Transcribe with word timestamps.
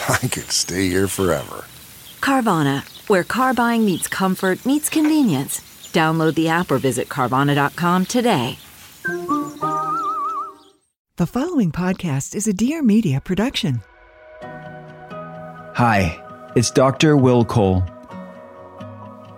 I 0.08 0.18
could 0.18 0.50
stay 0.50 0.88
here 0.88 1.08
forever. 1.08 1.64
Carvana, 2.20 2.82
where 3.08 3.24
car 3.24 3.54
buying 3.54 3.84
meets 3.84 4.08
comfort, 4.08 4.64
meets 4.64 4.88
convenience. 4.88 5.60
Download 5.92 6.34
the 6.34 6.48
app 6.48 6.70
or 6.70 6.78
visit 6.78 7.08
Carvana.com 7.08 8.06
today. 8.06 8.58
The 11.16 11.26
following 11.26 11.72
podcast 11.72 12.34
is 12.34 12.46
a 12.46 12.52
Dear 12.52 12.82
Media 12.82 13.20
production. 13.20 13.82
Hi, 15.74 16.22
it's 16.56 16.70
Dr. 16.70 17.16
Will 17.16 17.44
Cole. 17.44 17.84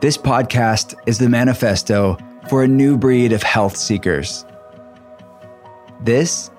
This 0.00 0.16
podcast 0.16 0.94
is 1.06 1.19
the 1.19 1.28
manifesto 1.28 2.16
for 2.48 2.62
a 2.62 2.69
new 2.69 2.97
breed 2.97 3.32
of 3.32 3.42
health 3.42 3.76
seekers. 3.76 4.44
This 6.00 6.50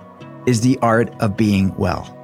is 0.45 0.61
the 0.61 0.77
art 0.81 1.13
of 1.21 1.37
being 1.37 1.75
well. 1.75 2.22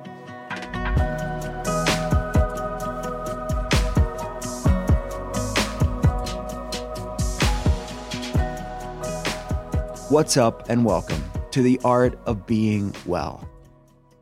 What's 10.09 10.37
up, 10.37 10.67
and 10.69 10.85
welcome 10.85 11.23
to 11.51 11.61
the 11.61 11.79
art 11.83 12.17
of 12.25 12.47
being 12.47 12.95
well. 13.05 13.47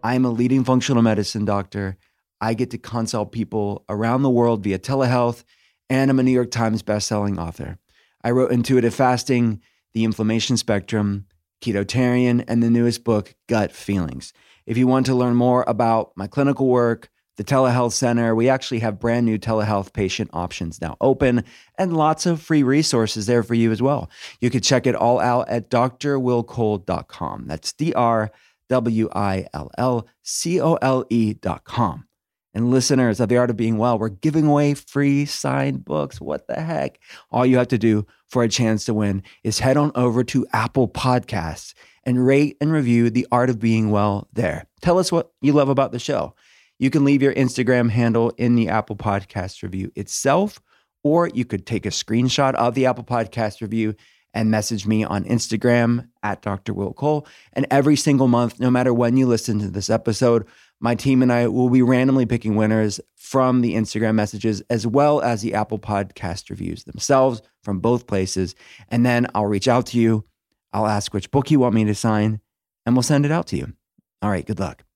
I'm 0.03 0.25
a 0.25 0.29
leading 0.29 0.65
functional 0.65 1.01
medicine 1.01 1.45
doctor. 1.45 1.95
I 2.41 2.55
get 2.55 2.71
to 2.71 2.77
consult 2.77 3.31
people 3.31 3.85
around 3.87 4.23
the 4.23 4.29
world 4.29 4.65
via 4.65 4.79
telehealth, 4.79 5.45
and 5.89 6.11
I'm 6.11 6.19
a 6.19 6.23
New 6.23 6.31
York 6.31 6.51
Times 6.51 6.83
bestselling 6.83 7.39
author. 7.39 7.77
I 8.21 8.31
wrote 8.31 8.51
Intuitive 8.51 8.93
Fasting, 8.93 9.61
The 9.93 10.03
Inflammation 10.03 10.57
Spectrum, 10.57 11.25
Ketotarian, 11.61 12.43
and 12.49 12.61
the 12.61 12.69
newest 12.69 13.05
book, 13.05 13.33
Gut 13.47 13.71
Feelings. 13.71 14.33
If 14.65 14.77
you 14.77 14.87
want 14.87 15.05
to 15.05 15.15
learn 15.15 15.35
more 15.35 15.63
about 15.69 16.11
my 16.17 16.27
clinical 16.27 16.67
work, 16.67 17.09
the 17.37 17.43
telehealth 17.43 17.93
center, 17.93 18.35
we 18.35 18.49
actually 18.49 18.79
have 18.79 18.99
brand 18.99 19.25
new 19.25 19.37
telehealth 19.37 19.93
patient 19.93 20.29
options 20.33 20.81
now 20.81 20.97
open 20.99 21.43
and 21.77 21.95
lots 21.95 22.25
of 22.25 22.41
free 22.41 22.63
resources 22.63 23.27
there 23.27 23.43
for 23.43 23.53
you 23.53 23.71
as 23.71 23.81
well. 23.81 24.09
You 24.41 24.49
can 24.49 24.61
check 24.61 24.85
it 24.85 24.95
all 24.95 25.19
out 25.19 25.47
at 25.47 25.69
drwillcole.com. 25.69 27.47
That's 27.47 27.73
D 27.73 27.93
R 27.93 28.31
W 28.69 29.09
I 29.13 29.47
L 29.53 29.71
L 29.77 30.07
C 30.23 30.59
O 30.59 30.75
L 30.75 31.05
E.com. 31.09 32.07
And 32.53 32.71
listeners 32.71 33.19
of 33.19 33.29
The 33.29 33.37
Art 33.37 33.51
of 33.51 33.55
Being 33.55 33.77
Well, 33.77 33.99
we're 33.99 34.09
giving 34.09 34.47
away 34.47 34.73
free 34.73 35.25
signed 35.25 35.85
books. 35.85 36.19
What 36.19 36.47
the 36.47 36.59
heck? 36.59 36.97
All 37.29 37.45
you 37.45 37.57
have 37.59 37.67
to 37.67 37.77
do 37.77 38.07
for 38.25 38.41
a 38.41 38.49
chance 38.49 38.83
to 38.85 38.95
win 38.95 39.21
is 39.43 39.59
head 39.59 39.77
on 39.77 39.91
over 39.93 40.23
to 40.23 40.47
Apple 40.53 40.87
Podcasts 40.87 41.75
and 42.03 42.25
rate 42.25 42.57
and 42.59 42.71
review 42.71 43.11
The 43.11 43.27
Art 43.31 43.51
of 43.51 43.59
Being 43.59 43.91
Well 43.91 44.27
there. 44.33 44.65
Tell 44.81 44.97
us 44.97 45.11
what 45.11 45.31
you 45.39 45.53
love 45.53 45.69
about 45.69 45.91
the 45.91 45.99
show. 45.99 46.33
You 46.79 46.89
can 46.89 47.03
leave 47.03 47.21
your 47.21 47.33
Instagram 47.33 47.89
handle 47.89 48.31
in 48.37 48.55
the 48.55 48.69
Apple 48.69 48.95
Podcast 48.95 49.63
review 49.63 49.91
itself, 49.95 50.59
or 51.03 51.27
you 51.29 51.45
could 51.45 51.65
take 51.65 51.85
a 51.85 51.89
screenshot 51.89 52.53
of 52.55 52.75
the 52.75 52.85
Apple 52.85 53.03
Podcast 53.03 53.61
review 53.61 53.95
and 54.33 54.51
message 54.51 54.85
me 54.85 55.03
on 55.03 55.23
Instagram 55.23 56.07
at 56.21 56.43
Dr. 56.43 56.73
Will 56.73 56.93
Cole. 56.93 57.25
And 57.53 57.65
every 57.71 57.95
single 57.95 58.27
month, 58.27 58.59
no 58.59 58.69
matter 58.69 58.93
when 58.93 59.17
you 59.17 59.25
listen 59.25 59.57
to 59.59 59.69
this 59.69 59.89
episode, 59.89 60.45
my 60.79 60.93
team 60.93 61.23
and 61.23 61.33
I 61.33 61.47
will 61.47 61.69
be 61.69 61.81
randomly 61.81 62.27
picking 62.27 62.55
winners 62.55 62.99
from 63.15 63.61
the 63.61 63.73
Instagram 63.73 64.13
messages 64.13 64.61
as 64.69 64.85
well 64.85 65.21
as 65.21 65.41
the 65.41 65.55
Apple 65.55 65.79
Podcast 65.79 66.51
reviews 66.51 66.83
themselves 66.83 67.41
from 67.63 67.79
both 67.79 68.05
places. 68.05 68.53
And 68.89 69.03
then 69.03 69.25
I'll 69.33 69.47
reach 69.47 69.67
out 69.67 69.87
to 69.87 69.99
you. 69.99 70.25
I'll 70.71 70.87
ask 70.87 71.13
which 71.13 71.31
book 71.31 71.49
you 71.49 71.59
want 71.59 71.73
me 71.73 71.85
to 71.85 71.95
sign, 71.95 72.39
and 72.85 72.95
we'll 72.95 73.03
send 73.03 73.25
it 73.25 73.31
out 73.31 73.47
to 73.47 73.57
you. 73.57 73.73
All 74.21 74.29
right, 74.29 74.45
good 74.45 74.59
luck. 74.59 74.86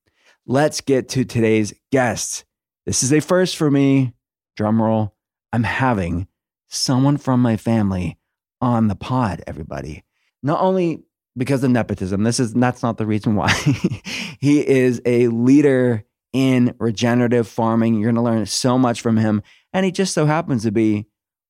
Let's 0.46 0.80
get 0.80 1.08
to 1.10 1.24
today's 1.24 1.72
guests. 1.92 2.44
This 2.84 3.04
is 3.04 3.12
a 3.12 3.20
first 3.20 3.56
for 3.56 3.70
me. 3.70 4.12
Drum 4.56 4.82
roll. 4.82 5.14
I'm 5.52 5.62
having 5.62 6.26
someone 6.68 7.16
from 7.16 7.40
my 7.40 7.56
family 7.56 8.18
on 8.60 8.88
the 8.88 8.96
pod, 8.96 9.44
everybody. 9.46 10.02
Not 10.42 10.60
only 10.60 11.04
because 11.36 11.62
of 11.62 11.70
nepotism, 11.70 12.24
this 12.24 12.40
is 12.40 12.54
that's 12.54 12.82
not 12.82 12.98
the 12.98 13.06
reason 13.06 13.36
why. 13.36 13.52
he 14.40 14.66
is 14.66 15.00
a 15.06 15.28
leader 15.28 16.04
in 16.32 16.74
regenerative 16.80 17.46
farming. 17.46 17.94
You're 17.94 18.10
going 18.10 18.16
to 18.16 18.22
learn 18.22 18.46
so 18.46 18.76
much 18.76 19.00
from 19.00 19.18
him. 19.18 19.42
And 19.72 19.86
he 19.86 19.92
just 19.92 20.12
so 20.12 20.26
happens 20.26 20.64
to 20.64 20.72
be 20.72 21.06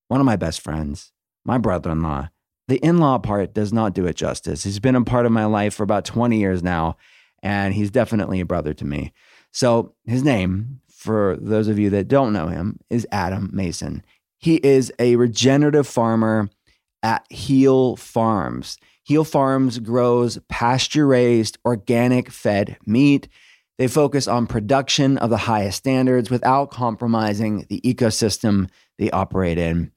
one 0.08 0.20
of 0.20 0.26
my 0.26 0.36
best 0.36 0.60
friends, 0.60 1.12
my 1.47 1.56
brother 1.56 1.92
in 1.92 2.02
law. 2.02 2.28
The 2.69 2.76
in 2.76 2.98
law 2.98 3.19
part 3.19 3.54
does 3.54 3.72
not 3.72 3.94
do 3.94 4.04
it 4.06 4.16
justice. 4.16 4.64
He's 4.64 4.81
been 4.81 4.97
a 4.97 5.04
part 5.04 5.25
of 5.25 5.32
my 5.32 5.47
life 5.47 5.72
for 5.72 5.82
about 5.82 6.04
20 6.04 6.38
years 6.38 6.62
now 6.62 6.98
and 7.42 7.75
he's 7.75 7.91
definitely 7.91 8.41
a 8.41 8.47
brother 8.47 8.75
to 8.75 8.84
me. 8.84 9.12
So 9.50 9.94
his 10.04 10.22
name, 10.22 10.80
for 10.88 11.36
those 11.41 11.69
of 11.69 11.78
you 11.78 11.91
that 11.91 12.08
don't 12.08 12.32
know 12.32 12.48
him, 12.48 12.78
is 12.88 13.06
Adam 13.10 13.50
Mason. 13.53 14.04
He 14.38 14.56
is 14.56 14.92
a 14.98 15.16
regenerative 15.16 15.86
farmer 15.86 16.48
at 17.02 17.31
Heal 17.31 17.97
Farms. 17.97 18.78
Heal 19.04 19.25
Farms 19.25 19.78
grows 19.78 20.38
pasture 20.48 21.06
raised, 21.06 21.58
organic 21.64 22.31
fed 22.31 22.76
meat. 22.86 23.28
They 23.78 23.88
focus 23.88 24.28
on 24.28 24.47
production 24.47 25.19
of 25.19 25.31
the 25.31 25.36
highest 25.38 25.78
standards 25.78 26.31
without 26.31 26.70
compromising 26.70 27.66
the 27.69 27.81
ecosystem 27.81 28.69
they 28.98 29.10
operate 29.10 29.58
in. 29.58 29.91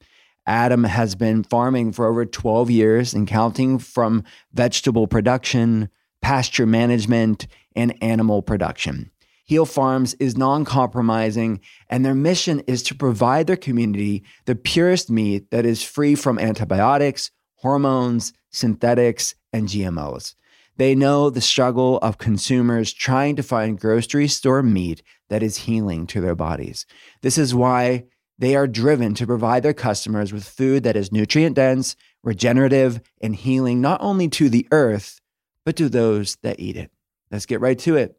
Adam 0.48 0.84
has 0.84 1.16
been 1.16 1.44
farming 1.44 1.92
for 1.92 2.08
over 2.08 2.26
12 2.26 2.70
years 2.70 3.14
and 3.14 3.28
counting 3.28 3.80
from 3.80 4.24
vegetable 4.54 5.08
production, 5.08 5.90
pasture 6.26 6.66
management, 6.66 7.46
and 7.76 7.94
animal 8.02 8.42
production. 8.42 9.12
Heal 9.46 9.68
Farms 9.68 10.16
is 10.16 10.36
non 10.36 10.66
compromising, 10.66 11.62
and 11.88 12.04
their 12.04 12.16
mission 12.16 12.62
is 12.62 12.82
to 12.82 12.96
provide 12.96 13.46
their 13.46 13.56
community 13.56 14.24
the 14.46 14.56
purest 14.56 15.12
meat 15.12 15.52
that 15.52 15.68
is 15.68 15.84
free 15.84 16.16
from 16.16 16.40
antibiotics, 16.40 17.30
hormones, 17.58 18.34
synthetics, 18.50 19.36
and 19.54 19.68
GMOs. 19.68 20.34
They 20.78 20.96
know 20.96 21.30
the 21.30 21.42
struggle 21.42 22.00
of 22.00 22.18
consumers 22.18 22.92
trying 22.92 23.36
to 23.36 23.44
find 23.44 23.80
grocery 23.80 24.28
store 24.28 24.64
meat 24.64 25.04
that 25.30 25.44
is 25.44 25.58
healing 25.58 26.08
to 26.08 26.22
their 26.22 26.34
bodies. 26.34 26.88
This 27.22 27.38
is 27.38 27.54
why 27.54 28.06
they 28.40 28.56
are 28.56 28.66
driven 28.66 29.14
to 29.14 29.28
provide 29.28 29.62
their 29.62 29.76
customers 29.76 30.34
with 30.34 30.44
food 30.44 30.82
that 30.86 30.96
is 30.96 31.12
nutrient 31.12 31.56
dense, 31.56 31.96
regenerative, 32.24 33.00
and 33.22 33.36
healing 33.36 33.80
not 33.80 34.02
only 34.02 34.28
to 34.30 34.50
the 34.50 34.68
earth, 34.72 35.22
but 35.66 35.76
to 35.78 35.90
those 35.90 36.38
that 36.44 36.60
eat 36.60 36.78
it. 36.78 36.92
Let's 37.32 37.46
get 37.46 37.60
right 37.60 37.78
to 37.80 37.96
it. 37.98 38.18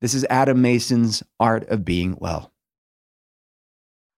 This 0.00 0.14
is 0.14 0.26
Adam 0.28 0.60
Mason's 0.60 1.22
Art 1.40 1.68
of 1.68 1.84
Being 1.84 2.16
Well. 2.20 2.52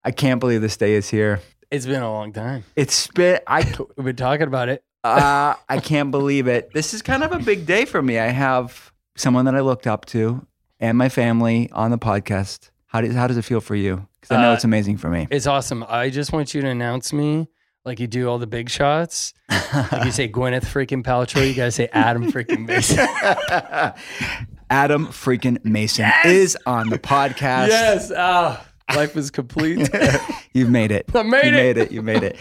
I 0.04 0.10
can't 0.10 0.40
believe 0.40 0.60
this 0.62 0.76
day 0.76 0.94
is 0.94 1.10
here. 1.10 1.40
It's 1.70 1.86
been 1.86 2.02
a 2.02 2.10
long 2.10 2.32
time. 2.32 2.64
It's 2.74 3.06
been 3.08 3.40
I 3.46 3.60
We've 3.96 4.04
been 4.06 4.16
talking 4.16 4.46
about 4.46 4.68
it. 4.68 4.82
uh, 5.04 5.54
I 5.68 5.78
can't 5.78 6.10
believe 6.10 6.46
it. 6.46 6.72
This 6.72 6.94
is 6.94 7.02
kind 7.02 7.22
of 7.22 7.32
a 7.32 7.38
big 7.38 7.66
day 7.66 7.84
for 7.84 8.02
me. 8.02 8.18
I 8.18 8.28
have 8.28 8.92
someone 9.16 9.44
that 9.44 9.54
I 9.54 9.60
looked 9.60 9.86
up 9.86 10.06
to 10.06 10.46
and 10.80 10.96
my 10.98 11.08
family 11.08 11.70
on 11.72 11.90
the 11.90 11.98
podcast. 11.98 12.70
How 12.86 13.00
does 13.02 13.14
how 13.14 13.26
does 13.26 13.36
it 13.36 13.42
feel 13.42 13.60
for 13.60 13.74
you? 13.76 14.06
Because 14.20 14.36
I 14.36 14.42
know 14.42 14.50
Uh, 14.50 14.54
it's 14.54 14.64
amazing 14.64 14.96
for 14.96 15.08
me. 15.10 15.28
It's 15.30 15.46
awesome. 15.46 15.84
I 15.88 16.10
just 16.10 16.32
want 16.32 16.54
you 16.54 16.60
to 16.62 16.68
announce 16.68 17.12
me 17.12 17.48
like 17.84 17.98
you 18.00 18.06
do 18.06 18.28
all 18.28 18.38
the 18.38 18.46
big 18.46 18.68
shots. 18.68 19.32
Like 19.50 20.04
you 20.04 20.12
say 20.12 20.28
Gwyneth 20.32 20.64
freaking 20.64 21.02
Paltrow, 21.04 21.46
you 21.48 21.54
gotta 21.54 21.70
say 21.70 21.88
Adam 21.92 22.30
freaking 22.32 22.66
Mason. 22.66 22.98
Adam 24.70 25.06
freaking 25.08 25.64
Mason 25.64 26.10
is 26.24 26.56
on 26.66 26.88
the 26.90 26.98
podcast. 26.98 27.68
yes. 27.68 28.12
Oh, 28.14 28.60
Life 28.94 29.16
is 29.16 29.30
complete. 29.30 29.88
You've 30.54 30.70
made 30.70 30.90
it. 30.90 31.06
I 31.14 31.22
made 31.22 31.44
you 31.44 31.48
it. 31.50 31.52
made 31.54 31.76
it. 31.78 31.92
You 31.92 32.02
made 32.02 32.22
it. 32.24 32.36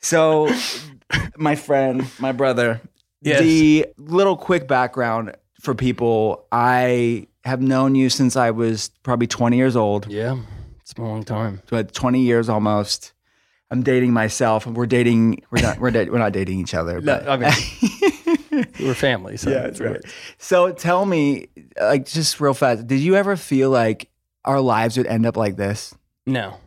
So, 0.00 0.48
my 1.36 1.54
friend, 1.56 2.06
my 2.18 2.32
brother, 2.32 2.80
Yes. 3.20 3.40
the 3.40 3.86
little 3.98 4.36
quick 4.36 4.66
background 4.66 5.36
for 5.60 5.74
people. 5.74 6.46
I 6.50 7.26
have 7.44 7.60
known 7.62 7.94
you 7.94 8.10
since 8.10 8.36
I 8.36 8.50
was 8.52 8.90
probably 9.04 9.26
20 9.28 9.56
years 9.56 9.74
old, 9.76 10.06
yeah, 10.08 10.36
it's 10.80 10.92
been 10.92 11.04
a 11.04 11.08
long 11.08 11.24
time. 11.24 11.62
but 11.70 11.92
20 11.92 12.20
years 12.22 12.48
almost. 12.48 13.12
I'm 13.72 13.82
dating 13.82 14.12
myself, 14.12 14.66
and 14.66 14.76
we're 14.76 14.84
dating. 14.86 15.42
We're 15.50 15.62
not. 15.62 15.78
We're, 15.78 15.90
da- 15.90 16.10
we're 16.10 16.18
not 16.18 16.32
dating 16.32 16.60
each 16.60 16.74
other. 16.74 17.00
No, 17.00 17.14
I 17.26 17.36
mean, 17.38 18.66
we're 18.80 18.94
family. 18.94 19.38
So 19.38 19.48
yeah, 19.50 19.62
that's 19.62 19.80
right. 19.80 20.00
So 20.36 20.72
tell 20.72 21.06
me, 21.06 21.48
like, 21.80 22.04
just 22.04 22.38
real 22.38 22.52
fast. 22.54 22.86
Did 22.86 23.00
you 23.00 23.16
ever 23.16 23.34
feel 23.36 23.70
like 23.70 24.10
our 24.44 24.60
lives 24.60 24.98
would 24.98 25.06
end 25.06 25.24
up 25.24 25.36
like 25.38 25.56
this? 25.56 25.94
No, 26.26 26.58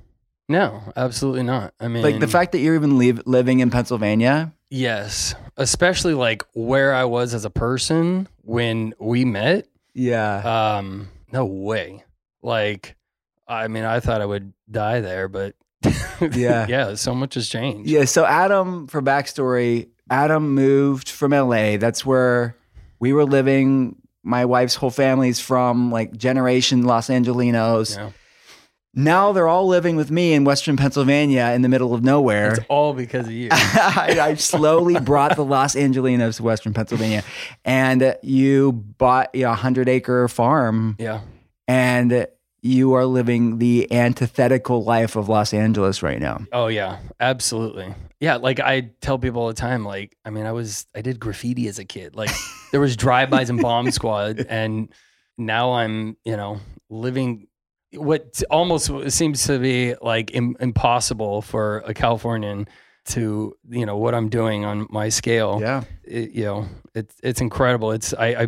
no, 0.50 0.81
absolutely 0.96 1.44
not. 1.44 1.74
I 1.80 1.88
mean, 1.90 2.02
Like 2.04 2.19
the 2.19 2.28
fact 2.28 2.54
that 2.54 2.60
you're 2.60 2.75
even 2.75 2.98
live, 2.98 3.22
living 3.28 3.60
in 3.60 3.69
Pennsylvania. 3.69 4.51
yes, 4.72 5.36
especially 5.58 6.16
like 6.16 6.44
where 6.54 6.94
I 6.94 7.06
was 7.06 7.34
as 7.36 7.46
a 7.46 7.50
person 7.51 8.28
when 8.42 8.94
we 9.00 9.25
met. 9.25 9.68
Yeah. 9.94 10.78
Um, 10.78 11.10
no 11.31 11.46
way. 11.46 12.04
Like, 12.42 12.96
I 13.48 13.68
mean, 13.68 13.84
I 13.86 14.00
thought 14.00 14.22
I 14.22 14.25
would 14.25 14.54
die 14.69 15.01
there, 15.01 15.28
but 15.30 15.56
Yeah. 16.32 16.66
yeah, 16.68 16.96
so 16.96 17.14
much 17.14 17.36
has 17.36 17.50
changed. 17.50 17.90
Yeah. 17.90 18.06
So 18.06 18.26
Adam, 18.26 18.88
for 18.88 19.02
backstory, 19.02 19.90
Adam 20.10 20.54
moved 20.54 21.10
from 21.10 21.32
LA. 21.32 21.78
That's 21.78 22.06
where 22.06 22.58
we 23.00 23.14
were 23.14 23.26
living. 23.26 23.96
My 24.24 24.46
wife's 24.46 24.76
whole 24.76 24.90
family's 24.90 25.40
from, 25.40 25.92
like 25.92 26.16
generation 26.16 26.84
Los 26.84 27.10
Angelinos. 27.10 27.96
Yeah. 27.96 28.12
Now 28.98 29.34
they're 29.34 29.48
all 29.48 29.68
living 29.68 29.98
with 29.98 30.10
me 30.10 30.34
in 30.34 30.46
Western 30.46 30.78
Pennsylvania 30.78 31.52
in 31.54 31.62
the 31.62 31.70
middle 31.70 31.94
of 31.94 32.02
nowhere. 32.02 32.54
It's 32.54 32.66
all 32.70 32.94
because 32.94 33.28
of 33.28 33.34
you. 33.34 33.50
I, 33.52 34.18
I 34.22 34.36
slowly 34.36 34.98
brought 35.02 35.36
the 35.36 35.44
Los 35.44 35.76
Angelinos 35.76 36.38
to 36.38 36.44
Western 36.44 36.74
Pennsylvania, 36.74 37.24
and 37.66 38.16
you 38.24 38.72
bought 38.72 39.32
a 39.36 39.54
hundred 39.54 39.90
acre 39.90 40.30
farm, 40.30 40.96
yeah. 40.98 41.22
and 41.68 42.26
you 42.65 42.94
are 42.94 43.06
living 43.06 43.59
the 43.59 43.91
antithetical 43.91 44.83
life 44.83 45.15
of 45.15 45.29
Los 45.29 45.53
Angeles 45.53 46.01
right 46.01 46.19
now. 46.19 46.41
Oh 46.51 46.65
yeah, 46.65 46.97
absolutely. 47.19 47.94
Yeah, 48.19 48.38
like 48.38 48.59
I 48.59 48.89
tell 49.01 49.19
people 49.19 49.44
all 49.44 49.47
the 49.50 49.53
time, 49.53 49.85
like 49.85 50.17
I 50.25 50.31
mean, 50.31 50.47
I 50.47 50.51
was 50.51 50.88
I 50.95 51.01
did 51.01 51.19
graffiti 51.19 51.67
as 51.67 51.77
a 51.77 51.85
kid. 51.85 52.15
Like 52.15 52.31
there 52.71 52.81
was 52.81 52.97
drive-bys 52.97 53.51
and 53.51 53.62
bomb 53.62 53.91
squad, 53.91 54.47
and 54.50 54.89
now 55.38 55.73
I'm 55.73 56.17
you 56.25 56.35
know 56.35 56.59
living 56.89 57.47
what 57.94 58.41
almost 58.50 58.91
seems 59.12 59.45
to 59.45 59.59
be 59.59 59.94
like 60.01 60.33
Im- 60.33 60.57
impossible 60.59 61.44
for 61.44 61.83
a 61.85 61.94
Californian 61.94 62.67
to 63.06 63.56
you 63.69 63.85
know 63.85 63.97
what 63.97 64.15
I'm 64.15 64.29
doing 64.29 64.65
on 64.65 64.88
my 64.89 65.09
scale. 65.09 65.59
Yeah. 65.62 65.83
It, 66.03 66.31
you 66.31 66.45
know, 66.45 66.67
it's 66.95 67.15
it's 67.21 67.41
incredible. 67.41 67.91
It's 67.91 68.12
I, 68.15 68.27
I 68.27 68.47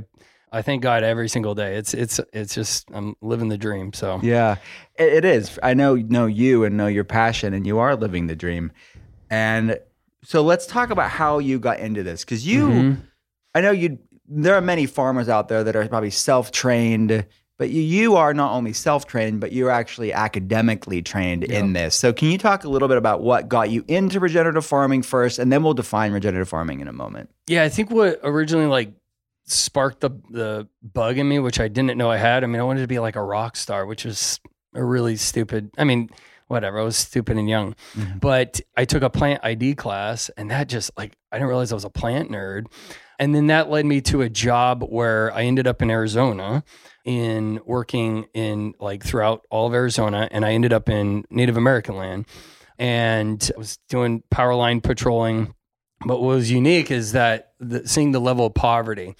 I 0.51 0.61
thank 0.61 0.81
God 0.81 1.03
every 1.03 1.27
single 1.29 1.55
day. 1.55 1.75
It's 1.75 1.93
it's 1.93 2.19
it's 2.31 2.55
just 2.55 2.89
I'm 2.93 3.15
living 3.21 3.49
the 3.49 3.57
dream. 3.57 3.91
So 3.93 4.19
Yeah, 4.23 4.55
it, 4.97 5.13
it 5.13 5.25
is. 5.25 5.59
I 5.61 5.73
know 5.73 5.95
know 5.95 6.25
you 6.25 6.63
and 6.63 6.77
know 6.77 6.87
your 6.87 7.03
passion, 7.03 7.53
and 7.53 7.65
you 7.67 7.79
are 7.79 7.95
living 7.95 8.27
the 8.27 8.35
dream. 8.35 8.71
And 9.29 9.79
so 10.23 10.41
let's 10.41 10.65
talk 10.65 10.89
about 10.89 11.09
how 11.09 11.39
you 11.39 11.59
got 11.59 11.79
into 11.79 12.03
this, 12.03 12.23
because 12.23 12.45
you, 12.47 12.67
Mhm. 12.67 12.97
I 13.55 13.61
know 13.61 13.71
you. 13.71 13.99
There 14.29 14.55
are 14.55 14.61
many 14.61 14.85
farmers 14.85 15.29
out 15.29 15.47
there 15.47 15.63
that 15.63 15.75
are 15.75 15.87
probably 15.87 16.09
self 16.09 16.51
trained, 16.51 17.25
but 17.57 17.69
you 17.69 17.81
you 17.81 18.15
are 18.15 18.33
not 18.33 18.51
only 18.51 18.73
self 18.73 19.05
trained, 19.07 19.39
but 19.39 19.51
you're 19.53 19.69
actually 19.71 20.11
academically 20.13 21.01
trained 21.01 21.43
in 21.43 21.73
this. 21.73 21.95
So 21.95 22.11
can 22.13 22.29
you 22.29 22.37
talk 22.37 22.63
a 22.63 22.69
little 22.69 22.87
bit 22.87 22.97
about 22.97 23.21
what 23.21 23.47
got 23.49 23.69
you 23.69 23.83
into 23.87 24.19
regenerative 24.19 24.65
farming 24.65 25.03
first, 25.03 25.39
and 25.39 25.51
then 25.51 25.63
we'll 25.63 25.73
define 25.73 26.11
regenerative 26.13 26.49
farming 26.49 26.79
in 26.81 26.87
a 26.87 26.93
moment. 26.93 27.29
Yeah, 27.47 27.63
I 27.63 27.69
think 27.69 27.89
what 27.91 28.19
originally 28.23 28.67
like 28.67 28.91
sparked 29.47 30.01
the 30.01 30.11
the 30.29 30.67
bug 30.81 31.17
in 31.17 31.27
me, 31.27 31.39
which 31.39 31.59
I 31.59 31.67
didn't 31.67 31.97
know 31.97 32.11
I 32.11 32.17
had. 32.17 32.43
I 32.43 32.47
mean, 32.47 32.59
I 32.59 32.63
wanted 32.63 32.81
to 32.81 32.87
be 32.87 32.99
like 32.99 33.15
a 33.15 33.23
rock 33.23 33.55
star, 33.55 33.85
which 33.85 34.05
was 34.05 34.39
a 34.73 34.83
really 34.83 35.15
stupid. 35.15 35.71
I 35.77 35.83
mean, 35.83 36.09
whatever. 36.47 36.79
I 36.79 36.83
was 36.83 36.97
stupid 36.97 37.37
and 37.37 37.49
young, 37.49 37.75
mm-hmm. 37.93 38.19
but 38.19 38.61
I 38.75 38.85
took 38.85 39.03
a 39.03 39.09
plant 39.09 39.41
ID 39.43 39.75
class, 39.75 40.29
and 40.37 40.51
that 40.51 40.67
just 40.67 40.91
like 40.97 41.17
I 41.31 41.37
didn't 41.37 41.49
realize 41.49 41.71
I 41.71 41.75
was 41.75 41.85
a 41.85 41.89
plant 41.89 42.29
nerd. 42.29 42.67
And 43.19 43.33
then 43.33 43.47
that 43.47 43.69
led 43.69 43.85
me 43.85 44.01
to 44.01 44.21
a 44.21 44.29
job 44.29 44.83
where 44.83 45.33
I 45.33 45.43
ended 45.43 45.65
up 45.65 45.81
in 45.81 45.89
Arizona 45.89 46.63
in 47.03 47.59
working 47.65 48.27
in 48.33 48.73
like 48.79 49.03
throughout 49.03 49.45
all 49.49 49.65
of 49.65 49.73
Arizona 49.73 50.27
and 50.29 50.45
I 50.45 50.51
ended 50.51 50.73
up 50.73 50.89
in 50.89 51.23
Native 51.31 51.57
American 51.57 51.95
land 51.95 52.27
and 52.77 53.49
I 53.55 53.57
was 53.57 53.79
doing 53.89 54.23
power 54.29 54.53
line 54.53 54.81
patrolling 54.81 55.55
but 56.05 56.21
what 56.21 56.35
was 56.35 56.51
unique 56.51 56.91
is 56.91 57.13
that 57.13 57.53
the, 57.59 57.87
seeing 57.87 58.11
the 58.11 58.21
level 58.21 58.45
of 58.45 58.53
poverty 58.53 59.15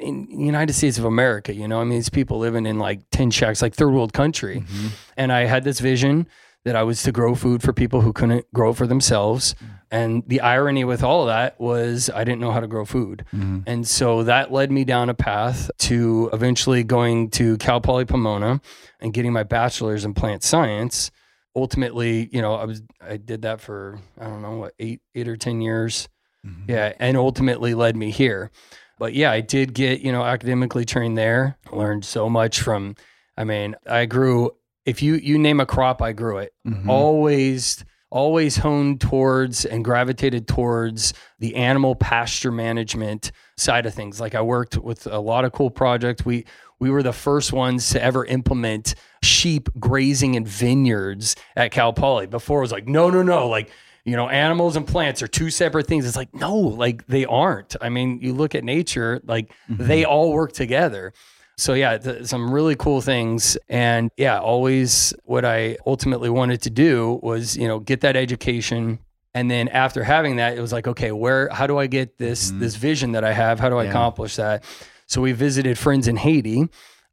in 0.00 0.26
the 0.26 0.44
United 0.44 0.72
States 0.72 0.98
of 0.98 1.04
America, 1.04 1.54
you 1.54 1.68
know, 1.68 1.80
I 1.80 1.84
mean, 1.84 1.98
these 1.98 2.08
people 2.08 2.38
living 2.38 2.66
in 2.66 2.78
like 2.78 3.08
tin 3.10 3.30
shacks, 3.30 3.62
like 3.62 3.74
third 3.74 3.92
world 3.92 4.12
country. 4.12 4.60
Mm-hmm. 4.60 4.88
And 5.16 5.32
I 5.32 5.44
had 5.44 5.64
this 5.64 5.80
vision 5.80 6.26
that 6.64 6.76
I 6.76 6.82
was 6.82 7.02
to 7.04 7.12
grow 7.12 7.34
food 7.34 7.62
for 7.62 7.72
people 7.72 8.00
who 8.00 8.12
couldn't 8.12 8.50
grow 8.52 8.72
for 8.72 8.86
themselves. 8.86 9.54
Mm. 9.54 9.66
And 9.92 10.22
the 10.26 10.40
irony 10.40 10.84
with 10.84 11.02
all 11.02 11.22
of 11.22 11.28
that 11.28 11.58
was 11.58 12.10
I 12.14 12.22
didn't 12.24 12.40
know 12.40 12.50
how 12.50 12.60
to 12.60 12.66
grow 12.66 12.84
food. 12.84 13.24
Mm-hmm. 13.32 13.60
And 13.66 13.88
so 13.88 14.24
that 14.24 14.52
led 14.52 14.70
me 14.70 14.84
down 14.84 15.08
a 15.08 15.14
path 15.14 15.70
to 15.78 16.30
eventually 16.32 16.84
going 16.84 17.30
to 17.30 17.56
Cal 17.58 17.80
Poly 17.80 18.04
Pomona 18.04 18.60
and 19.00 19.12
getting 19.12 19.32
my 19.32 19.42
bachelor's 19.42 20.04
in 20.04 20.14
plant 20.14 20.42
science 20.42 21.10
ultimately, 21.54 22.28
you 22.32 22.42
know, 22.42 22.54
I 22.54 22.64
was 22.64 22.82
I 23.00 23.16
did 23.16 23.42
that 23.42 23.60
for 23.60 23.98
I 24.18 24.24
don't 24.24 24.42
know 24.42 24.56
what 24.56 24.74
eight 24.78 25.00
eight 25.14 25.28
or 25.28 25.36
ten 25.36 25.60
years, 25.60 26.08
mm-hmm. 26.46 26.70
yeah, 26.70 26.92
and 26.98 27.16
ultimately 27.16 27.74
led 27.74 27.96
me 27.96 28.10
here. 28.10 28.50
But 28.98 29.14
yeah, 29.14 29.30
I 29.30 29.40
did 29.40 29.74
get 29.74 30.00
you 30.00 30.12
know 30.12 30.22
academically 30.22 30.84
trained 30.84 31.18
there. 31.18 31.58
Learned 31.72 32.04
so 32.04 32.28
much 32.28 32.60
from. 32.60 32.96
I 33.36 33.44
mean, 33.44 33.76
I 33.86 34.06
grew. 34.06 34.50
If 34.84 35.02
you 35.02 35.14
you 35.14 35.38
name 35.38 35.60
a 35.60 35.66
crop, 35.66 36.02
I 36.02 36.12
grew 36.12 36.38
it. 36.38 36.52
Mm-hmm. 36.66 36.90
Always 36.90 37.84
always 38.10 38.56
honed 38.56 39.00
towards 39.00 39.64
and 39.64 39.84
gravitated 39.84 40.48
towards 40.48 41.14
the 41.38 41.54
animal 41.54 41.94
pasture 41.94 42.50
management 42.50 43.30
side 43.56 43.86
of 43.86 43.94
things. 43.94 44.20
Like 44.20 44.34
I 44.34 44.42
worked 44.42 44.76
with 44.76 45.06
a 45.06 45.20
lot 45.20 45.44
of 45.44 45.52
cool 45.52 45.70
projects. 45.70 46.24
We 46.24 46.44
we 46.80 46.90
were 46.90 47.02
the 47.02 47.12
first 47.12 47.52
ones 47.52 47.90
to 47.90 48.02
ever 48.02 48.24
implement 48.24 48.94
sheep 49.22 49.68
grazing 49.78 50.34
in 50.34 50.44
vineyards 50.44 51.36
at 51.56 51.70
Cal 51.70 51.92
Poly. 51.92 52.26
Before 52.26 52.58
it 52.58 52.62
was 52.62 52.72
like, 52.72 52.88
no, 52.88 53.10
no, 53.10 53.22
no, 53.22 53.48
like 53.48 53.70
you 54.04 54.16
know, 54.16 54.28
animals 54.28 54.76
and 54.76 54.86
plants 54.86 55.22
are 55.22 55.28
two 55.28 55.50
separate 55.50 55.86
things. 55.86 56.06
It's 56.06 56.16
like, 56.16 56.34
no, 56.34 56.56
like 56.56 57.06
they 57.06 57.26
aren't. 57.26 57.76
I 57.80 57.90
mean, 57.90 58.18
you 58.22 58.32
look 58.32 58.54
at 58.54 58.64
nature, 58.64 59.20
like 59.24 59.52
mm-hmm. 59.70 59.86
they 59.86 60.04
all 60.04 60.32
work 60.32 60.52
together. 60.52 61.12
So 61.58 61.74
yeah, 61.74 61.98
th- 61.98 62.24
some 62.24 62.50
really 62.50 62.74
cool 62.74 63.02
things, 63.02 63.58
and 63.68 64.10
yeah, 64.16 64.40
always 64.40 65.12
what 65.24 65.44
I 65.44 65.76
ultimately 65.86 66.30
wanted 66.30 66.62
to 66.62 66.70
do 66.70 67.20
was 67.22 67.54
you 67.56 67.68
know 67.68 67.78
get 67.78 68.00
that 68.00 68.16
education, 68.16 68.98
and 69.34 69.50
then 69.50 69.68
after 69.68 70.02
having 70.02 70.36
that, 70.36 70.56
it 70.56 70.60
was 70.62 70.72
like 70.72 70.88
okay, 70.88 71.12
where 71.12 71.50
how 71.50 71.66
do 71.66 71.76
I 71.76 71.86
get 71.86 72.16
this 72.16 72.48
mm-hmm. 72.48 72.60
this 72.60 72.76
vision 72.76 73.12
that 73.12 73.24
I 73.24 73.34
have? 73.34 73.60
How 73.60 73.68
do 73.68 73.76
I 73.76 73.84
Yeah. 73.84 73.90
accomplish 73.90 74.36
that? 74.36 74.64
So 75.06 75.20
we 75.20 75.32
visited 75.32 75.76
friends 75.76 76.08
in 76.08 76.16
Haiti, 76.16 76.66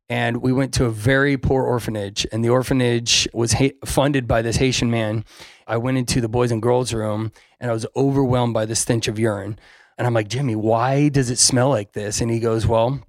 and 0.10 0.42
we 0.42 0.54
went 0.54 0.74
to 0.76 0.86
a 0.86 0.90
very 0.90 1.38
poor 1.38 1.64
orphanage, 1.64 2.26
and 2.32 2.44
the 2.44 2.50
orphanage 2.50 3.28
was 3.34 3.54
ha- 3.54 3.74
funded 3.86 4.28
by 4.28 4.42
this 4.42 4.58
Haitian 4.58 4.90
man. 4.90 5.26
I 5.68 5.78
went 5.78 5.98
into 5.98 6.22
the 6.22 6.30
boys 6.30 6.52
and 6.52 6.62
girls 6.62 6.94
room, 6.94 7.32
and 7.60 7.70
I 7.70 7.74
was 7.74 7.86
overwhelmed 7.96 8.54
by 8.54 8.66
the 8.66 8.76
stench 8.76 9.08
of 9.08 9.20
urine. 9.20 9.60
And 9.98 10.08
I'm 10.08 10.14
like, 10.14 10.30
Jimmy, 10.30 10.56
why 10.56 11.10
does 11.10 11.30
it 11.30 11.40
smell 11.40 11.70
like 11.70 11.94
this? 11.94 12.22
And 12.22 12.32
he 12.32 12.40
goes, 12.40 12.66
Well, 12.68 13.02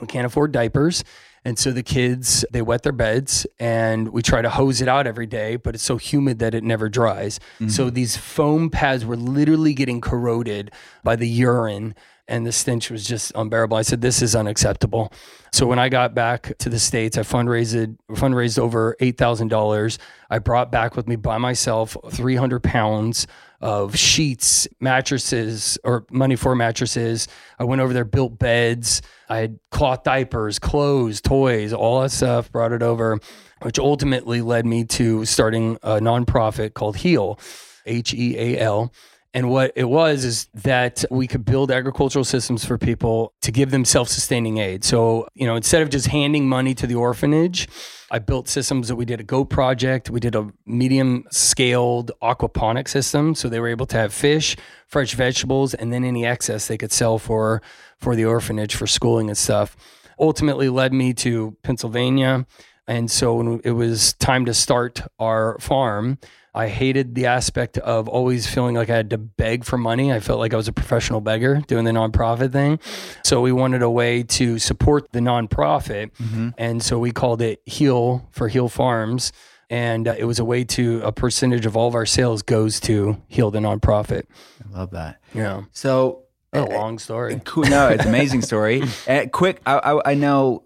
we 0.00 0.06
can't 0.06 0.26
afford 0.26 0.52
diapers. 0.52 1.04
And 1.44 1.58
so 1.58 1.70
the 1.70 1.82
kids, 1.82 2.44
they 2.52 2.62
wet 2.62 2.82
their 2.82 2.92
beds 2.92 3.46
and 3.58 4.08
we 4.08 4.22
try 4.22 4.42
to 4.42 4.50
hose 4.50 4.80
it 4.80 4.88
out 4.88 5.06
every 5.06 5.26
day, 5.26 5.56
but 5.56 5.74
it's 5.74 5.84
so 5.84 5.96
humid 5.96 6.40
that 6.40 6.54
it 6.54 6.64
never 6.64 6.88
dries. 6.88 7.40
So 7.68 7.86
mm-hmm. 7.86 7.94
these 7.94 8.16
foam 8.16 8.70
pads 8.70 9.06
were 9.06 9.16
literally 9.16 9.72
getting 9.72 10.00
corroded 10.00 10.72
by 11.04 11.16
the 11.16 11.28
urine 11.28 11.94
and 12.28 12.46
the 12.46 12.52
stench 12.52 12.90
was 12.90 13.04
just 13.04 13.32
unbearable. 13.34 13.76
I 13.76 13.82
said, 13.82 14.00
This 14.00 14.22
is 14.22 14.36
unacceptable. 14.36 15.12
So 15.52 15.66
when 15.66 15.78
I 15.78 15.88
got 15.88 16.14
back 16.14 16.56
to 16.58 16.68
the 16.68 16.78
States, 16.78 17.16
I 17.16 17.22
fundraised 17.22 17.96
fundraised 18.12 18.58
over 18.58 18.96
eight 19.00 19.16
thousand 19.16 19.48
dollars. 19.48 19.98
I 20.30 20.38
brought 20.38 20.70
back 20.70 20.94
with 20.94 21.08
me 21.08 21.16
by 21.16 21.38
myself 21.38 21.96
three 22.10 22.36
hundred 22.36 22.62
pounds 22.62 23.26
of 23.60 23.96
sheets, 23.96 24.68
mattresses, 24.80 25.78
or 25.82 26.06
money 26.10 26.36
for 26.36 26.54
mattresses. 26.54 27.26
I 27.58 27.64
went 27.64 27.80
over 27.80 27.92
there, 27.92 28.04
built 28.04 28.38
beds. 28.38 29.02
I 29.28 29.38
had 29.38 29.58
cloth 29.70 30.04
diapers, 30.04 30.58
clothes, 30.58 31.20
toys, 31.20 31.72
all 31.72 32.02
that 32.02 32.10
stuff, 32.10 32.52
brought 32.52 32.72
it 32.72 32.82
over, 32.82 33.18
which 33.62 33.78
ultimately 33.78 34.42
led 34.42 34.64
me 34.66 34.84
to 34.84 35.24
starting 35.24 35.76
a 35.82 35.98
nonprofit 35.98 36.74
called 36.74 36.98
Heal, 36.98 37.38
H 37.86 38.14
E 38.14 38.36
A 38.38 38.58
L. 38.60 38.92
And 39.34 39.50
what 39.50 39.72
it 39.76 39.84
was 39.84 40.24
is 40.24 40.48
that 40.54 41.04
we 41.10 41.26
could 41.26 41.44
build 41.44 41.70
agricultural 41.70 42.24
systems 42.24 42.64
for 42.64 42.78
people 42.78 43.34
to 43.42 43.52
give 43.52 43.70
them 43.70 43.84
self 43.84 44.08
sustaining 44.08 44.58
aid. 44.58 44.84
So, 44.84 45.28
you 45.34 45.46
know, 45.46 45.54
instead 45.54 45.82
of 45.82 45.90
just 45.90 46.06
handing 46.06 46.48
money 46.48 46.74
to 46.74 46.86
the 46.86 46.94
orphanage, 46.94 47.68
I 48.10 48.20
built 48.20 48.48
systems 48.48 48.88
that 48.88 48.96
we 48.96 49.04
did 49.04 49.20
a 49.20 49.24
goat 49.24 49.46
project. 49.46 50.08
We 50.08 50.18
did 50.18 50.34
a 50.34 50.48
medium 50.64 51.24
scaled 51.30 52.10
aquaponic 52.22 52.88
system. 52.88 53.34
So 53.34 53.50
they 53.50 53.60
were 53.60 53.68
able 53.68 53.86
to 53.86 53.98
have 53.98 54.14
fish, 54.14 54.56
fresh 54.86 55.12
vegetables, 55.12 55.74
and 55.74 55.92
then 55.92 56.04
any 56.04 56.24
excess 56.24 56.66
they 56.66 56.78
could 56.78 56.92
sell 56.92 57.18
for, 57.18 57.60
for 57.98 58.16
the 58.16 58.24
orphanage 58.24 58.74
for 58.74 58.86
schooling 58.86 59.28
and 59.28 59.36
stuff. 59.36 59.76
Ultimately 60.18 60.70
led 60.70 60.94
me 60.94 61.12
to 61.14 61.56
Pennsylvania. 61.62 62.46
And 62.86 63.10
so 63.10 63.34
when 63.34 63.60
it 63.62 63.72
was 63.72 64.14
time 64.14 64.46
to 64.46 64.54
start 64.54 65.02
our 65.18 65.58
farm, 65.60 66.18
I 66.54 66.68
hated 66.68 67.14
the 67.14 67.26
aspect 67.26 67.78
of 67.78 68.08
always 68.08 68.46
feeling 68.46 68.74
like 68.74 68.90
I 68.90 68.96
had 68.96 69.10
to 69.10 69.18
beg 69.18 69.64
for 69.64 69.78
money. 69.78 70.12
I 70.12 70.20
felt 70.20 70.38
like 70.40 70.52
I 70.54 70.56
was 70.56 70.68
a 70.68 70.72
professional 70.72 71.20
beggar 71.20 71.62
doing 71.66 71.84
the 71.84 71.92
nonprofit 71.92 72.52
thing. 72.52 72.80
So 73.24 73.40
we 73.40 73.52
wanted 73.52 73.82
a 73.82 73.90
way 73.90 74.22
to 74.24 74.58
support 74.58 75.12
the 75.12 75.20
nonprofit. 75.20 76.10
Mm-hmm. 76.20 76.50
And 76.58 76.82
so 76.82 76.98
we 76.98 77.12
called 77.12 77.42
it 77.42 77.60
Heal 77.66 78.28
for 78.32 78.48
Heal 78.48 78.68
Farms. 78.68 79.32
And 79.70 80.08
uh, 80.08 80.14
it 80.16 80.24
was 80.24 80.38
a 80.38 80.44
way 80.44 80.64
to, 80.64 81.02
a 81.04 81.12
percentage 81.12 81.66
of 81.66 81.76
all 81.76 81.88
of 81.88 81.94
our 81.94 82.06
sales 82.06 82.42
goes 82.42 82.80
to 82.80 83.20
Heal 83.28 83.50
the 83.50 83.58
nonprofit. 83.58 84.24
I 84.64 84.78
love 84.78 84.90
that. 84.92 85.20
Yeah. 85.34 85.64
So 85.72 86.24
A 86.54 86.62
long 86.64 86.98
story. 86.98 87.40
Cool. 87.44 87.64
No, 87.64 87.88
it's 87.88 88.02
an 88.02 88.08
amazing 88.08 88.40
story. 88.50 88.82
Uh, 89.06 89.26
quick, 89.30 89.60
I, 89.66 89.78
I, 89.78 90.10
I 90.12 90.14
know 90.14 90.64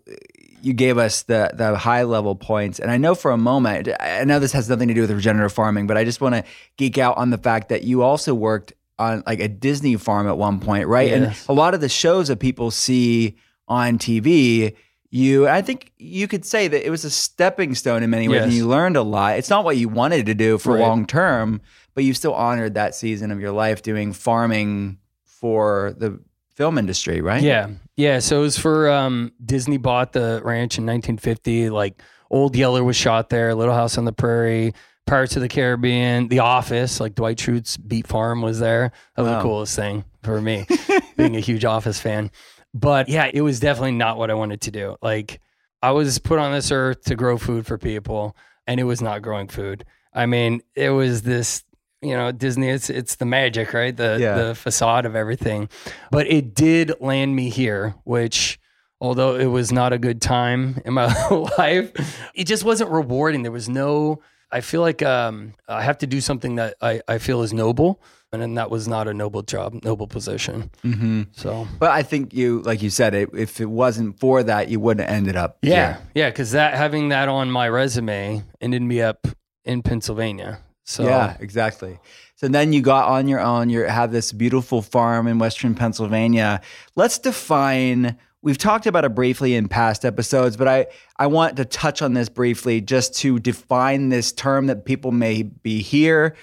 you 0.62 0.73
gave 0.73 0.97
us 0.99 1.23
the 1.23 1.50
the 1.54 1.76
high 1.76 2.04
level 2.04 2.35
points, 2.35 2.78
and 2.78 2.90
I 2.90 2.97
know 2.97 3.14
for 3.14 3.31
a 3.31 3.37
moment, 3.37 3.88
I 4.00 4.25
know 4.25 4.38
this 4.38 4.52
has 4.52 4.69
nothing 4.69 4.88
to 4.88 4.95
do 4.95 5.00
with 5.02 5.11
regenerative 5.11 5.52
farming, 5.52 5.87
but 5.87 5.97
I 5.97 6.04
just 6.04 6.21
want 6.21 6.35
to 6.37 6.45
geek 6.76 6.99
out 6.99 7.16
on 7.19 7.31
the 7.31 7.38
fact 7.38 7.69
that 7.71 7.83
you 7.85 8.02
also 8.02 8.33
worked 8.35 8.73
on 8.99 9.23
like 9.26 9.40
a 9.40 9.49
Disney 9.49 9.97
farm 9.97 10.28
at 10.28 10.38
one 10.38 10.61
point, 10.61 10.87
right? 10.87 11.09
Yes. 11.09 11.40
And 11.40 11.49
a 11.49 11.59
lot 11.59 11.75
of 11.75 11.81
the 11.81 11.88
shows 11.88 12.28
that 12.28 12.38
people 12.38 12.71
see 12.71 13.37
on 13.69 13.99
TV. 13.99 14.75
You, 15.14 15.47
I 15.47 15.61
think 15.61 15.92
you 15.99 16.26
could 16.26 16.47
say 16.47 16.69
that 16.69 16.87
it 16.87 16.88
was 16.88 17.04
a 17.04 17.11
stepping 17.11 17.75
stone 17.75 18.02
in 18.02 18.09
many 18.09 18.28
ways, 18.28 18.45
and 18.45 18.52
you 18.52 18.66
learned 18.66 18.97
a 18.97 19.02
lot. 19.02 19.37
It's 19.37 19.50
not 19.50 19.62
what 19.62 19.76
you 19.76 19.87
wanted 19.90 20.25
to 20.25 20.35
do 20.35 20.57
for 20.57 20.73
Right. 20.73 20.81
long 20.81 21.04
term, 21.04 21.61
but 21.95 22.04
you 22.04 22.14
still 22.14 22.33
honored 22.33 22.75
that 22.75 22.95
season 22.95 23.31
of 23.31 23.38
your 23.38 23.52
life 23.52 23.83
doing 23.83 24.14
farming 24.14 24.97
for 25.25 25.95
the 25.99 26.19
film 26.54 26.78
industry, 26.78 27.21
right? 27.21 27.42
Yeah. 27.42 27.69
Yeah. 27.96 28.18
So 28.20 28.38
it 28.38 28.42
was 28.42 28.58
for 28.58 28.90
um, 28.90 29.32
Disney 29.44 29.76
bought 29.76 30.12
the 30.12 30.40
ranch 30.44 30.78
in 30.78 30.84
1950. 30.87 31.70
Like 31.70 32.00
Old 32.30 32.56
Yeller 32.56 32.82
was 32.84 32.96
shot 32.96 33.28
there, 33.28 33.54
Little 33.54 33.75
House 33.75 33.99
on 33.99 34.04
the 34.04 34.12
Prairie, 34.12 34.72
Pirates 35.06 35.37
of 35.37 35.42
the 35.42 35.49
Caribbean, 35.49 36.28
The 36.28 36.38
Office, 36.38 37.00
like 37.00 37.14
Dwight 37.14 37.38
Schrute's 37.38 37.76
Beet 37.76 38.06
Farm 38.06 38.40
was 38.42 38.58
there. 38.61 38.92
That 39.16 39.22
was 39.22 39.30
Wow. 39.30 39.37
the 39.38 39.42
coolest 39.42 39.76
thing 39.76 40.04
for 40.22 40.40
me, 40.40 40.66
being 41.16 41.37
a 41.37 41.40
huge 41.40 41.64
Office 41.64 42.00
fan. 42.00 42.30
But 42.72 43.08
yeah, 43.08 43.30
it 43.32 43.42
was 43.42 43.61
definitely 43.61 43.92
not 43.92 44.16
what 44.16 44.30
I 44.30 44.34
wanted 44.34 44.62
to 44.62 44.70
do. 44.70 44.96
Like 45.02 45.40
I 45.82 45.90
was 45.90 46.18
put 46.18 46.38
on 46.38 46.52
this 46.52 46.70
earth 46.72 47.02
to 47.04 47.14
grow 47.16 47.37
food 47.37 47.66
for 47.66 47.76
people, 47.76 48.34
and 48.66 48.80
it 48.80 48.84
was 48.84 49.02
not 49.02 49.20
growing 49.20 49.49
food. 49.49 49.84
I 50.14 50.26
mean, 50.26 50.62
it 50.75 50.90
was 50.90 51.22
this, 51.22 51.64
you 52.02 52.14
know, 52.16 52.32
Disney. 52.32 52.68
It's 52.68 52.90
it's 52.90 53.16
the 53.16 53.25
magic, 53.25 53.73
right? 53.73 53.97
The 53.97 54.18
Yeah. 54.21 54.35
the 54.37 54.54
facade 54.54 55.06
of 55.06 55.14
everything. 55.16 55.68
But 56.11 56.26
it 56.30 56.54
did 56.54 56.92
land 57.00 57.35
me 57.37 57.49
here, 57.49 57.94
which 58.04 58.59
although 59.00 59.35
it 59.37 59.47
was 59.47 59.73
not 59.73 59.92
a 59.92 59.99
good 59.99 60.21
time 60.21 60.80
in 60.85 60.94
my 60.94 61.06
life, 61.59 61.92
it 62.35 62.44
just 62.47 62.64
wasn't 62.64 62.90
rewarding. 62.90 63.42
There 63.42 63.52
was 63.52 63.68
no. 63.68 64.21
I 64.54 64.61
feel 64.61 64.82
like 64.82 65.02
um, 65.02 65.54
I 65.66 65.82
have 65.82 65.97
to 65.99 66.06
do 66.06 66.21
something 66.21 66.56
that 66.56 66.75
I, 66.82 67.00
I 67.09 67.16
feel 67.16 67.40
is 67.40 67.54
noble, 67.54 68.02
and 68.32 68.42
then 68.42 68.52
that 68.56 68.71
was 68.71 68.87
not 68.87 69.09
a 69.09 69.14
noble 69.14 69.40
job, 69.40 69.82
noble 69.82 70.06
position. 70.06 70.71
Mm-hmm. 70.85 71.23
So 71.32 71.66
But 71.78 71.90
I 71.92 72.02
think 72.02 72.35
you, 72.35 72.61
like 72.61 72.82
you 72.82 72.90
said, 72.90 73.14
it, 73.14 73.30
if 73.32 73.62
it 73.62 73.71
wasn't 73.71 74.21
for 74.21 74.42
that, 74.42 74.68
you 74.68 74.78
wouldn't 74.78 75.09
have 75.09 75.16
ended 75.16 75.37
up. 75.37 75.56
Yeah, 75.62 75.94
here. 75.94 75.99
yeah, 76.14 76.28
because 76.28 76.50
that 76.50 76.75
having 76.75 77.09
that 77.09 77.30
on 77.30 77.50
my 77.50 77.66
resume 77.66 78.42
ended 78.61 78.82
me 78.82 79.00
up 79.00 79.26
in 79.64 79.80
Pennsylvania. 79.80 80.59
So 80.84 81.04
Yeah, 81.04 81.36
exactly. 81.40 81.98
So 82.36 82.48
then 82.48 82.72
you 82.72 82.82
got 82.82 83.08
on 83.08 83.28
your 83.28 83.40
own. 83.40 83.70
You 83.70 83.84
have 83.84 84.10
this 84.10 84.32
beautiful 84.32 84.82
farm 84.82 85.26
in 85.28 85.38
Western 85.38 85.74
Pennsylvania. 85.74 86.60
Let's 86.96 87.18
define. 87.18 88.16
We've 88.42 88.58
talked 88.58 88.86
about 88.88 89.04
it 89.04 89.14
briefly 89.14 89.54
in 89.54 89.68
past 89.68 90.04
episodes, 90.04 90.56
but 90.56 90.66
I, 90.66 90.86
I 91.16 91.28
want 91.28 91.56
to 91.58 91.64
touch 91.64 92.02
on 92.02 92.14
this 92.14 92.28
briefly 92.28 92.80
just 92.80 93.14
to 93.18 93.38
define 93.38 94.08
this 94.08 94.32
term 94.32 94.66
that 94.66 94.84
people 94.84 95.12
may 95.12 95.44
be 95.44 95.80
here 95.82 96.34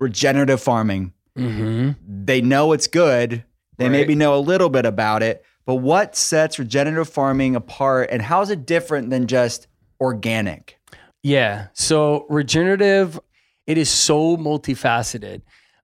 regenerative 0.00 0.60
farming. 0.60 1.12
hmm 1.36 1.90
They 2.08 2.40
know 2.40 2.72
it's 2.72 2.88
good, 2.88 3.44
they 3.78 3.84
Right. 3.84 3.92
maybe 3.92 4.14
know 4.16 4.34
a 4.36 4.40
little 4.40 4.68
bit 4.68 4.84
about 4.86 5.22
it, 5.22 5.44
but 5.64 5.76
what 5.76 6.16
sets 6.16 6.58
regenerative 6.58 7.08
farming 7.08 7.54
apart 7.54 8.08
and 8.10 8.22
how 8.22 8.40
is 8.42 8.50
it 8.50 8.66
different 8.66 9.10
than 9.10 9.28
just 9.28 9.68
organic? 10.00 10.78
yeah. 11.22 11.68
So 11.72 12.24
regenerative, 12.28 13.18
it 13.66 13.78
is 13.78 13.88
so 13.90 14.36
multifaceted, 14.36 15.42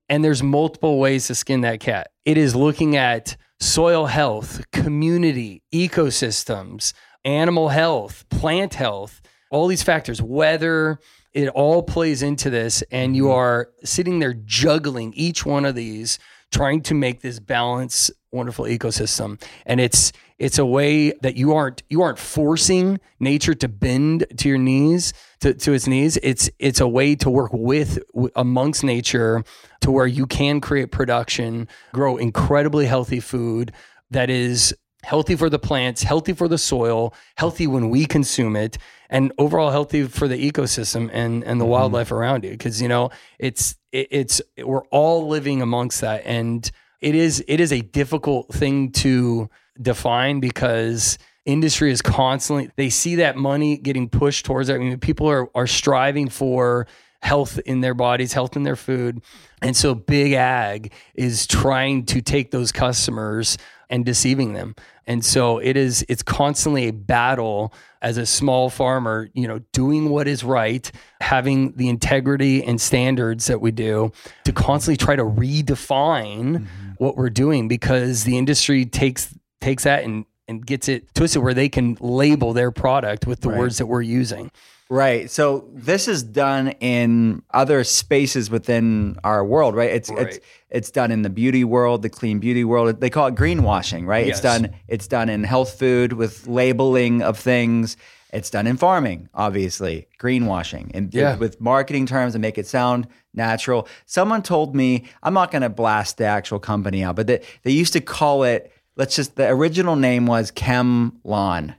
and 0.09 0.23
there's 0.23 0.43
multiple 0.43 0.99
ways 0.99 1.27
to 1.27 1.35
skin 1.35 1.61
that 1.61 1.79
cat. 1.79 2.11
It 2.25 2.37
is 2.37 2.55
looking 2.55 2.95
at 2.95 3.35
soil 3.59 4.05
health, 4.05 4.69
community, 4.71 5.63
ecosystems, 5.73 6.93
animal 7.25 7.69
health, 7.69 8.25
plant 8.29 8.75
health, 8.75 9.21
all 9.51 9.67
these 9.67 9.83
factors, 9.83 10.21
weather. 10.21 10.99
It 11.33 11.49
all 11.49 11.83
plays 11.83 12.21
into 12.21 12.49
this, 12.49 12.83
and 12.91 13.15
you 13.15 13.25
mm-hmm. 13.25 13.39
are 13.39 13.69
sitting 13.83 14.19
there 14.19 14.33
juggling 14.33 15.13
each 15.15 15.45
one 15.45 15.65
of 15.65 15.75
these, 15.75 16.19
trying 16.51 16.81
to 16.83 16.93
make 16.93 17.21
this 17.21 17.39
balance, 17.39 18.11
wonderful 18.31 18.65
ecosystem. 18.65 19.41
And 19.65 19.79
it's 19.79 20.11
it's 20.43 20.57
a 20.57 20.65
way 20.65 21.13
that 21.21 21.37
you 21.37 21.53
aren't 21.53 21.83
you 21.87 22.01
aren't 22.01 22.19
forcing 22.19 22.99
nature 23.21 23.53
to 23.53 23.69
bend 23.69 24.25
to 24.35 24.49
your 24.49 24.57
knees 24.57 25.13
to, 25.39 25.53
to 25.53 25.71
its 25.71 25.87
knees. 25.87 26.17
It's 26.21 26.49
it's 26.59 26.81
a 26.81 26.87
way 26.87 27.15
to 27.15 27.29
work 27.29 27.51
with 27.53 27.97
w- 28.13 28.29
amongst 28.35 28.83
nature 28.83 29.45
to 29.79 29.89
where 29.89 30.05
you 30.05 30.25
can 30.25 30.59
create 30.59 30.91
production, 30.91 31.69
grow 31.93 32.17
incredibly 32.17 32.87
healthy 32.87 33.21
food 33.21 33.71
that 34.11 34.29
is 34.29 34.75
healthy 35.03 35.37
for 35.37 35.49
the 35.49 35.59
plants, 35.59 36.03
healthy 36.03 36.33
for 36.33 36.49
the 36.49 36.57
soil, 36.57 37.13
healthy 37.37 37.65
when 37.65 37.89
we 37.89 38.05
consume 38.05 38.57
it, 38.57 38.77
and 39.09 39.31
overall 39.37 39.71
healthy 39.71 40.03
for 40.03 40.27
the 40.27 40.51
ecosystem 40.51 41.09
and 41.13 41.45
and 41.45 41.61
the 41.61 41.63
mm-hmm. 41.63 41.71
wildlife 41.71 42.11
around 42.11 42.43
it. 42.43 42.51
Because 42.51 42.81
you 42.81 42.89
know 42.89 43.11
it's 43.39 43.77
it, 43.93 44.09
it's 44.11 44.41
we're 44.57 44.85
all 44.87 45.25
living 45.25 45.61
amongst 45.61 46.01
that, 46.01 46.21
and 46.25 46.69
it 46.99 47.15
is 47.15 47.41
it 47.47 47.61
is 47.61 47.71
a 47.71 47.79
difficult 47.79 48.53
thing 48.53 48.91
to 48.91 49.49
define 49.81 50.39
because 50.39 51.17
industry 51.45 51.91
is 51.91 52.01
constantly 52.01 52.71
they 52.77 52.89
see 52.89 53.15
that 53.15 53.35
money 53.35 53.77
getting 53.77 54.09
pushed 54.09 54.45
towards 54.45 54.69
it. 54.69 54.75
I 54.75 54.77
mean, 54.77 54.97
people 54.99 55.29
are 55.29 55.49
are 55.55 55.67
striving 55.67 56.29
for 56.29 56.87
health 57.21 57.57
in 57.59 57.79
their 57.79 57.93
bodies, 57.93 58.33
health 58.33 58.55
in 58.57 58.63
their 58.63 58.75
food. 58.75 59.21
And 59.61 59.75
so 59.77 59.95
big 59.95 60.33
ag 60.33 60.91
is 61.15 61.47
trying 61.47 62.05
to 62.07 62.21
take 62.21 62.51
those 62.51 62.73
customers 62.73 63.57
and 63.89 64.03
deceiving 64.03 64.53
them. 64.53 64.75
And 65.07 65.23
so 65.23 65.57
it 65.57 65.77
is 65.77 66.05
it's 66.09 66.23
constantly 66.23 66.87
a 66.87 66.93
battle 66.93 67.73
as 68.01 68.17
a 68.17 68.25
small 68.25 68.69
farmer, 68.69 69.29
you 69.33 69.47
know, 69.47 69.59
doing 69.71 70.09
what 70.09 70.27
is 70.27 70.43
right, 70.43 70.89
having 71.21 71.73
the 71.77 71.87
integrity 71.87 72.63
and 72.63 72.79
standards 72.79 73.47
that 73.47 73.61
we 73.61 73.71
do 73.71 74.11
to 74.43 74.51
constantly 74.51 74.97
try 74.97 75.15
to 75.15 75.23
redefine 75.23 76.57
mm-hmm. 76.57 76.89
what 76.97 77.15
we're 77.15 77.29
doing 77.29 77.67
because 77.67 78.25
the 78.25 78.37
industry 78.37 78.85
takes 78.85 79.33
takes 79.63 79.83
that 79.83 80.03
and 80.03 80.25
and 80.49 80.65
gets 80.65 80.89
it 80.89 81.13
twisted 81.15 81.41
where 81.41 81.53
they 81.53 81.69
can 81.69 81.97
label 82.01 82.51
their 82.53 82.69
product 82.71 83.25
with 83.25 83.39
the 83.41 83.49
Right. 83.49 83.59
words 83.59 83.77
that 83.77 83.85
we're 83.85 84.01
using. 84.21 84.51
Right. 84.89 85.31
So 85.31 85.65
this 85.73 86.07
is 86.09 86.21
done 86.21 86.73
in 86.81 87.41
other 87.53 87.83
spaces 87.85 88.51
within 88.51 89.17
our 89.23 89.43
world, 89.45 89.73
right? 89.73 89.89
It's 89.91 90.09
it's 90.09 90.19
Right. 90.21 90.39
it's 90.69 90.91
done 90.91 91.11
in 91.11 91.21
the 91.21 91.29
beauty 91.29 91.63
world, 91.63 92.01
the 92.01 92.09
clean 92.09 92.39
beauty 92.39 92.65
world. 92.65 92.99
They 92.99 93.09
call 93.09 93.27
it 93.27 93.35
greenwashing, 93.35 94.05
right? 94.05 94.27
It's 94.27 94.41
done 94.41 94.71
it's 94.89 95.07
done 95.07 95.29
in 95.29 95.45
health 95.45 95.79
food 95.79 96.13
with 96.13 96.45
labeling 96.45 97.21
of 97.23 97.39
things. 97.39 97.95
It's 98.33 98.49
done 98.49 98.65
in 98.67 98.77
farming, 98.77 99.29
obviously, 99.33 100.07
greenwashing 100.19 100.89
and 100.95 101.13
Yeah. 101.13 101.37
with 101.37 101.61
marketing 101.61 102.05
terms 102.07 102.33
and 102.35 102.41
make 102.41 102.57
it 102.57 102.67
sound 102.67 103.07
natural. 103.33 103.87
Someone 104.07 104.41
told 104.41 104.75
me, 104.75 105.03
I'm 105.21 105.35
not 105.35 105.51
going 105.51 105.61
to 105.61 105.69
blast 105.69 106.17
the 106.17 106.25
actual 106.25 106.57
company 106.59 107.03
out, 107.03 107.15
but 107.15 107.27
they, 107.27 107.41
they 107.63 107.71
used 107.71 107.93
to 107.93 108.01
call 108.01 108.43
it, 108.43 108.71
let's 108.95 109.15
just, 109.15 109.35
the 109.35 109.47
original 109.49 109.95
name 109.95 110.25
was 110.25 110.51
ChemLawn. 110.51 111.75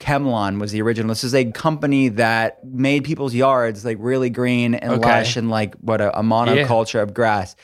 ChemLawn 0.00 0.58
was 0.58 0.72
the 0.72 0.80
original. 0.80 1.08
This 1.10 1.24
is 1.24 1.34
a 1.34 1.44
company 1.52 2.08
that 2.08 2.64
made 2.64 3.04
people's 3.04 3.34
yards 3.34 3.84
like 3.84 3.98
really 4.00 4.30
green 4.30 4.74
and 4.74 4.92
Okay. 4.94 5.08
lush 5.08 5.36
and 5.36 5.50
like 5.50 5.74
what 5.76 6.00
a, 6.00 6.18
a 6.18 6.22
monoculture 6.22 7.02
of 7.02 7.12
grass. 7.12 7.54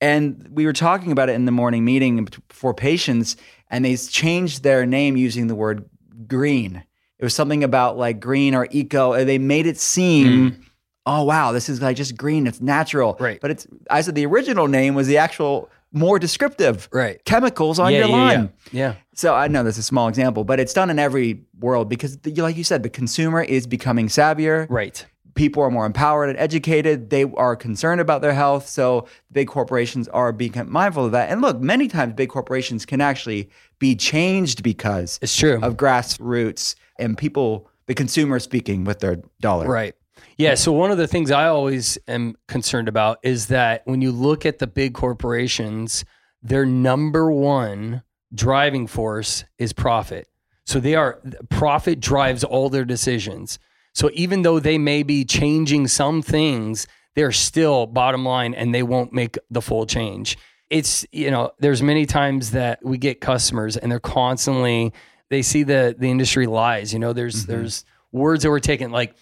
And 0.00 0.48
we 0.50 0.66
were 0.66 0.72
talking 0.72 1.12
about 1.12 1.28
it 1.28 1.34
in 1.34 1.44
the 1.44 1.52
morning 1.52 1.84
meeting 1.84 2.26
for 2.48 2.74
patients, 2.74 3.36
and 3.70 3.84
they 3.84 3.96
changed 3.96 4.62
their 4.64 4.84
name 4.86 5.16
using 5.16 5.46
the 5.46 5.54
word 5.54 5.88
green. 6.26 6.82
It 7.18 7.24
was 7.24 7.32
something 7.32 7.62
about 7.62 7.96
like 7.96 8.18
green 8.18 8.54
or 8.56 8.66
eco. 8.70 9.12
and 9.12 9.28
They 9.28 9.38
made 9.38 9.66
it 9.66 9.78
seem 9.78 10.50
hmm. 10.50 10.62
oh 11.06 11.22
wow, 11.22 11.52
this 11.52 11.68
is 11.68 11.80
like 11.80 11.96
just 11.96 12.16
green, 12.16 12.48
it's 12.48 12.60
natural. 12.60 13.16
Right. 13.20 13.40
But 13.40 13.52
it's 13.52 13.66
I 13.88 14.00
said 14.00 14.16
the 14.16 14.26
original 14.26 14.66
name 14.66 14.96
was 14.96 15.06
the 15.06 15.18
actual 15.18 15.70
more 15.94 16.18
descriptive 16.18 16.88
Right. 16.92 17.24
chemicals 17.24 17.78
on 17.78 17.92
yeah, 17.92 18.00
your 18.00 18.08
yeah, 18.08 18.14
line. 18.14 18.52
Yeah. 18.72 18.80
yeah. 18.80 18.94
So 19.14 19.34
I 19.34 19.48
know 19.48 19.62
that's 19.62 19.78
a 19.78 19.82
small 19.82 20.08
example, 20.08 20.44
but 20.44 20.60
it's 20.60 20.74
done 20.74 20.90
in 20.90 20.98
every 20.98 21.44
world 21.58 21.88
because, 21.88 22.18
the, 22.18 22.32
like 22.42 22.56
you 22.56 22.64
said, 22.64 22.82
the 22.82 22.90
consumer 22.90 23.42
is 23.42 23.66
becoming 23.66 24.08
savvier. 24.08 24.66
Right. 24.68 25.06
People 25.34 25.62
are 25.62 25.70
more 25.70 25.86
empowered 25.86 26.28
and 26.28 26.38
educated. 26.38 27.10
They 27.10 27.24
are 27.24 27.56
concerned 27.56 28.00
about 28.00 28.22
their 28.22 28.34
health. 28.34 28.68
So 28.68 29.06
big 29.32 29.48
corporations 29.48 30.06
are 30.08 30.32
being 30.32 30.52
mindful 30.66 31.06
of 31.06 31.12
that. 31.12 31.30
And 31.30 31.40
look, 31.40 31.60
many 31.60 31.88
times 31.88 32.12
big 32.14 32.28
corporations 32.28 32.84
can 32.86 33.00
actually 33.00 33.50
be 33.80 33.96
changed 33.96 34.62
because 34.62 35.18
It's 35.22 35.36
true. 35.36 35.58
of 35.62 35.76
grassroots 35.76 36.74
and 36.98 37.18
people, 37.18 37.68
the 37.86 37.94
consumer 37.94 38.38
speaking 38.38 38.84
with 38.84 39.00
their 39.00 39.22
dollar. 39.40 39.66
Right. 39.68 39.94
Yeah. 40.36 40.54
So 40.54 40.72
one 40.72 40.90
of 40.90 40.98
the 40.98 41.06
things 41.06 41.30
I 41.30 41.48
always 41.48 41.98
am 42.08 42.36
concerned 42.48 42.88
about 42.88 43.18
is 43.22 43.48
that 43.48 43.82
when 43.84 44.00
you 44.00 44.12
look 44.12 44.44
at 44.46 44.58
the 44.58 44.66
big 44.66 44.94
corporations, 44.94 46.04
their 46.42 46.66
number 46.66 47.30
one 47.30 48.02
driving 48.34 48.86
force 48.86 49.44
is 49.58 49.72
profit. 49.72 50.28
So 50.66 50.80
they 50.80 50.94
are 50.94 51.20
profit 51.50 52.00
drives 52.00 52.42
all 52.42 52.68
their 52.68 52.84
decisions. 52.84 53.58
So 53.92 54.10
even 54.14 54.42
though 54.42 54.58
they 54.58 54.78
may 54.78 55.02
be 55.02 55.24
changing 55.24 55.88
some 55.88 56.20
things, 56.20 56.86
they're 57.14 57.32
still 57.32 57.86
bottom 57.86 58.24
line 58.24 58.54
and 58.54 58.74
they 58.74 58.82
won't 58.82 59.12
make 59.12 59.38
the 59.50 59.62
full 59.62 59.86
change. 59.86 60.36
It's, 60.68 61.06
you 61.12 61.30
know, 61.30 61.52
there's 61.60 61.82
many 61.82 62.06
times 62.06 62.52
that 62.52 62.84
we 62.84 62.98
get 62.98 63.20
customers 63.20 63.76
and 63.76 63.92
they're 63.92 64.00
constantly 64.00 64.92
they 65.30 65.42
see 65.42 65.62
the 65.62 65.94
the 65.98 66.10
industry 66.10 66.46
lies. 66.46 66.92
You 66.92 66.98
know, 66.98 67.12
there's 67.12 67.42
mm-hmm. 67.42 67.52
there's 67.52 67.84
words 68.12 68.42
that 68.42 68.50
were 68.50 68.60
taken 68.60 68.90
like 68.90 69.14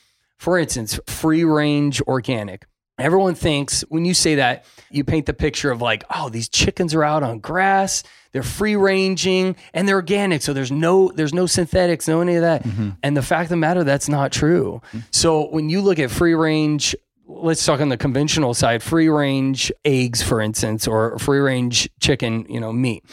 for 0.42 0.58
instance, 0.58 0.98
free 1.06 1.44
range 1.44 2.02
organic. 2.02 2.66
Everyone 2.98 3.36
thinks 3.36 3.82
when 3.82 4.04
you 4.04 4.12
say 4.12 4.34
that, 4.34 4.64
you 4.90 5.04
paint 5.04 5.26
the 5.26 5.34
picture 5.34 5.70
of 5.70 5.80
like, 5.80 6.02
oh, 6.12 6.30
these 6.30 6.48
chickens 6.48 6.96
are 6.96 7.04
out 7.04 7.22
on 7.22 7.38
grass, 7.38 8.02
they're 8.32 8.42
free 8.42 8.74
ranging 8.74 9.54
and 9.72 9.86
they're 9.86 9.94
organic. 9.94 10.42
So 10.42 10.52
there's 10.52 10.72
no 10.72 11.12
there's 11.12 11.32
no 11.32 11.46
synthetics, 11.46 12.08
no 12.08 12.20
any 12.22 12.34
of 12.34 12.42
that. 12.42 12.64
Mm-hmm. 12.64 12.90
And 13.04 13.16
the 13.16 13.22
fact 13.22 13.44
of 13.44 13.50
the 13.50 13.56
matter, 13.56 13.84
that's 13.84 14.08
not 14.08 14.32
true. 14.32 14.82
Mm-hmm. 14.88 14.98
So 15.12 15.48
when 15.50 15.68
you 15.68 15.80
look 15.80 16.00
at 16.00 16.10
free 16.10 16.34
range, 16.34 16.96
let's 17.28 17.64
talk 17.64 17.80
on 17.80 17.88
the 17.88 17.96
conventional 17.96 18.52
side, 18.52 18.82
free 18.82 19.08
range 19.08 19.70
eggs, 19.84 20.24
for 20.24 20.40
instance, 20.40 20.88
or 20.88 21.20
free 21.20 21.38
range 21.38 21.88
chicken, 22.00 22.46
you 22.48 22.58
know, 22.58 22.72
meat. 22.72 23.04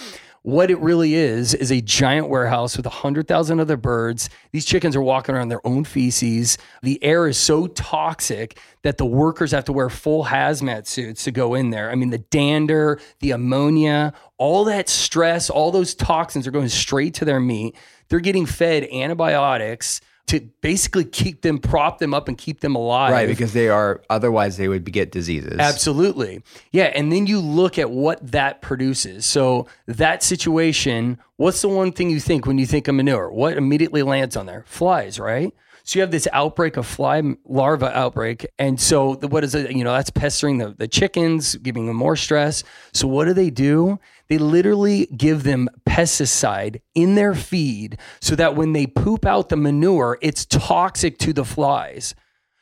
What 0.49 0.71
it 0.71 0.79
really 0.79 1.13
is 1.13 1.53
is 1.53 1.71
a 1.71 1.79
giant 1.79 2.27
warehouse 2.27 2.75
with 2.75 2.87
100,000 2.87 3.59
other 3.59 3.77
birds. 3.77 4.31
These 4.51 4.65
chickens 4.65 4.95
are 4.95 5.01
walking 5.01 5.35
around 5.35 5.49
their 5.49 5.65
own 5.65 5.83
feces. 5.83 6.57
The 6.81 7.01
air 7.03 7.27
is 7.27 7.37
so 7.37 7.67
toxic 7.67 8.57
that 8.81 8.97
the 8.97 9.05
workers 9.05 9.51
have 9.51 9.65
to 9.65 9.71
wear 9.71 9.91
full 9.91 10.25
hazmat 10.25 10.87
suits 10.87 11.23
to 11.25 11.31
go 11.31 11.53
in 11.53 11.69
there. 11.69 11.91
I 11.91 11.95
mean, 11.95 12.09
the 12.09 12.17
dander, 12.17 12.99
the 13.19 13.29
ammonia, 13.29 14.11
all 14.39 14.63
that 14.63 14.89
stress, 14.89 15.51
all 15.51 15.69
those 15.69 15.93
toxins 15.93 16.47
are 16.47 16.51
going 16.51 16.69
straight 16.69 17.13
to 17.15 17.25
their 17.25 17.39
meat. 17.39 17.75
They're 18.07 18.19
getting 18.19 18.47
fed 18.47 18.85
antibiotics 18.91 20.01
to 20.29 20.41
basically 20.61 21.03
keep 21.03 21.41
them, 21.41 21.57
prop 21.57 21.97
them 21.97 22.13
up, 22.13 22.27
and 22.27 22.37
keep 22.37 22.61
them 22.61 22.75
alive. 22.75 23.11
Right. 23.11 23.27
Because 23.27 23.53
they 23.53 23.67
are, 23.67 24.01
otherwise, 24.09 24.57
they 24.57 24.67
would 24.67 24.89
get 24.91 25.11
diseases. 25.11 25.57
Absolutely. 25.59 26.43
Yeah. 26.71 26.91
And 26.95 27.11
then 27.11 27.27
you 27.27 27.39
look 27.39 27.77
at 27.79 27.89
what 27.89 28.31
that 28.31 28.61
produces. 28.61 29.25
So, 29.25 29.67
that 29.87 30.21
situation, 30.23 31.17
what's 31.37 31.61
the 31.61 31.69
one 31.69 31.91
thing 31.91 32.09
you 32.09 32.19
think 32.19 32.45
when 32.45 32.57
you 32.57 32.65
think 32.65 32.87
of 32.87 32.95
manure? 32.95 33.31
What 33.31 33.57
immediately 33.57 34.03
lands 34.03 34.37
on 34.37 34.45
there? 34.45 34.63
Flies, 34.67 35.19
right? 35.19 35.53
So, 35.89 35.97
you 35.97 36.01
have 36.01 36.11
this 36.11 36.27
outbreak 36.33 36.77
of 36.77 36.85
fly 36.85 37.19
larva 37.45 37.97
outbreak. 37.97 38.45
And 38.59 38.79
so, 38.79 39.15
the- 39.15 39.27
what 39.27 39.43
is 39.43 39.55
it? 39.55 39.71
You 39.71 39.83
know, 39.83 39.91
that's 39.91 40.11
pestering 40.11 40.59
the, 40.59 40.75
the 40.77 40.87
chickens, 40.87 41.55
giving 41.55 41.87
them 41.87 41.95
more 41.95 42.15
stress. 42.15 42.63
So, 42.93 43.07
what 43.07 43.25
do 43.25 43.33
they 43.33 43.49
do? 43.49 43.99
They 44.27 44.37
literally 44.37 45.07
give 45.07 45.41
them 45.41 45.67
pesticide 45.87 46.81
in 46.93 47.15
their 47.15 47.33
feed 47.33 47.97
so 48.21 48.35
that 48.35 48.55
when 48.55 48.73
they 48.73 48.85
poop 48.85 49.25
out 49.25 49.49
the 49.49 49.57
manure, 49.57 50.19
it's 50.21 50.45
toxic 50.45 51.17
to 51.17 51.33
the 51.33 51.43
flies. 51.43 52.13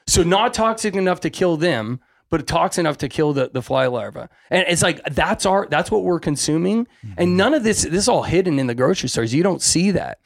So 0.07 0.23
not 0.23 0.53
toxic 0.53 0.95
enough 0.95 1.19
to 1.19 1.29
kill 1.29 1.57
them, 1.57 1.99
but 2.29 2.47
toxic 2.47 2.79
enough 2.79 2.97
to 2.99 3.09
kill 3.09 3.33
the, 3.33 3.49
the 3.53 3.61
fly 3.61 3.87
larva. 3.87 4.29
And 4.49 4.63
it's 4.69 4.81
like 4.81 5.03
that's 5.11 5.45
our 5.45 5.67
that's 5.69 5.91
what 5.91 6.03
we're 6.03 6.21
consuming. 6.21 6.87
And 7.17 7.31
mm-hmm. 7.31 7.35
none 7.35 7.53
of 7.53 7.63
this 7.63 7.83
this 7.83 7.93
is 7.93 8.07
all 8.07 8.23
hidden 8.23 8.57
in 8.57 8.67
the 8.67 8.75
grocery 8.75 9.09
stores. 9.09 9.33
You 9.33 9.43
don't 9.43 9.61
see 9.61 9.91
that. 9.91 10.19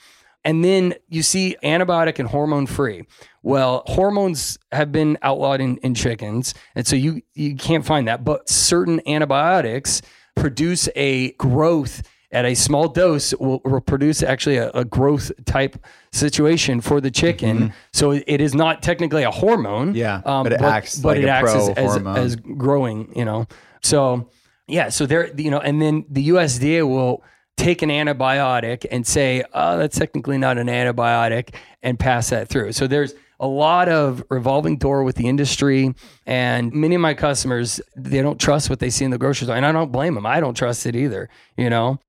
And 0.43 0.63
then 0.63 0.95
you 1.07 1.21
see 1.23 1.55
antibiotic 1.63 2.17
and 2.19 2.27
hormone 2.27 2.65
free. 2.65 3.05
Well, 3.43 3.83
hormones 3.85 4.57
have 4.71 4.91
been 4.91 5.17
outlawed 5.21 5.61
in, 5.61 5.77
in 5.77 5.93
chickens. 5.93 6.53
And 6.75 6.85
so 6.87 6.95
you 6.95 7.21
you 7.33 7.55
can't 7.55 7.85
find 7.85 8.07
that. 8.07 8.23
But 8.23 8.49
certain 8.49 9.01
antibiotics 9.07 10.01
produce 10.35 10.89
a 10.95 11.31
growth 11.33 12.01
at 12.33 12.45
a 12.45 12.55
small 12.55 12.87
dose 12.87 13.33
will, 13.35 13.59
will 13.65 13.81
produce 13.81 14.23
actually 14.23 14.55
a, 14.55 14.69
a 14.71 14.85
growth 14.85 15.31
type 15.45 15.75
situation 16.13 16.79
for 16.81 17.01
the 17.01 17.11
chicken. 17.11 17.73
So 17.93 18.11
it- 18.11 18.41
is 18.41 18.53
not 18.55 18.81
technically 18.81 19.23
a 19.23 19.31
hormone. 19.31 19.89
um, 19.89 19.95
Yeah, 19.95 20.21
but 20.43 20.53
it 20.53 20.61
acts 20.61 20.99
but 20.99 21.09
like 21.09 21.17
it 21.17 21.27
acts 21.27 21.53
as, 21.53 21.69
as, 21.77 21.95
as 22.17 22.35
growing, 22.37 23.11
you 23.15 23.25
know. 23.25 23.47
So 23.83 24.29
yeah, 24.67 24.89
so 24.89 25.05
there, 25.05 25.29
you 25.35 25.51
know, 25.51 25.59
and 25.59 25.81
then 25.81 26.05
the 26.09 26.29
USDA 26.29 26.87
will 26.87 27.21
take 27.57 27.81
an 27.81 27.89
antibiotic 27.89 28.85
and 28.89 29.05
say, 29.05 29.43
oh, 29.53 29.77
that's 29.77 29.97
technically 29.97 30.37
not 30.37 30.57
an 30.57 30.67
antibiotic 30.67 31.53
and 31.83 31.99
pass 31.99 32.29
that 32.29 32.47
through. 32.47 32.71
So 32.71 32.87
there's 32.87 33.13
a 33.39 33.47
lot 33.47 33.89
of 33.89 34.23
revolving 34.29 34.77
door 34.77 35.03
with 35.03 35.15
the 35.15 35.27
industry 35.27 35.93
and 36.25 36.71
many 36.71 36.95
of 36.95 37.01
my 37.01 37.13
customers, 37.13 37.81
they 37.95 38.21
don't 38.21 38.39
trust 38.39 38.69
what 38.69 38.79
they 38.79 38.89
see 38.89 39.03
in 39.03 39.11
the 39.11 39.17
grocery 39.17 39.45
store. 39.45 39.57
And 39.57 39.65
I 39.65 39.71
don't 39.71 39.91
blame 39.91 40.13
them. 40.13 40.25
I 40.25 40.39
don't 40.39 40.53
trust 40.53 40.85
it 40.85 40.95
either, 40.95 41.29
you 41.57 41.69
know? 41.69 41.99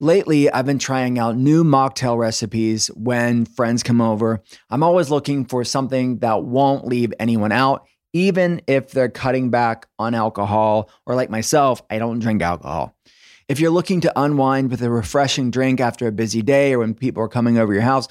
Lately, 0.00 0.50
I've 0.50 0.66
been 0.66 0.78
trying 0.78 1.18
out 1.18 1.36
new 1.36 1.62
mocktail 1.62 2.18
recipes 2.18 2.88
when 2.88 3.44
friends 3.44 3.82
come 3.82 4.00
over. 4.00 4.42
I'm 4.68 4.82
always 4.82 5.08
looking 5.10 5.44
for 5.44 5.64
something 5.64 6.18
that 6.18 6.42
won't 6.42 6.86
leave 6.86 7.14
anyone 7.20 7.52
out, 7.52 7.86
even 8.12 8.60
if 8.66 8.90
they're 8.90 9.08
cutting 9.08 9.50
back 9.50 9.86
on 9.98 10.14
alcohol, 10.14 10.90
or 11.06 11.14
like 11.14 11.30
myself, 11.30 11.80
I 11.88 11.98
don't 11.98 12.18
drink 12.18 12.42
alcohol. 12.42 12.93
If 13.46 13.60
you're 13.60 13.70
looking 13.70 14.00
to 14.02 14.12
unwind 14.18 14.70
with 14.70 14.80
a 14.80 14.90
refreshing 14.90 15.50
drink 15.50 15.78
after 15.78 16.06
a 16.06 16.12
busy 16.12 16.40
day 16.40 16.72
or 16.72 16.78
when 16.78 16.94
people 16.94 17.22
are 17.22 17.28
coming 17.28 17.58
over 17.58 17.74
your 17.74 17.82
house 17.82 18.08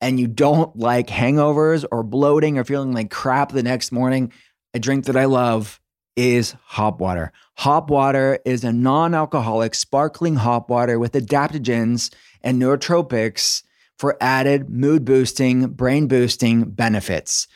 and 0.00 0.18
you 0.18 0.26
don't 0.26 0.74
like 0.76 1.08
hangovers 1.08 1.84
or 1.92 2.02
bloating 2.02 2.56
or 2.56 2.64
feeling 2.64 2.92
like 2.92 3.10
crap 3.10 3.52
the 3.52 3.62
next 3.62 3.92
morning, 3.92 4.32
a 4.72 4.78
drink 4.78 5.04
that 5.04 5.16
I 5.16 5.26
love 5.26 5.80
is 6.16 6.54
hop 6.64 6.98
water. 6.98 7.30
Hop 7.58 7.90
water 7.90 8.38
is 8.46 8.64
a 8.64 8.72
non 8.72 9.14
alcoholic 9.14 9.74
sparkling 9.74 10.36
hop 10.36 10.70
water 10.70 10.98
with 10.98 11.12
adaptogens 11.12 12.12
and 12.40 12.60
nootropics 12.60 13.62
for 13.98 14.16
added 14.20 14.70
mood 14.70 15.04
boosting, 15.04 15.68
brain 15.68 16.08
boosting 16.08 16.70
benefits. 16.70 17.46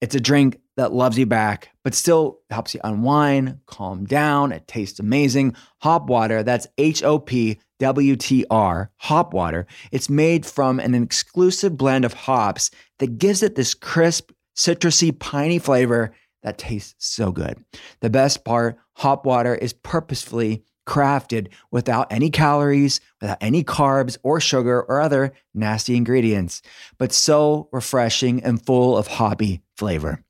It's 0.00 0.14
a 0.14 0.20
drink 0.20 0.58
that 0.76 0.92
loves 0.92 1.18
you 1.18 1.24
back, 1.24 1.70
but 1.82 1.94
still 1.94 2.40
helps 2.50 2.74
you 2.74 2.80
unwind, 2.84 3.60
calm 3.66 4.04
down. 4.04 4.52
It 4.52 4.68
tastes 4.68 5.00
amazing. 5.00 5.56
Hop 5.80 6.08
water, 6.08 6.42
that's 6.42 6.66
H 6.76 7.02
O 7.02 7.18
P 7.18 7.58
W 7.78 8.16
T 8.16 8.44
R, 8.50 8.90
hop 8.96 9.32
water. 9.32 9.66
It's 9.92 10.10
made 10.10 10.44
from 10.44 10.80
an 10.80 10.94
exclusive 10.94 11.76
blend 11.78 12.04
of 12.04 12.12
hops 12.12 12.70
that 12.98 13.18
gives 13.18 13.42
it 13.42 13.54
this 13.54 13.72
crisp, 13.74 14.32
citrusy, 14.54 15.18
piney 15.18 15.58
flavor 15.58 16.12
that 16.42 16.58
tastes 16.58 16.94
so 16.98 17.32
good. 17.32 17.64
The 18.00 18.10
best 18.10 18.44
part 18.44 18.76
hop 18.94 19.24
water 19.24 19.54
is 19.54 19.72
purposefully 19.72 20.62
crafted 20.86 21.48
without 21.70 22.12
any 22.12 22.30
calories, 22.30 23.00
without 23.20 23.38
any 23.40 23.64
carbs 23.64 24.18
or 24.22 24.40
sugar 24.40 24.82
or 24.82 25.00
other 25.00 25.32
nasty 25.54 25.96
ingredients, 25.96 26.62
but 26.98 27.12
so 27.12 27.68
refreshing 27.72 28.42
and 28.44 28.64
full 28.64 28.96
of 28.96 29.06
hoppy 29.06 29.62
flavor. 29.76 30.22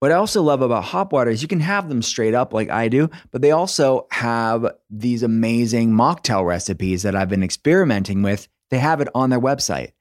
What 0.00 0.12
I 0.12 0.16
also 0.16 0.42
love 0.42 0.60
about 0.60 0.84
hop 0.84 1.12
water 1.12 1.30
is 1.30 1.40
you 1.40 1.48
can 1.48 1.60
have 1.60 1.88
them 1.88 2.02
straight 2.02 2.34
up 2.34 2.52
like 2.52 2.68
I 2.68 2.88
do, 2.88 3.08
but 3.30 3.40
they 3.40 3.50
also 3.50 4.06
have 4.10 4.66
these 4.90 5.22
amazing 5.22 5.92
mocktail 5.92 6.46
recipes 6.46 7.02
that 7.02 7.16
I've 7.16 7.30
been 7.30 7.42
experimenting 7.42 8.22
with. 8.22 8.46
They 8.70 8.78
have 8.78 9.00
it 9.00 9.08
on 9.14 9.30
their 9.30 9.40
website. 9.40 9.92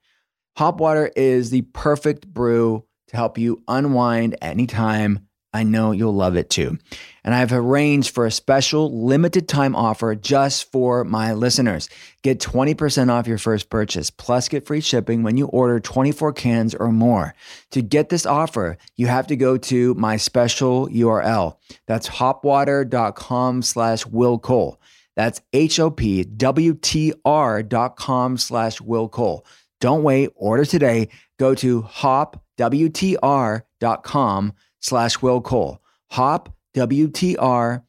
Hop 0.57 0.79
water 0.79 1.11
is 1.15 1.49
the 1.49 1.61
perfect 1.61 2.27
brew 2.27 2.85
to 3.07 3.15
help 3.15 3.37
you 3.37 3.63
unwind 3.67 4.35
anytime. 4.41 5.27
I 5.55 5.63
know 5.63 5.93
you'll 5.93 6.13
love 6.13 6.35
it 6.35 6.49
too. 6.49 6.77
And 7.23 7.33
I've 7.33 7.53
arranged 7.53 8.13
for 8.13 8.25
a 8.25 8.31
special 8.31 9.05
limited 9.05 9.47
time 9.47 9.73
offer 9.73 10.13
just 10.13 10.69
for 10.69 11.05
my 11.05 11.31
listeners. 11.31 11.87
Get 12.23 12.39
20% 12.39 13.09
off 13.09 13.25
your 13.25 13.37
first 13.37 13.69
purchase, 13.69 14.11
plus 14.11 14.49
get 14.49 14.67
free 14.67 14.81
shipping 14.81 15.23
when 15.23 15.37
you 15.37 15.47
order 15.47 15.79
24 15.79 16.33
cans 16.33 16.75
or 16.75 16.91
more. 16.91 17.33
To 17.71 17.81
get 17.81 18.09
this 18.09 18.25
offer, 18.25 18.77
you 18.97 19.07
have 19.07 19.27
to 19.27 19.37
go 19.37 19.55
to 19.55 19.93
my 19.93 20.17
special 20.17 20.89
URL. 20.89 21.55
That's 21.87 22.09
hopwater.com 22.09 23.61
slash 23.61 24.05
Will 24.05 24.37
Cole. 24.37 24.81
That's 25.15 25.39
H-O-P-W-T-R 25.53 27.63
dot 27.63 27.95
com 27.95 28.37
slash 28.37 28.81
Will 28.81 29.07
Cole. 29.07 29.45
Don't 29.79 30.03
wait. 30.03 30.31
Order 30.35 30.65
today. 30.65 31.07
Go 31.39 31.55
to 31.55 31.83
hopwtr.com 31.83 34.53
slash 34.85 35.21
Will 35.21 35.41
Cole. 35.41 35.81
hopwtr.com 36.11 37.79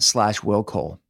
slash 0.00 0.42
Will 0.42 0.64
Cole. 0.64 1.00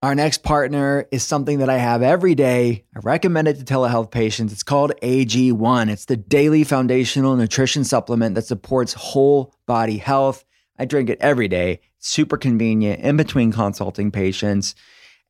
Our 0.00 0.14
next 0.14 0.44
partner 0.44 1.08
is 1.10 1.24
something 1.24 1.58
that 1.58 1.68
I 1.68 1.76
have 1.78 2.02
every 2.02 2.36
day. 2.36 2.84
I 2.94 3.00
recommend 3.00 3.48
it 3.48 3.58
to 3.58 3.64
telehealth 3.64 4.12
patients. 4.12 4.52
It's 4.52 4.62
called 4.62 4.92
AG1. 5.02 5.90
It's 5.90 6.04
the 6.04 6.16
daily 6.16 6.62
foundational 6.62 7.34
nutrition 7.34 7.82
supplement 7.82 8.36
that 8.36 8.46
supports 8.46 8.92
whole 8.92 9.52
body 9.66 9.96
health. 9.96 10.44
I 10.78 10.84
drink 10.84 11.10
it 11.10 11.18
every 11.20 11.48
day. 11.48 11.80
It's 11.96 12.08
super 12.08 12.36
convenient 12.36 13.00
in 13.00 13.16
between 13.16 13.50
consulting 13.50 14.12
patients. 14.12 14.76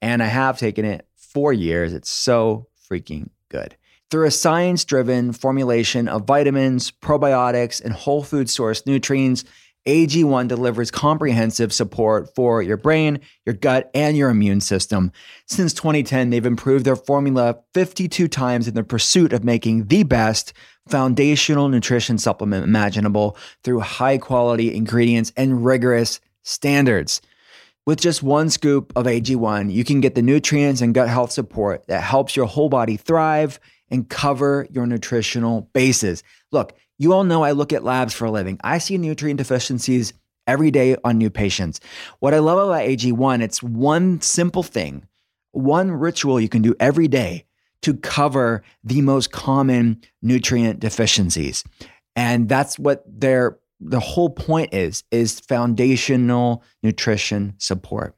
And 0.02 0.22
I 0.22 0.26
have 0.26 0.58
taken 0.58 0.84
it 0.84 1.08
for 1.16 1.50
years. 1.50 1.94
It's 1.94 2.10
so 2.10 2.68
freaking 2.90 3.30
good. 3.48 3.74
Through 4.10 4.26
a 4.26 4.30
science 4.30 4.86
driven 4.86 5.32
formulation 5.32 6.08
of 6.08 6.24
vitamins, 6.24 6.90
probiotics, 6.90 7.84
and 7.84 7.92
whole 7.92 8.22
food 8.22 8.48
source 8.48 8.86
nutrients, 8.86 9.44
AG1 9.86 10.48
delivers 10.48 10.90
comprehensive 10.90 11.74
support 11.74 12.34
for 12.34 12.62
your 12.62 12.78
brain, 12.78 13.20
your 13.44 13.54
gut, 13.54 13.90
and 13.94 14.16
your 14.16 14.30
immune 14.30 14.62
system. 14.62 15.12
Since 15.46 15.74
2010, 15.74 16.30
they've 16.30 16.44
improved 16.44 16.86
their 16.86 16.96
formula 16.96 17.58
52 17.74 18.28
times 18.28 18.66
in 18.66 18.74
the 18.74 18.82
pursuit 18.82 19.34
of 19.34 19.44
making 19.44 19.88
the 19.88 20.04
best 20.04 20.54
foundational 20.88 21.68
nutrition 21.68 22.16
supplement 22.16 22.64
imaginable 22.64 23.36
through 23.62 23.80
high 23.80 24.16
quality 24.16 24.74
ingredients 24.74 25.34
and 25.36 25.66
rigorous 25.66 26.18
standards. 26.42 27.20
With 27.86 28.00
just 28.00 28.22
one 28.22 28.48
scoop 28.48 28.92
of 28.96 29.04
AG1, 29.04 29.70
you 29.70 29.84
can 29.84 30.00
get 30.00 30.14
the 30.14 30.22
nutrients 30.22 30.80
and 30.80 30.94
gut 30.94 31.08
health 31.08 31.32
support 31.32 31.86
that 31.88 32.02
helps 32.02 32.36
your 32.36 32.46
whole 32.46 32.68
body 32.70 32.96
thrive 32.96 33.60
and 33.90 34.08
cover 34.08 34.66
your 34.70 34.86
nutritional 34.86 35.68
bases. 35.72 36.22
Look, 36.52 36.74
you 36.98 37.12
all 37.12 37.24
know 37.24 37.42
I 37.42 37.52
look 37.52 37.72
at 37.72 37.84
labs 37.84 38.14
for 38.14 38.26
a 38.26 38.30
living. 38.30 38.58
I 38.62 38.78
see 38.78 38.98
nutrient 38.98 39.38
deficiencies 39.38 40.12
every 40.46 40.70
day 40.70 40.96
on 41.04 41.18
new 41.18 41.30
patients. 41.30 41.80
What 42.20 42.34
I 42.34 42.38
love 42.38 42.58
about 42.58 42.86
AG1, 42.86 43.42
it's 43.42 43.62
one 43.62 44.20
simple 44.20 44.62
thing, 44.62 45.06
one 45.52 45.92
ritual 45.92 46.40
you 46.40 46.48
can 46.48 46.62
do 46.62 46.74
every 46.80 47.08
day 47.08 47.44
to 47.82 47.94
cover 47.94 48.62
the 48.82 49.00
most 49.02 49.30
common 49.30 50.00
nutrient 50.22 50.80
deficiencies. 50.80 51.64
And 52.16 52.48
that's 52.48 52.78
what 52.78 53.04
their 53.06 53.58
the 53.80 54.00
whole 54.00 54.30
point 54.30 54.74
is 54.74 55.04
is 55.12 55.38
foundational 55.38 56.64
nutrition 56.82 57.54
support. 57.58 58.16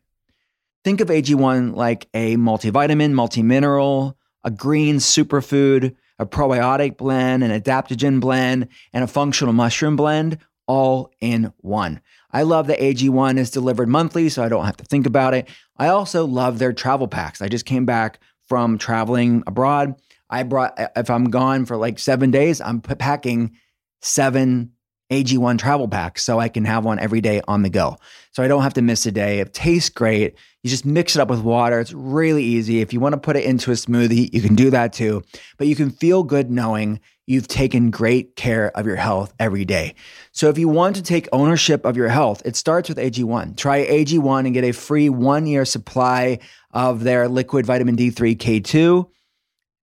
Think 0.85 1.03
of 1.03 1.09
AG1 1.09 1.77
like 1.77 2.09
a 2.15 2.37
multivitamin, 2.37 3.13
multimineral, 3.13 4.15
a 4.45 4.51
green 4.51 4.97
superfood, 4.97 5.95
a 6.19 6.27
probiotic 6.27 6.97
blend, 6.97 7.43
an 7.43 7.51
adaptogen 7.51 8.21
blend, 8.21 8.69
and 8.93 9.05
a 9.05 9.07
functional 9.07 9.53
mushroom 9.53 9.97
blend 9.97 10.39
all 10.67 11.11
in 11.21 11.53
one. 11.59 12.01
I 12.31 12.43
love 12.43 12.69
that 12.69 12.79
AG1 12.79 13.39
is 13.39 13.51
delivered 13.51 13.89
monthly, 13.89 14.29
so 14.29 14.43
I 14.43 14.49
don't 14.49 14.67
have 14.67 14.77
to 14.77 14.85
think 14.85 15.07
about 15.07 15.35
it. 15.35 15.49
I 15.77 15.89
also 15.89 16.27
love 16.27 16.59
their 16.59 16.73
travel 16.73 17.09
packs. 17.09 17.43
I 17.43 17.49
just 17.49 17.67
came 17.67 17.85
back 17.85 18.21
from 18.47 18.79
traveling 18.79 19.43
abroad. 19.47 19.97
I 20.29 20.45
brought, 20.45 20.75
if 20.95 21.11
I'm 21.11 21.25
gone 21.31 21.67
for 21.67 21.77
like 21.77 21.99
seven 21.99 22.31
days, 22.31 22.61
I'm 22.61 22.81
packing 22.81 23.57
seven 24.01 24.73
AG1 25.11 25.59
travel 25.59 25.89
pack 25.89 26.19
so 26.19 26.39
I 26.39 26.49
can 26.49 26.65
have 26.65 26.85
one 26.85 26.99
every 26.99 27.21
day 27.21 27.43
on 27.49 27.63
the 27.63 27.71
go. 27.71 27.99
So 28.33 28.43
I 28.43 28.49
don't 28.49 28.63
have 28.63 28.75
to 28.75 28.83
miss 28.83 29.07
a 29.07 29.13
day. 29.13 29.41
It 29.41 29.53
tastes 29.53 29.91
great. 29.91 30.37
You 30.63 30.71
just 30.71 30.87
mix 30.87 31.17
it 31.17 31.21
up 31.21 31.29
with 31.29 31.41
water. 31.41 31.81
It's 31.81 31.93
really 31.93 32.45
easy. 32.45 32.81
If 32.81 32.93
you 32.93 33.01
want 33.01 33.15
to 33.15 33.21
put 33.21 33.37
it 33.37 33.45
into 33.45 33.71
a 33.71 33.75
smoothie, 33.75 34.33
you 34.33 34.41
can 34.41 34.55
do 34.55 34.71
that 34.71 34.93
too. 34.93 35.23
But 35.59 35.67
you 35.67 35.75
can 35.75 35.91
feel 35.91 36.23
good 36.23 36.51
knowing 36.51 37.01
you've 37.27 37.49
taken 37.49 37.91
great 37.91 38.37
care 38.37 38.77
of 38.77 38.87
your 38.87 38.97
health 38.97 39.33
every 39.39 39.65
day. 39.65 39.95
So 40.33 40.49
if 40.49 40.59
you 40.59 40.69
want 40.69 40.97
to 40.97 41.03
take 41.03 41.29
ownership 41.33 41.85
of 41.85 41.97
your 41.97 42.09
health, 42.09 42.43
it 42.45 42.57
starts 42.57 42.89
with 42.89 42.99
AG1. 42.99 43.57
Try 43.57 43.87
AG1 43.87 44.47
and 44.47 44.55
get 44.55 44.65
a 44.65 44.73
free 44.73 45.09
one 45.09 45.47
year 45.47 45.65
supply 45.65 46.41
of 46.73 47.05
their 47.05 47.29
liquid 47.29 47.67
vitamin 47.67 47.97
D3 47.97 48.37
K2. 48.37 49.09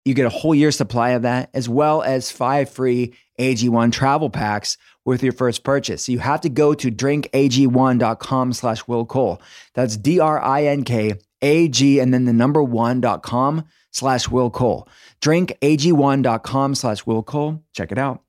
You 0.05 0.13
get 0.13 0.27
a 0.27 0.29
whole 0.29 0.55
year 0.55 0.71
supply 0.71 1.09
of 1.11 1.23
that, 1.23 1.49
as 1.53 1.67
well 1.67 2.03
as 2.03 2.31
five 2.31 2.69
free 2.69 3.15
AG1 3.39 3.91
travel 3.91 4.29
packs 4.29 4.77
with 5.03 5.23
your 5.23 5.33
first 5.33 5.63
purchase. 5.63 6.05
So 6.05 6.11
you 6.11 6.19
have 6.19 6.41
to 6.41 6.49
go 6.49 6.75
to 6.75 6.91
drinkag1.com 6.91 8.53
slash 8.53 8.87
Will 8.87 9.05
Cole. 9.05 9.41
That's 9.73 9.97
D-R-I-N-K-A-G 9.97 11.19
and 11.99 12.13
then 12.13 12.25
the 12.25 12.33
number 12.33 12.63
one.com 12.63 13.65
slash 13.91 14.29
Will 14.29 14.49
Cole. 14.51 14.87
Drinkag1.com 15.21 16.75
slash 16.75 17.05
Will 17.05 17.23
Cole. 17.23 17.63
Check 17.73 17.91
it 17.91 17.97
out. 17.97 18.24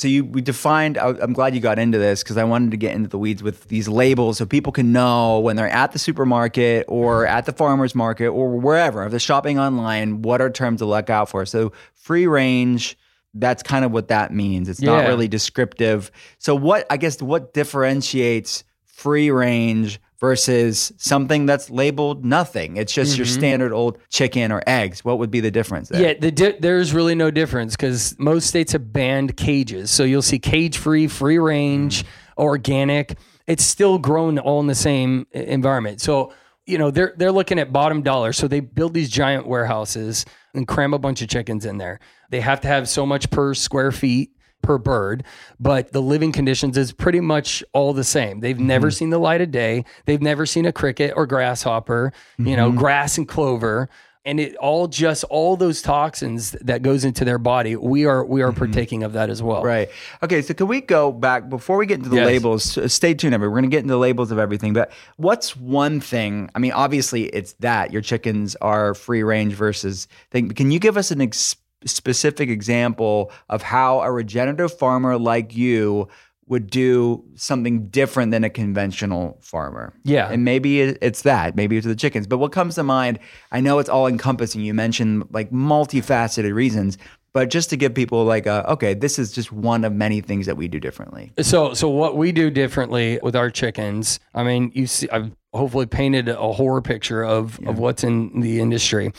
So 0.00 0.08
you 0.08 0.24
we 0.24 0.40
defined. 0.40 0.96
I'm 0.96 1.32
glad 1.32 1.54
you 1.54 1.60
got 1.60 1.78
into 1.78 1.98
this 1.98 2.22
because 2.22 2.36
I 2.36 2.44
wanted 2.44 2.70
to 2.70 2.76
get 2.76 2.94
into 2.94 3.08
the 3.08 3.18
weeds 3.18 3.42
with 3.42 3.68
these 3.68 3.88
labels 3.88 4.38
so 4.38 4.46
people 4.46 4.72
can 4.72 4.92
know 4.92 5.38
when 5.40 5.56
they're 5.56 5.68
at 5.68 5.92
the 5.92 5.98
supermarket 5.98 6.86
or 6.88 7.26
at 7.26 7.46
the 7.46 7.52
farmers 7.52 7.94
market 7.94 8.28
or 8.28 8.58
wherever, 8.58 9.04
if 9.04 9.10
they're 9.10 9.20
shopping 9.20 9.58
online, 9.58 10.22
what 10.22 10.40
are 10.40 10.50
terms 10.50 10.80
to 10.80 10.86
look 10.86 11.10
out 11.10 11.28
for. 11.28 11.44
So 11.44 11.72
free 11.94 12.26
range, 12.26 12.96
that's 13.34 13.62
kind 13.62 13.84
of 13.84 13.92
what 13.92 14.08
that 14.08 14.32
means. 14.32 14.68
It's 14.68 14.80
not 14.80 15.06
really 15.06 15.28
descriptive. 15.28 16.10
So 16.38 16.54
what 16.54 16.86
I 16.90 16.96
guess 16.96 17.20
what 17.20 17.52
differentiates 17.52 18.64
free 18.86 19.30
range 19.30 20.00
versus 20.20 20.92
something 20.98 21.46
that's 21.46 21.70
labeled 21.70 22.24
nothing? 22.24 22.76
It's 22.76 22.92
just 22.92 23.16
your 23.16 23.26
mm-hmm. 23.26 23.38
standard 23.38 23.72
old 23.72 23.98
chicken 24.10 24.52
or 24.52 24.62
eggs. 24.66 25.04
What 25.04 25.18
would 25.18 25.30
be 25.30 25.40
the 25.40 25.50
difference 25.50 25.88
there? 25.88 26.02
Yeah, 26.02 26.14
the 26.14 26.30
di- 26.30 26.58
there's 26.60 26.92
really 26.92 27.14
no 27.14 27.30
difference 27.30 27.74
because 27.74 28.16
most 28.18 28.46
states 28.46 28.72
have 28.72 28.92
banned 28.92 29.36
cages. 29.36 29.90
So 29.90 30.04
you'll 30.04 30.22
see 30.22 30.38
cage 30.38 30.78
free, 30.78 31.08
free 31.08 31.38
range, 31.38 32.04
mm. 32.04 32.08
organic. 32.38 33.18
It's 33.46 33.64
still 33.64 33.98
grown 33.98 34.38
all 34.38 34.60
in 34.60 34.66
the 34.66 34.74
same 34.74 35.26
environment. 35.32 36.00
So 36.00 36.32
you 36.66 36.78
know 36.78 36.90
they're 36.90 37.14
they're 37.16 37.32
looking 37.32 37.58
at 37.58 37.72
bottom 37.72 38.02
dollar. 38.02 38.32
So 38.32 38.46
they 38.46 38.60
build 38.60 38.94
these 38.94 39.10
giant 39.10 39.46
warehouses 39.46 40.24
and 40.54 40.68
cram 40.68 40.94
a 40.94 40.98
bunch 40.98 41.22
of 41.22 41.28
chickens 41.28 41.64
in 41.64 41.78
there. 41.78 42.00
They 42.30 42.40
have 42.40 42.60
to 42.60 42.68
have 42.68 42.88
so 42.88 43.06
much 43.06 43.30
per 43.30 43.54
square 43.54 43.90
feet 43.90 44.30
per 44.62 44.78
bird, 44.78 45.24
but 45.58 45.92
the 45.92 46.02
living 46.02 46.32
conditions 46.32 46.76
is 46.76 46.92
pretty 46.92 47.20
much 47.20 47.64
all 47.72 47.92
the 47.92 48.04
same. 48.04 48.40
They've 48.40 48.56
mm-hmm. 48.56 48.66
never 48.66 48.90
seen 48.90 49.10
the 49.10 49.18
light 49.18 49.40
of 49.40 49.50
day. 49.50 49.84
They've 50.06 50.22
never 50.22 50.46
seen 50.46 50.66
a 50.66 50.72
cricket 50.72 51.14
or 51.16 51.26
grasshopper, 51.26 52.12
you 52.38 52.56
know, 52.56 52.68
mm-hmm. 52.68 52.78
grass 52.78 53.18
and 53.18 53.26
clover. 53.26 53.88
And 54.22 54.38
it 54.38 54.54
all 54.56 54.86
just 54.86 55.24
all 55.24 55.56
those 55.56 55.80
toxins 55.80 56.50
that 56.60 56.82
goes 56.82 57.06
into 57.06 57.24
their 57.24 57.38
body, 57.38 57.74
we 57.74 58.04
are 58.04 58.22
we 58.22 58.42
are 58.42 58.50
mm-hmm. 58.50 58.58
partaking 58.58 59.02
of 59.02 59.14
that 59.14 59.30
as 59.30 59.42
well. 59.42 59.62
Right. 59.62 59.88
Okay. 60.22 60.42
So 60.42 60.52
can 60.52 60.66
we 60.66 60.82
go 60.82 61.10
back 61.10 61.48
before 61.48 61.78
we 61.78 61.86
get 61.86 61.98
into 61.98 62.10
the 62.10 62.16
Yes. 62.16 62.26
labels? 62.26 62.76
Uh, 62.76 62.86
stay 62.86 63.14
tuned, 63.14 63.32
everyone. 63.32 63.52
We're 63.54 63.60
going 63.62 63.70
to 63.70 63.74
get 63.74 63.82
into 63.82 63.94
the 63.94 63.98
labels 63.98 64.30
of 64.30 64.38
everything. 64.38 64.74
But 64.74 64.92
what's 65.16 65.56
one 65.56 66.00
thing? 66.00 66.50
I 66.54 66.58
mean, 66.58 66.72
obviously, 66.72 67.24
it's 67.28 67.54
that 67.60 67.94
your 67.94 68.02
chickens 68.02 68.56
are 68.56 68.92
free 68.92 69.22
range 69.22 69.54
versus 69.54 70.06
thing. 70.30 70.50
Can 70.50 70.70
you 70.70 70.78
give 70.78 70.98
us 70.98 71.10
an 71.10 71.22
ex- 71.22 71.56
specific 71.86 72.48
example 72.48 73.32
of 73.48 73.62
how 73.62 74.00
a 74.00 74.10
regenerative 74.10 74.76
farmer 74.76 75.18
like 75.18 75.56
you 75.56 76.08
would 76.50 76.68
do 76.68 77.24
something 77.36 77.86
different 77.86 78.32
than 78.32 78.42
a 78.42 78.50
conventional 78.50 79.38
farmer? 79.40 79.94
Yeah. 80.02 80.28
And 80.30 80.44
maybe 80.44 80.80
it's 80.80 81.22
that. 81.22 81.54
Maybe 81.54 81.76
it's 81.76 81.86
the 81.86 81.94
chickens. 81.94 82.26
But 82.26 82.38
what 82.38 82.50
comes 82.50 82.74
to 82.74 82.82
mind? 82.82 83.20
I 83.52 83.60
know 83.60 83.78
it's 83.78 83.88
all 83.88 84.08
encompassing. 84.08 84.60
You 84.62 84.74
mentioned 84.74 85.28
like 85.30 85.50
multifaceted 85.52 86.52
reasons. 86.52 86.98
But 87.32 87.48
just 87.48 87.70
to 87.70 87.76
give 87.76 87.94
people 87.94 88.24
like 88.24 88.46
a 88.46 88.68
okay, 88.72 88.94
this 88.94 89.18
is 89.18 89.32
just 89.32 89.52
one 89.52 89.84
of 89.84 89.92
many 89.92 90.20
things 90.20 90.46
that 90.46 90.56
we 90.56 90.68
do 90.68 90.80
differently. 90.80 91.32
So, 91.40 91.74
so 91.74 91.88
what 91.88 92.16
we 92.16 92.32
do 92.32 92.50
differently 92.50 93.20
with 93.22 93.36
our 93.36 93.50
chickens, 93.50 94.18
I 94.34 94.42
mean, 94.42 94.72
you 94.74 94.86
see, 94.86 95.08
I've 95.10 95.30
hopefully 95.52 95.86
painted 95.86 96.28
a 96.28 96.52
horror 96.52 96.82
picture 96.82 97.24
of, 97.24 97.58
of 97.66 97.78
what's 97.78 98.04
in 98.04 98.40
the 98.40 98.60
industry. 98.60 99.12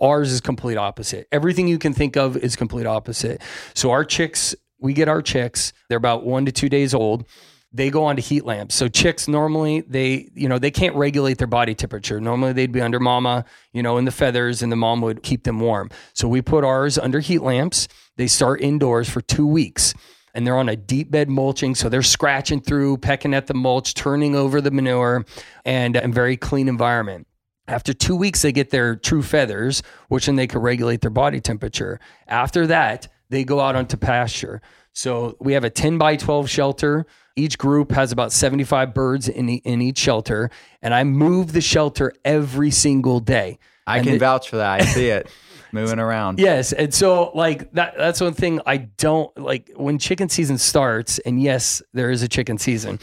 Ours 0.00 0.32
is 0.32 0.40
complete 0.40 0.76
opposite. 0.76 1.26
Everything 1.32 1.66
you 1.66 1.78
can 1.78 1.94
think 1.94 2.16
of 2.16 2.36
is 2.36 2.56
complete 2.56 2.86
opposite. 2.86 3.40
So 3.74 3.90
our 3.90 4.04
chicks, 4.04 4.54
we 4.80 4.92
get 4.92 5.08
our 5.08 5.22
chicks, 5.22 5.72
they're 5.88 5.98
about 5.98 6.24
one 6.24 6.44
to 6.46 6.52
two 6.52 6.68
days 6.68 6.92
old. 6.92 7.24
They 7.70 7.90
go 7.90 8.04
onto 8.06 8.22
heat 8.22 8.44
lamps. 8.44 8.74
So 8.74 8.88
chicks 8.88 9.28
normally 9.28 9.82
they, 9.82 10.30
you 10.34 10.48
know, 10.48 10.58
they 10.58 10.70
can't 10.70 10.94
regulate 10.96 11.36
their 11.38 11.46
body 11.46 11.74
temperature. 11.74 12.20
Normally 12.20 12.54
they'd 12.54 12.72
be 12.72 12.80
under 12.80 12.98
mama, 12.98 13.44
you 13.72 13.82
know, 13.82 13.98
in 13.98 14.06
the 14.06 14.10
feathers 14.10 14.62
and 14.62 14.72
the 14.72 14.76
mom 14.76 15.02
would 15.02 15.22
keep 15.22 15.44
them 15.44 15.60
warm. 15.60 15.90
So 16.14 16.28
we 16.28 16.40
put 16.40 16.64
ours 16.64 16.96
under 16.96 17.20
heat 17.20 17.42
lamps. 17.42 17.86
They 18.16 18.26
start 18.26 18.62
indoors 18.62 19.08
for 19.08 19.20
two 19.20 19.46
weeks 19.46 19.92
and 20.34 20.46
they're 20.46 20.56
on 20.56 20.68
a 20.68 20.76
deep 20.76 21.10
bed 21.10 21.28
mulching. 21.28 21.74
So 21.74 21.88
they're 21.88 22.02
scratching 22.02 22.60
through, 22.60 22.98
pecking 22.98 23.34
at 23.34 23.48
the 23.48 23.54
mulch, 23.54 23.94
turning 23.94 24.34
over 24.34 24.60
the 24.60 24.70
manure, 24.70 25.26
and 25.64 25.96
a 25.96 26.08
very 26.08 26.36
clean 26.36 26.68
environment. 26.68 27.26
After 27.66 27.92
two 27.92 28.16
weeks, 28.16 28.42
they 28.42 28.52
get 28.52 28.70
their 28.70 28.96
true 28.96 29.22
feathers, 29.22 29.82
which 30.08 30.26
then 30.26 30.36
they 30.36 30.46
can 30.46 30.60
regulate 30.60 31.02
their 31.02 31.10
body 31.10 31.40
temperature. 31.40 32.00
After 32.26 32.66
that, 32.68 33.08
they 33.28 33.44
go 33.44 33.60
out 33.60 33.76
onto 33.76 33.96
pasture. 33.96 34.62
So 34.94 35.36
we 35.38 35.52
have 35.52 35.64
a 35.64 35.70
10 35.70 35.98
by 35.98 36.16
12 36.16 36.48
shelter. 36.48 37.06
Each 37.38 37.56
group 37.56 37.92
has 37.92 38.10
about 38.12 38.32
75 38.32 38.92
birds 38.92 39.28
in, 39.28 39.48
e- 39.48 39.62
in 39.64 39.80
each 39.80 39.98
shelter. 39.98 40.50
And 40.82 40.92
I 40.92 41.04
move 41.04 41.52
the 41.52 41.60
shelter 41.60 42.12
every 42.24 42.70
single 42.70 43.20
day. 43.20 43.58
I 43.86 43.98
And 43.98 44.04
can 44.06 44.12
the- 44.14 44.18
vouch 44.18 44.48
for 44.50 44.56
that. 44.58 44.82
I 44.82 44.84
see 44.84 45.08
it. 45.08 45.28
moving 45.72 45.98
around. 45.98 46.38
Yes, 46.38 46.72
and 46.72 46.92
so 46.92 47.30
like 47.34 47.72
that 47.72 47.96
that's 47.96 48.20
one 48.20 48.34
thing 48.34 48.60
I 48.66 48.78
don't 48.78 49.36
like 49.38 49.70
when 49.76 49.98
chicken 49.98 50.28
season 50.28 50.58
starts 50.58 51.18
and 51.20 51.40
yes, 51.40 51.82
there 51.92 52.10
is 52.10 52.22
a 52.22 52.28
chicken 52.28 52.58
season. 52.58 52.98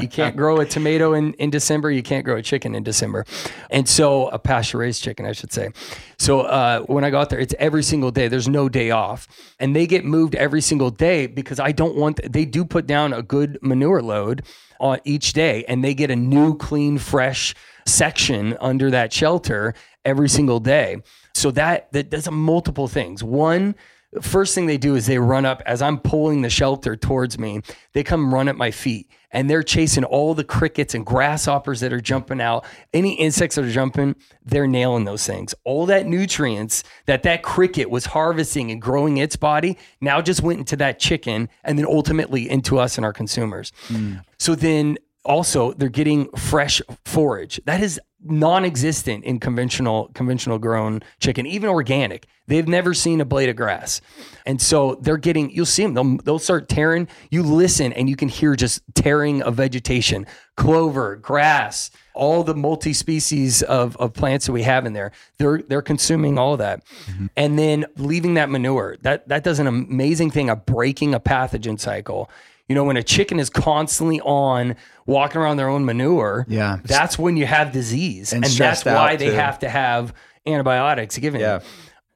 You 0.00 0.08
can't 0.08 0.36
grow 0.42 0.58
a 0.60 0.66
tomato 0.66 1.14
in 1.14 1.34
in 1.34 1.50
December, 1.50 1.90
you 1.90 2.02
can't 2.02 2.24
grow 2.24 2.36
a 2.36 2.42
chicken 2.42 2.74
in 2.74 2.82
December. 2.82 3.24
And 3.70 3.88
so 3.88 4.28
a 4.28 4.38
pasture 4.38 4.78
raised 4.78 5.02
chicken, 5.02 5.26
I 5.26 5.32
should 5.32 5.52
say. 5.52 5.70
So 6.18 6.40
uh, 6.40 6.80
when 6.82 7.04
I 7.04 7.10
got 7.10 7.30
there, 7.30 7.38
it's 7.38 7.54
every 7.58 7.82
single 7.82 8.10
day. 8.10 8.28
There's 8.28 8.48
no 8.48 8.68
day 8.68 8.90
off. 8.90 9.28
And 9.60 9.74
they 9.74 9.86
get 9.86 10.04
moved 10.04 10.34
every 10.34 10.60
single 10.60 10.90
day 10.90 11.26
because 11.26 11.60
I 11.60 11.72
don't 11.72 11.96
want 11.96 12.20
they 12.30 12.44
do 12.44 12.64
put 12.64 12.86
down 12.86 13.12
a 13.12 13.22
good 13.22 13.58
manure 13.62 14.02
load 14.02 14.42
on 14.80 14.98
each 15.04 15.32
day 15.32 15.64
and 15.68 15.84
they 15.84 15.94
get 15.94 16.10
a 16.10 16.16
new 16.16 16.56
clean 16.56 16.98
fresh 16.98 17.54
section 17.86 18.56
under 18.60 18.90
that 18.90 19.12
shelter 19.12 19.74
every 20.04 20.28
single 20.28 20.60
day. 20.60 20.96
So 21.38 21.50
that 21.52 21.92
that 21.92 22.10
does 22.10 22.30
multiple 22.30 22.88
things. 22.88 23.22
One, 23.22 23.74
first 24.20 24.54
thing 24.54 24.66
they 24.66 24.78
do 24.78 24.94
is 24.94 25.06
they 25.06 25.18
run 25.18 25.44
up 25.44 25.62
as 25.66 25.82
I'm 25.82 25.98
pulling 25.98 26.42
the 26.42 26.50
shelter 26.50 26.96
towards 26.96 27.38
me. 27.38 27.60
They 27.92 28.02
come 28.02 28.32
run 28.32 28.48
at 28.48 28.56
my 28.56 28.70
feet 28.70 29.08
and 29.30 29.48
they're 29.48 29.62
chasing 29.62 30.04
all 30.04 30.34
the 30.34 30.44
crickets 30.44 30.94
and 30.94 31.04
grasshoppers 31.04 31.80
that 31.80 31.92
are 31.92 32.00
jumping 32.00 32.40
out. 32.40 32.64
Any 32.94 33.14
insects 33.14 33.56
that 33.56 33.64
are 33.64 33.70
jumping, 33.70 34.16
they're 34.44 34.66
nailing 34.66 35.04
those 35.04 35.26
things. 35.26 35.54
All 35.64 35.86
that 35.86 36.06
nutrients 36.06 36.82
that 37.06 37.22
that 37.24 37.42
cricket 37.42 37.90
was 37.90 38.06
harvesting 38.06 38.70
and 38.70 38.80
growing 38.80 39.18
its 39.18 39.36
body 39.36 39.78
now 40.00 40.20
just 40.20 40.42
went 40.42 40.58
into 40.58 40.76
that 40.76 40.98
chicken 40.98 41.48
and 41.62 41.78
then 41.78 41.86
ultimately 41.86 42.48
into 42.48 42.78
us 42.78 42.96
and 42.96 43.04
our 43.04 43.12
consumers. 43.12 43.72
Hmm. 43.88 44.14
So 44.38 44.54
then 44.54 44.98
also 45.28 45.72
they're 45.72 45.88
getting 45.88 46.30
fresh 46.32 46.82
forage. 47.04 47.60
That 47.66 47.82
is 47.82 48.00
non-existent 48.20 49.24
in 49.24 49.38
conventional 49.38 50.10
conventional 50.14 50.58
grown 50.58 51.02
chicken 51.20 51.46
even 51.46 51.70
organic. 51.70 52.26
They've 52.48 52.66
never 52.66 52.92
seen 52.92 53.20
a 53.20 53.24
blade 53.24 53.48
of 53.48 53.54
grass. 53.54 54.00
And 54.44 54.60
so 54.60 54.96
they're 54.96 55.18
getting 55.18 55.50
you'll 55.50 55.66
see 55.66 55.84
them 55.84 55.94
they'll, 55.94 56.16
they'll 56.24 56.38
start 56.40 56.68
tearing. 56.68 57.06
You 57.30 57.42
listen 57.44 57.92
and 57.92 58.10
you 58.10 58.16
can 58.16 58.28
hear 58.28 58.56
just 58.56 58.82
tearing 58.94 59.42
of 59.42 59.54
vegetation. 59.54 60.26
Clover 60.56 61.14
grass 61.14 61.92
all 62.14 62.42
the 62.42 62.54
multi-species 62.54 63.62
of, 63.62 63.96
of 63.98 64.12
plants 64.12 64.46
that 64.46 64.52
we 64.52 64.62
have 64.62 64.84
in 64.84 64.92
there. 64.92 65.12
They're 65.38 65.62
they're 65.62 65.82
consuming 65.82 66.38
all 66.38 66.54
of 66.54 66.58
that. 66.58 66.84
Mm-hmm. 67.06 67.26
And 67.36 67.58
then 67.58 67.86
leaving 67.96 68.34
that 68.34 68.50
manure 68.50 68.96
that 69.02 69.28
that 69.28 69.44
does 69.44 69.60
an 69.60 69.68
amazing 69.68 70.32
thing 70.32 70.50
of 70.50 70.66
breaking 70.66 71.14
a 71.14 71.20
pathogen 71.20 71.78
cycle. 71.78 72.28
You 72.68 72.74
know, 72.74 72.84
when 72.84 72.98
a 72.98 73.02
chicken 73.02 73.40
is 73.40 73.48
constantly 73.48 74.20
on 74.20 74.76
walking 75.08 75.40
around 75.40 75.56
their 75.56 75.68
own 75.68 75.84
manure, 75.84 76.44
Yeah. 76.48 76.78
that's 76.84 77.18
when 77.18 77.36
you 77.36 77.46
have 77.46 77.72
disease. 77.72 78.32
And 78.32 78.44
And, 78.44 78.52
that's 78.54 78.84
why 78.84 79.16
they 79.16 79.30
too. 79.30 79.34
have 79.34 79.58
to 79.60 79.68
have 79.68 80.12
antibiotics 80.46 81.16
given. 81.18 81.40
Yeah. 81.40 81.60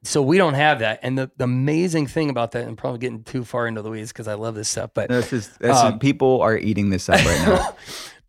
So 0.04 0.20
we 0.20 0.36
don't 0.36 0.54
have 0.54 0.80
that. 0.80 1.00
And 1.02 1.16
the, 1.16 1.30
the 1.36 1.44
amazing 1.44 2.06
thing 2.08 2.28
about 2.28 2.50
that, 2.52 2.66
I'm 2.66 2.76
probably 2.76 2.98
getting 2.98 3.22
too 3.24 3.44
far 3.44 3.66
into 3.66 3.82
the 3.82 3.90
weeds 3.90 4.12
because 4.12 4.28
I 4.28 4.34
love 4.34 4.54
this 4.54 4.68
stuff, 4.68 4.90
but 4.94 5.08
This 5.08 5.32
is, 5.32 5.48
this 5.58 5.76
Um, 5.76 5.94
is 5.94 5.98
people 6.00 6.42
are 6.42 6.56
eating 6.58 6.90
this 6.90 7.08
up 7.08 7.24
right 7.24 7.74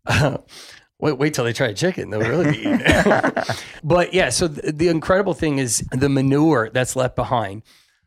now. 0.08 0.44
wait, 0.98 1.18
wait 1.18 1.34
till 1.34 1.44
they 1.44 1.52
try 1.52 1.72
chicken. 1.72 2.10
They'll 2.10 2.20
really 2.20 2.52
be 2.52 2.58
eating 2.58 2.80
it. 2.84 3.64
but 3.84 4.14
yeah, 4.14 4.30
so 4.30 4.48
the, 4.48 4.72
the 4.72 4.88
incredible 4.88 5.34
thing 5.34 5.58
is 5.58 5.78
the 5.90 6.08
manure 6.08 6.70
that's 6.72 6.96
left 6.96 7.16
behind. 7.16 7.62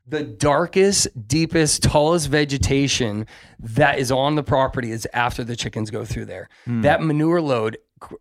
The 0.10 0.24
darkest, 0.24 1.08
deepest, 1.28 1.84
tallest 1.84 2.30
vegetation 2.30 3.26
that 3.60 4.00
is 4.00 4.12
on 4.12 4.36
the 4.36 4.43
property 4.43 4.91
is 4.91 5.08
after 5.13 5.43
the 5.43 5.56
chickens 5.56 5.91
go 5.91 6.06
through 6.06 6.26
there. 6.26 6.48
Hmm. 6.65 6.82
That 6.82 7.02
manure 7.04 7.41
load 7.41 7.78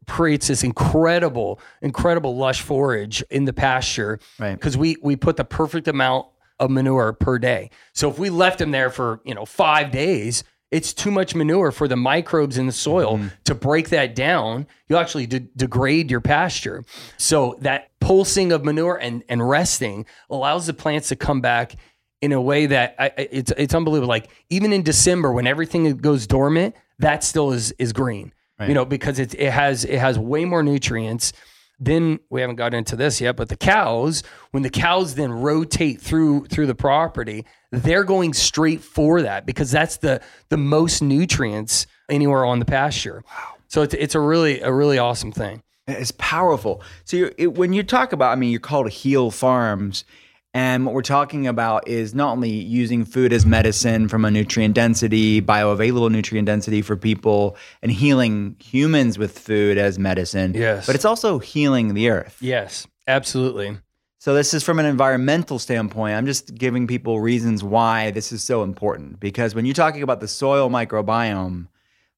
creates 0.08 0.48
this 0.48 0.64
incredible, 0.64 1.60
incredible 1.82 2.36
lush 2.36 2.60
forage 2.62 3.22
in 3.30 3.44
the 3.44 3.52
pasture 3.52 4.18
Right. 4.38 4.54
because 4.54 4.76
we 4.76 4.96
we 5.02 5.16
put 5.16 5.36
the 5.36 5.44
perfect 5.44 5.86
amount 5.86 6.26
of 6.58 6.70
manure 6.70 7.12
per 7.12 7.38
day. 7.38 7.70
So 7.92 8.10
if 8.10 8.18
we 8.18 8.30
left 8.30 8.58
them 8.58 8.70
there 8.70 8.90
for 8.90 9.20
you 9.24 9.34
know 9.34 9.44
five 9.44 9.90
days, 9.90 10.42
it's 10.70 10.92
too 10.92 11.10
much 11.10 11.34
manure 11.34 11.70
for 11.70 11.86
the 11.86 11.96
microbes 11.96 12.58
in 12.58 12.66
the 12.66 12.72
soil 12.72 13.18
mm-hmm. 13.18 13.28
to 13.44 13.54
break 13.54 13.90
that 13.90 14.14
down. 14.14 14.66
You'll 14.88 14.98
actually 14.98 15.26
de- 15.26 15.40
degrade 15.40 16.10
your 16.10 16.20
pasture. 16.20 16.84
So 17.16 17.56
that 17.60 17.90
pulsing 18.00 18.52
of 18.52 18.64
manure 18.64 18.96
and 18.96 19.22
and 19.28 19.48
resting 19.48 20.06
allows 20.28 20.66
the 20.66 20.74
plants 20.74 21.08
to 21.08 21.16
come 21.16 21.40
back 21.40 21.76
in 22.20 22.32
a 22.32 22.40
way 22.40 22.66
that 22.66 22.96
I, 22.98 23.12
it's 23.16 23.52
it's 23.56 23.74
unbelievable. 23.74 24.08
Like 24.08 24.28
even 24.50 24.72
in 24.72 24.82
December 24.82 25.32
when 25.32 25.46
everything 25.46 25.96
goes 25.98 26.26
dormant, 26.26 26.74
that 26.98 27.22
still 27.22 27.52
is 27.52 27.72
is 27.78 27.92
green. 27.92 28.32
You 28.58 28.72
know 28.72 28.86
because 28.86 29.18
it 29.18 29.34
it 29.34 29.52
has 29.52 29.84
it 29.84 29.98
has 29.98 30.18
way 30.18 30.44
more 30.46 30.62
nutrients. 30.62 31.32
Then 31.78 32.20
we 32.30 32.40
haven't 32.40 32.56
got 32.56 32.72
into 32.72 32.96
this 32.96 33.20
yet, 33.20 33.36
but 33.36 33.50
the 33.50 33.56
cows, 33.56 34.22
when 34.50 34.62
the 34.62 34.70
cows 34.70 35.14
then 35.14 35.30
rotate 35.30 36.00
through 36.00 36.46
through 36.46 36.66
the 36.66 36.74
property, 36.74 37.44
they're 37.82 38.04
going 38.04 38.32
straight 38.32 38.80
for 38.80 39.22
that 39.22 39.46
because 39.46 39.70
that's 39.70 39.98
the 39.98 40.20
the 40.48 40.56
most 40.56 41.02
nutrients 41.02 41.86
anywhere 42.08 42.44
on 42.44 42.58
the 42.58 42.64
pasture. 42.64 43.24
Wow. 43.28 43.54
So 43.68 43.82
it's 43.82 43.94
it's 43.94 44.14
a 44.14 44.20
really 44.20 44.60
a 44.60 44.72
really 44.72 44.98
awesome 44.98 45.32
thing. 45.32 45.62
It's 45.88 46.12
powerful. 46.12 46.82
So 47.04 47.16
you're, 47.16 47.32
it, 47.38 47.54
when 47.54 47.72
you 47.72 47.84
talk 47.84 48.12
about, 48.12 48.32
I 48.32 48.34
mean, 48.34 48.50
you're 48.50 48.58
called 48.58 48.90
Heal 48.90 49.30
Farms, 49.30 50.04
and 50.52 50.84
what 50.86 50.94
we're 50.94 51.02
talking 51.02 51.46
about 51.46 51.86
is 51.86 52.14
not 52.14 52.32
only 52.32 52.50
using 52.50 53.04
food 53.04 53.32
as 53.32 53.44
medicine 53.44 54.08
from 54.08 54.24
a 54.24 54.30
nutrient 54.30 54.74
density, 54.74 55.42
bioavailable 55.42 56.10
nutrient 56.10 56.46
density 56.46 56.82
for 56.82 56.96
people, 56.96 57.56
and 57.82 57.92
healing 57.92 58.56
humans 58.58 59.18
with 59.18 59.38
food 59.38 59.78
as 59.78 59.98
medicine. 59.98 60.54
Yes. 60.54 60.86
but 60.86 60.94
it's 60.94 61.04
also 61.04 61.38
healing 61.38 61.94
the 61.94 62.08
earth. 62.08 62.38
Yes, 62.40 62.86
absolutely. 63.06 63.78
So 64.18 64.34
this 64.34 64.54
is 64.54 64.62
from 64.62 64.78
an 64.78 64.86
environmental 64.86 65.58
standpoint. 65.58 66.14
I'm 66.14 66.26
just 66.26 66.54
giving 66.54 66.86
people 66.86 67.20
reasons 67.20 67.62
why 67.62 68.10
this 68.10 68.32
is 68.32 68.42
so 68.42 68.62
important 68.62 69.20
because 69.20 69.54
when 69.54 69.66
you're 69.66 69.74
talking 69.74 70.02
about 70.02 70.20
the 70.20 70.28
soil 70.28 70.70
microbiome, 70.70 71.68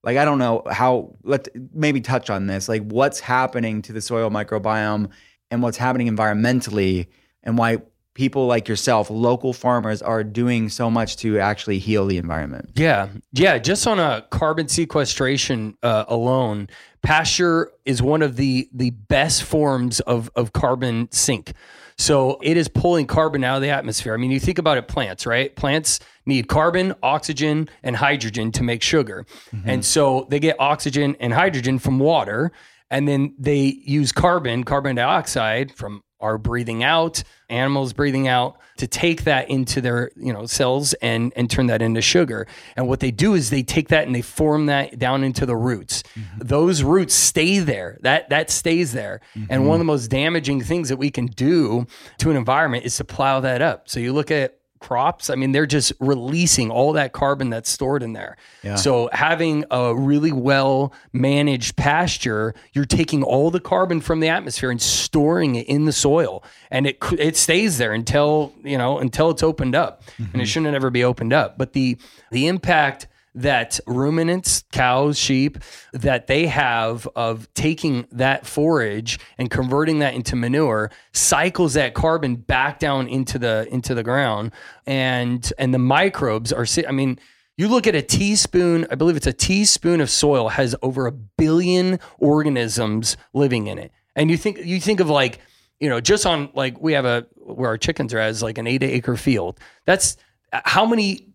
like 0.05 0.17
I 0.17 0.25
don't 0.25 0.39
know 0.39 0.63
how 0.71 1.17
let 1.25 1.49
maybe 1.75 2.01
touch 2.01 2.31
on 2.31 2.47
this, 2.47 2.69
like 2.69 2.83
what's 2.83 3.21
happening 3.21 3.83
to 3.83 3.93
the 3.93 4.01
soil 4.01 4.31
microbiome 4.31 5.11
and 5.51 5.63
what's 5.63 5.77
happening 5.77 6.09
environmentally 6.09 7.09
and 7.43 7.59
why 7.59 7.79
people 8.15 8.47
like 8.47 8.69
yourself, 8.69 9.11
local 9.11 9.53
farmers 9.53 10.03
are 10.03 10.25
doing 10.25 10.69
so 10.69 10.91
much 10.91 11.17
to 11.17 11.39
actually 11.39 11.79
heal 11.79 12.05
the 12.05 12.17
environment. 12.17 12.69
Yeah, 12.75 13.09
yeah. 13.33 13.59
Just 13.59 13.87
on 13.87 14.01
a 14.01 14.27
carbon 14.31 14.67
sequestration 14.67 15.77
uh, 15.85 16.05
alone, 16.09 16.69
pasture 17.03 17.71
is 17.85 18.03
one 18.03 18.23
of 18.23 18.37
the 18.37 18.69
the 18.73 18.91
best 18.91 19.45
forms 19.45 20.01
of 20.01 20.31
of 20.35 20.53
carbon 20.53 21.09
sink. 21.13 21.53
So 21.99 22.39
it 22.43 22.57
is 22.57 22.69
pulling 22.69 23.07
carbon 23.07 23.43
out 23.43 23.57
of 23.57 23.63
the 23.63 23.71
atmosphere. 23.71 24.15
I 24.15 24.17
mean, 24.19 24.31
you 24.31 24.39
think 24.39 24.59
about 24.59 24.79
it, 24.79 24.87
plants, 24.87 25.27
right? 25.27 25.55
Plants 25.55 25.99
need 26.27 26.49
carbon, 26.49 26.95
oxygen, 27.03 27.69
and 27.83 27.97
hydrogen 27.97 28.53
to 28.53 28.63
make 28.63 28.83
sugar, 28.83 29.27
mm-hmm. 29.53 29.69
and 29.69 29.85
so 29.85 30.27
they 30.31 30.39
get 30.39 30.57
oxygen 30.61 31.17
and 31.19 31.33
hydrogen 31.33 31.79
from 31.79 31.99
water, 31.99 32.53
and 32.91 33.09
then 33.09 33.35
they 33.39 33.81
use 33.85 34.13
carbon, 34.13 34.65
carbon 34.65 34.97
dioxide 34.97 35.73
from 35.73 36.03
our 36.21 36.39
breathing 36.39 36.83
out, 36.83 37.23
animals 37.49 37.93
breathing 37.93 38.29
out 38.29 38.59
to 38.79 38.87
take 38.87 39.25
that 39.25 39.49
into 39.51 39.81
their, 39.81 40.11
you 40.17 40.33
know, 40.33 40.47
cells 40.47 40.95
and 40.95 41.33
and 41.37 41.51
turn 41.51 41.67
that 41.67 41.83
into 41.83 42.01
sugar. 42.01 42.47
And 42.77 42.89
what 42.89 43.01
they 43.01 43.11
do 43.11 43.35
is 43.35 43.51
they 43.51 43.63
take 43.63 43.89
that 43.89 44.07
and 44.07 44.15
they 44.15 44.23
form 44.23 44.67
that 44.67 44.99
down 44.99 45.25
into 45.25 45.47
the 45.47 45.57
roots. 45.57 46.03
Mm-hmm. 46.15 46.39
Those 46.41 46.83
roots 46.83 47.15
stay 47.15 47.59
there. 47.59 47.99
That 48.03 48.31
that 48.31 48.51
stays 48.51 48.93
there. 48.93 49.21
And 49.49 49.67
one 49.67 49.75
of 49.75 49.75
mm-hmm. 49.75 49.79
the 49.79 49.85
most 49.85 50.09
damaging 50.09 50.61
things 50.63 50.89
that 50.89 50.97
we 50.97 51.11
can 51.11 51.27
do 51.27 51.87
to 52.19 52.31
an 52.31 52.37
environment 52.37 52.85
is 52.85 52.97
to 52.97 53.05
plow 53.05 53.41
that 53.41 53.63
up. 53.63 53.89
So 53.89 54.01
you 54.01 54.13
look 54.13 54.31
at 54.31 54.58
crops, 54.81 55.31
I 55.31 55.35
mean, 55.35 55.53
they're 55.53 55.67
just 55.67 55.93
releasing 56.01 56.71
all 56.71 56.93
that 56.95 57.13
carbon 57.13 57.51
that's 57.51 57.71
stored 57.71 58.03
in 58.03 58.13
there. 58.13 58.37
So 58.77 59.09
having 59.13 59.65
a 59.71 59.95
really 59.95 60.33
well 60.33 60.93
managed 61.13 61.77
pasture, 61.77 62.55
you're 62.73 62.85
taking 62.85 63.23
all 63.23 63.51
the 63.51 63.61
carbon 63.61 64.01
from 64.01 64.21
the 64.21 64.29
atmosphere 64.29 64.71
and 64.71 64.81
storing 64.81 65.55
it 65.57 65.67
in 65.67 65.85
the 65.85 65.93
soil, 65.93 66.45
and 66.71 66.87
it 66.87 66.99
it 67.19 67.37
stays 67.37 67.79
there 67.79 67.93
until 67.93 68.53
you 68.63 68.79
know 68.79 68.99
until 68.99 69.31
it's 69.31 69.43
opened 69.43 69.75
up, 69.75 70.03
and 70.19 70.27
it 70.27 70.33
mm-hmm. 70.33 70.45
shouldn't 70.45 70.75
ever 70.75 70.91
be 70.91 71.05
opened 71.05 71.33
up. 71.33 71.59
But 71.59 71.73
the 71.73 71.97
the 72.31 72.47
impact 72.47 73.09
that 73.39 73.79
ruminants, 73.87 74.65
cows, 74.73 75.19
sheep, 75.19 75.59
that 75.93 76.27
they 76.27 76.47
have 76.47 77.09
of 77.15 77.53
taking 77.55 78.07
that 78.11 78.47
forage 78.47 79.19
and 79.39 79.51
converting 79.51 80.01
that 80.01 80.15
into 80.15 80.35
manure 80.37 80.91
cycles 81.13 81.75
that 81.75 81.95
carbon 81.95 82.35
back 82.37 82.79
down 82.79 83.09
into 83.09 83.39
the 83.39 83.67
into 83.71 83.95
the 83.95 84.03
ground, 84.03 84.53
and 84.87 85.53
and 85.59 85.73
the 85.73 85.79
microbes 85.79 86.53
are. 86.53 86.67
I 86.87 86.93
mean. 86.93 87.19
You 87.61 87.67
look 87.67 87.89
at 87.89 87.97
a 87.97 88.03
teaspoon, 88.03 88.87
I 88.89 88.95
believe 88.95 89.17
it's 89.17 89.27
a 89.27 89.33
teaspoon 89.33 90.01
of 90.01 90.09
soil 90.09 90.51
has 90.51 90.77
over 90.81 91.09
a 91.09 91.11
billion 91.11 91.99
organisms 92.21 93.17
living 93.35 93.67
in 93.67 93.79
it. 93.79 93.91
And 94.15 94.31
you 94.31 94.37
think 94.37 94.59
you 94.65 94.79
think 94.79 95.01
of 95.01 95.11
like, 95.11 95.41
you 95.81 95.89
know, 95.89 96.01
just 96.01 96.25
on 96.25 96.51
like 96.55 96.81
we 96.81 96.93
have 96.93 97.05
a 97.05 97.27
where 97.35 97.71
our 97.71 97.77
chickens 97.77 98.15
are 98.15 98.21
as 98.21 98.45
like 98.45 98.59
an 98.59 98.69
eight 98.69 98.85
acre 98.85 99.17
field. 99.17 99.59
That's 99.87 100.17
how 100.53 100.87
many 100.87 101.29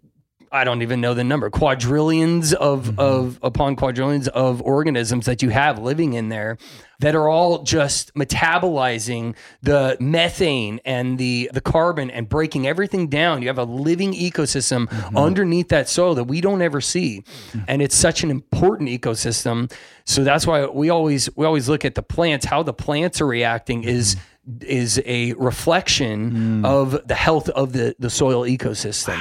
I 0.53 0.63
don't 0.63 0.83
even 0.83 1.01
know 1.01 1.15
the 1.15 1.23
number, 1.23 1.49
quadrillions 1.49 2.53
of 2.53 2.85
Mm-hmm. 2.85 2.99
of 2.99 3.39
upon 3.41 3.75
quadrillions 3.75 4.27
of 4.29 4.61
organisms 4.61 5.25
that 5.25 5.41
you 5.41 5.49
have 5.49 5.79
living 5.79 6.13
in 6.13 6.29
there 6.29 6.57
that 6.99 7.15
are 7.15 7.27
all 7.27 7.63
just 7.63 8.13
metabolizing 8.13 9.35
the 9.63 9.97
methane 9.99 10.79
and 10.85 11.17
the 11.17 11.49
the 11.53 11.59
carbon 11.61 12.11
and 12.11 12.29
breaking 12.29 12.67
everything 12.67 13.07
down. 13.07 13.41
You 13.41 13.47
have 13.47 13.57
a 13.57 13.63
living 13.63 14.13
ecosystem 14.13 14.87
Mm-hmm. 14.87 15.17
underneath 15.17 15.69
that 15.69 15.89
soil 15.89 16.13
that 16.15 16.25
we 16.25 16.39
don't 16.39 16.61
ever 16.61 16.81
see. 16.81 17.23
And 17.67 17.81
it's 17.81 17.95
such 17.95 18.23
an 18.23 18.29
important 18.29 18.89
ecosystem. 18.89 19.71
So 20.05 20.23
that's 20.23 20.45
why 20.45 20.65
we 20.67 20.89
always 20.91 21.35
we 21.35 21.45
always 21.45 21.67
look 21.67 21.83
at 21.85 21.95
the 21.95 22.03
plants, 22.03 22.45
how 22.45 22.61
the 22.63 22.73
plants 22.73 23.19
are 23.21 23.27
reacting 23.27 23.83
is 23.83 24.17
is 24.61 25.01
a 25.05 25.33
reflection 25.33 26.63
of 26.65 27.07
the 27.07 27.15
health 27.15 27.49
of 27.49 27.73
the 27.73 27.95
the 27.97 28.09
soil 28.09 28.43
ecosystem. 28.43 29.19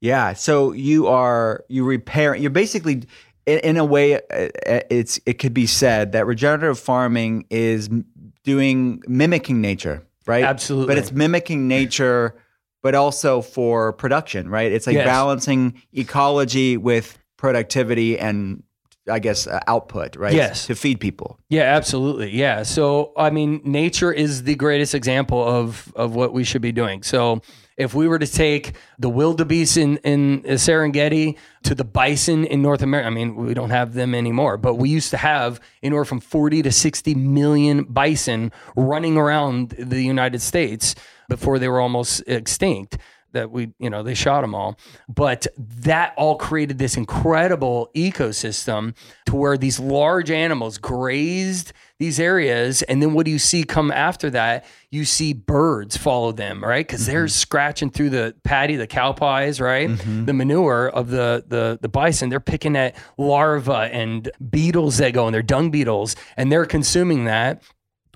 Yeah. 0.00 0.34
So 0.34 0.72
you 0.72 1.06
are 1.06 1.64
you 1.68 1.84
repairing. 1.84 2.42
You're 2.42 2.50
basically, 2.50 3.04
in, 3.46 3.58
in 3.60 3.76
a 3.76 3.84
way, 3.84 4.14
uh, 4.14 4.18
uh, 4.66 4.80
it's 4.90 5.18
it 5.26 5.34
could 5.34 5.54
be 5.54 5.66
said 5.66 6.12
that 6.12 6.26
regenerative 6.26 6.78
farming 6.78 7.46
is 7.50 7.88
doing 8.44 9.02
mimicking 9.08 9.60
nature, 9.60 10.06
right? 10.26 10.44
Absolutely. 10.44 10.94
But 10.94 10.98
it's 10.98 11.12
mimicking 11.12 11.66
nature, 11.66 12.36
but 12.82 12.94
also 12.94 13.40
for 13.42 13.92
production, 13.94 14.48
right? 14.48 14.70
It's 14.70 14.86
like 14.86 14.94
Yes. 14.94 15.06
balancing 15.06 15.82
ecology 15.92 16.76
with 16.76 17.18
productivity 17.36 18.18
and 18.18 18.62
I 19.08 19.20
guess 19.20 19.46
uh, 19.46 19.60
output, 19.68 20.16
right? 20.16 20.32
Yes. 20.34 20.66
To 20.66 20.74
feed 20.74 20.98
people. 21.00 21.38
Yeah, 21.48 21.62
absolutely. 21.62 22.32
Yeah. 22.36 22.64
So, 22.64 23.12
I 23.16 23.30
mean, 23.30 23.60
nature 23.64 24.12
is 24.12 24.42
the 24.42 24.56
greatest 24.56 24.94
example 24.94 25.42
of 25.42 25.92
of 25.96 26.14
what 26.14 26.32
we 26.32 26.42
should 26.44 26.62
be 26.62 26.72
doing. 26.72 27.02
So, 27.02 27.40
if 27.76 27.94
we 27.94 28.08
were 28.08 28.18
to 28.18 28.26
take 28.26 28.74
the 28.98 29.08
wildebeest 29.08 29.76
in 29.76 29.98
in 29.98 30.42
Serengeti 30.42 31.36
to 31.64 31.74
the 31.74 31.84
bison 31.84 32.44
in 32.44 32.62
North 32.62 32.82
America, 32.82 33.06
I 33.06 33.10
mean, 33.10 33.36
we 33.36 33.54
don't 33.54 33.70
have 33.70 33.94
them 33.94 34.14
anymore, 34.14 34.56
but 34.56 34.74
we 34.74 34.88
used 34.88 35.10
to 35.10 35.16
have 35.16 35.60
anywhere 35.82 36.04
from 36.04 36.20
40 36.20 36.62
to 36.62 36.72
60 36.72 37.14
million 37.14 37.84
bison 37.84 38.52
running 38.76 39.16
around 39.16 39.70
the 39.70 40.02
United 40.02 40.40
States 40.40 40.94
before 41.28 41.58
they 41.58 41.68
were 41.68 41.80
almost 41.80 42.22
extinct 42.26 42.98
that 43.32 43.50
we, 43.50 43.72
you 43.78 43.90
know, 43.90 44.02
they 44.02 44.14
shot 44.14 44.40
them 44.40 44.54
all. 44.54 44.78
But 45.08 45.46
that 45.56 46.14
all 46.16 46.36
created 46.36 46.78
this 46.78 46.96
incredible 46.96 47.90
ecosystem 47.94 48.94
to 49.26 49.36
where 49.36 49.58
these 49.58 49.78
large 49.78 50.30
animals 50.30 50.78
grazed 50.78 51.72
these 51.98 52.20
areas. 52.20 52.82
And 52.82 53.02
then 53.02 53.14
what 53.14 53.24
do 53.24 53.32
you 53.32 53.38
see 53.38 53.64
come 53.64 53.90
after 53.90 54.28
that? 54.30 54.66
You 54.90 55.04
see 55.04 55.32
birds 55.32 55.96
follow 55.96 56.32
them, 56.32 56.62
right? 56.62 56.86
Because 56.86 57.06
they're 57.06 57.24
mm-hmm. 57.24 57.30
scratching 57.30 57.90
through 57.90 58.10
the 58.10 58.34
patty, 58.44 58.76
the 58.76 58.86
cow 58.86 59.12
pies, 59.12 59.60
right? 59.60 59.88
Mm-hmm. 59.88 60.26
The 60.26 60.32
manure 60.32 60.88
of 60.88 61.08
the, 61.08 61.44
the 61.46 61.78
the 61.80 61.88
bison. 61.88 62.28
They're 62.28 62.40
picking 62.40 62.76
at 62.76 62.96
larvae 63.18 63.72
and 63.72 64.30
beetles 64.50 64.98
that 64.98 65.12
go 65.12 65.26
and 65.26 65.34
they're 65.34 65.42
dung 65.42 65.70
beetles, 65.70 66.16
and 66.36 66.52
they're 66.52 66.66
consuming 66.66 67.24
that 67.24 67.62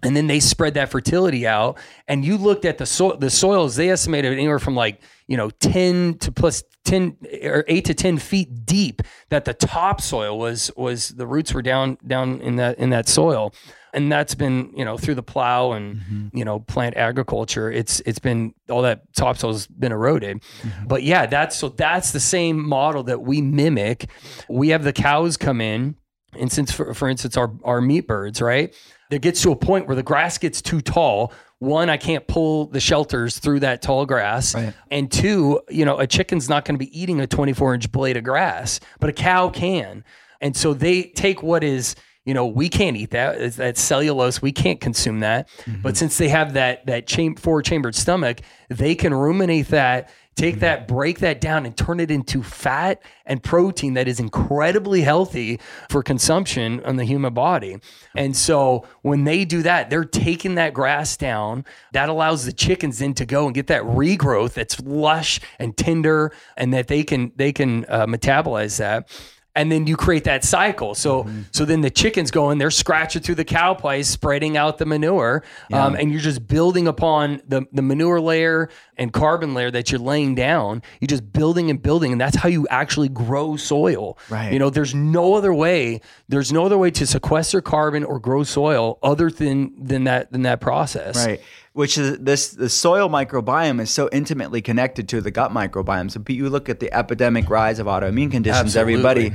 and 0.02 0.16
then 0.16 0.26
they 0.26 0.40
spread 0.40 0.74
that 0.74 0.90
fertility 0.90 1.46
out. 1.46 1.78
And 2.08 2.24
you 2.24 2.36
looked 2.36 2.64
at 2.64 2.78
the 2.78 2.86
soil 2.86 3.16
the 3.16 3.30
soils 3.30 3.76
they 3.76 3.90
estimated 3.90 4.32
anywhere 4.32 4.58
from 4.58 4.74
like 4.74 5.00
you 5.26 5.36
know 5.36 5.50
10 5.50 6.18
to 6.18 6.32
plus 6.32 6.62
10 6.84 7.16
or 7.44 7.64
8 7.68 7.84
to 7.84 7.94
10 7.94 8.18
feet 8.18 8.64
deep 8.64 9.02
that 9.28 9.44
the 9.44 9.54
topsoil 9.54 10.38
was 10.38 10.70
was 10.76 11.10
the 11.10 11.26
roots 11.26 11.52
were 11.52 11.62
down 11.62 11.98
down 12.06 12.40
in 12.40 12.56
that 12.56 12.78
in 12.78 12.90
that 12.90 13.08
soil. 13.08 13.52
And 13.92 14.10
that's 14.10 14.36
been 14.36 14.72
you 14.76 14.84
know 14.84 14.96
through 14.96 15.16
the 15.16 15.22
plow 15.22 15.72
and 15.72 15.96
mm-hmm. 15.96 16.36
you 16.36 16.44
know 16.44 16.60
plant 16.60 16.96
agriculture 16.96 17.70
it's 17.70 18.00
it's 18.00 18.20
been 18.20 18.54
all 18.68 18.82
that 18.82 19.12
topsoil's 19.14 19.66
been 19.66 19.92
eroded. 19.92 20.40
Mm-hmm. 20.62 20.86
But 20.86 21.02
yeah 21.02 21.26
that's 21.26 21.56
so 21.56 21.68
that's 21.68 22.12
the 22.12 22.20
same 22.20 22.66
model 22.66 23.02
that 23.04 23.20
we 23.22 23.42
mimic. 23.42 24.08
We 24.48 24.70
have 24.70 24.84
the 24.84 24.92
cows 24.92 25.36
come 25.36 25.60
in 25.60 25.96
and 26.38 26.50
since 26.50 26.72
for, 26.72 26.94
for 26.94 27.08
instance 27.08 27.36
our 27.36 27.52
our 27.64 27.80
meat 27.80 28.06
birds 28.06 28.40
right 28.40 28.74
there 29.10 29.18
gets 29.18 29.42
to 29.42 29.52
a 29.52 29.56
point 29.56 29.86
where 29.86 29.96
the 29.96 30.02
grass 30.02 30.38
gets 30.38 30.62
too 30.62 30.80
tall. 30.80 31.32
One 31.58 31.90
i 31.90 31.98
can't 31.98 32.26
pull 32.26 32.66
the 32.66 32.80
shelters 32.80 33.38
through 33.38 33.60
that 33.60 33.82
tall 33.82 34.06
grass. 34.06 34.54
Right. 34.54 34.72
and 34.90 35.12
two 35.12 35.60
you 35.68 35.84
know 35.84 35.98
a 35.98 36.06
chicken's 36.06 36.48
not 36.48 36.64
going 36.64 36.76
to 36.76 36.78
be 36.78 36.98
eating 36.98 37.20
a 37.20 37.26
24 37.26 37.74
inch 37.74 37.92
blade 37.92 38.16
of 38.16 38.24
grass 38.24 38.80
but 38.98 39.10
a 39.10 39.12
cow 39.12 39.50
can. 39.50 40.04
And 40.40 40.56
so 40.56 40.72
they 40.72 41.02
take 41.02 41.42
what 41.42 41.62
is 41.62 41.96
you 42.24 42.32
know 42.32 42.46
we 42.46 42.70
can't 42.70 42.96
eat 42.96 43.10
that 43.10 43.40
it's 43.40 43.56
that 43.56 43.76
cellulose 43.76 44.40
we 44.40 44.52
can't 44.52 44.80
consume 44.80 45.20
that. 45.20 45.50
But 45.66 45.72
mm-hmm. 45.72 45.94
since 45.94 46.16
they 46.16 46.28
have 46.28 46.54
that 46.54 46.86
that 46.86 47.06
cham- 47.06 47.36
four 47.36 47.60
chambered 47.60 47.94
stomach 47.94 48.40
they 48.70 48.94
can 48.94 49.12
ruminate 49.12 49.68
that 49.68 50.10
take 50.36 50.60
that 50.60 50.88
break 50.88 51.18
that 51.18 51.40
down 51.40 51.66
and 51.66 51.76
turn 51.76 52.00
it 52.00 52.10
into 52.10 52.42
fat 52.42 53.02
and 53.26 53.42
protein 53.42 53.94
that 53.94 54.08
is 54.08 54.20
incredibly 54.20 55.02
healthy 55.02 55.60
for 55.90 56.02
consumption 56.02 56.82
on 56.84 56.96
the 56.96 57.04
human 57.04 57.34
body. 57.34 57.78
And 58.16 58.36
so 58.36 58.86
when 59.02 59.24
they 59.24 59.44
do 59.44 59.62
that 59.62 59.90
they're 59.90 60.04
taking 60.04 60.54
that 60.54 60.74
grass 60.74 61.16
down. 61.16 61.64
That 61.92 62.08
allows 62.08 62.44
the 62.44 62.52
chickens 62.52 62.98
then 62.98 63.14
to 63.14 63.26
go 63.26 63.46
and 63.46 63.54
get 63.54 63.66
that 63.68 63.82
regrowth 63.82 64.54
that's 64.54 64.80
lush 64.80 65.40
and 65.58 65.76
tender 65.76 66.32
and 66.56 66.72
that 66.72 66.88
they 66.88 67.02
can 67.02 67.32
they 67.36 67.52
can 67.52 67.84
uh, 67.88 68.06
metabolize 68.06 68.78
that 68.78 69.08
and 69.54 69.70
then 69.70 69.86
you 69.86 69.96
create 69.96 70.24
that 70.24 70.44
cycle. 70.44 70.94
So 70.94 71.28
so 71.50 71.64
then 71.64 71.80
the 71.80 71.90
chickens 71.90 72.30
go 72.30 72.50
in, 72.50 72.58
they're 72.58 72.70
scratching 72.70 73.22
through 73.22 73.34
the 73.36 73.44
cow 73.44 73.74
pies, 73.74 74.08
spreading 74.08 74.56
out 74.56 74.78
the 74.78 74.86
manure, 74.86 75.42
um, 75.72 75.94
and 75.96 76.10
you're 76.12 76.20
just 76.20 76.46
building 76.46 76.86
upon 76.86 77.42
the 77.48 77.66
the 77.72 77.82
manure 77.82 78.20
layer 78.20 78.68
and 78.96 79.12
carbon 79.12 79.54
layer 79.54 79.70
that 79.70 79.90
you're 79.90 80.00
laying 80.00 80.34
down. 80.34 80.82
You're 81.00 81.08
just 81.08 81.32
building 81.32 81.70
and 81.70 81.82
building, 81.82 82.12
and 82.12 82.20
that's 82.20 82.36
how 82.36 82.48
you 82.48 82.66
actually 82.68 83.08
grow 83.08 83.56
soil. 83.56 84.18
Right. 84.28 84.52
You 84.52 84.58
know, 84.58 84.70
there's 84.70 84.94
no 84.94 85.34
other 85.34 85.52
way. 85.52 86.00
There's 86.28 86.52
no 86.52 86.66
other 86.66 86.78
way 86.78 86.90
to 86.92 87.06
sequester 87.06 87.60
carbon 87.60 88.04
or 88.04 88.18
grow 88.18 88.44
soil 88.44 88.98
other 89.02 89.30
than 89.30 89.72
than 89.82 90.04
that 90.04 90.30
than 90.32 90.42
that 90.42 90.60
process. 90.60 91.26
Right. 91.26 91.40
Which 91.72 91.96
is 91.96 92.18
this 92.18 92.50
the 92.50 92.68
soil 92.68 93.08
microbiome 93.08 93.80
is 93.80 93.90
so 93.90 94.08
intimately 94.10 94.60
connected 94.60 95.08
to 95.10 95.20
the 95.20 95.30
gut 95.30 95.52
microbiome. 95.52 96.10
So 96.10 96.22
you 96.28 96.50
look 96.50 96.68
at 96.68 96.80
the 96.80 96.92
epidemic 96.92 97.48
rise 97.48 97.78
of 97.78 97.86
autoimmune 97.86 98.30
conditions, 98.30 98.76
Absolutely. 98.76 98.94
everybody, 98.94 99.32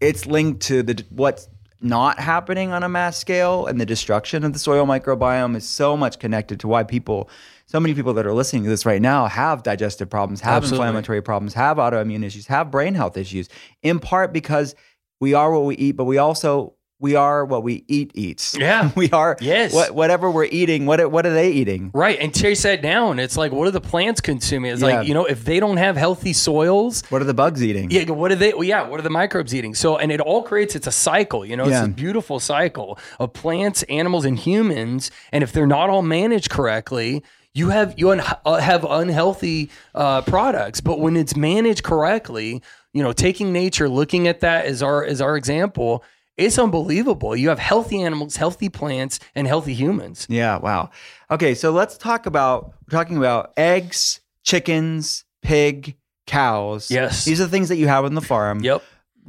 it's 0.00 0.26
linked 0.26 0.60
to 0.62 0.82
the 0.82 1.04
what's 1.10 1.48
not 1.80 2.18
happening 2.18 2.72
on 2.72 2.82
a 2.82 2.88
mass 2.88 3.16
scale 3.16 3.66
and 3.66 3.80
the 3.80 3.86
destruction 3.86 4.44
of 4.44 4.52
the 4.52 4.58
soil 4.58 4.84
microbiome 4.86 5.56
is 5.56 5.66
so 5.66 5.96
much 5.96 6.18
connected 6.18 6.60
to 6.60 6.68
why 6.68 6.82
people 6.84 7.30
so 7.70 7.78
many 7.78 7.94
people 7.94 8.12
that 8.14 8.26
are 8.26 8.34
listening 8.34 8.64
to 8.64 8.68
this 8.68 8.84
right 8.84 9.00
now 9.00 9.26
have 9.26 9.62
digestive 9.62 10.10
problems, 10.10 10.40
have 10.40 10.64
Absolutely. 10.64 10.88
inflammatory 10.88 11.22
problems, 11.22 11.54
have 11.54 11.76
autoimmune 11.76 12.24
issues, 12.24 12.48
have 12.48 12.68
brain 12.68 12.94
health 12.94 13.16
issues, 13.16 13.48
in 13.80 14.00
part 14.00 14.32
because 14.32 14.74
we 15.20 15.34
are 15.34 15.52
what 15.52 15.64
we 15.64 15.76
eat, 15.76 15.92
but 15.92 16.04
we 16.04 16.18
also 16.18 16.74
we 17.00 17.14
are 17.16 17.44
what 17.44 17.62
we 17.62 17.82
eat 17.88 18.10
eats. 18.14 18.54
Yeah. 18.60 18.90
we 18.94 19.10
are 19.10 19.36
Yes. 19.40 19.72
what 19.72 19.94
whatever 19.94 20.30
we're 20.30 20.44
eating, 20.44 20.84
what 20.86 21.00
are- 21.00 21.08
what 21.08 21.24
are 21.26 21.32
they 21.32 21.50
eating? 21.50 21.90
Right. 21.94 22.18
And 22.20 22.34
chase 22.34 22.62
that 22.62 22.82
down. 22.82 23.18
It's 23.18 23.36
like, 23.36 23.52
what 23.52 23.66
are 23.66 23.70
the 23.70 23.80
plants 23.80 24.20
consuming? 24.20 24.70
It's 24.72 24.82
Yeah. 24.82 24.98
like, 24.98 25.08
you 25.08 25.14
know, 25.14 25.24
if 25.24 25.44
they 25.44 25.58
don't 25.60 25.78
have 25.78 25.96
healthy 25.96 26.32
soils, 26.34 27.02
What 27.08 27.22
are 27.22 27.24
the 27.24 27.34
bugs 27.34 27.64
eating? 27.64 27.90
Yeah, 27.90 28.04
what 28.10 28.30
are 28.30 28.36
they? 28.36 28.52
Well, 28.52 28.64
yeah, 28.64 28.86
what 28.86 29.00
are 29.00 29.02
the 29.02 29.10
microbes 29.10 29.54
eating? 29.54 29.74
So, 29.74 29.96
and 29.96 30.12
it 30.12 30.20
all 30.20 30.42
creates. 30.42 30.76
It's 30.76 30.86
a 30.86 30.92
cycle. 30.92 31.44
You 31.46 31.56
know, 31.56 31.64
it's 31.64 31.72
Yeah. 31.72 31.84
a 31.84 31.88
beautiful 31.88 32.38
cycle 32.38 32.98
of 33.18 33.32
plants, 33.32 33.82
animals, 33.84 34.24
and 34.26 34.38
humans. 34.38 35.10
And 35.32 35.42
if 35.42 35.52
they're 35.52 35.66
not 35.66 35.88
all 35.90 36.02
managed 36.02 36.50
correctly, 36.50 37.22
you 37.54 37.70
have 37.70 37.94
you 37.96 38.10
un- 38.10 38.22
uh, 38.44 38.56
have 38.60 38.84
unhealthy 38.84 39.70
uh, 39.94 40.20
products. 40.22 40.80
But 40.80 41.00
when 41.00 41.16
it's 41.16 41.34
managed 41.34 41.82
correctly, 41.82 42.62
you 42.92 43.02
know, 43.02 43.12
taking 43.12 43.52
nature, 43.52 43.88
looking 43.88 44.28
at 44.28 44.40
that 44.40 44.66
as 44.66 44.82
our 44.82 45.02
as 45.04 45.20
our 45.20 45.36
example, 45.36 46.04
it's 46.40 46.58
unbelievable. 46.58 47.36
You 47.36 47.48
have 47.50 47.58
healthy 47.58 48.02
animals, 48.02 48.36
healthy 48.36 48.68
plants, 48.68 49.20
and 49.34 49.46
healthy 49.46 49.74
humans. 49.74 50.26
Yeah, 50.28 50.58
wow. 50.58 50.90
Okay, 51.30 51.54
so 51.54 51.70
let's 51.70 51.96
talk 51.98 52.26
about 52.26 52.72
we're 52.86 52.96
talking 52.98 53.16
about 53.16 53.52
eggs, 53.56 54.20
chickens, 54.42 55.24
pig, 55.42 55.96
cows. 56.26 56.90
Yes. 56.90 57.24
These 57.24 57.40
are 57.40 57.44
the 57.44 57.50
things 57.50 57.68
that 57.68 57.76
you 57.76 57.88
have 57.88 58.04
on 58.04 58.14
the 58.14 58.20
farm. 58.20 58.60
Yep. 58.60 58.82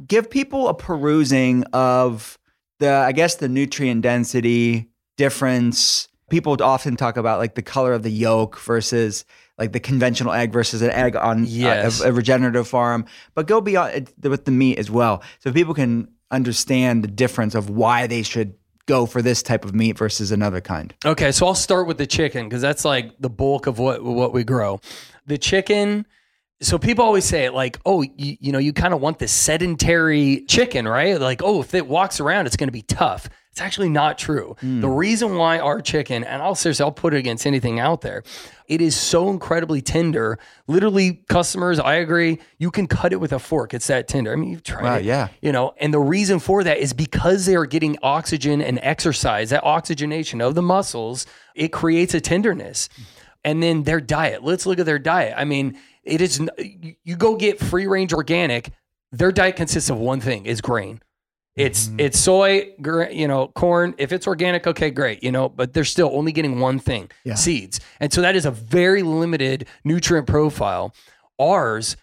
Give 0.06 0.28
people 0.30 0.68
a 0.68 0.74
perusing 0.74 1.64
of 1.72 2.38
the 2.78 2.90
I 2.90 3.12
guess 3.12 3.36
the 3.36 3.48
nutrient 3.48 4.02
density 4.02 4.88
difference. 5.16 6.08
People 6.30 6.56
often 6.62 6.96
talk 6.96 7.16
about 7.16 7.38
like 7.38 7.54
the 7.54 7.62
color 7.62 7.92
of 7.92 8.02
the 8.02 8.10
yolk 8.10 8.58
versus 8.60 9.24
like 9.58 9.72
the 9.72 9.80
conventional 9.80 10.32
egg 10.32 10.50
versus 10.50 10.80
an 10.82 10.90
egg 10.90 11.14
on 11.14 11.44
Yes. 11.46 12.00
a, 12.00 12.08
a 12.08 12.12
regenerative 12.12 12.66
farm, 12.66 13.04
but 13.34 13.46
go 13.46 13.60
beyond 13.60 13.94
it 13.94 14.28
with 14.28 14.44
the 14.46 14.50
meat 14.50 14.78
as 14.78 14.90
well, 14.90 15.22
so 15.40 15.52
people 15.52 15.74
can 15.74 16.08
understand 16.32 17.04
the 17.04 17.08
difference 17.08 17.54
of 17.54 17.70
why 17.70 18.06
they 18.06 18.22
should 18.22 18.54
go 18.86 19.06
for 19.06 19.22
this 19.22 19.42
type 19.42 19.64
of 19.64 19.74
meat 19.74 19.96
versus 19.96 20.32
another 20.32 20.60
kind. 20.60 20.94
Okay, 21.04 21.30
so 21.30 21.46
I'll 21.46 21.54
start 21.54 21.86
with 21.86 21.98
the 21.98 22.06
chicken 22.06 22.48
because 22.48 22.62
that's 22.62 22.84
like 22.84 23.12
the 23.20 23.30
bulk 23.30 23.66
of 23.66 23.78
what 23.78 24.02
what 24.02 24.32
we 24.32 24.42
grow. 24.42 24.80
The 25.26 25.38
chicken. 25.38 26.06
So 26.60 26.78
people 26.78 27.04
always 27.04 27.24
say 27.24 27.44
it 27.44 27.54
like, 27.54 27.80
oh, 27.84 28.02
you, 28.02 28.36
you 28.40 28.52
know, 28.52 28.58
you 28.58 28.72
kind 28.72 28.94
of 28.94 29.00
want 29.00 29.18
the 29.18 29.26
sedentary 29.26 30.44
chicken, 30.46 30.86
right? 30.86 31.20
Like, 31.20 31.42
oh, 31.42 31.60
if 31.60 31.74
it 31.74 31.88
walks 31.88 32.20
around, 32.20 32.46
it's 32.46 32.56
going 32.56 32.68
to 32.68 32.72
be 32.72 32.82
tough. 32.82 33.28
It's 33.52 33.60
actually 33.60 33.90
not 33.90 34.16
true. 34.16 34.56
The 34.62 34.66
hmm. 34.66 34.86
reason 34.86 35.36
why 35.36 35.58
our 35.58 35.82
chicken, 35.82 36.24
and 36.24 36.40
I'll 36.40 36.54
seriously, 36.54 36.84
I'll 36.84 36.90
put 36.90 37.12
it 37.12 37.18
against 37.18 37.46
anything 37.46 37.78
out 37.78 38.00
there, 38.00 38.22
it 38.66 38.80
is 38.80 38.96
so 38.96 39.28
incredibly 39.28 39.82
tender. 39.82 40.38
Literally, 40.66 41.22
customers, 41.28 41.78
I 41.78 41.96
agree, 41.96 42.38
you 42.56 42.70
can 42.70 42.86
cut 42.86 43.12
it 43.12 43.20
with 43.20 43.30
a 43.30 43.38
fork. 43.38 43.74
It's 43.74 43.88
that 43.88 44.08
tender. 44.08 44.32
I 44.32 44.36
mean, 44.36 44.48
you've 44.48 44.62
tried 44.62 44.84
Wow, 44.84 44.96
it. 44.96 45.04
yeah. 45.04 45.28
You 45.42 45.52
know, 45.52 45.74
and 45.76 45.92
the 45.92 46.00
reason 46.00 46.38
for 46.38 46.64
that 46.64 46.78
is 46.78 46.94
because 46.94 47.44
they 47.44 47.54
are 47.54 47.66
getting 47.66 47.98
oxygen 48.02 48.62
and 48.62 48.78
exercise, 48.82 49.50
that 49.50 49.62
oxygenation 49.64 50.40
of 50.40 50.54
the 50.54 50.62
muscles, 50.62 51.26
it 51.54 51.68
creates 51.72 52.14
a 52.14 52.22
tenderness. 52.22 52.88
And 53.44 53.62
then 53.62 53.82
their 53.82 54.00
diet. 54.00 54.42
Let's 54.42 54.64
look 54.64 54.78
at 54.78 54.86
their 54.86 54.98
diet. 54.98 55.34
I 55.36 55.44
mean, 55.44 55.76
it 56.04 56.22
is, 56.22 56.40
you- 56.56 56.94
you 57.04 57.16
go 57.16 57.36
get 57.36 57.58
free 57.60 57.86
range 57.86 58.14
organic, 58.14 58.70
their 59.10 59.30
diet 59.30 59.56
consists 59.56 59.90
of 59.90 59.98
one 59.98 60.22
thing 60.22 60.46
is 60.46 60.62
grain. 60.62 61.02
It's 61.56 61.86
mm-hmm. 61.88 62.00
it's 62.00 62.18
soy, 62.18 62.72
you 63.10 63.28
know, 63.28 63.48
corn. 63.48 63.94
If 63.98 64.12
it's 64.12 64.26
organic, 64.26 64.66
okay, 64.66 64.90
great, 64.90 65.22
you 65.22 65.30
know. 65.30 65.48
But 65.48 65.74
they're 65.74 65.84
still 65.84 66.10
only 66.12 66.32
getting 66.32 66.60
one 66.60 66.78
thing, 66.78 67.10
Yeah. 67.24 67.34
seeds, 67.34 67.78
and 68.00 68.12
so 68.12 68.22
that 68.22 68.34
is 68.36 68.46
a 68.46 68.50
very 68.50 69.02
limited 69.02 69.66
nutrient 69.84 70.26
profile. 70.26 70.94
Ours 71.38 71.96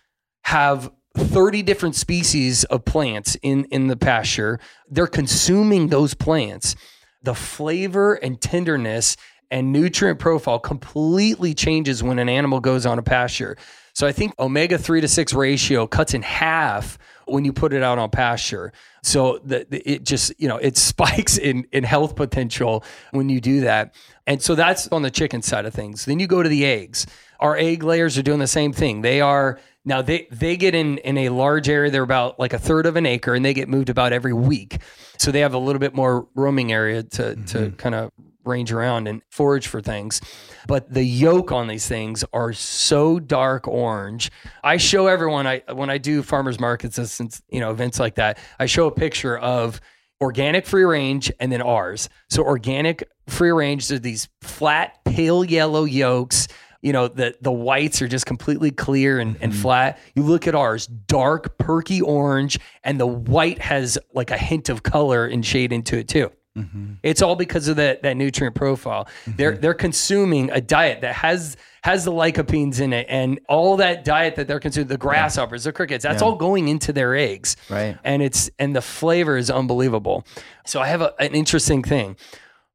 have 0.43 0.91
thirty 1.17 1.63
different 1.63 1.95
species 1.95 2.63
of 2.65 2.85
plants 2.85 3.35
in 3.41 3.65
in 3.65 3.87
the 3.87 3.97
pasture. 3.97 4.59
They're 4.87 5.07
consuming 5.07 5.87
those 5.87 6.13
plants. 6.13 6.75
The 7.23 7.33
flavor 7.35 8.13
and 8.13 8.39
tenderness 8.39 9.17
and 9.51 9.73
nutrient 9.73 10.19
profile 10.19 10.59
completely 10.59 11.55
changes 11.55 12.03
when 12.03 12.19
an 12.19 12.29
animal 12.29 12.59
goes 12.59 12.85
on 12.85 12.99
a 12.99 13.01
pasture. 13.03 13.57
So 13.93 14.05
I 14.07 14.11
think 14.11 14.33
omega 14.39 14.77
3 14.77 15.01
to 15.01 15.07
6 15.07 15.33
ratio 15.33 15.87
cuts 15.87 16.13
in 16.13 16.21
half 16.21 16.97
when 17.31 17.45
you 17.45 17.53
put 17.53 17.73
it 17.73 17.83
out 17.83 17.97
on 17.97 18.09
pasture. 18.09 18.73
So 19.03 19.39
the, 19.43 19.65
the- 19.69 19.89
it 19.89 20.03
just, 20.03 20.33
you 20.37 20.47
know, 20.47 20.57
it 20.57 20.77
spikes 20.89 21.37
in 21.37 21.65
in 21.71 21.83
health 21.83 22.15
potential 22.15 22.83
when 23.11 23.29
you 23.29 23.41
do 23.41 23.61
that. 23.61 23.95
And 24.27 24.41
so 24.41 24.55
that's 24.55 24.87
on 24.89 25.01
the 25.01 25.11
chicken 25.11 25.41
side 25.41 25.65
of 25.65 25.73
things. 25.73 26.05
Then 26.05 26.19
you 26.19 26.27
go 26.27 26.43
to 26.43 26.49
the 26.49 26.65
eggs. 26.65 27.07
Our 27.39 27.55
egg 27.57 27.83
layers 27.83 28.17
are 28.17 28.21
doing 28.21 28.39
the 28.39 28.47
same 28.47 28.73
thing. 28.73 29.01
They 29.01 29.21
are 29.21 29.59
now 29.85 30.01
they 30.01 30.27
they 30.31 30.57
get 30.57 30.75
in 30.75 30.97
in 30.99 31.17
a 31.17 31.29
large 31.29 31.69
area. 31.69 31.89
They're 31.89 32.03
about 32.03 32.39
like 32.39 32.53
a 32.53 32.59
third 32.59 32.85
of 32.85 32.95
an 32.95 33.05
acre, 33.05 33.33
and 33.33 33.43
they 33.43 33.53
get 33.53 33.69
moved 33.69 33.89
about 33.89 34.13
every 34.13 34.33
week. 34.33 34.79
So 35.17 35.31
they 35.31 35.39
have 35.39 35.53
a 35.53 35.57
little 35.57 35.79
bit 35.79 35.95
more 35.95 36.27
roaming 36.35 36.71
area 36.71 37.03
to 37.03 37.35
to 37.35 37.57
mm-hmm. 37.57 37.75
kind 37.77 37.95
of 37.95 38.11
range 38.45 38.71
around 38.71 39.07
and 39.07 39.21
forage 39.29 39.67
for 39.67 39.81
things. 39.81 40.21
But 40.67 40.93
the 40.93 41.03
yolk 41.03 41.51
on 41.51 41.67
these 41.67 41.87
things 41.87 42.23
are 42.33 42.53
so 42.53 43.19
dark 43.19 43.67
orange. 43.67 44.31
I 44.63 44.77
show 44.77 45.07
everyone 45.07 45.47
I 45.47 45.61
when 45.73 45.89
I 45.89 45.97
do 45.97 46.23
farmers 46.23 46.59
markets 46.59 46.97
and 46.97 47.09
since 47.09 47.41
you 47.49 47.59
know 47.59 47.71
events 47.71 47.99
like 47.99 48.15
that, 48.15 48.37
I 48.59 48.65
show 48.65 48.87
a 48.87 48.91
picture 48.91 49.37
of 49.37 49.79
organic 50.21 50.65
free 50.65 50.83
range 50.83 51.31
and 51.39 51.51
then 51.51 51.61
ours. 51.61 52.09
So 52.29 52.43
organic 52.43 53.07
free 53.27 53.51
range 53.51 53.91
are 53.91 53.99
these 53.99 54.27
flat 54.41 55.03
pale 55.05 55.43
yellow 55.43 55.85
yolks. 55.85 56.47
You 56.81 56.93
know, 56.93 57.09
the 57.09 57.35
the 57.41 57.51
whites 57.51 58.01
are 58.01 58.07
just 58.07 58.25
completely 58.25 58.71
clear 58.71 59.19
and, 59.19 59.37
and 59.41 59.51
mm-hmm. 59.51 59.61
flat. 59.61 59.99
You 60.15 60.23
look 60.23 60.47
at 60.47 60.55
ours, 60.55 60.87
dark, 60.87 61.57
perky 61.57 62.01
orange, 62.01 62.57
and 62.83 62.99
the 62.99 63.07
white 63.07 63.59
has 63.59 63.97
like 64.13 64.31
a 64.31 64.37
hint 64.37 64.69
of 64.69 64.83
color 64.83 65.25
and 65.25 65.45
shade 65.45 65.73
into 65.73 65.97
it 65.97 66.07
too. 66.07 66.31
Mm-hmm. 66.59 66.93
It's 67.03 67.21
all 67.21 67.35
because 67.35 67.67
of 67.67 67.77
that 67.77 68.03
that 68.03 68.17
nutrient 68.17 68.55
profile. 68.55 69.07
They're 69.27 69.53
mm-hmm. 69.53 69.61
they're 69.61 69.73
consuming 69.73 70.51
a 70.51 70.61
diet 70.61 71.01
that 71.01 71.15
has 71.15 71.57
has 71.83 72.05
the 72.05 72.11
lycopenes 72.11 72.81
in 72.81 72.93
it, 72.93 73.05
and 73.09 73.39
all 73.47 73.77
that 73.77 74.03
diet 74.03 74.35
that 74.35 74.47
they're 74.47 74.59
consuming, 74.59 74.87
the 74.87 74.97
grasshoppers, 74.97 75.63
the 75.63 75.71
crickets, 75.71 76.03
that's 76.03 76.21
all 76.21 76.35
going 76.35 76.67
into 76.67 76.91
their 76.91 77.15
eggs. 77.15 77.55
Right. 77.69 77.97
And 78.03 78.21
it's 78.21 78.49
and 78.59 78.75
the 78.75 78.81
flavor 78.81 79.37
is 79.37 79.49
unbelievable. 79.49 80.25
So 80.65 80.81
I 80.81 80.87
have 80.87 81.01
a, 81.01 81.13
an 81.19 81.33
interesting 81.33 81.83
thing 81.83 82.17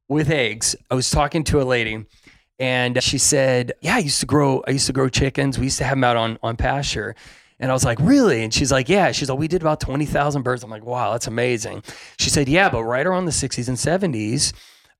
with 0.07 0.29
eggs. 0.29 0.75
I 0.89 0.95
was 0.95 1.09
talking 1.09 1.43
to 1.45 1.61
a 1.61 1.63
lady, 1.63 2.05
and 2.59 3.01
she 3.03 3.17
said, 3.17 3.73
"Yeah, 3.81 3.95
I 3.95 3.99
used 3.99 4.19
to 4.21 4.25
grow. 4.25 4.63
I 4.67 4.71
used 4.71 4.87
to 4.87 4.93
grow 4.93 5.09
chickens. 5.09 5.59
We 5.59 5.65
used 5.65 5.77
to 5.79 5.83
have 5.83 5.97
them 5.97 6.03
out 6.03 6.17
on 6.17 6.39
on 6.41 6.57
pasture." 6.57 7.15
And 7.59 7.71
I 7.71 7.73
was 7.73 7.85
like, 7.85 7.99
really? 8.01 8.43
And 8.43 8.53
she's 8.53 8.71
like, 8.71 8.89
yeah. 8.89 9.11
She's 9.11 9.29
like, 9.29 9.39
we 9.39 9.47
did 9.47 9.61
about 9.61 9.79
20,000 9.79 10.41
birds. 10.41 10.63
I'm 10.63 10.69
like, 10.69 10.85
wow, 10.85 11.13
that's 11.13 11.27
amazing. 11.27 11.83
She 12.19 12.29
said, 12.29 12.49
yeah, 12.49 12.69
but 12.69 12.83
right 12.83 13.05
around 13.05 13.25
the 13.25 13.31
60s 13.31 13.67
and 13.67 13.77
70s, 13.77 14.53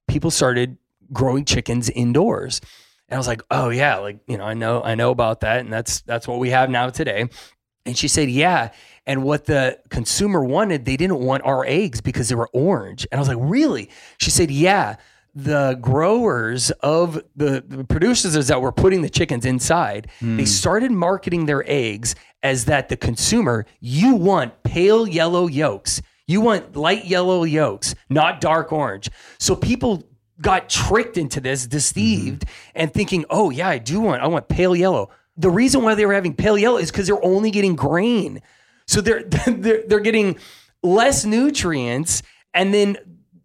people 0.07 0.31
started 0.31 0.77
growing 1.11 1.45
chickens 1.45 1.89
indoors. 1.89 2.61
And 3.09 3.15
I 3.15 3.19
was 3.19 3.27
like, 3.27 3.41
oh 3.51 3.69
yeah, 3.69 3.97
like, 3.97 4.19
you 4.27 4.37
know, 4.37 4.45
I 4.45 4.53
know, 4.53 4.81
I 4.81 4.95
know 4.95 5.11
about 5.11 5.41
that. 5.41 5.59
And 5.59 5.71
that's, 5.71 6.01
that's 6.01 6.27
what 6.27 6.39
we 6.39 6.49
have 6.49 6.69
now 6.69 6.89
today. 6.89 7.27
And 7.85 7.97
she 7.97 8.07
said, 8.07 8.29
yeah. 8.29 8.71
And 9.05 9.23
what 9.23 9.45
the 9.45 9.79
consumer 9.89 10.43
wanted, 10.43 10.85
they 10.85 10.97
didn't 10.97 11.19
want 11.19 11.43
our 11.43 11.63
eggs 11.65 12.01
because 12.01 12.29
they 12.29 12.35
were 12.35 12.49
orange. 12.53 13.05
And 13.11 13.19
I 13.19 13.21
was 13.21 13.27
like, 13.27 13.37
really? 13.39 13.89
She 14.17 14.31
said, 14.31 14.49
yeah. 14.49 14.95
The 15.37 15.77
growers 15.81 16.71
of 16.79 17.21
the, 17.35 17.63
the 17.67 17.83
producers 17.83 18.47
that 18.47 18.61
were 18.61 18.71
putting 18.71 19.01
the 19.01 19.09
chickens 19.09 19.45
inside, 19.45 20.07
they 20.21 20.27
hmm. 20.27 20.45
started 20.45 20.91
marketing 20.91 21.45
their 21.45 21.63
eggs 21.69 22.15
as 22.45 22.65
that 22.65 22.89
the 22.89 22.95
consumer, 22.95 23.65
you 23.79 24.13
want 24.13 24.61
pale 24.61 25.07
yellow 25.07 25.47
yolks. 25.47 25.99
You 26.27 26.41
want 26.41 26.75
light 26.75 27.05
yellow 27.05 27.43
yolks, 27.43 27.95
not 28.07 28.39
dark 28.39 28.71
orange. 28.71 29.09
So 29.39 29.55
people 29.55 30.03
got 30.39 30.69
tricked 30.69 31.17
into 31.17 31.41
this, 31.41 31.65
deceived, 31.65 32.41
mm-hmm. 32.45 32.71
and 32.75 32.93
thinking, 32.93 33.25
oh 33.31 33.49
yeah, 33.49 33.67
I 33.67 33.79
do 33.79 33.99
want, 33.99 34.21
I 34.21 34.27
want 34.27 34.47
pale 34.47 34.75
yellow. 34.75 35.09
The 35.37 35.49
reason 35.49 35.81
why 35.81 35.95
they 35.95 36.05
were 36.05 36.13
having 36.13 36.35
pale 36.35 36.55
yellow 36.55 36.77
is 36.77 36.91
because 36.91 37.07
they're 37.07 37.25
only 37.25 37.49
getting 37.49 37.75
grain. 37.75 38.43
So 38.85 39.01
they're 39.01 39.23
they're 39.47 39.83
they're 39.87 39.99
getting 39.99 40.37
less 40.83 41.25
nutrients, 41.25 42.21
and 42.53 42.71
then 42.75 42.95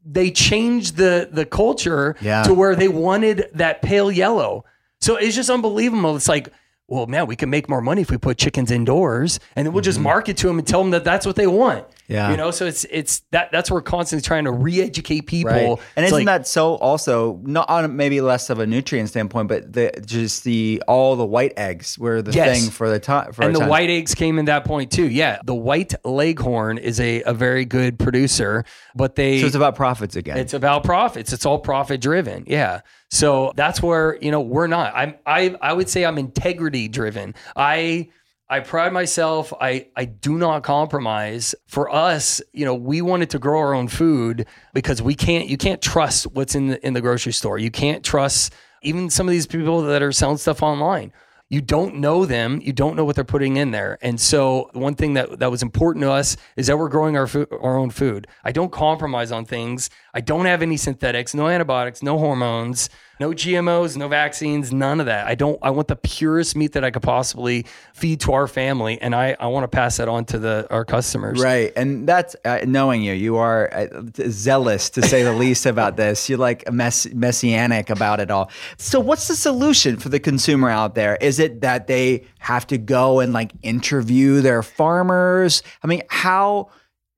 they 0.04 0.30
changed 0.30 0.96
the 0.96 1.26
the 1.32 1.46
culture 1.46 2.16
Yeah. 2.20 2.42
to 2.42 2.52
where 2.52 2.76
they 2.76 2.88
wanted 2.88 3.48
that 3.54 3.80
pale 3.80 4.12
yellow. 4.12 4.66
So 5.00 5.16
it's 5.16 5.34
just 5.34 5.48
unbelievable. 5.48 6.16
It's 6.16 6.28
like, 6.28 6.50
well, 6.90 7.06
man, 7.06 7.26
we 7.26 7.36
can 7.36 7.48
make 7.48 7.68
more 7.68 7.80
money 7.80 8.02
if 8.02 8.10
we 8.10 8.18
put 8.18 8.36
chickens 8.36 8.70
indoors, 8.72 9.38
and 9.54 9.64
then 9.64 9.72
we'll 9.72 9.80
just 9.80 9.98
mm-hmm. 9.98 10.04
market 10.04 10.36
to 10.38 10.48
them 10.48 10.58
and 10.58 10.66
tell 10.66 10.82
them 10.82 10.90
that 10.90 11.04
that's 11.04 11.24
what 11.24 11.36
they 11.36 11.46
want. 11.46 11.86
Yeah. 12.10 12.30
you 12.30 12.36
know. 12.36 12.50
So 12.50 12.66
it's 12.66 12.84
it's 12.90 13.20
that 13.30 13.50
that's 13.52 13.70
where 13.70 13.76
we're 13.78 13.82
constantly 13.82 14.26
trying 14.26 14.44
to 14.44 14.52
re-educate 14.52 15.22
people. 15.22 15.50
Right. 15.52 15.78
And 15.96 16.04
It's 16.04 16.12
isn't 16.12 16.26
like- 16.26 16.40
that 16.40 16.46
so 16.46 16.74
also 16.74 17.40
not 17.44 17.70
on 17.70 17.96
maybe 17.96 18.20
less 18.20 18.50
of 18.50 18.58
a 18.58 18.66
nutrient 18.66 19.08
standpoint, 19.08 19.48
but 19.48 19.72
the 19.72 19.92
just 20.04 20.44
the 20.44 20.82
all 20.88 21.16
the 21.16 21.24
white 21.26 21.52
eggs 21.56 21.98
were 21.98 22.20
the 22.22 22.32
Yes. 22.32 22.60
thing 22.62 22.70
for 22.70 22.90
the 22.90 22.98
time 22.98 23.32
for 23.32 23.42
and 23.44 23.54
the 23.54 23.60
time. 23.60 23.68
white 23.68 23.90
eggs 23.90 24.14
came 24.14 24.38
in 24.38 24.46
that 24.46 24.64
point 24.64 24.90
too. 24.90 25.08
Yeah, 25.08 25.38
the 25.44 25.54
white 25.54 25.94
leghorn 26.04 26.78
is 26.78 26.98
a, 27.00 27.22
a 27.22 27.32
very 27.32 27.64
good 27.64 27.98
producer, 27.98 28.64
but 28.94 29.14
they 29.14 29.40
So 29.40 29.46
it's 29.46 29.54
about 29.56 29.76
profits 29.76 30.16
again. 30.16 30.36
It's 30.38 30.54
about 30.54 30.84
profits. 30.84 31.32
It's 31.32 31.46
all 31.46 31.58
profit 31.60 32.00
driven. 32.00 32.44
Yeah. 32.46 32.80
So 33.12 33.52
that's 33.56 33.82
where, 33.82 34.16
you 34.20 34.30
know, 34.30 34.40
we're 34.40 34.68
not. 34.68 34.92
I'm 34.94 35.14
I 35.26 35.56
I 35.60 35.72
would 35.72 35.88
say 35.88 36.04
I'm 36.04 36.16
integrity 36.18 36.88
driven. 36.88 37.34
I 37.56 38.08
I 38.50 38.58
pride 38.58 38.92
myself. 38.92 39.52
I 39.60 39.86
I 39.94 40.06
do 40.06 40.36
not 40.36 40.64
compromise. 40.64 41.54
For 41.68 41.88
us, 41.88 42.42
you 42.52 42.64
know, 42.64 42.74
we 42.74 43.00
wanted 43.00 43.30
to 43.30 43.38
grow 43.38 43.60
our 43.60 43.72
own 43.72 43.86
food 43.86 44.44
because 44.74 45.00
we 45.00 45.14
can't 45.14 45.48
you 45.48 45.56
can't 45.56 45.80
trust 45.80 46.26
what's 46.32 46.56
in 46.56 46.66
the 46.66 46.84
in 46.86 46.92
the 46.92 47.00
grocery 47.00 47.32
store. 47.32 47.58
You 47.58 47.70
can't 47.70 48.04
trust 48.04 48.52
even 48.82 49.08
some 49.08 49.28
of 49.28 49.32
these 49.32 49.46
people 49.46 49.82
that 49.82 50.02
are 50.02 50.10
selling 50.10 50.36
stuff 50.36 50.62
online 50.62 51.12
you 51.50 51.60
don't 51.60 51.96
know 51.96 52.24
them 52.24 52.60
you 52.62 52.72
don't 52.72 52.96
know 52.96 53.04
what 53.04 53.16
they're 53.16 53.24
putting 53.24 53.56
in 53.56 53.72
there 53.72 53.98
and 54.00 54.18
so 54.18 54.70
one 54.72 54.94
thing 54.94 55.14
that, 55.14 55.40
that 55.40 55.50
was 55.50 55.62
important 55.62 56.02
to 56.02 56.10
us 56.10 56.36
is 56.56 56.68
that 56.68 56.78
we're 56.78 56.88
growing 56.88 57.16
our 57.16 57.26
food, 57.26 57.48
our 57.60 57.76
own 57.76 57.90
food 57.90 58.26
i 58.44 58.52
don't 58.52 58.72
compromise 58.72 59.30
on 59.32 59.44
things 59.44 59.90
i 60.14 60.20
don't 60.20 60.46
have 60.46 60.62
any 60.62 60.76
synthetics 60.76 61.34
no 61.34 61.48
antibiotics 61.48 62.02
no 62.02 62.16
hormones 62.16 62.88
no 63.20 63.30
gmos 63.30 63.96
no 63.96 64.08
vaccines 64.08 64.72
none 64.72 64.98
of 64.98 65.06
that 65.06 65.26
i 65.26 65.34
don't 65.34 65.58
i 65.62 65.70
want 65.70 65.86
the 65.88 65.96
purest 65.96 66.56
meat 66.56 66.72
that 66.72 66.84
i 66.84 66.90
could 66.90 67.02
possibly 67.02 67.64
feed 67.94 68.20
to 68.20 68.32
our 68.32 68.48
family 68.48 69.00
and 69.00 69.14
i, 69.14 69.36
I 69.38 69.46
want 69.46 69.64
to 69.64 69.68
pass 69.68 69.98
that 69.98 70.08
on 70.08 70.24
to 70.26 70.38
the 70.38 70.66
our 70.70 70.84
customers 70.84 71.40
Right. 71.40 71.72
And 71.76 72.08
that's 72.08 72.36
uh, 72.44 72.60
knowing 72.66 73.02
you, 73.02 73.12
you 73.12 73.36
are 73.36 73.72
uh, 73.72 73.86
zealous 74.28 74.90
to 74.90 75.02
say 75.02 75.22
the 75.22 75.32
least 75.32 75.66
about 75.66 75.96
this. 75.96 76.28
You're 76.28 76.38
like 76.38 76.70
mess- 76.72 77.12
messianic 77.12 77.90
about 77.90 78.20
it 78.20 78.30
all. 78.30 78.50
So, 78.78 79.00
what's 79.00 79.28
the 79.28 79.36
solution 79.36 79.96
for 79.96 80.08
the 80.08 80.20
consumer 80.20 80.70
out 80.70 80.94
there? 80.94 81.16
Is 81.16 81.38
it 81.38 81.60
that 81.62 81.86
they 81.86 82.24
have 82.38 82.66
to 82.68 82.78
go 82.78 83.20
and 83.20 83.32
like 83.32 83.52
interview 83.62 84.40
their 84.40 84.62
farmers? 84.62 85.62
I 85.82 85.86
mean, 85.86 86.02
how. 86.08 86.70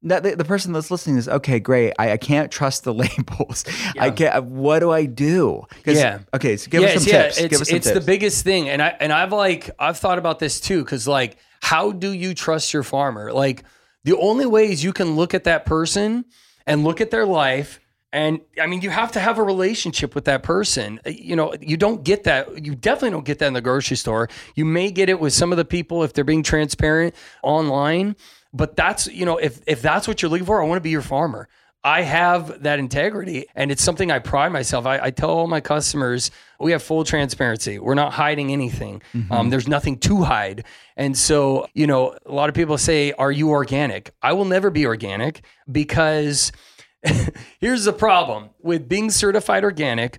That 0.04 0.24
the, 0.24 0.34
the 0.34 0.44
person 0.44 0.72
that's 0.72 0.90
listening 0.90 1.16
is 1.16 1.28
okay. 1.28 1.60
Great. 1.60 1.92
I, 1.98 2.12
I 2.12 2.16
can't 2.16 2.50
trust 2.50 2.84
the 2.84 2.92
labels. 2.94 3.64
I 3.98 4.10
can't. 4.10 4.44
What 4.46 4.80
do 4.80 4.90
I 4.90 5.06
do 5.06 5.64
Yeah. 5.86 6.20
Okay. 6.34 6.56
So 6.56 6.70
give 6.70 6.82
us 6.82 6.94
some 6.94 7.12
yeah, 7.12 7.22
tips. 7.24 7.38
It's, 7.38 7.48
give 7.48 7.60
us 7.60 7.68
some 7.68 7.76
it's 7.76 7.86
tips. 7.86 7.98
the 7.98 8.04
biggest 8.04 8.44
thing, 8.44 8.68
and 8.68 8.82
I 8.82 8.96
and 8.98 9.12
I've 9.12 9.32
like 9.32 9.70
I've 9.78 9.98
thought 9.98 10.18
about 10.18 10.38
this 10.38 10.60
too, 10.60 10.82
because 10.84 11.06
like, 11.06 11.36
how 11.60 11.92
do 11.92 12.12
you 12.12 12.34
trust 12.34 12.72
your 12.72 12.82
farmer? 12.82 13.32
Like, 13.32 13.64
the 14.04 14.16
only 14.16 14.46
way 14.46 14.70
is 14.72 14.82
you 14.82 14.92
can 14.92 15.14
look 15.14 15.34
at 15.34 15.44
that 15.44 15.64
person 15.64 16.24
and 16.66 16.84
look 16.84 17.00
at 17.00 17.10
their 17.10 17.26
life. 17.26 17.80
And 18.12 18.40
I 18.60 18.66
mean, 18.66 18.82
you 18.82 18.90
have 18.90 19.12
to 19.12 19.20
have 19.20 19.38
a 19.38 19.42
relationship 19.42 20.14
with 20.14 20.26
that 20.26 20.42
person. 20.42 21.00
You 21.06 21.34
know, 21.34 21.54
you 21.60 21.78
don't 21.78 22.04
get 22.04 22.24
that. 22.24 22.62
You 22.62 22.74
definitely 22.74 23.10
don't 23.10 23.24
get 23.24 23.38
that 23.38 23.46
in 23.46 23.54
the 23.54 23.62
grocery 23.62 23.96
store. 23.96 24.28
You 24.54 24.66
may 24.66 24.90
get 24.90 25.08
it 25.08 25.18
with 25.18 25.32
some 25.32 25.50
of 25.50 25.56
the 25.56 25.64
people 25.64 26.02
if 26.02 26.12
they're 26.12 26.24
being 26.24 26.42
transparent 26.42 27.14
online. 27.42 28.16
But 28.52 28.76
that's, 28.76 29.06
you 29.06 29.24
know, 29.24 29.38
if 29.38 29.60
if 29.66 29.82
that's 29.82 30.06
what 30.06 30.22
you're 30.22 30.30
looking 30.30 30.46
for, 30.46 30.62
I 30.62 30.66
want 30.66 30.78
to 30.78 30.82
be 30.82 30.90
your 30.90 31.02
farmer. 31.02 31.48
I 31.84 32.02
have 32.02 32.62
that 32.62 32.78
integrity 32.78 33.46
and 33.56 33.72
it's 33.72 33.82
something 33.82 34.12
I 34.12 34.20
pride 34.20 34.50
myself. 34.52 34.86
I, 34.86 35.00
I 35.06 35.10
tell 35.10 35.30
all 35.30 35.48
my 35.48 35.60
customers 35.60 36.30
we 36.60 36.70
have 36.70 36.82
full 36.82 37.02
transparency. 37.02 37.80
We're 37.80 37.94
not 37.94 38.12
hiding 38.12 38.52
anything. 38.52 39.02
Um, 39.32 39.50
there's 39.50 39.66
nothing 39.66 39.98
to 40.00 40.22
hide. 40.22 40.64
And 40.96 41.18
so, 41.18 41.66
you 41.74 41.88
know, 41.88 42.16
a 42.24 42.32
lot 42.32 42.48
of 42.48 42.54
people 42.54 42.78
say, 42.78 43.12
Are 43.12 43.32
you 43.32 43.50
organic? 43.50 44.14
I 44.22 44.32
will 44.34 44.44
never 44.44 44.70
be 44.70 44.86
organic 44.86 45.42
because 45.70 46.52
here's 47.60 47.84
the 47.84 47.92
problem 47.92 48.50
with 48.60 48.88
being 48.88 49.10
certified 49.10 49.64
organic. 49.64 50.18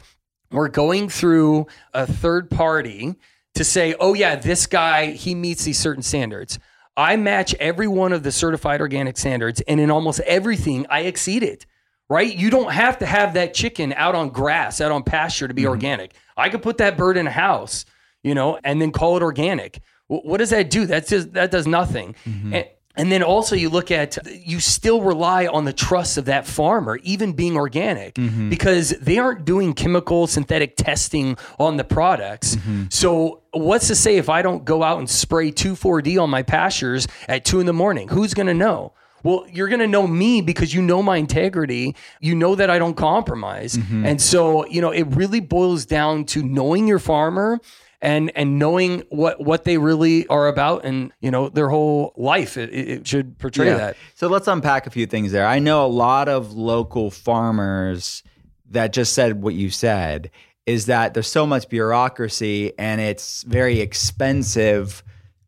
We're 0.51 0.67
going 0.67 1.09
through 1.09 1.67
a 1.93 2.05
third 2.05 2.49
party 2.49 3.15
to 3.55 3.63
say, 3.63 3.95
oh, 3.99 4.13
yeah, 4.13 4.35
this 4.35 4.67
guy, 4.67 5.11
he 5.11 5.35
meets 5.35 5.63
these 5.63 5.79
certain 5.79 6.03
standards. 6.03 6.59
I 6.95 7.15
match 7.15 7.53
every 7.55 7.87
one 7.87 8.13
of 8.13 8.23
the 8.23 8.31
certified 8.31 8.81
organic 8.81 9.17
standards, 9.17 9.61
and 9.67 9.79
in 9.79 9.89
almost 9.89 10.19
everything, 10.21 10.85
I 10.89 11.01
exceed 11.01 11.43
it. 11.43 11.65
Right? 12.09 12.35
You 12.35 12.51
don't 12.51 12.71
have 12.71 12.99
to 12.99 13.05
have 13.05 13.33
that 13.35 13.53
chicken 13.53 13.93
out 13.93 14.13
on 14.13 14.29
grass, 14.29 14.81
out 14.81 14.91
on 14.91 15.03
pasture 15.03 15.47
to 15.47 15.53
be 15.53 15.63
mm-hmm. 15.63 15.71
organic. 15.71 16.13
I 16.37 16.49
could 16.49 16.61
put 16.61 16.77
that 16.77 16.97
bird 16.97 17.17
in 17.17 17.25
a 17.25 17.31
house, 17.31 17.85
you 18.21 18.35
know, 18.35 18.59
and 18.63 18.79
then 18.79 18.91
call 18.91 19.17
it 19.17 19.23
organic. 19.23 19.79
Wh- 20.07 20.23
What 20.23 20.37
does 20.37 20.51
that 20.51 20.69
do? 20.69 20.85
That's 20.85 21.09
just 21.09 21.33
that 21.33 21.49
does 21.49 21.65
nothing. 21.65 22.15
Mm-hmm. 22.25 22.53
And, 22.53 22.67
and 22.95 23.11
then 23.11 23.23
also 23.23 23.55
you 23.55 23.69
look 23.69 23.91
at 23.91 24.17
you 24.45 24.59
still 24.59 25.01
rely 25.01 25.47
on 25.47 25.65
the 25.65 25.73
trust 25.73 26.17
of 26.17 26.25
that 26.25 26.45
farmer, 26.45 26.97
even 27.03 27.33
being 27.33 27.57
organic, 27.57 28.15
mm-hmm. 28.15 28.49
because 28.49 28.91
they 28.91 29.17
aren't 29.17 29.45
doing 29.45 29.73
chemical 29.73 30.27
synthetic 30.27 30.75
testing 30.75 31.37
on 31.59 31.77
the 31.77 31.83
products. 31.83 32.55
Mm-hmm. 32.55 32.85
So 32.89 33.41
what's 33.51 33.87
to 33.87 33.95
say 33.95 34.17
if 34.17 34.29
I 34.29 34.41
don't 34.41 34.63
go 34.63 34.83
out 34.83 34.99
and 34.99 35.09
spray 35.09 35.51
2,4-D 35.51 36.17
on 36.17 36.29
my 36.29 36.43
pastures 36.43 37.07
at 37.27 37.45
two 37.45 37.59
in 37.59 37.65
the 37.65 37.73
morning? 37.73 38.09
Who's 38.09 38.33
gonna 38.33 38.53
know? 38.53 38.93
Well, 39.23 39.45
you're 39.49 39.69
going 39.69 39.79
to 39.79 39.87
know 39.87 40.05
me 40.05 40.41
because 40.41 40.73
you 40.73 40.81
know 40.81 41.01
my 41.01 41.15
integrity. 41.15 41.95
You 42.19 42.35
know 42.35 42.55
that 42.55 42.69
I 42.69 42.77
don't 42.77 42.95
compromise. 42.95 43.77
Mm-hmm. 43.77 44.05
And 44.05 44.21
so, 44.21 44.65
you 44.67 44.81
know, 44.81 44.91
it 44.91 45.03
really 45.03 45.39
boils 45.39 45.85
down 45.85 46.25
to 46.25 46.43
knowing 46.43 46.87
your 46.87 46.99
farmer 46.99 47.61
and 48.03 48.31
and 48.35 48.59
knowing 48.59 48.99
what 49.09 49.39
what 49.39 49.63
they 49.63 49.77
really 49.79 50.27
are 50.27 50.47
about 50.49 50.83
and, 50.85 51.11
you 51.21 51.31
know, 51.31 51.47
their 51.49 51.69
whole 51.69 52.13
life. 52.17 52.57
It, 52.57 52.69
it 52.73 53.07
should 53.07 53.39
portray 53.39 53.67
Yeah. 53.67 53.77
that. 53.77 53.97
So 54.13 54.27
let's 54.27 54.47
unpack 54.47 54.85
a 54.85 54.89
few 54.91 55.07
things 55.07 55.31
there. 55.31 55.47
I 55.47 55.57
know 55.59 55.85
a 55.85 55.87
lot 55.87 56.27
of 56.27 56.51
local 56.53 57.09
farmers 57.09 58.21
that 58.69 58.91
just 58.93 59.13
said 59.13 59.41
what 59.41 59.55
you 59.55 59.69
said 59.69 60.29
is 60.65 60.85
that 60.87 61.13
there's 61.13 61.27
so 61.27 61.45
much 61.47 61.69
bureaucracy 61.69 62.73
and 62.77 62.99
it's 62.99 63.43
very 63.43 63.79
expensive 63.79 65.01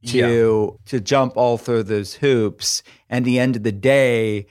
to 0.08 0.80
to 0.86 1.00
jump 1.00 1.36
all 1.36 1.58
through 1.58 1.84
those 1.84 2.14
hoops. 2.16 2.84
And 3.10 3.26
the 3.26 3.40
end 3.40 3.56
of 3.56 3.64
the 3.64 3.72
day, 3.72 4.46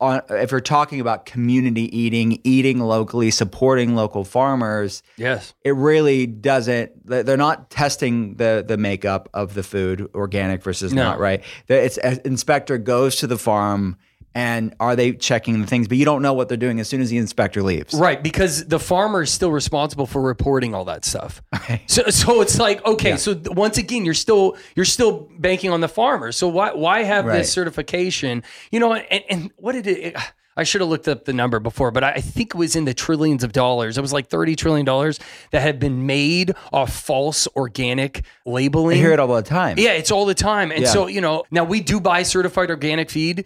on, 0.00 0.22
if 0.30 0.50
you're 0.50 0.60
talking 0.60 1.00
about 1.00 1.26
community 1.26 1.94
eating, 1.96 2.40
eating 2.44 2.78
locally, 2.80 3.30
supporting 3.30 3.94
local 3.94 4.24
farmers, 4.24 5.02
Yes. 5.16 5.54
it 5.64 5.72
really 5.74 6.26
doesn't 6.26 6.92
they're 7.06 7.36
not 7.36 7.70
testing 7.70 8.34
the 8.36 8.64
the 8.66 8.76
makeup 8.76 9.28
of 9.34 9.54
the 9.54 9.62
food 9.62 10.08
organic 10.14 10.62
versus 10.62 10.92
No. 10.92 11.02
not 11.04 11.20
right 11.20 11.42
The- 11.68 11.84
it's 11.84 11.98
uh, 11.98 12.16
inspector 12.24 12.78
goes 12.78 13.16
to 13.16 13.26
the 13.26 13.38
farm 13.38 13.96
and 14.36 14.74
are 14.78 14.94
they 14.94 15.12
checking 15.12 15.60
the 15.60 15.66
things 15.66 15.88
but 15.88 15.96
you 15.96 16.04
don't 16.04 16.22
know 16.22 16.32
what 16.34 16.48
they're 16.48 16.56
doing 16.56 16.78
as 16.78 16.88
soon 16.88 17.00
as 17.00 17.10
the 17.10 17.16
inspector 17.18 17.62
leaves 17.62 17.94
Right, 17.94 18.22
because 18.22 18.66
the 18.66 18.78
farmer 18.78 19.22
is 19.22 19.30
still 19.32 19.50
responsible 19.50 20.06
for 20.06 20.20
reporting 20.20 20.74
all 20.74 20.84
that 20.84 21.04
stuff. 21.04 21.42
Okay. 21.54 21.82
So, 21.86 22.02
so 22.10 22.40
it's 22.42 22.58
like 22.58 22.84
okay, 22.86 23.16
so 23.16 23.40
once 23.46 23.78
again, 23.78 24.04
you're 24.04 24.14
still 24.14 24.56
you're 24.76 24.84
still 24.84 25.28
banking 25.38 25.70
on 25.70 25.80
the 25.80 25.88
farmer. 25.88 26.30
So 26.32 26.46
why 26.48 26.72
why 26.74 27.02
have 27.02 27.24
Right. 27.24 27.38
this 27.38 27.52
certification? 27.52 28.42
You 28.70 28.78
know, 28.80 28.94
and, 28.94 29.24
and 29.30 29.50
what 29.56 29.72
did 29.72 29.86
it? 29.86 30.16
I 30.58 30.64
should 30.64 30.80
have 30.80 30.88
looked 30.88 31.06
up 31.06 31.26
the 31.26 31.34
number 31.34 31.58
before, 31.60 31.90
but 31.90 32.02
I 32.04 32.12
I 32.12 32.20
think 32.20 32.54
it 32.54 32.58
was 32.58 32.76
in 32.76 32.84
the 32.86 32.94
trillions 32.94 33.44
of 33.44 33.52
dollars. 33.52 33.98
It 33.98 34.00
was 34.00 34.12
like 34.12 34.28
thirty 34.28 34.56
trillion 34.56 34.86
dollars 34.86 35.18
that 35.50 35.60
had 35.60 35.78
been 35.78 36.06
made 36.06 36.54
off 36.72 36.92
false 36.94 37.46
organic 37.56 38.24
labeling. 38.46 38.96
i 38.96 39.00
hear 39.00 39.12
it 39.12 39.20
all 39.20 39.28
the 39.34 39.42
time 39.42 39.78
Yeah, 39.78 39.90
it's 39.92 40.10
all 40.10 40.24
the 40.24 40.34
time. 40.34 40.70
And 40.72 40.82
Yeah. 40.82 40.88
so, 40.92 41.08
you 41.08 41.20
know, 41.20 41.44
now 41.50 41.64
we 41.64 41.80
do 41.80 42.00
buy 42.00 42.22
certified 42.22 42.70
organic 42.70 43.10
feed. 43.10 43.44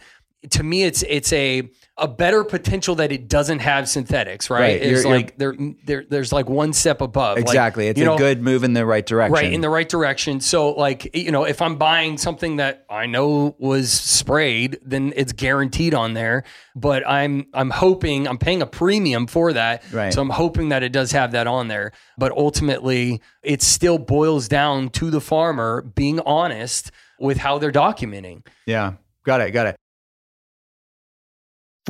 To 0.52 0.62
me, 0.62 0.84
it's 0.84 1.02
it's 1.02 1.32
a 1.34 1.68
a 1.98 2.08
better 2.08 2.44
potential 2.44 2.94
that 2.94 3.12
it 3.12 3.28
doesn't 3.28 3.58
have 3.58 3.86
synthetics, 3.86 4.48
right? 4.48 4.60
Right. 4.60 4.80
It's 4.82 5.04
You're- 5.04 5.14
like 5.14 5.36
there, 5.36 5.54
there 5.84 6.06
there's 6.08 6.32
like 6.32 6.48
one 6.48 6.72
step 6.72 7.02
above. 7.02 7.36
Like, 7.36 7.44
exactly 7.44 7.88
it's 7.88 7.98
you 8.00 8.06
a 8.06 8.12
know, 8.12 8.16
good 8.16 8.40
move 8.40 8.64
in 8.64 8.72
the 8.72 8.86
right 8.86 9.04
direction 9.04 9.34
right 9.34 9.52
in 9.52 9.60
the 9.60 9.68
right 9.68 9.86
direction. 9.88 10.40
So 10.40 10.70
like, 10.70 11.14
you 11.14 11.30
know, 11.30 11.44
if 11.44 11.60
I'm 11.60 11.76
buying 11.76 12.16
something 12.16 12.56
that 12.56 12.86
I 12.88 13.04
know 13.04 13.54
was 13.58 13.92
sprayed, 13.92 14.78
then 14.82 15.12
it's 15.14 15.34
guaranteed 15.34 15.92
on 15.92 16.14
there. 16.14 16.44
But 16.74 17.06
I'm 17.06 17.46
I'm 17.52 17.68
hoping 17.68 18.26
I'm 18.26 18.38
paying 18.38 18.62
a 18.62 18.66
premium 18.66 19.26
for 19.26 19.52
that. 19.52 19.82
Right. 19.92 20.10
So 20.14 20.22
I'm 20.22 20.30
hoping 20.30 20.70
that 20.70 20.82
it 20.82 20.92
does 20.92 21.12
have 21.12 21.32
that 21.32 21.46
on 21.46 21.68
there. 21.68 21.92
But 22.16 22.32
ultimately, 22.32 23.20
it 23.42 23.60
still 23.60 23.98
boils 23.98 24.48
down 24.48 24.88
to 24.90 25.10
the 25.10 25.20
farmer 25.20 25.82
being 25.82 26.18
honest 26.20 26.90
with 27.18 27.36
how 27.36 27.58
they're 27.58 27.70
documenting. 27.72 28.46
yeah 28.64 28.94
got 29.26 29.42
it 29.42 29.50
got 29.50 29.66
it 29.66 29.76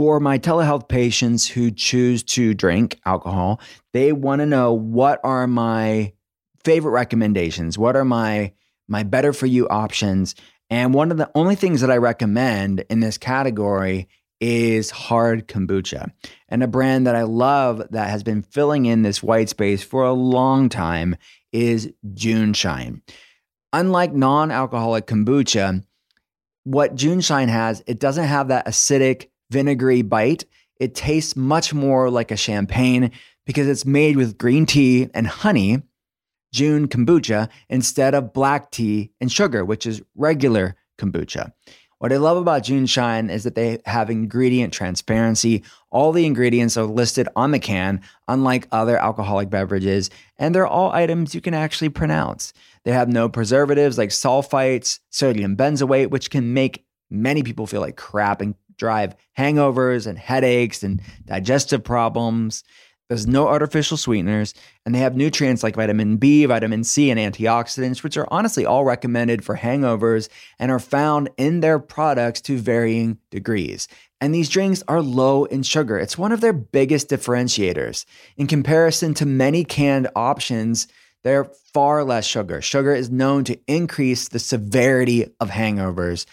For 0.01 0.19
my 0.19 0.39
telehealth 0.39 0.89
patients 0.89 1.47
who 1.47 1.71
choose 1.71 2.23
to 2.23 2.55
drink 2.55 2.99
alcohol, 3.05 3.61
they 3.93 4.15
want 4.15 4.41
to 4.41 4.47
know 4.47 4.73
what 4.73 5.21
are 5.25 5.47
my 5.47 6.15
favorite 6.65 6.93
recommendations? 6.93 7.77
What 7.77 7.97
are 7.97 8.05
my 8.07 8.55
my 8.89 9.03
better 9.03 9.35
for 9.35 9.45
you 9.45 9.69
options? 9.69 10.37
And 10.71 10.95
one 10.95 11.11
of 11.11 11.19
the 11.19 11.31
only 11.35 11.55
things 11.55 11.83
that 11.83 11.91
I 11.91 11.99
recommend 11.99 12.83
in 12.89 13.01
this 13.01 13.19
category 13.19 14.09
is 14.41 14.91
hard 14.91 15.47
kombucha. 15.47 16.11
And 16.49 16.63
a 16.63 16.67
brand 16.67 17.07
that 17.07 17.15
I 17.15 17.25
love 17.25 17.83
that 17.91 18.09
has 18.09 18.23
been 18.23 18.41
filling 18.41 18.87
in 18.87 19.03
this 19.03 19.23
white 19.23 19.51
space 19.51 19.83
for 19.83 20.05
a 20.05 20.15
long 20.15 20.71
time 20.71 21.15
is 21.53 21.93
JuneShine. 22.15 23.03
Unlike 23.75 24.15
non-alcoholic 24.15 25.07
kombucha, 25.07 25.85
what 26.65 26.95
JuneShine 26.95 27.49
has, 27.49 27.83
it 27.87 28.01
doesn't 28.01 28.25
have 28.25 28.49
that 28.49 28.67
acidic, 28.67 29.27
vinegary 29.51 30.03
bite. 30.03 30.45
It 30.79 30.95
tastes 30.95 31.37
much 31.37 31.75
more 31.75 32.11
like 32.11 32.31
a 32.31 32.37
champagne 32.37 33.11
because 33.45 33.69
it's 33.69 33.85
made 33.85 34.17
with 34.17 34.39
green 34.39 34.65
tea 34.65 35.09
and 35.13 35.27
honey, 35.27 35.83
jun 36.53 36.89
kombucha, 36.89 37.49
instead 37.69 38.15
of 38.15 38.33
black 38.33 38.71
tea 38.71 39.13
and 39.21 39.31
sugar, 39.31 39.65
which 39.65 39.87
is 39.87 40.03
regular 40.15 40.77
kombucha. 40.99 41.53
What 41.99 42.15
I 42.15 42.17
love 42.17 42.39
about 42.39 42.63
JuneShine 42.63 43.31
is 43.31 43.45
that 43.45 43.57
they 43.57 43.79
have 43.85 44.09
ingredient 44.09 44.73
transparency. 44.73 45.63
All 45.91 46.13
the 46.13 46.25
ingredients 46.25 46.79
are 46.79 46.85
listed 46.85 47.29
on 47.37 47.51
the 47.51 47.59
can, 47.59 48.01
unlike 48.27 48.67
other 48.73 48.97
alcoholic 48.97 49.51
beverages, 49.51 50.09
and 50.39 50.55
they're 50.55 50.67
all 50.67 50.93
items 50.93 51.35
you 51.35 51.43
can 51.43 51.53
actually 51.53 51.91
pronounce. 51.91 52.55
They 52.85 52.93
have 52.93 53.11
no 53.11 53.29
preservatives 53.29 53.99
like 53.99 54.09
sulfites, 54.09 55.01
sodium 55.11 55.59
benzoate, 55.59 56.09
which 56.09 56.31
can 56.31 56.55
make 56.55 56.87
many 57.11 57.43
people 57.43 57.67
feel 57.67 57.83
like 57.83 57.99
crap 57.99 58.41
and 58.41 58.55
drive 58.81 59.15
hangovers 59.39 60.09
and 60.09 60.19
headaches 60.19 60.83
and 60.83 61.01
digestive 61.27 61.85
problems. 61.85 62.65
There's 63.09 63.27
no 63.27 63.49
artificial 63.49 63.97
sweeteners, 63.97 64.55
and 64.87 64.95
they 64.95 65.01
have 65.01 65.17
nutrients 65.17 65.65
like 65.65 65.75
vitamin 65.75 66.17
B, 66.17 66.45
vitamin 66.47 66.85
C, 66.85 67.11
and 67.11 67.19
antioxidants, 67.19 68.03
which 68.03 68.17
are 68.17 68.27
honestly 68.31 68.65
all 68.65 68.85
recommended 68.85 69.45
for 69.45 69.57
hangovers 69.57 70.29
and 70.61 70.71
are 70.71 70.79
found 70.79 71.29
in 71.37 71.61
their 71.61 71.81
products 71.81 72.41
to 72.43 72.57
varying 72.57 73.19
degrees. 73.31 73.89
And 74.21 74.35
these 74.35 74.49
drinks 74.49 74.83
are 74.87 75.03
low 75.03 75.45
in 75.45 75.63
sugar. 75.65 75.99
It's 75.99 76.17
one 76.17 76.31
of 76.31 76.41
their 76.41 76.53
biggest 76.53 77.09
differentiators. 77.09 78.05
In 78.37 78.47
comparison 78.47 79.13
to 79.15 79.27
many 79.27 79.65
canned 79.65 80.09
options, 80.15 80.87
they're 81.25 81.51
far 81.75 82.05
less 82.05 82.27
sugar. 82.27 82.63
Sugar 82.63 82.95
is 82.95 83.11
known 83.11 83.45
to 83.45 83.59
increase 83.67 84.29
the 84.29 84.39
severity 84.39 85.27
of 85.41 85.51
hangovers. 85.51 86.27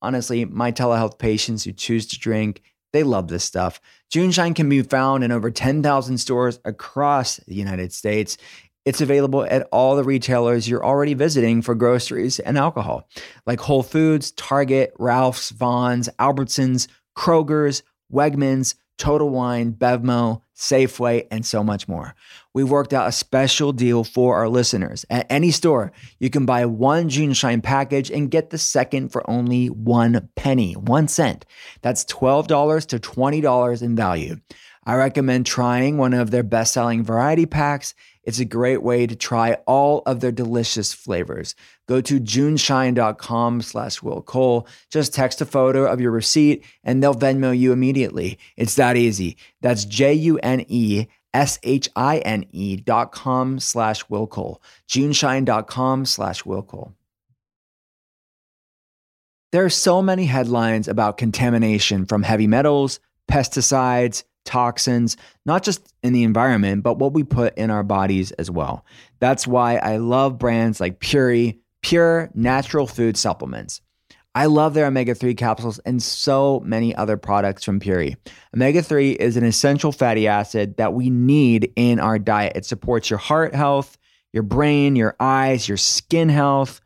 Honestly, 0.00 0.44
my 0.44 0.72
telehealth 0.72 1.18
patients 1.18 1.64
who 1.64 1.72
choose 1.72 2.06
to 2.06 2.18
drink, 2.18 2.62
they 2.92 3.02
love 3.02 3.28
this 3.28 3.44
stuff. 3.44 3.80
JuneShine 4.12 4.54
can 4.54 4.68
be 4.68 4.82
found 4.82 5.24
in 5.24 5.32
over 5.32 5.50
10,000 5.50 6.18
stores 6.18 6.58
across 6.64 7.36
the 7.38 7.54
United 7.54 7.92
States. 7.92 8.38
It's 8.84 9.02
available 9.02 9.44
at 9.44 9.68
all 9.70 9.96
the 9.96 10.04
retailers 10.04 10.68
you're 10.68 10.84
already 10.84 11.12
visiting 11.12 11.60
for 11.60 11.74
groceries 11.74 12.38
and 12.38 12.56
alcohol, 12.56 13.06
like 13.44 13.60
Whole 13.60 13.82
Foods, 13.82 14.30
Target, 14.30 14.94
Ralph's, 14.98 15.50
Vons, 15.50 16.08
Albertsons, 16.18 16.88
Kroger's, 17.16 17.82
Wegmans, 18.10 18.74
Total 18.98 19.28
Wine, 19.28 19.72
Bevmo, 19.72 20.42
Safeway, 20.54 21.26
and 21.30 21.46
so 21.46 21.62
much 21.62 21.88
more. 21.88 22.14
We've 22.52 22.68
worked 22.68 22.92
out 22.92 23.08
a 23.08 23.12
special 23.12 23.72
deal 23.72 24.02
for 24.04 24.36
our 24.36 24.48
listeners. 24.48 25.06
At 25.08 25.26
any 25.30 25.52
store, 25.52 25.92
you 26.18 26.30
can 26.30 26.44
buy 26.44 26.66
one 26.66 27.08
JuneShine 27.08 27.62
package 27.62 28.10
and 28.10 28.30
get 28.30 28.50
the 28.50 28.58
second 28.58 29.10
for 29.10 29.28
only 29.30 29.68
one 29.68 30.28
penny, 30.34 30.74
one 30.74 31.06
cent. 31.08 31.46
That's 31.80 32.04
$12 32.04 32.86
to 32.88 32.98
$20 32.98 33.82
in 33.82 33.96
value. 33.96 34.36
I 34.88 34.94
recommend 34.94 35.44
trying 35.44 35.98
one 35.98 36.14
of 36.14 36.30
their 36.30 36.42
best 36.42 36.72
selling 36.72 37.04
variety 37.04 37.44
packs. 37.44 37.94
It's 38.22 38.38
a 38.38 38.46
great 38.46 38.82
way 38.82 39.06
to 39.06 39.14
try 39.14 39.58
all 39.66 40.02
of 40.06 40.20
their 40.20 40.32
delicious 40.32 40.94
flavors. 40.94 41.54
Go 41.86 42.00
to 42.00 42.18
juneshine.com 42.18 43.60
slash 43.60 44.00
Will 44.00 44.22
Cole. 44.22 44.66
Just 44.90 45.12
text 45.12 45.42
a 45.42 45.44
photo 45.44 45.84
of 45.84 46.00
your 46.00 46.10
receipt 46.10 46.64
and 46.82 47.02
they'll 47.02 47.14
Venmo 47.14 47.56
you 47.56 47.72
immediately. 47.72 48.38
It's 48.56 48.76
that 48.76 48.96
easy. 48.96 49.36
That's 49.60 49.84
J 49.84 50.14
U 50.14 50.38
N 50.38 50.64
E 50.68 51.06
S 51.34 51.58
H 51.62 51.90
I 51.94 52.18
N 52.20 52.46
E 52.52 52.76
dot 52.76 53.12
com 53.12 53.60
slash 53.60 54.08
Will 54.08 54.26
Cole. 54.26 54.62
Juneshine.com 54.88 56.06
slash 56.06 56.46
Will 56.46 56.62
Cole. 56.62 56.94
There 59.52 59.66
are 59.66 59.70
so 59.70 60.00
many 60.00 60.24
headlines 60.24 60.88
about 60.88 61.18
contamination 61.18 62.06
from 62.06 62.22
heavy 62.22 62.46
metals, 62.46 63.00
pesticides, 63.30 64.24
toxins, 64.48 65.16
not 65.44 65.62
just 65.62 65.94
in 66.02 66.12
the 66.12 66.24
environment, 66.24 66.82
but 66.82 66.98
what 66.98 67.12
we 67.12 67.22
put 67.22 67.56
in 67.56 67.70
our 67.70 67.84
bodies 67.84 68.32
as 68.32 68.50
well. 68.50 68.84
That's 69.20 69.46
why 69.46 69.76
I 69.76 69.98
love 69.98 70.38
brands 70.38 70.80
like 70.80 70.98
Puori, 70.98 71.58
pure 71.82 72.30
natural 72.34 72.86
food 72.86 73.16
supplements. 73.16 73.80
I 74.34 74.46
love 74.46 74.74
their 74.74 74.86
omega 74.86 75.14
3 75.14 75.34
capsules 75.34 75.78
and 75.80 76.02
so 76.02 76.60
many 76.64 76.94
other 76.94 77.16
products 77.16 77.64
from 77.64 77.80
Puori. 77.80 78.16
Omega 78.54 78.82
3 78.82 79.12
is 79.12 79.36
an 79.36 79.44
essential 79.44 79.92
fatty 79.92 80.26
acid 80.26 80.76
that 80.76 80.92
we 80.94 81.10
need 81.10 81.72
in 81.76 82.00
our 82.00 82.18
diet. 82.18 82.56
It 82.56 82.64
supports 82.64 83.10
your 83.10 83.18
heart 83.18 83.54
health, 83.54 83.98
your 84.32 84.44
brain, 84.44 84.96
your 84.96 85.16
eyes, 85.20 85.68
your 85.68 85.76
skin 85.76 86.28
health. 86.28 86.80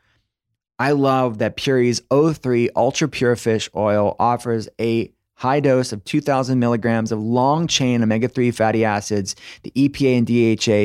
I 0.78 0.92
love 0.92 1.38
that 1.38 1.56
Puori's 1.56 2.00
O3 2.10 2.70
Ultra 2.74 3.08
Pure 3.08 3.36
Fish 3.36 3.68
Oil 3.76 4.16
offers 4.18 4.68
a 4.80 5.12
high 5.42 5.58
dose 5.58 5.92
of 5.92 6.04
2,000 6.04 6.60
milligrams 6.60 7.10
of 7.10 7.20
long 7.20 7.66
chain 7.66 8.00
omega 8.00 8.28
3 8.28 8.52
fatty 8.52 8.84
acids, 8.84 9.34
the 9.64 9.72
EPA 9.72 10.18
and 10.18 10.26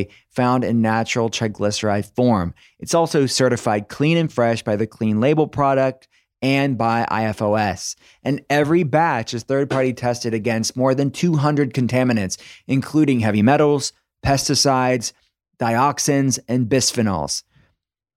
DHA 0.09 0.11
found 0.31 0.63
in 0.63 0.81
natural 0.81 1.29
triglyceride 1.29 2.11
form. 2.15 2.55
It's 2.79 2.95
also 2.95 3.27
certified 3.27 3.87
clean 3.87 4.17
and 4.17 4.33
fresh 4.33 4.63
by 4.63 4.75
the 4.75 4.87
Clean 4.87 5.19
Label 5.19 5.47
Project 5.47 6.07
and 6.41 6.75
by 6.75 7.05
IFOS. 7.11 7.95
And 8.23 8.43
every 8.49 8.81
batch 8.81 9.35
is 9.35 9.43
third 9.43 9.69
party 9.69 9.93
tested 9.93 10.33
against 10.33 10.75
more 10.75 10.95
than 10.95 11.11
200 11.11 11.71
contaminants, 11.71 12.41
including 12.65 13.19
heavy 13.19 13.43
metals, 13.43 13.93
pesticides, 14.25 15.13
dioxins, 15.59 16.39
and 16.47 16.67
bisphenols. 16.67 17.43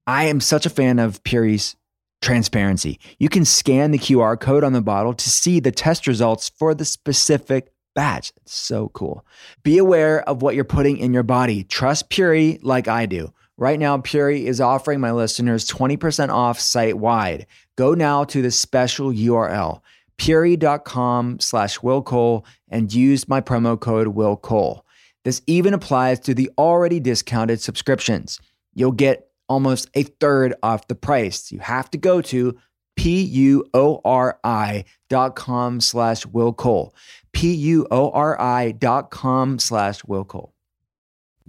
I 0.07 0.25
am 0.25 0.41
such 0.41 0.65
a 0.65 0.71
fan 0.71 0.99
of 1.01 1.23
Puori's 1.23 1.77
transparency. 2.21 2.99
You 3.19 3.29
can 3.29 3.45
scan 3.45 3.91
the 3.91 3.99
QR 3.99 4.39
code 4.39 4.65
on 4.65 4.73
the 4.73 4.83
bottle 4.83 5.15
to 5.15 5.31
see 5.31 5.61
the 5.61 5.73
test 5.73 6.07
results 6.07 6.51
for 6.59 6.75
the 6.75 6.85
specific 6.85 7.73
batch. 7.95 8.33
It's 8.37 8.55
so 8.55 8.89
cool. 8.91 9.25
Be 9.63 9.79
aware 9.79 10.29
of 10.29 10.43
what 10.43 10.55
you're 10.55 10.65
putting 10.65 10.99
in 10.99 11.13
your 11.13 11.23
body. 11.23 11.65
Trust 11.65 12.11
Puori 12.11 12.59
like 12.63 12.89
I 12.89 13.07
do. 13.07 13.33
Right 13.57 13.79
now, 13.79 13.99
Puori 13.99 14.45
is 14.45 14.61
offering 14.61 15.01
my 15.01 15.13
listeners 15.13 15.69
20% 15.69 16.31
off 16.31 16.59
site 16.59 16.97
wide. 16.97 17.47
Go 17.77 17.95
now 17.95 18.25
to 18.25 18.41
the 18.41 18.51
special 18.51 19.11
URL, 19.11 19.83
puori.com 20.19 21.41
slash 21.41 21.83
Will 21.83 22.03
Cole, 22.03 22.47
and 22.71 22.93
use 22.93 23.29
my 23.29 23.41
promo 23.41 23.79
code 23.79 24.09
Will 24.09 24.37
Cole. 24.37 24.87
This 25.25 25.43
even 25.47 25.75
applies 25.75 26.21
to 26.21 26.35
the 26.35 26.51
already 26.57 27.01
discounted 27.01 27.61
subscriptions. 27.61 28.41
You'll 28.73 28.93
get 28.93 29.30
almost 29.51 29.91
a 29.95 30.05
third 30.05 30.55
off 30.63 30.87
the 30.87 30.95
price. 30.95 31.53
You 31.53 31.59
have 31.59 31.91
to 31.91 31.99
go 31.99 32.23
to 32.23 32.57
P-U-O-R-I 32.97 34.85
dot 35.09 35.37
com 35.37 35.81
slash 35.81 36.25
Will 36.27 36.53
Cole. 36.53 36.95
P-U-O-R-I 37.33 38.73
dot 38.73 39.11
com 39.11 39.59
slash 39.59 40.05
Will 40.05 40.25
Cole. 40.25 40.55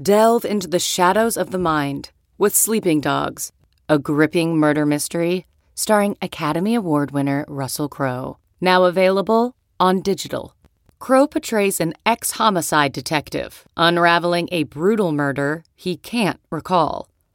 Delve 0.02 0.46
into 0.46 0.68
the 0.68 0.80
shadows 0.80 1.38
of 1.38 1.52
the 1.52 1.60
mind 1.60 2.12
with 2.38 2.56
Sleeping 2.56 3.02
Dogs, 3.02 3.52
a 3.88 4.00
gripping 4.00 4.58
murder 4.58 4.86
mystery 4.86 5.46
starring 5.76 6.18
Academy 6.22 6.76
Award 6.76 7.12
winner 7.12 7.46
Russell 7.48 7.90
Crowe. 7.90 8.38
Now 8.60 8.86
available 8.86 9.56
on 9.80 10.02
digital. 10.02 10.56
Crowe 11.00 11.28
portrays 11.28 11.80
an 11.80 11.94
ex 12.06 12.32
homicide 12.32 12.94
detective 12.94 13.68
unraveling 13.76 14.48
a 14.52 14.64
brutal 14.64 15.12
murder 15.12 15.64
he 15.76 15.98
can't 15.98 16.40
recall. 16.52 17.11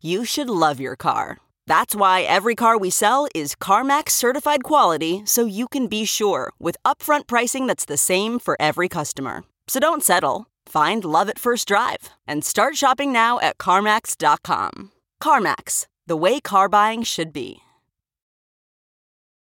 you 0.00 0.24
should 0.24 0.48
love 0.48 0.80
your 0.80 0.96
car. 0.96 1.38
That's 1.66 1.94
why 1.94 2.22
every 2.22 2.54
car 2.54 2.78
we 2.78 2.90
sell 2.90 3.28
is 3.34 3.54
CarMax 3.54 4.10
certified 4.10 4.64
quality 4.64 5.22
so 5.26 5.44
you 5.44 5.68
can 5.68 5.86
be 5.86 6.04
sure 6.06 6.50
with 6.58 6.76
upfront 6.84 7.26
pricing 7.26 7.66
that's 7.66 7.84
the 7.84 7.98
same 7.98 8.38
for 8.38 8.56
every 8.58 8.88
customer. 8.88 9.44
So 9.66 9.78
don't 9.78 10.02
settle. 10.02 10.46
Find 10.66 11.04
love 11.04 11.28
at 11.28 11.38
first 11.38 11.68
drive 11.68 12.08
and 12.26 12.44
start 12.44 12.76
shopping 12.76 13.12
now 13.12 13.38
at 13.40 13.58
CarMax.com. 13.58 14.92
CarMax, 15.22 15.86
the 16.06 16.16
way 16.16 16.40
car 16.40 16.68
buying 16.68 17.02
should 17.02 17.32
be. 17.32 17.60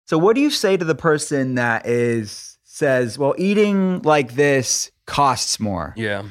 So 0.05 0.17
what 0.17 0.35
do 0.35 0.41
you 0.41 0.49
say 0.51 0.77
to 0.77 0.85
the 0.85 0.95
person 0.95 1.55
that 1.55 1.85
is 1.85 2.57
says, 2.63 3.17
well, 3.17 3.35
eating 3.37 4.01
like 4.01 4.35
this 4.35 4.91
costs 5.05 5.59
more? 5.59 5.93
Yeah. 5.95 6.23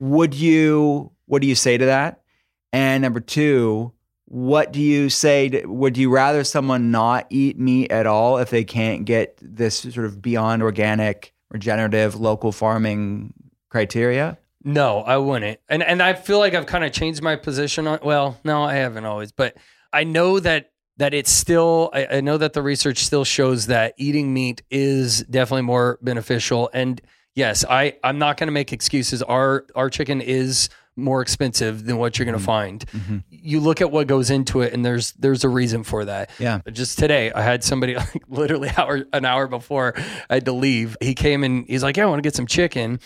Would 0.00 0.34
you 0.34 1.12
what 1.26 1.42
do 1.42 1.48
you 1.48 1.54
say 1.54 1.76
to 1.76 1.86
that? 1.86 2.22
And 2.76 3.00
number 3.00 3.20
two, 3.20 3.94
what 4.26 4.70
do 4.70 4.82
you 4.82 5.08
say? 5.08 5.48
To, 5.48 5.66
would 5.66 5.96
you 5.96 6.10
rather 6.10 6.44
someone 6.44 6.90
not 6.90 7.26
eat 7.30 7.58
meat 7.58 7.90
at 7.90 8.06
all 8.06 8.36
if 8.36 8.50
they 8.50 8.64
can't 8.64 9.06
get 9.06 9.38
this 9.40 9.78
sort 9.78 10.04
of 10.04 10.20
beyond 10.20 10.62
organic, 10.62 11.32
regenerative, 11.50 12.16
local 12.16 12.52
farming 12.52 13.32
criteria? 13.70 14.36
No, 14.62 14.98
I 14.98 15.16
wouldn't. 15.16 15.58
And 15.70 15.82
and 15.82 16.02
I 16.02 16.12
feel 16.12 16.38
like 16.38 16.52
I've 16.52 16.66
kind 16.66 16.84
of 16.84 16.92
changed 16.92 17.22
my 17.22 17.34
position 17.34 17.86
on 17.86 18.00
well, 18.02 18.38
no, 18.44 18.62
I 18.62 18.74
haven't 18.74 19.06
always, 19.06 19.32
but 19.32 19.56
I 19.90 20.04
know 20.04 20.38
that 20.40 20.72
that 20.98 21.14
it's 21.14 21.30
still 21.30 21.88
I, 21.94 22.06
I 22.16 22.20
know 22.20 22.36
that 22.36 22.52
the 22.52 22.60
research 22.60 23.06
still 23.06 23.24
shows 23.24 23.68
that 23.68 23.94
eating 23.96 24.34
meat 24.34 24.62
is 24.70 25.22
definitely 25.22 25.62
more 25.62 25.98
beneficial. 26.02 26.68
And 26.74 27.00
yes, 27.34 27.64
I, 27.64 27.96
I'm 28.04 28.18
not 28.18 28.36
gonna 28.36 28.52
make 28.52 28.74
excuses. 28.74 29.22
Our 29.22 29.64
our 29.74 29.88
chicken 29.88 30.20
is 30.20 30.68
more 30.96 31.20
expensive 31.22 31.84
than 31.84 31.98
what 31.98 32.18
you're 32.18 32.24
going 32.24 32.32
to 32.32 32.38
Mm-hmm. 32.38 32.44
find. 32.46 33.22
You 33.30 33.60
look 33.60 33.80
at 33.80 33.90
what 33.90 34.06
goes 34.06 34.30
into 34.30 34.62
it, 34.62 34.72
and 34.72 34.84
there's 34.84 35.12
there's 35.12 35.44
a 35.44 35.48
reason 35.48 35.84
for 35.84 36.04
that. 36.06 36.30
Yeah. 36.38 36.60
Just 36.72 36.98
today, 36.98 37.30
I 37.32 37.42
had 37.42 37.62
somebody 37.62 37.94
like 37.96 38.22
literally 38.28 38.70
hour 38.76 39.04
an 39.12 39.24
hour 39.24 39.46
before 39.46 39.94
I 40.30 40.34
had 40.34 40.44
to 40.46 40.52
leave. 40.52 40.96
He 41.00 41.14
came 41.14 41.44
and 41.44 41.66
he's 41.68 41.82
like, 41.82 41.96
"Yeah, 41.96 42.04
I 42.04 42.06
want 42.06 42.18
to 42.18 42.26
get 42.26 42.34
some 42.34 42.46
chicken," 42.46 43.00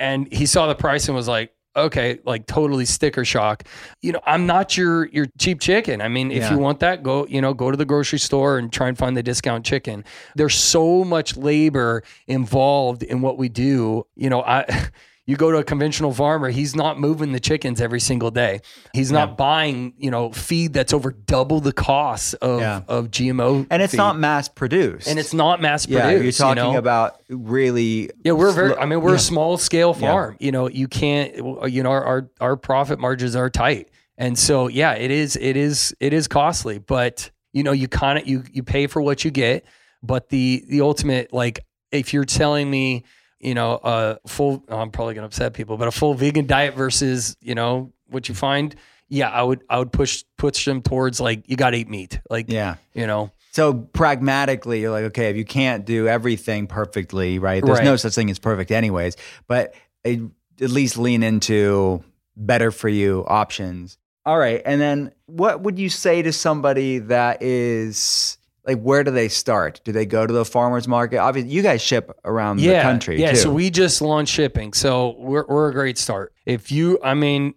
and 0.00 0.32
he 0.32 0.46
saw 0.46 0.66
the 0.66 0.74
price 0.74 1.06
and 1.08 1.16
was 1.16 1.28
like. 1.28 1.52
Okay, 1.78 2.20
like 2.24 2.46
totally 2.46 2.86
sticker 2.86 3.22
shock. 3.22 3.64
You 4.00 4.12
know, 4.12 4.20
I'm 4.24 4.46
not 4.46 4.78
your 4.78 5.08
your 5.08 5.26
cheap 5.38 5.60
chicken. 5.60 6.00
I 6.00 6.08
mean, 6.08 6.30
if 6.30 6.38
Yeah. 6.38 6.52
you 6.52 6.58
want 6.58 6.80
that, 6.80 7.02
go, 7.02 7.26
you 7.26 7.42
know, 7.42 7.52
go 7.52 7.70
to 7.70 7.76
the 7.76 7.84
grocery 7.84 8.18
store 8.18 8.56
and 8.56 8.72
try 8.72 8.88
and 8.88 8.96
find 8.96 9.14
the 9.14 9.22
discount 9.22 9.66
chicken. 9.66 10.02
There's 10.36 10.54
so 10.54 11.04
much 11.04 11.36
labor 11.36 12.02
involved 12.28 13.02
in 13.02 13.20
what 13.20 13.36
we 13.36 13.50
do. 13.50 14.06
You 14.16 14.30
know, 14.30 14.40
I 14.42 14.64
you 15.26 15.36
go 15.36 15.50
to 15.50 15.58
a 15.58 15.64
conventional 15.64 16.12
farmer, 16.12 16.50
he's 16.50 16.76
not 16.76 17.00
moving 17.00 17.32
the 17.32 17.40
chickens 17.40 17.80
every 17.80 17.98
single 17.98 18.30
day. 18.30 18.60
He's 18.92 19.10
not 19.10 19.36
buying, 19.36 19.92
you 19.98 20.10
know, 20.10 20.30
feed 20.30 20.72
that's 20.72 20.92
over 20.92 21.10
double 21.10 21.58
the 21.60 21.72
cost 21.72 22.34
of 22.34 22.60
Yeah. 22.60 22.82
of 22.86 23.10
GMO. 23.10 23.66
And 23.68 23.82
it's 23.82 23.90
feed. 23.92 23.96
not 23.98 24.18
mass 24.18 24.48
produced. 24.48 25.08
and 25.08 25.18
it's 25.18 25.34
not 25.34 25.60
mass 25.60 25.84
produced. 25.86 26.22
you're 26.22 26.32
talking 26.48 26.64
you 26.64 26.72
know? 26.74 26.78
about 26.78 27.20
really 27.28 28.10
Yeah, 28.24 28.32
we're 28.32 28.52
very. 28.52 28.76
I 28.76 28.86
mean, 28.86 29.00
we're 29.00 29.10
yeah. 29.10 29.16
a 29.16 29.20
small 29.20 29.58
scale 29.58 29.94
farm. 29.94 30.36
You 30.38 30.52
know, 30.52 30.68
you 30.68 30.86
can't. 30.88 31.34
You 31.36 31.82
know, 31.82 31.90
our, 31.90 32.04
our 32.04 32.30
our 32.40 32.56
profit 32.56 32.98
margins 33.00 33.34
are 33.34 33.50
tight, 33.50 33.88
and 34.16 34.38
so 34.38 34.68
yeah, 34.68 34.92
it 34.94 35.10
is. 35.10 35.36
It 35.36 35.56
is. 35.56 35.94
It 36.00 36.12
is 36.12 36.28
costly, 36.28 36.78
but 36.78 37.30
you 37.52 37.62
know, 37.64 37.72
you 37.72 37.88
kind 37.88 38.18
of 38.18 38.28
you 38.28 38.44
you 38.52 38.62
pay 38.62 38.86
for 38.86 39.02
what 39.02 39.24
you 39.24 39.30
get. 39.32 39.64
But 40.02 40.28
the 40.28 40.62
the 40.68 40.82
ultimate, 40.82 41.32
like, 41.32 41.60
if 41.90 42.12
you're 42.14 42.24
telling 42.24 42.70
me, 42.70 43.02
you 43.40 43.54
know, 43.54 43.78
a 43.82 44.18
full, 44.26 44.64
oh, 44.68 44.78
I'm 44.78 44.90
probably 44.90 45.14
gonna 45.14 45.26
upset 45.26 45.54
people, 45.54 45.76
but 45.76 45.88
a 45.88 45.92
full 45.92 46.14
vegan 46.14 46.46
diet 46.46 46.74
versus 46.74 47.36
you 47.40 47.54
know 47.54 47.92
what 48.08 48.28
you 48.28 48.34
find. 48.34 48.74
Yeah, 49.08 49.30
I 49.30 49.42
would 49.42 49.62
I 49.70 49.78
would 49.78 49.92
push 49.92 50.24
push 50.36 50.64
them 50.64 50.82
towards 50.82 51.20
like 51.20 51.48
you 51.48 51.56
got 51.56 51.70
to 51.70 51.76
eat 51.76 51.88
meat, 51.88 52.18
like 52.28 52.50
Yeah. 52.50 52.76
you 52.92 53.06
know, 53.06 53.30
So 53.52 53.72
pragmatically, 53.74 54.80
you're 54.80 54.90
like, 54.90 55.04
okay, 55.04 55.30
if 55.30 55.36
you 55.36 55.44
can't 55.44 55.84
do 55.84 56.08
everything 56.08 56.66
perfectly, 56.66 57.38
right? 57.38 57.64
There's 57.64 57.78
Right. 57.78 57.84
no 57.84 57.96
such 57.96 58.14
thing 58.14 58.30
as 58.30 58.38
perfect, 58.38 58.70
anyways. 58.70 59.16
But 59.46 59.74
at 60.04 60.20
least 60.58 60.98
lean 60.98 61.22
into 61.22 62.02
better 62.36 62.70
for 62.70 62.88
you 62.88 63.24
options. 63.28 63.96
All 64.24 64.38
right. 64.38 64.60
And 64.66 64.80
then 64.80 65.12
what 65.26 65.60
would 65.62 65.78
you 65.78 65.88
say 65.88 66.20
to 66.22 66.32
somebody 66.32 66.98
that 66.98 67.42
is 67.42 68.35
like 68.66 68.80
where 68.80 69.04
do 69.04 69.10
they 69.10 69.28
start? 69.28 69.80
Do 69.84 69.92
they 69.92 70.06
go 70.06 70.26
to 70.26 70.32
the 70.32 70.44
farmers 70.44 70.88
market? 70.88 71.18
Obviously, 71.18 71.52
you 71.52 71.62
guys 71.62 71.80
ship 71.80 72.10
around 72.24 72.56
the 72.58 72.72
country 72.82 73.20
Yeah, 73.20 73.30
too. 73.32 73.36
so 73.36 73.52
we 73.52 73.70
just 73.70 74.02
launched 74.02 74.32
shipping. 74.32 74.72
So 74.72 75.14
we're, 75.18 75.44
we're 75.46 75.68
a 75.68 75.72
great 75.72 75.98
start. 75.98 76.32
If 76.44 76.72
you, 76.72 76.98
I 77.02 77.14
mean, 77.14 77.54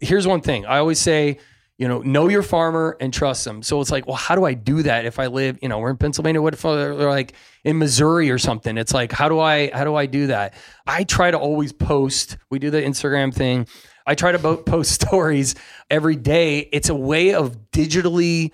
here's 0.00 0.26
one 0.26 0.40
thing 0.40 0.66
I 0.66 0.78
always 0.78 0.98
say, 0.98 1.38
you 1.78 1.88
know, 1.88 2.00
know 2.02 2.28
your 2.28 2.42
farmer 2.42 2.96
and 3.00 3.12
trust 3.12 3.44
them. 3.44 3.62
So 3.62 3.80
it's 3.80 3.90
like, 3.90 4.06
well, 4.06 4.16
how 4.16 4.34
do 4.36 4.44
I 4.44 4.54
do 4.54 4.82
that 4.82 5.04
if 5.04 5.18
I 5.18 5.26
live, 5.26 5.58
you 5.62 5.68
know, 5.68 5.78
we're 5.78 5.90
in 5.90 5.96
Pennsylvania, 5.96 6.40
what 6.42 6.54
if 6.54 6.62
they're 6.62 6.94
like 6.94 7.32
in 7.64 7.78
Missouri 7.78 8.30
or 8.30 8.38
something? 8.38 8.76
It's 8.78 8.92
like, 8.92 9.10
how 9.10 9.28
do 9.28 9.40
I, 9.40 9.70
how 9.72 9.84
do 9.84 9.94
I 9.96 10.06
do 10.06 10.28
that? 10.28 10.54
I 10.86 11.04
try 11.04 11.30
to 11.30 11.38
always 11.38 11.72
post, 11.72 12.36
we 12.50 12.58
do 12.58 12.70
the 12.70 12.80
Instagram 12.80 13.34
thing. 13.34 13.66
I 14.06 14.14
try 14.14 14.32
to 14.32 14.56
post 14.58 14.90
stories 15.02 15.54
every 15.90 16.16
day. 16.16 16.58
It's 16.72 16.88
a 16.88 16.94
way 16.94 17.34
of 17.34 17.70
digitally 17.72 18.52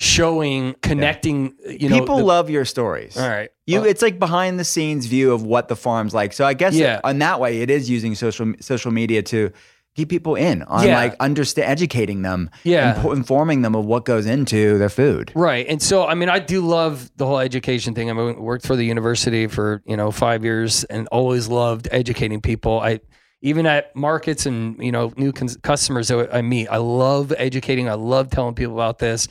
showing, 0.00 0.74
connecting, 0.82 1.52
you 1.68 1.88
know, 1.90 1.98
People 2.00 2.16
the- 2.18 2.24
love 2.24 2.48
your 2.48 2.64
stories. 2.64 3.16
all 3.18 3.28
right. 3.28 3.50
You, 3.66 3.80
Well, 3.80 3.88
it's 3.90 4.00
like 4.02 4.18
behind 4.18 4.58
the 4.58 4.64
scenes 4.64 5.04
view 5.06 5.32
of 5.32 5.42
what 5.44 5.68
the 5.68 5.76
farm's 5.76 6.14
like. 6.14 6.32
So 6.32 6.44
I 6.44 6.54
guess 6.54 6.74
Yeah. 6.74 7.00
in 7.08 7.18
that 7.18 7.38
way, 7.38 7.60
it 7.60 7.70
is 7.70 7.88
using 7.90 8.14
social 8.14 8.52
social 8.60 8.90
media 8.90 9.22
to 9.24 9.50
keep 9.94 10.08
people 10.08 10.36
in 10.36 10.62
on 10.62 10.86
Yeah. 10.86 10.96
like 10.96 11.16
understand, 11.20 11.68
educating 11.70 12.22
them, 12.22 12.48
Yeah. 12.64 13.04
informing 13.12 13.60
them 13.60 13.74
of 13.74 13.84
what 13.84 14.06
goes 14.06 14.24
into 14.24 14.78
their 14.78 14.88
food. 14.88 15.32
Right. 15.34 15.66
And 15.68 15.82
so, 15.82 16.06
I 16.06 16.14
mean, 16.14 16.30
I 16.30 16.38
do 16.38 16.62
love 16.62 17.10
the 17.16 17.26
whole 17.26 17.38
education 17.40 17.92
thing. 17.94 18.08
I 18.08 18.14
mean, 18.14 18.40
worked 18.40 18.66
for 18.66 18.76
the 18.76 18.84
university 18.84 19.48
for, 19.48 19.82
you 19.84 19.96
know, 19.98 20.10
five 20.10 20.44
years 20.44 20.84
and 20.84 21.08
always 21.08 21.48
loved 21.48 21.88
educating 21.92 22.40
people. 22.40 22.80
I, 22.80 23.00
even 23.42 23.66
at 23.66 23.94
markets 23.94 24.46
and, 24.46 24.76
you 24.82 24.92
know, 24.92 25.12
new 25.16 25.32
cons- 25.32 25.58
customers 25.62 26.08
that 26.08 26.34
I 26.34 26.40
meet, 26.40 26.68
I 26.68 26.76
love 26.78 27.34
educating. 27.36 27.88
I 27.88 27.94
love 27.94 28.30
telling 28.30 28.54
people 28.54 28.74
about 28.74 28.98
this. 29.00 29.28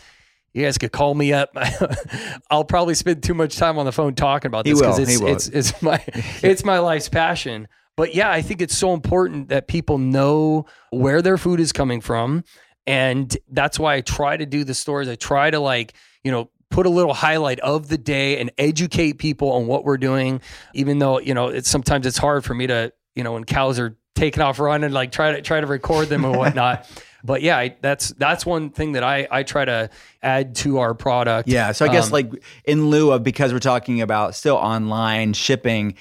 You 0.54 0.64
guys 0.64 0.78
could 0.78 0.91
call 0.91 1.14
me 1.14 1.34
up. 1.34 1.56
I'll 2.50 2.66
probably 2.66 2.95
spend 2.95 3.24
too 3.24 3.34
much 3.34 3.58
time 3.58 3.78
on 3.78 3.86
the 3.86 3.91
phone 3.91 4.16
talking 4.16 4.47
about 4.47 4.66
this 4.66 4.82
will. 4.82 4.97
it's, 4.97 5.47
it's, 5.47 5.47
it's 5.47 5.82
my, 5.82 6.04
it's 6.41 6.64
my 6.64 6.80
life's 6.80 7.10
passion. 7.10 7.68
But 7.95 8.16
yeah, 8.16 8.32
I 8.32 8.41
think 8.41 8.62
it's 8.62 8.78
so 8.78 8.93
important 8.93 9.50
that 9.50 9.68
people 9.68 9.97
know 9.97 10.66
where 10.89 11.22
their 11.22 11.38
food 11.38 11.60
is 11.60 11.72
coming 11.72 12.02
from. 12.02 12.43
And 12.88 13.36
that's 13.52 13.78
why 13.78 13.95
I 13.95 14.02
try 14.02 14.38
to 14.38 14.45
do 14.45 14.64
the 14.64 14.74
stories. 14.74 15.08
I 15.08 15.16
try 15.16 15.52
to 15.52 15.60
like, 15.60 15.93
you 16.24 16.32
know, 16.32 16.50
put 16.72 16.86
a 16.86 16.89
little 16.89 17.14
highlight 17.14 17.60
of 17.60 17.88
the 17.88 17.97
day 17.97 18.39
and 18.39 18.52
educate 18.58 19.14
people 19.18 19.52
on 19.52 19.68
what 19.68 19.84
we're 19.84 19.97
doing, 19.97 20.41
even 20.74 21.00
though, 21.00 21.20
you 21.20 21.34
know, 21.34 21.50
it's 21.50 21.70
sometimes 21.70 22.06
it's 22.06 22.18
hard 22.18 22.45
for 22.45 22.54
me 22.54 22.68
to, 22.68 22.93
you 23.16 23.24
know, 23.24 23.34
when 23.34 23.43
cows 23.43 23.80
are 23.80 23.97
taking 24.16 24.41
off 24.41 24.60
running, 24.60 24.91
like 24.91 25.12
try 25.12 25.34
to 25.34 25.41
try 25.41 25.60
to 25.60 25.68
record 25.68 26.10
them 26.10 26.26
and 26.26 26.36
whatnot. 26.38 26.89
But 27.24 27.42
yeah, 27.42 27.58
I, 27.58 27.76
that's 27.82 28.10
that's 28.10 28.46
one 28.46 28.70
thing 28.70 28.94
that 28.94 29.04
I 29.04 29.28
I 29.30 29.44
try 29.44 29.66
to 29.66 29.90
add 30.22 30.56
to 30.56 30.80
our 30.80 30.94
product. 30.94 31.50
Yeah. 31.50 31.72
So 31.72 31.86
I 31.86 31.90
guess 31.90 32.08
Um, 32.08 32.12
like 32.14 32.32
in 32.66 32.90
lieu 32.90 33.12
of 33.12 33.24
because 33.24 33.54
we're 33.54 33.60
talking 33.60 34.02
about 34.02 34.36
still 34.36 34.56
online 34.56 35.34
shipping, 35.34 35.96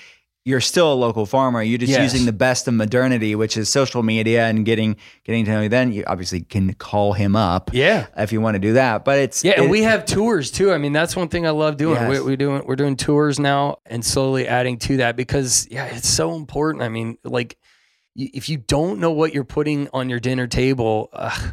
you're 0.44 0.60
still 0.62 0.90
a 0.92 0.94
local 0.94 1.26
farmer. 1.26 1.62
You're 1.62 1.76
just 1.78 1.92
Yes. 1.92 2.00
using 2.14 2.24
the 2.24 2.32
best 2.32 2.66
of 2.68 2.74
modernity, 2.74 3.34
which 3.34 3.56
is 3.58 3.68
social 3.68 4.02
media 4.02 4.46
and 4.46 4.64
getting 4.64 4.96
getting 5.24 5.44
to 5.44 5.50
know 5.50 5.60
you. 5.62 5.68
Then 5.68 5.92
you 5.92 6.04
obviously 6.06 6.40
can 6.40 6.72
call 6.74 7.12
him 7.12 7.36
up. 7.36 7.70
Yeah. 7.74 8.06
If 8.16 8.32
you 8.32 8.40
want 8.40 8.54
to 8.54 8.58
do 8.58 8.72
that. 8.74 9.04
But 9.04 9.18
it's 9.18 9.44
Yeah, 9.44 9.60
and 9.60 9.70
we 9.70 9.82
have 9.82 10.06
tours 10.06 10.50
too. 10.50 10.72
I 10.72 10.78
mean, 10.78 10.92
that's 10.92 11.14
one 11.14 11.28
thing 11.28 11.46
I 11.46 11.50
love 11.50 11.76
doing. 11.76 11.96
Yes. 11.96 12.10
We, 12.10 12.20
we 12.30 12.36
doing 12.36 12.62
we're 12.64 12.76
doing 12.76 12.96
tours 12.96 13.38
now 13.38 13.78
and 13.86 14.02
slowly 14.04 14.48
adding 14.48 14.78
to 14.78 14.96
that 14.98 15.16
because 15.16 15.68
yeah, 15.70 15.84
it's 15.86 16.08
so 16.08 16.34
important. 16.34 16.82
I 16.82 16.88
mean, 16.88 17.18
like 17.24 17.58
if 18.26 18.48
you 18.48 18.56
don't 18.58 18.98
know 19.00 19.12
what 19.12 19.32
you're 19.32 19.44
putting 19.44 19.88
on 19.92 20.08
your 20.10 20.18
dinner 20.20 20.46
table, 20.46 21.08
uh, 21.12 21.52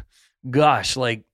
gosh, 0.50 0.96
like 0.96 1.24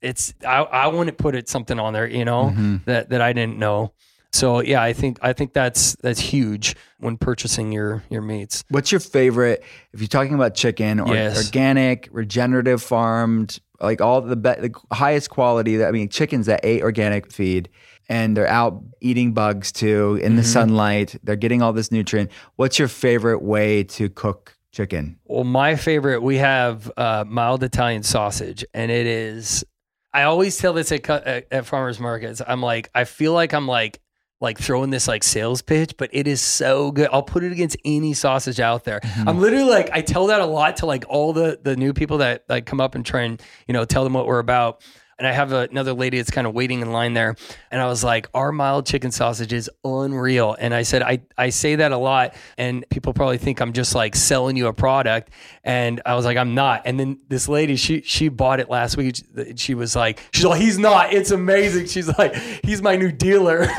it's 0.00 0.34
I 0.46 0.58
I 0.62 0.86
wouldn't 0.88 1.18
put 1.18 1.34
it 1.34 1.48
something 1.48 1.78
on 1.78 1.92
there, 1.92 2.06
you 2.08 2.24
know, 2.24 2.52
Mhm. 2.56 2.84
that 2.84 3.10
that 3.10 3.20
I 3.20 3.32
didn't 3.32 3.58
know. 3.58 3.92
So 4.34 4.60
yeah, 4.60 4.82
I 4.82 4.92
think 4.94 5.18
I 5.22 5.32
think 5.34 5.52
that's 5.52 5.94
that's 6.02 6.18
huge 6.20 6.74
when 6.98 7.16
purchasing 7.18 7.70
your 7.72 8.02
your 8.10 8.22
meats. 8.22 8.64
What's 8.70 8.90
your 8.90 9.00
favorite? 9.00 9.62
If 9.92 10.00
you're 10.00 10.08
talking 10.08 10.34
about 10.34 10.54
chicken 10.54 11.00
or 11.00 11.14
Yes. 11.14 11.46
organic, 11.46 12.08
regenerative 12.12 12.82
farmed, 12.82 13.58
like 13.80 14.00
all 14.00 14.20
the, 14.22 14.36
be- 14.36 14.68
the 14.68 14.72
highest 14.90 15.28
quality. 15.30 15.76
That 15.76 15.88
I 15.88 15.90
mean, 15.92 16.08
chickens 16.08 16.46
that 16.46 16.60
ate 16.64 16.82
organic 16.82 17.30
feed 17.30 17.68
and 18.08 18.34
they're 18.36 18.48
out 18.48 18.82
eating 19.00 19.32
bugs 19.32 19.70
too 19.70 20.18
in 20.22 20.36
the 20.36 20.42
Mhm. 20.42 20.46
sunlight. 20.46 21.16
They're 21.22 21.36
getting 21.36 21.60
all 21.62 21.72
this 21.74 21.92
nutrient. 21.92 22.30
What's 22.56 22.78
your 22.78 22.88
favorite 22.88 23.42
way 23.42 23.84
to 23.84 24.08
cook 24.08 24.56
chicken? 24.72 25.18
Well, 25.24 25.44
my 25.44 25.76
favorite, 25.76 26.22
we 26.22 26.38
have 26.38 26.90
uh, 26.96 27.24
mild 27.26 27.62
Italian 27.62 28.02
sausage, 28.02 28.64
and 28.74 28.90
it 28.90 29.06
is. 29.06 29.64
I 30.12 30.24
always 30.24 30.58
tell 30.58 30.72
this 30.72 30.90
at, 30.92 31.08
at 31.08 31.46
at 31.50 31.66
farmers 31.66 32.00
markets. 32.00 32.42
I'm 32.46 32.62
like, 32.62 32.90
I 32.94 33.04
feel 33.04 33.32
like 33.32 33.54
I'm 33.54 33.68
like 33.68 34.00
like 34.42 34.58
throwing 34.58 34.90
this 34.90 35.06
like 35.06 35.22
sales 35.22 35.62
pitch, 35.62 35.94
but 35.96 36.10
it 36.12 36.26
is 36.26 36.40
so 36.40 36.90
good. 36.90 37.08
I'll 37.12 37.22
put 37.22 37.44
it 37.44 37.52
against 37.52 37.76
any 37.84 38.12
sausage 38.12 38.58
out 38.58 38.82
there. 38.82 39.00
I'm 39.24 39.38
literally 39.38 39.70
like, 39.70 39.90
I 39.92 40.02
tell 40.02 40.26
that 40.26 40.40
a 40.40 40.46
lot 40.46 40.78
to 40.78 40.86
like 40.86 41.04
all 41.08 41.32
the 41.32 41.60
the 41.62 41.76
new 41.76 41.92
people 41.92 42.18
that 42.18 42.44
like 42.48 42.66
come 42.66 42.80
up 42.80 42.96
and 42.96 43.06
try 43.06 43.22
and 43.22 43.40
you 43.68 43.72
know 43.72 43.84
tell 43.84 44.02
them 44.04 44.14
what 44.14 44.26
we're 44.26 44.40
about. 44.40 44.82
And 45.22 45.28
I 45.28 45.32
have 45.34 45.52
another 45.52 45.92
lady 45.92 46.16
that's 46.16 46.32
kind 46.32 46.48
of 46.48 46.52
waiting 46.52 46.80
in 46.80 46.90
line 46.90 47.14
there. 47.14 47.36
And 47.70 47.80
I 47.80 47.86
was 47.86 48.02
like, 48.02 48.28
our 48.34 48.50
mild 48.50 48.86
chicken 48.86 49.12
sausage 49.12 49.52
is 49.52 49.70
unreal. 49.84 50.56
And 50.58 50.74
I 50.74 50.82
said, 50.82 51.00
I, 51.00 51.20
I 51.38 51.50
say 51.50 51.76
that 51.76 51.92
a 51.92 51.96
lot. 51.96 52.34
And 52.58 52.84
people 52.90 53.12
probably 53.12 53.38
think 53.38 53.60
I'm 53.60 53.72
just 53.72 53.94
like 53.94 54.16
selling 54.16 54.56
you 54.56 54.66
a 54.66 54.72
product. 54.72 55.30
And 55.62 56.02
I 56.04 56.16
was 56.16 56.24
like, 56.24 56.36
I'm 56.36 56.56
not. 56.56 56.82
And 56.86 56.98
then 56.98 57.20
this 57.28 57.48
lady, 57.48 57.76
she 57.76 58.02
she 58.02 58.30
bought 58.30 58.58
it 58.58 58.68
last 58.68 58.96
week. 58.96 59.14
She 59.54 59.76
was 59.76 59.94
like, 59.94 60.20
she's 60.32 60.44
like, 60.44 60.60
he's 60.60 60.80
not. 60.80 61.12
It's 61.12 61.30
amazing. 61.30 61.86
She's 61.86 62.08
like, 62.18 62.34
he's 62.64 62.82
my 62.82 62.96
new 62.96 63.12
dealer. 63.12 63.66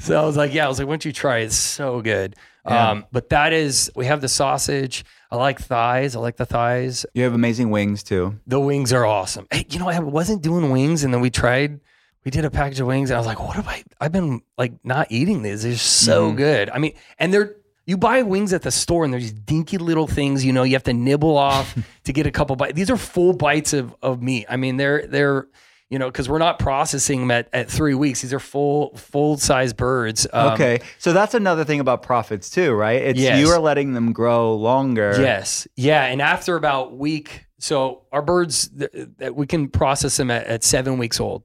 so 0.00 0.20
I 0.20 0.26
was 0.26 0.36
like, 0.36 0.52
yeah, 0.52 0.64
I 0.64 0.68
was 0.68 0.80
like, 0.80 0.88
why 0.88 0.94
don't 0.94 1.04
you 1.04 1.12
try 1.12 1.38
it? 1.38 1.44
It's 1.44 1.54
so 1.54 2.00
good. 2.00 2.34
Yeah. 2.66 2.90
Um, 2.90 3.06
but 3.12 3.28
that 3.28 3.52
is, 3.52 3.92
we 3.94 4.06
have 4.06 4.20
the 4.20 4.28
sausage. 4.28 5.04
I 5.30 5.36
like 5.36 5.58
thighs. 5.60 6.14
I 6.16 6.20
like 6.20 6.36
the 6.36 6.46
thighs. 6.46 7.04
You 7.14 7.24
have 7.24 7.34
amazing 7.34 7.70
wings 7.70 8.02
too. 8.02 8.38
The 8.46 8.60
wings 8.60 8.92
are 8.92 9.04
awesome. 9.04 9.46
Hey, 9.50 9.66
you 9.68 9.78
know, 9.78 9.88
I 9.88 9.98
wasn't 9.98 10.42
doing 10.42 10.70
wings, 10.70 11.02
and 11.04 11.12
then 11.12 11.20
we 11.20 11.30
tried. 11.30 11.80
We 12.24 12.30
did 12.30 12.44
a 12.44 12.50
package 12.50 12.80
of 12.80 12.86
wings, 12.86 13.10
and 13.10 13.16
I 13.16 13.20
was 13.20 13.26
like, 13.26 13.40
"What 13.40 13.56
have 13.56 13.68
I? 13.68 13.82
I've 14.00 14.12
been 14.12 14.40
like 14.58 14.72
not 14.84 15.08
eating 15.10 15.42
these. 15.42 15.62
They're 15.62 15.76
so 15.76 16.32
Mhm. 16.32 16.36
good. 16.36 16.70
I 16.70 16.78
mean, 16.78 16.92
and 17.18 17.32
they're 17.32 17.56
you 17.86 17.96
buy 17.96 18.22
wings 18.22 18.52
at 18.52 18.62
the 18.62 18.70
store, 18.72 19.04
and 19.04 19.12
they're 19.12 19.20
these 19.20 19.32
dinky 19.32 19.78
little 19.78 20.08
things. 20.08 20.44
You 20.44 20.52
know, 20.52 20.64
you 20.64 20.72
have 20.74 20.82
to 20.84 20.92
nibble 20.92 21.36
off 21.36 21.76
to 22.04 22.12
get 22.12 22.26
a 22.26 22.32
couple 22.32 22.56
bites. 22.56 22.74
These 22.74 22.90
are 22.90 22.96
full 22.96 23.32
bites 23.32 23.72
of 23.72 23.94
of 24.02 24.20
meat. 24.22 24.46
I 24.48 24.56
mean, 24.56 24.76
they're 24.76 25.06
they're 25.06 25.46
you 25.90 25.98
know 25.98 26.08
because 26.10 26.28
we're 26.28 26.38
not 26.38 26.58
processing 26.58 27.20
them 27.20 27.30
at, 27.30 27.48
at 27.52 27.70
three 27.70 27.94
weeks. 27.94 28.22
These 28.22 28.32
are 28.32 28.40
full 28.40 28.96
full 28.96 29.36
size 29.38 29.72
birds. 29.72 30.26
Um, 30.32 30.52
okay, 30.54 30.80
so 30.98 31.12
that's 31.12 31.34
another 31.34 31.64
thing 31.64 31.80
about 31.80 32.02
profits 32.02 32.50
too, 32.50 32.72
right? 32.72 33.00
It's 33.02 33.20
Yes. 33.20 33.40
you 33.40 33.48
are 33.52 33.60
letting 33.60 33.92
them 33.94 34.12
grow 34.12 34.54
longer. 34.54 35.14
Yes. 35.20 35.66
Yeah. 35.76 36.04
And 36.04 36.20
after 36.20 36.56
about 36.56 36.96
week, 36.96 37.46
so 37.58 38.02
our 38.12 38.22
birds 38.22 38.68
th- 38.68 38.90
that 39.18 39.34
we 39.36 39.46
can 39.46 39.68
process 39.68 40.16
them 40.16 40.30
at, 40.30 40.46
at 40.46 40.64
seven 40.64 40.98
weeks 40.98 41.20
old. 41.20 41.44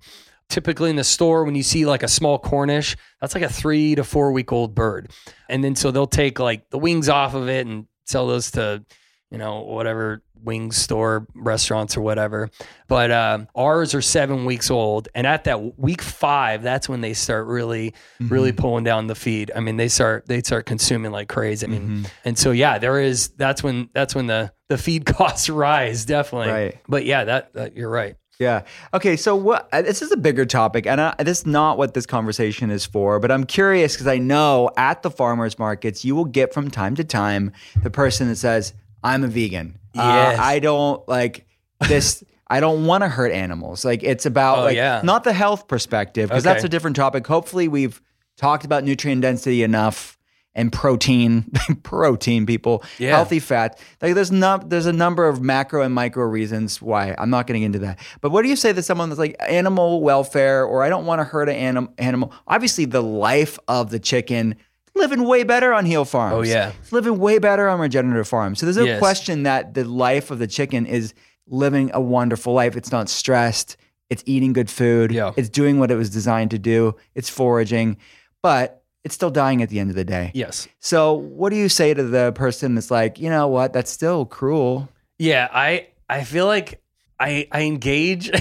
Typically 0.50 0.90
in 0.90 0.98
the 0.98 1.04
store, 1.06 1.46
when 1.46 1.56
you 1.56 1.64
see 1.64 1.86
like 1.86 2.04
a 2.04 2.10
small 2.10 2.38
Cornish, 2.38 2.98
that's 3.22 3.34
like 3.34 3.44
a 3.44 3.48
three 3.50 3.96
to 3.96 4.04
four 4.04 4.34
week 4.34 4.52
old 4.52 4.76
bird. 4.76 5.10
And 5.48 5.64
then 5.64 5.76
so 5.76 5.92
they'll 5.92 6.08
take 6.08 6.40
like 6.40 6.70
the 6.72 6.78
wings 6.78 7.08
off 7.08 7.36
of 7.36 7.48
it 7.48 7.66
and 7.68 7.86
sell 8.06 8.28
those 8.28 8.52
to, 8.52 8.84
you 9.30 9.38
know, 9.38 9.62
whatever 9.62 10.22
wing 10.44 10.72
store, 10.72 11.28
restaurants 11.36 11.96
or 11.96 12.02
whatever. 12.02 12.50
But 12.88 13.12
um, 13.12 13.48
ours 13.56 13.94
are 13.94 14.02
seven 14.02 14.46
weeks 14.46 14.70
old. 14.70 15.08
And 15.16 15.26
at 15.26 15.46
that 15.46 15.80
week 15.80 16.02
five, 16.02 16.62
that's 16.64 16.90
when 16.90 17.02
they 17.02 17.14
start 17.14 17.48
really, 17.48 17.94
really 18.20 18.52
pulling 18.52 18.84
down 18.84 19.08
the 19.08 19.16
feed. 19.16 19.52
I 19.56 19.60
mean, 19.60 19.78
they 19.78 19.88
start, 19.88 20.28
they 20.28 20.42
start 20.42 20.66
consuming 20.66 21.12
like 21.12 21.30
crazy. 21.30 21.66
I 21.66 21.70
mean, 21.70 22.06
and 22.26 22.38
so, 22.38 22.52
yeah, 22.52 22.78
there 22.78 23.00
is, 23.00 23.30
that's 23.30 23.64
when, 23.64 23.90
that's 23.94 24.14
when 24.16 24.28
the, 24.28 24.52
the 24.68 24.78
feed 24.78 25.06
costs 25.18 25.50
rise 25.50 26.06
definitely. 26.06 26.50
Right. 26.52 26.80
But 26.88 27.06
yeah, 27.06 27.24
that, 27.26 27.54
that 27.54 27.76
you're 27.76 27.90
right. 27.90 28.16
Yeah. 28.40 28.64
Okay. 28.92 29.18
So 29.18 29.36
what? 29.36 29.70
uh, 29.72 29.84
This 29.84 30.02
is 30.02 30.12
a 30.12 30.18
bigger 30.18 30.46
topic, 30.48 30.88
and 30.88 31.00
I, 31.00 31.14
this 31.20 31.42
is 31.42 31.46
not 31.46 31.78
what 31.78 31.94
this 31.94 32.08
conversation 32.08 32.72
is 32.72 32.88
for. 32.88 33.20
But 33.20 33.32
I'm 33.32 33.44
curious 33.44 33.94
because 33.94 34.08
I 34.08 34.18
know 34.18 34.72
at 34.78 35.04
the 35.04 35.12
farmers 35.12 35.60
markets 35.60 36.04
you 36.04 36.16
will 36.16 36.26
get 36.26 36.52
from 36.52 36.72
time 36.72 36.96
to 36.96 37.04
time 37.04 37.52
the 37.84 37.92
person 37.92 38.30
that 38.30 38.38
says, 38.38 38.74
"I'm 39.04 39.24
a 39.24 39.28
vegan. 39.28 39.80
Uh, 39.98 40.36
I 40.40 40.60
don't 40.60 41.08
like 41.08 41.46
this." 41.88 42.24
I 42.48 42.60
don't 42.60 42.86
want 42.86 43.02
to 43.04 43.08
hurt 43.08 43.32
animals. 43.32 43.86
Like 43.86 44.04
it's 44.04 44.26
about 44.26 44.58
Oh, 44.60 44.64
like 44.64 44.76
yeah. 44.76 45.00
not 45.06 45.24
the 45.24 45.32
health 45.32 45.70
perspective 45.70 46.28
because 46.28 46.44
that's 46.44 46.66
a 46.66 46.70
different 46.70 46.98
topic. 46.98 47.26
Hopefully, 47.26 47.70
we've 47.70 48.02
talked 48.36 48.66
about 48.66 48.84
nutrient 48.84 49.22
density 49.22 49.64
enough 49.64 50.18
and 50.54 50.70
protein, 50.70 51.50
protein 51.84 52.46
people, 52.46 52.84
Yeah. 53.00 53.12
healthy 53.12 53.40
fat. 53.40 53.80
Like 54.02 54.16
there's 54.16 54.34
not 54.34 54.70
there's 54.70 54.86
a 54.86 54.92
number 54.92 55.30
of 55.30 55.42
macro 55.42 55.82
and 55.82 55.94
micro 55.96 56.26
reasons 56.26 56.82
why. 56.82 57.16
I'm 57.18 57.30
not 57.30 57.48
getting 57.48 57.64
into 57.64 57.80
that. 57.80 58.00
But 58.20 58.32
what 58.32 58.42
do 58.42 58.50
you 58.50 58.58
say 58.58 58.74
to 58.74 58.84
someone 58.84 59.08
that's 59.08 59.18
like 59.20 59.38
animal 59.48 60.02
welfare 60.02 60.66
or 60.66 60.84
I 60.84 60.90
don't 60.90 61.06
want 61.06 61.20
to 61.20 61.24
hurt 61.24 61.48
an 61.48 61.56
anim- 61.56 61.90
animal? 61.98 62.34
Obviously, 62.48 62.84
the 62.84 63.02
life 63.02 63.60
of 63.70 63.92
the 63.92 64.00
chicken 64.00 64.56
living 64.96 65.26
way 65.26 65.44
better 65.44 65.74
on 65.74 65.86
Heal 65.86 66.06
Farms. 66.06 66.36
Oh, 66.36 66.42
yeah. 66.42 66.72
It's 66.82 66.92
living 66.92 67.18
way 67.20 67.40
better 67.40 67.68
on 67.68 67.80
regenerative 67.80 68.28
farms. 68.28 68.60
So 68.60 68.66
there's 68.66 68.78
no 68.78 68.84
Yes. 68.84 69.00
question 69.00 69.44
that 69.44 69.74
the 69.74 69.84
life 69.86 70.32
of 70.32 70.40
the 70.40 70.48
chicken 70.48 70.86
is 70.86 71.14
living 71.48 71.92
a 71.94 72.02
wonderful 72.02 72.54
life. 72.54 72.76
It's 72.76 72.92
not 72.92 73.10
stressed. 73.10 73.78
It's 74.10 74.24
eating 74.26 74.54
good 74.54 74.70
food. 74.70 75.12
Yeah. 75.12 75.32
It's 75.38 75.50
doing 75.50 75.80
what 75.80 75.92
it 75.92 75.96
was 75.96 76.10
designed 76.10 76.52
to 76.52 76.60
do. 76.60 76.96
It's 77.16 77.30
foraging, 77.30 77.98
but 78.44 78.84
it's 79.04 79.16
still 79.16 79.32
dying 79.32 79.62
at 79.64 79.70
the 79.70 79.80
end 79.80 79.90
of 79.90 79.96
the 79.96 80.04
day. 80.06 80.32
Yes. 80.34 80.68
So 80.80 81.14
what 81.14 81.50
do 81.50 81.56
you 81.56 81.70
say 81.70 81.94
to 81.94 82.04
the 82.04 82.32
person 82.34 82.76
that's 82.76 82.92
like, 82.92 83.20
you 83.20 83.30
know 83.30 83.48
what, 83.48 83.74
that's 83.74 83.90
still 83.90 84.26
cruel? 84.26 84.90
Yeah, 85.18 85.48
I 85.52 85.88
I 86.10 86.24
feel 86.24 86.46
like 86.46 86.82
I 87.22 87.48
I 87.52 87.62
engage. 87.62 88.32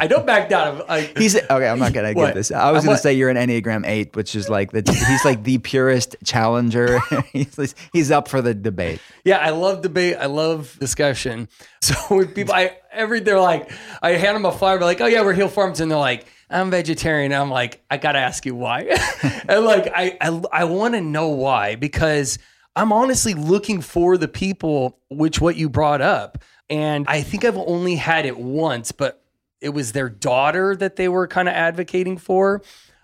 I 0.00 0.06
don't 0.06 0.26
back 0.26 0.48
down. 0.48 0.82
I, 0.88 1.02
He's 1.16 1.36
okay. 1.36 1.68
I'm 1.68 1.78
not 1.78 1.92
gonna 1.92 2.12
What? 2.14 2.26
give 2.28 2.34
this. 2.34 2.50
I 2.50 2.70
was 2.70 2.80
I'm 2.80 2.86
gonna 2.86 2.94
what? 2.96 3.02
say 3.02 3.12
you're 3.14 3.28
an 3.30 3.36
Enneagram 3.36 3.86
Eight, 3.86 4.16
which 4.16 4.34
is 4.34 4.48
like 4.48 4.72
the 4.72 4.82
he's 5.08 5.24
like 5.24 5.44
the 5.44 5.58
purest 5.58 6.16
challenger. 6.24 6.98
he's 7.32 7.74
he's 7.92 8.10
up 8.10 8.28
for 8.28 8.40
the 8.40 8.54
debate. 8.54 9.00
Yeah, 9.24 9.38
I 9.38 9.50
love 9.50 9.82
debate. 9.82 10.16
I 10.18 10.26
love 10.26 10.76
discussion. 10.80 11.48
So 11.82 11.96
when 12.14 12.28
people, 12.28 12.54
I 12.54 12.76
every 12.92 13.18
they're 13.18 13.40
like, 13.40 13.68
I 14.00 14.12
hand 14.12 14.36
them 14.36 14.44
a 14.46 14.52
flyer, 14.52 14.78
be 14.78 14.84
like, 14.84 15.00
oh 15.00 15.06
yeah, 15.06 15.22
we're 15.22 15.32
Heal 15.32 15.48
Farms, 15.48 15.80
and 15.80 15.90
they're 15.90 15.98
like, 15.98 16.26
I'm 16.48 16.70
vegetarian. 16.70 17.32
And 17.32 17.42
I'm 17.42 17.50
like, 17.50 17.82
I 17.90 17.96
gotta 17.96 18.20
ask 18.20 18.46
you 18.46 18.54
why, 18.54 18.82
and 19.48 19.64
like, 19.64 19.88
I 19.92 20.16
I, 20.20 20.42
I 20.52 20.64
want 20.66 20.94
to 20.94 21.00
know 21.00 21.30
why 21.30 21.74
because 21.74 22.38
I'm 22.76 22.92
honestly 22.92 23.34
looking 23.34 23.80
for 23.80 24.16
the 24.16 24.28
people, 24.28 24.96
which 25.10 25.40
what 25.40 25.56
you 25.56 25.68
brought 25.68 26.00
up, 26.02 26.38
and 26.72 27.04
I 27.06 27.20
think 27.20 27.44
I've 27.44 27.58
only 27.58 27.96
had 27.96 28.24
it 28.24 28.38
once, 28.38 28.92
but 28.92 29.22
it 29.60 29.68
was 29.68 29.92
their 29.92 30.08
daughter 30.08 30.74
that 30.74 30.96
they 30.96 31.06
were 31.06 31.26
kind 31.26 31.46
of 31.46 31.54
advocating 31.54 32.16
for. 32.16 32.62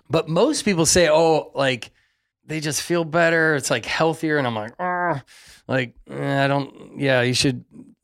But 0.08 0.26
most 0.26 0.64
people 0.64 0.86
say, 0.86 1.10
oh, 1.10 1.50
like 1.54 1.90
they 2.46 2.60
just 2.60 2.80
feel 2.80 3.04
better. 3.04 3.56
It's 3.56 3.70
like 3.70 3.84
healthier. 3.84 4.38
And 4.38 4.46
I'm 4.46 4.54
like, 4.54 4.72
"Ah." 4.80 5.22
like, 5.68 5.94
eh, 6.08 6.44
I 6.44 6.48
don't, 6.48 6.98
yeah, 6.98 7.20
you 7.20 7.34
should 7.34 7.62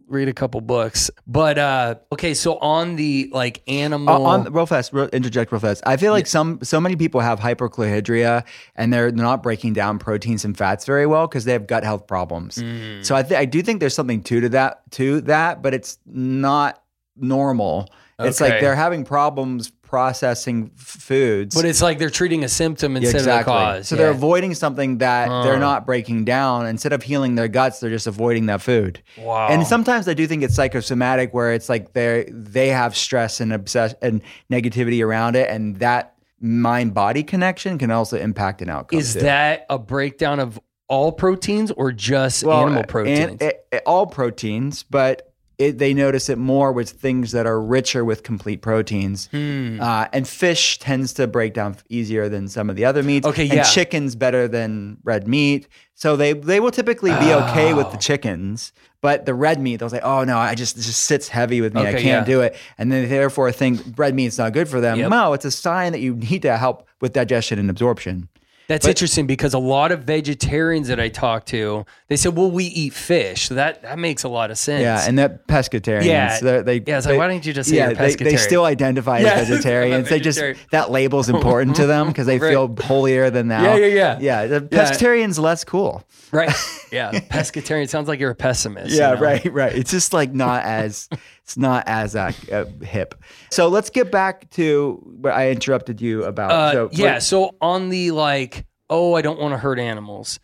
read 0.09 0.29
a 0.29 0.33
couple 0.33 0.61
books. 0.61 1.11
But, 1.27 1.59
uh, 1.59 1.95
okay. 2.13 2.35
So 2.35 2.59
on 2.59 2.97
the 2.97 3.31
like 3.33 3.63
animal, 3.67 4.27
Uh, 4.27 4.29
on 4.29 4.53
real 4.53 4.67
fast, 4.67 4.93
real, 4.93 5.07
interject 5.07 5.51
real 5.51 5.61
fast. 5.61 5.83
I 5.87 5.97
feel 5.97 6.13
like 6.13 6.27
some 6.27 6.59
so 6.63 6.81
many 6.81 6.97
people 6.97 7.21
have 7.21 7.41
hypochlorhydria 7.41 8.45
and 8.77 8.93
they're 8.93 9.11
not 9.11 9.43
breaking 9.43 9.73
down 9.73 9.99
proteins 9.99 10.45
and 10.45 10.57
fats 10.57 10.85
very 10.85 11.07
well 11.07 11.27
because 11.27 11.45
they 11.45 11.53
have 11.53 11.67
gut 11.67 11.85
health 11.85 12.07
problems. 12.07 12.57
Mm. 12.59 13.05
So 13.05 13.17
I 13.17 13.23
th- 13.23 13.39
I 13.41 13.45
do 13.45 13.63
think 13.63 13.81
there's 13.81 13.95
something 13.95 14.23
to 14.25 14.41
to 14.41 14.49
that 14.51 14.83
to 14.93 15.21
that, 15.23 15.63
but 15.63 15.75
it's 15.75 15.99
not 16.07 16.83
normal. 17.17 17.89
It's 18.19 18.41
like 18.41 18.61
they're 18.61 18.77
having 18.77 19.05
problems 19.05 19.71
processing 19.83 20.71
f- 20.77 20.83
foods. 20.85 21.55
but 21.55 21.65
it's 21.65 21.81
like 21.81 21.99
they're 21.99 22.11
treating 22.11 22.43
a 22.43 22.49
symptom 22.49 22.97
instead 22.97 23.21
of 23.21 23.25
the 23.27 23.43
cause. 23.45 23.87
So 23.89 23.95
they're 23.97 24.11
Yeah. 24.11 24.17
avoiding 24.17 24.55
something 24.55 24.99
that 24.99 25.29
they're 25.45 25.59
not 25.59 25.87
breaking 25.87 26.25
down. 26.25 26.67
Instead 26.67 26.93
of 26.93 27.03
healing 27.05 27.37
their 27.37 27.47
guts, 27.49 27.79
they're 27.81 27.91
just 27.91 28.07
avoiding 28.09 28.47
that 28.47 28.61
food. 28.61 29.01
Wow. 29.19 29.49
And 29.49 29.65
sometimes 29.67 30.09
I 30.09 30.15
do 30.15 30.27
think 30.27 30.43
it's 30.43 30.55
psychosomatic, 30.55 31.33
where 31.33 31.53
it's 31.53 31.69
like 31.69 31.93
they 31.93 32.29
they 32.33 32.69
have 32.69 32.97
stress 32.97 33.41
and 33.41 33.53
obsess 33.53 33.95
and 34.03 34.21
negativity 34.51 35.05
around 35.05 35.37
it, 35.37 35.49
and 35.49 35.77
that 35.77 36.15
mind 36.41 36.93
body 36.93 37.23
connection 37.23 37.79
can 37.79 37.91
also 37.91 38.17
impact 38.19 38.61
an 38.62 38.69
outcome. 38.71 38.99
is 38.99 39.15
too. 39.15 39.21
that 39.21 39.65
a 39.71 39.79
breakdown 39.79 40.41
of 40.41 40.59
all 40.89 41.12
proteins 41.12 41.71
or 41.71 41.93
just 41.93 42.43
animal 42.45 42.79
and- 42.81 42.89
proteins? 42.89 43.41
it- 43.41 43.65
it- 43.73 43.83
all 43.87 44.07
proteins, 44.07 44.83
but 44.83 45.33
it, 45.59 45.79
they 45.79 45.95
notice 45.95 46.29
it 46.29 46.39
more 46.39 46.73
with 46.73 46.91
things 46.91 47.33
that 47.33 47.47
are 47.47 47.61
richer 47.61 48.05
with 48.05 48.23
complete 48.23 48.61
proteins. 48.63 49.29
Hmm. 49.31 49.81
Uh, 49.81 50.07
and 50.13 50.27
fish 50.27 50.79
tends 50.79 51.13
to 51.15 51.27
break 51.27 51.55
down 51.55 51.77
easier 51.89 52.29
than 52.29 52.49
some 52.49 52.69
of 52.71 52.77
the 52.77 52.85
other 52.85 53.03
meats. 53.03 53.27
Okay, 53.27 53.49
and 53.49 53.67
chicken's 53.67 54.17
better 54.17 54.49
than 54.49 54.99
red 55.05 55.29
meat. 55.29 55.69
So 55.95 56.17
they 56.17 56.33
they 56.33 56.59
will 56.61 56.73
typically 56.73 57.13
be 57.13 57.33
okay 57.33 57.73
with 57.73 57.87
Oh. 57.87 57.91
the 57.91 57.99
chickens, 57.99 58.73
but 59.01 59.27
the 59.27 59.35
red 59.35 59.61
meat 59.61 59.77
they'll 59.77 59.91
say, 59.91 60.01
"Oh 60.03 60.25
no, 60.25 60.39
I 60.39 60.55
just 60.57 60.77
it 60.77 60.81
just 60.83 61.05
sits 61.05 61.29
heavy 61.29 61.61
with 61.61 61.73
me. 61.73 61.83
I 61.83 61.93
can't 61.93 62.05
yeah. 62.05 62.25
do 62.25 62.41
it." 62.41 62.57
And 62.77 62.91
then 62.91 63.03
they 63.03 63.09
therefore 63.09 63.53
think 63.53 63.81
red 63.97 64.15
meat's 64.15 64.39
not 64.39 64.53
good 64.53 64.69
for 64.69 64.81
them. 64.81 64.99
Yep. 64.99 65.11
No, 65.11 65.33
it's 65.35 65.45
a 65.45 65.51
sign 65.53 65.93
that 65.93 66.01
you 66.01 66.17
need 66.17 66.43
to 66.43 66.57
help 66.57 66.89
with 67.01 67.13
digestion 67.13 67.59
and 67.61 67.71
absorption. 67.71 68.29
That's 68.67 68.87
But- 68.87 68.91
interesting 68.91 69.27
because 69.27 69.53
a 69.53 69.59
lot 69.59 69.93
of 69.93 70.05
vegetarians 70.05 70.89
that 70.89 70.99
I 70.99 71.09
talk 71.09 71.45
to, 71.47 71.85
they 72.09 72.17
said, 72.17 72.35
"Well, 72.35 72.51
we 72.51 72.65
eat 72.65 72.95
fish." 72.95 73.49
So 73.49 73.55
that 73.57 73.83
that 73.83 73.99
makes 73.99 74.23
a 74.25 74.29
lot 74.29 74.51
of 74.51 74.57
sense. 74.57 74.81
Yeah, 74.83 75.05
and 75.07 75.19
that 75.19 75.47
pescatarians. 75.47 76.05
Yeah. 76.07 76.39
they're- 76.41 76.65
Yeah, 76.87 76.97
it's 76.97 77.07
like, 77.07 77.12
they- 77.12 77.19
why 77.19 77.29
didn't 77.29 77.45
you 77.45 77.53
just 77.53 77.69
say 77.69 77.77
yeah, 77.77 77.93
they, 77.93 78.15
they 78.15 78.37
still 78.37 78.65
identify 78.65 79.19
Yeah, 79.21 79.35
as 79.35 79.49
vegetarians. 79.51 80.09
They 80.09 80.19
just 80.21 80.41
that 80.71 80.91
label's 80.91 81.29
important 81.29 81.77
to 81.77 81.87
them 81.87 82.09
because 82.09 82.27
they 82.27 82.39
Right. 82.45 82.51
feel 82.51 82.75
holier 82.83 83.29
than 83.31 83.49
thou. 83.49 83.62
Yeah, 83.62 83.77
yeah, 83.77 83.87
yeah. 83.87 84.19
Yeah, 84.21 84.47
the 84.47 84.69
Yeah. 84.73 84.83
pescatarian's 84.91 85.39
less 85.39 85.65
cool. 85.65 86.03
right. 86.33 86.51
Yeah, 86.93 87.11
pescatarian 87.11 87.89
sounds 87.89 88.07
like 88.07 88.21
you're 88.21 88.31
a 88.31 88.35
pessimist. 88.37 88.93
you 88.93 88.99
Yeah, 88.99 89.15
know? 89.15 89.21
right, 89.21 89.53
right. 89.53 89.75
It's 89.75 89.91
just 89.91 90.12
like 90.12 90.33
not 90.33 90.65
as 90.65 91.09
it's 91.45 91.57
not 91.59 91.84
as 91.86 92.16
uh, 92.16 92.32
uh, 92.51 92.64
hip. 92.84 93.14
So 93.51 93.68
let's 93.68 93.90
get 93.90 94.11
back 94.11 94.49
to 94.53 95.01
what 95.20 95.34
I 95.34 95.51
interrupted 95.51 96.01
you 96.01 96.24
about. 96.24 96.51
Uh, 96.51 96.72
so 96.72 96.88
yeah. 96.92 97.12
what- 97.14 97.22
So 97.22 97.51
on 97.61 97.90
the 97.90 98.11
like, 98.12 98.64
oh, 98.90 99.14
I 99.14 99.20
don't 99.22 99.38
want 99.38 99.53
to 99.53 99.59
hurt 99.59 99.78
animals. 99.78 100.40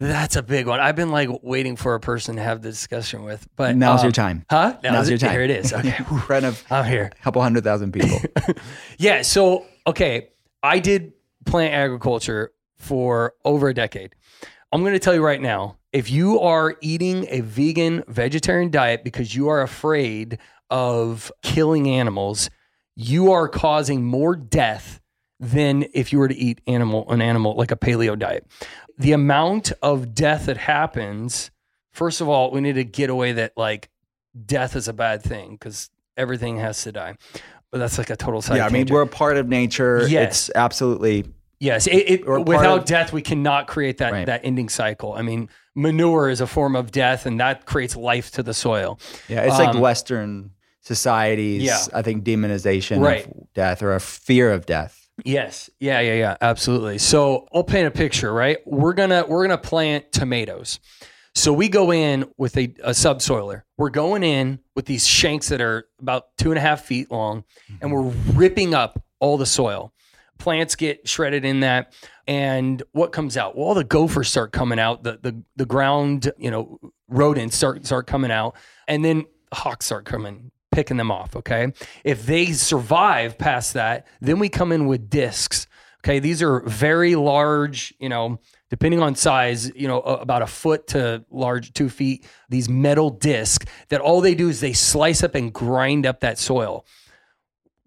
That's 0.00 0.36
a 0.36 0.42
big 0.42 0.66
one. 0.68 0.78
I've 0.80 0.94
been 0.94 1.10
like 1.10 1.28
waiting 1.42 1.74
for 1.74 1.94
a 1.96 2.00
person 2.00 2.36
to 2.36 2.42
have 2.42 2.62
the 2.62 2.70
discussion 2.70 3.24
with, 3.24 3.46
but 3.56 3.74
now's 3.76 4.00
um, 4.00 4.06
your 4.06 4.12
time. 4.12 4.44
Huh? 4.48 4.78
Now's 4.82 5.08
your 5.10 5.16
it- 5.16 5.20
time. 5.20 5.32
Here 5.32 5.42
it 5.42 5.50
is. 5.50 5.72
Okay. 5.72 5.96
in 6.10 6.18
front 6.20 6.44
of 6.46 6.64
I'm 6.70 6.84
here. 6.84 7.10
a 7.12 7.22
couple 7.22 7.42
hundred 7.42 7.64
thousand 7.64 7.92
people. 7.92 8.18
Yeah. 8.98 9.22
So, 9.22 9.66
okay, 9.86 10.28
I 10.62 10.78
did 10.78 11.12
plant 11.46 11.74
agriculture 11.74 12.52
for 12.78 13.34
over 13.44 13.68
a 13.68 13.74
decade. 13.74 14.14
I'm 14.72 14.82
going 14.82 14.92
to 14.92 14.98
tell 15.00 15.14
you 15.14 15.24
right 15.24 15.40
now 15.40 15.77
if 15.92 16.10
you 16.10 16.40
are 16.40 16.76
eating 16.80 17.26
a 17.30 17.40
vegan, 17.40 18.04
vegetarian 18.08 18.70
diet 18.70 19.04
because 19.04 19.34
you 19.34 19.48
are 19.48 19.62
afraid 19.62 20.38
of 20.70 21.32
killing 21.42 21.88
animals, 21.88 22.50
you 22.94 23.32
are 23.32 23.48
causing 23.48 24.04
more 24.04 24.36
death 24.36 25.00
than 25.40 25.86
if 25.94 26.12
you 26.12 26.18
were 26.18 26.28
to 26.28 26.36
eat 26.36 26.60
animal 26.66 27.08
an 27.10 27.22
animal 27.22 27.54
like 27.54 27.70
a 27.70 27.76
paleo 27.76 28.18
diet. 28.18 28.46
The 28.98 29.12
amount 29.12 29.72
of 29.82 30.14
death 30.14 30.46
that 30.46 30.56
happens, 30.56 31.50
first 31.92 32.20
of 32.20 32.28
all, 32.28 32.50
we 32.50 32.60
need 32.60 32.74
to 32.74 32.84
get 32.84 33.08
away 33.08 33.32
that 33.32 33.52
like 33.56 33.88
death 34.44 34.74
is 34.76 34.88
a 34.88 34.92
bad 34.92 35.22
thing 35.22 35.52
because 35.52 35.90
everything 36.16 36.58
has 36.58 36.82
to 36.82 36.92
die. 36.92 37.16
But 37.70 37.78
that's 37.78 37.98
like 37.98 38.10
a 38.10 38.16
total 38.16 38.42
side 38.42 38.56
yeah, 38.56 38.66
I 38.66 38.70
mean 38.70 38.88
we're 38.90 39.02
a 39.02 39.06
part 39.06 39.36
of 39.36 39.46
nature. 39.48 40.06
Yes. 40.08 40.48
It's 40.48 40.56
absolutely 40.56 41.26
Yes, 41.60 41.88
it, 41.88 41.90
it, 41.90 42.28
without 42.28 42.80
of- 42.80 42.84
death, 42.84 43.12
we 43.12 43.20
cannot 43.20 43.66
create 43.66 43.98
that 43.98 44.12
Right. 44.12 44.26
that 44.26 44.42
ending 44.44 44.68
cycle. 44.68 45.12
I 45.14 45.22
mean, 45.22 45.48
manure 45.78 46.28
is 46.28 46.40
a 46.40 46.46
form 46.46 46.74
of 46.76 46.90
death, 46.90 47.24
and 47.26 47.38
that 47.40 47.64
creates 47.64 47.94
life 47.96 48.30
to 48.32 48.42
the 48.42 48.52
soil. 48.52 48.98
Yeah, 49.28 49.42
it's 49.42 49.58
like 49.58 49.74
Um, 49.74 49.80
Western 49.80 50.50
societies. 50.80 51.62
Yeah. 51.62 51.78
I 51.94 52.02
think 52.02 52.24
demonization 52.24 53.00
Right. 53.00 53.26
of 53.26 53.52
death 53.54 53.82
or 53.82 53.94
a 53.94 54.00
fear 54.00 54.50
of 54.50 54.66
death. 54.66 55.06
Yes, 55.24 55.68
yeah, 55.80 56.00
yeah, 56.00 56.14
yeah, 56.14 56.36
absolutely. 56.40 56.98
So 56.98 57.46
I'll 57.52 57.64
paint 57.64 57.86
a 57.86 57.90
picture. 57.90 58.32
Right, 58.32 58.58
we're 58.66 58.92
gonna 58.92 59.24
we're 59.26 59.42
gonna 59.46 59.58
plant 59.58 60.12
tomatoes. 60.12 60.78
So 61.34 61.52
we 61.52 61.68
go 61.68 61.92
in 61.92 62.24
with 62.36 62.56
a, 62.56 62.72
a 62.82 62.90
subsoiler. 62.90 63.62
We're 63.76 63.90
going 63.90 64.22
in 64.24 64.58
with 64.74 64.86
these 64.86 65.06
shanks 65.06 65.48
that 65.48 65.60
are 65.60 65.86
about 66.00 66.36
two 66.36 66.50
and 66.50 66.58
a 66.58 66.60
half 66.60 66.84
feet 66.84 67.10
long, 67.10 67.44
and 67.80 67.92
we're 67.92 68.12
ripping 68.34 68.74
up 68.74 69.02
all 69.20 69.36
the 69.38 69.46
soil. 69.46 69.92
Plants 70.38 70.76
get 70.76 71.08
shredded 71.08 71.44
in 71.44 71.60
that, 71.60 71.92
and 72.28 72.82
what 72.92 73.10
comes 73.10 73.38
out? 73.38 73.56
Well, 73.56 73.68
all 73.68 73.74
the 73.74 73.82
gophers 73.82 74.28
start 74.28 74.52
coming 74.52 74.78
out. 74.78 75.02
The 75.02 75.18
the 75.20 75.42
the 75.56 75.66
ground, 75.66 76.30
you 76.38 76.50
know, 76.50 76.78
rodents 77.08 77.56
start 77.56 77.84
start 77.86 78.06
coming 78.06 78.30
out, 78.30 78.54
and 78.86 79.04
then 79.04 79.24
hawks 79.52 79.86
start 79.86 80.04
coming, 80.04 80.52
picking 80.70 80.98
them 80.98 81.10
off. 81.10 81.34
Okay, 81.34 81.72
if 82.04 82.26
they 82.26 82.52
survive 82.52 83.38
past 83.38 83.72
that, 83.74 84.06
then 84.20 84.38
we 84.38 84.50
come 84.50 84.70
in 84.70 84.86
with 84.86 85.08
discs. 85.08 85.66
Okay, 86.04 86.20
these 86.20 86.42
are 86.42 86.60
very 86.60 87.16
large, 87.16 87.92
you 87.98 88.08
know, 88.08 88.38
depending 88.70 89.02
on 89.02 89.14
size, 89.16 89.72
you 89.74 89.88
know, 89.88 90.00
about 90.00 90.42
a 90.42 90.46
foot 90.46 90.86
to 90.88 91.24
large, 91.30 91.72
two 91.72 91.88
feet. 91.88 92.24
These 92.50 92.68
metal 92.68 93.10
discs 93.10 93.66
that 93.88 94.00
all 94.00 94.20
they 94.20 94.34
do 94.34 94.48
is 94.48 94.60
they 94.60 94.74
slice 94.74 95.24
up 95.24 95.34
and 95.34 95.52
grind 95.52 96.06
up 96.06 96.20
that 96.20 96.38
soil 96.38 96.84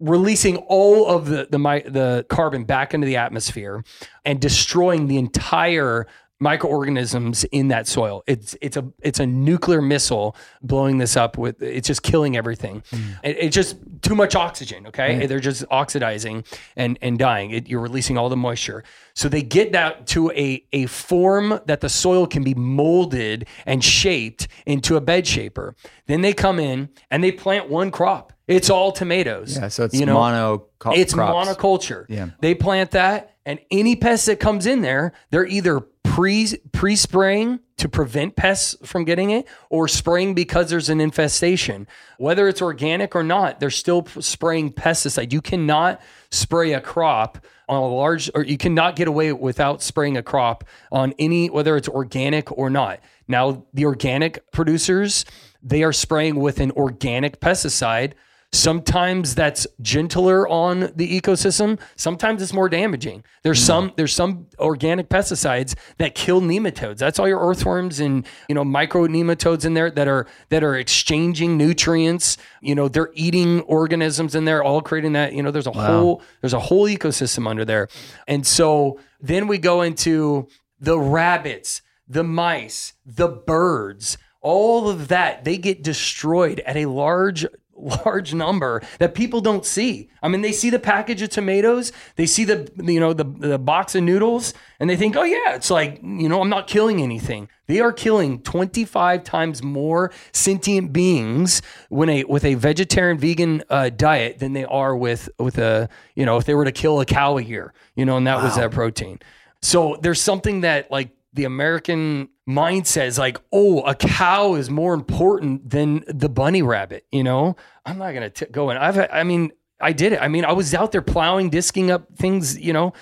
releasing 0.02 0.56
all 0.56 1.06
of 1.06 1.26
the 1.26 1.46
the 1.50 1.58
the 1.58 2.26
carbon 2.28 2.64
back 2.64 2.92
into 2.92 3.06
the 3.06 3.16
atmosphere 3.16 3.84
and 4.24 4.40
destroying 4.40 5.06
the 5.06 5.16
entire 5.16 6.06
microorganisms 6.42 7.44
in 7.44 7.68
that 7.68 7.86
soil. 7.86 8.22
It's 8.26 8.56
it's 8.60 8.76
a 8.76 8.84
it's 9.00 9.20
a 9.20 9.26
nuclear 9.26 9.80
missile 9.80 10.36
blowing 10.60 10.98
this 10.98 11.16
up 11.16 11.38
with 11.38 11.62
it's 11.62 11.86
just 11.86 12.02
killing 12.02 12.36
everything. 12.36 12.82
Mm. 12.90 13.18
It, 13.22 13.36
it's 13.38 13.54
just 13.54 13.76
too 14.02 14.14
much 14.14 14.34
oxygen. 14.34 14.86
Okay, 14.88 15.26
they're 15.26 15.40
just 15.40 15.64
oxidizing 15.70 16.44
and 16.76 16.98
and 17.00 17.18
dying. 17.18 17.50
It, 17.52 17.68
you're 17.68 17.80
releasing 17.80 18.18
all 18.18 18.28
the 18.28 18.36
moisture. 18.36 18.82
So 19.14 19.28
they 19.28 19.42
get 19.42 19.72
that 19.72 20.06
to 20.08 20.30
a 20.32 20.64
a 20.72 20.86
form 20.86 21.60
that 21.66 21.80
the 21.80 21.88
soil 21.88 22.26
can 22.26 22.42
be 22.42 22.54
molded 22.54 23.46
and 23.64 23.82
shaped 23.82 24.48
into 24.66 24.96
a 24.96 25.00
bed 25.00 25.26
shaper. 25.26 25.76
Then 26.06 26.20
they 26.20 26.32
come 26.32 26.58
in 26.58 26.88
and 27.10 27.22
they 27.22 27.32
plant 27.32 27.68
one 27.68 27.90
crop. 27.90 28.32
It's 28.48 28.68
all 28.68 28.90
tomatoes. 28.92 29.56
Yeah, 29.56 29.68
so 29.68 29.84
it's 29.84 29.94
you 29.94 30.04
know? 30.04 30.14
mono 30.14 30.66
It's 30.86 31.14
crops. 31.14 31.48
monoculture. 31.48 32.04
Yeah. 32.08 32.30
They 32.40 32.54
plant 32.54 32.90
that, 32.90 33.36
and 33.46 33.60
any 33.70 33.94
pest 33.96 34.26
that 34.26 34.40
comes 34.40 34.66
in 34.66 34.82
there, 34.82 35.12
they're 35.30 35.46
either 35.46 35.80
pre 36.12 36.46
pre 36.72 36.94
spraying 36.94 37.58
to 37.78 37.88
prevent 37.88 38.36
pests 38.36 38.76
from 38.84 39.04
getting 39.04 39.30
it, 39.30 39.46
or 39.70 39.88
spraying 39.88 40.34
because 40.34 40.68
there's 40.68 40.90
an 40.90 41.00
infestation. 41.00 41.86
Whether 42.18 42.48
it's 42.48 42.60
organic 42.60 43.16
or 43.16 43.22
not, 43.22 43.60
they're 43.60 43.70
still 43.70 44.06
spraying 44.20 44.74
pesticide. 44.74 45.32
You 45.32 45.40
cannot 45.40 46.02
spray 46.30 46.74
a 46.74 46.82
crop 46.82 47.38
on 47.66 47.82
a 47.82 47.86
large, 47.86 48.30
or 48.34 48.44
you 48.44 48.58
cannot 48.58 48.94
get 48.94 49.08
away 49.08 49.32
without 49.32 49.80
spraying 49.80 50.18
a 50.18 50.22
crop 50.22 50.64
on 50.92 51.14
any, 51.18 51.48
whether 51.48 51.78
it's 51.78 51.88
organic 51.88 52.52
or 52.58 52.68
not. 52.68 53.00
Now, 53.26 53.64
the 53.72 53.86
organic 53.86 54.52
producers, 54.52 55.24
they 55.62 55.82
are 55.82 55.94
spraying 55.94 56.36
with 56.36 56.60
an 56.60 56.72
organic 56.72 57.40
pesticide. 57.40 58.12
Sometimes 58.54 59.34
that's 59.34 59.66
gentler 59.80 60.46
on 60.46 60.92
the 60.94 61.20
ecosystem. 61.20 61.80
Sometimes 61.96 62.42
it's 62.42 62.52
more 62.52 62.68
damaging. 62.68 63.24
There's 63.42 63.58
mm. 63.62 63.66
some 63.66 63.92
there's 63.96 64.14
some 64.14 64.46
organic 64.58 65.08
pesticides 65.08 65.74
that 65.96 66.14
kill 66.14 66.42
nematodes. 66.42 66.98
That's 66.98 67.18
all 67.18 67.26
your 67.26 67.40
earthworms 67.40 67.98
and 67.98 68.26
you 68.50 68.54
know 68.54 68.62
micro 68.62 69.06
nematodes 69.06 69.64
in 69.64 69.72
there 69.72 69.90
that 69.92 70.06
are 70.06 70.26
that 70.50 70.62
are 70.62 70.76
exchanging 70.76 71.56
nutrients. 71.56 72.36
You 72.60 72.74
know 72.74 72.88
they're 72.88 73.10
eating 73.14 73.62
organisms 73.62 74.34
in 74.34 74.44
there, 74.44 74.62
all 74.62 74.82
creating 74.82 75.14
that. 75.14 75.32
You 75.32 75.42
know 75.42 75.50
there's 75.50 75.66
a 75.66 75.72
whole 75.72 76.20
there's 76.42 76.52
a 76.52 76.60
whole 76.60 76.86
ecosystem 76.86 77.48
under 77.48 77.64
there, 77.64 77.88
and 78.28 78.46
so 78.46 79.00
then 79.18 79.48
we 79.48 79.56
go 79.56 79.80
into 79.80 80.46
the 80.78 80.98
rabbits, 80.98 81.80
the 82.06 82.22
mice, 82.22 82.92
the 83.06 83.28
birds. 83.28 84.18
All 84.42 84.90
of 84.90 85.08
that 85.08 85.44
they 85.44 85.56
get 85.56 85.82
destroyed 85.82 86.60
at 86.66 86.76
a 86.76 86.86
large 86.86 87.46
large 87.82 88.32
number 88.32 88.82
that 88.98 89.14
people 89.14 89.40
don't 89.40 89.66
see. 89.66 90.08
I 90.22 90.28
mean, 90.28 90.40
they 90.40 90.52
see 90.52 90.70
the 90.70 90.78
package 90.78 91.20
of 91.22 91.30
tomatoes, 91.30 91.92
they 92.16 92.26
see 92.26 92.44
the 92.44 92.70
you 92.82 93.00
know 93.00 93.12
the 93.12 93.24
the 93.24 93.58
box 93.58 93.94
of 93.94 94.02
noodles, 94.04 94.54
and 94.78 94.88
they 94.88 94.96
think, 94.96 95.16
oh 95.16 95.24
yeah, 95.24 95.54
it's 95.54 95.70
like 95.70 96.00
you 96.02 96.28
know 96.28 96.40
I'm 96.40 96.48
not 96.48 96.66
killing 96.66 97.02
anything. 97.02 97.48
They 97.66 97.80
are 97.80 97.92
killing 97.92 98.42
25 98.42 99.24
times 99.24 99.62
more 99.62 100.12
sentient 100.32 100.92
beings 100.92 101.62
when 101.88 102.08
a 102.08 102.24
with 102.24 102.44
a 102.44 102.54
vegetarian 102.54 103.18
vegan 103.18 103.62
uh, 103.70 103.90
diet 103.90 104.38
than 104.38 104.52
they 104.52 104.64
are 104.64 104.96
with 104.96 105.28
with 105.38 105.58
a 105.58 105.88
you 106.14 106.24
know 106.24 106.36
if 106.36 106.44
they 106.44 106.54
were 106.54 106.64
to 106.64 106.72
kill 106.72 107.00
a 107.00 107.04
cow 107.04 107.38
a 107.38 107.42
year, 107.42 107.72
you 107.96 108.04
know, 108.04 108.16
and 108.16 108.26
that 108.26 108.42
was 108.42 108.56
that 108.56 108.70
protein. 108.70 109.18
So 109.60 109.96
there's 110.02 110.20
something 110.20 110.62
that 110.62 110.90
like 110.90 111.10
the 111.32 111.44
American 111.44 112.28
mindset 112.48 113.06
is 113.06 113.18
like, 113.18 113.38
oh, 113.52 113.82
a 113.82 113.94
cow 113.94 114.54
is 114.54 114.68
more 114.70 114.94
important 114.94 115.68
than 115.70 116.04
the 116.08 116.28
bunny 116.28 116.62
rabbit. 116.62 117.06
You 117.12 117.22
know, 117.24 117.56
I'm 117.86 117.98
not 117.98 118.12
gonna 118.14 118.30
t- 118.30 118.46
go 118.50 118.70
in. 118.70 118.76
I've, 118.76 118.98
I 119.12 119.22
mean, 119.22 119.52
I 119.80 119.92
did 119.92 120.12
it. 120.12 120.20
I 120.20 120.28
mean, 120.28 120.44
I 120.44 120.52
was 120.52 120.74
out 120.74 120.92
there 120.92 121.02
plowing, 121.02 121.50
disking 121.50 121.90
up 121.90 122.06
things. 122.16 122.58
You 122.58 122.72
know, 122.72 122.92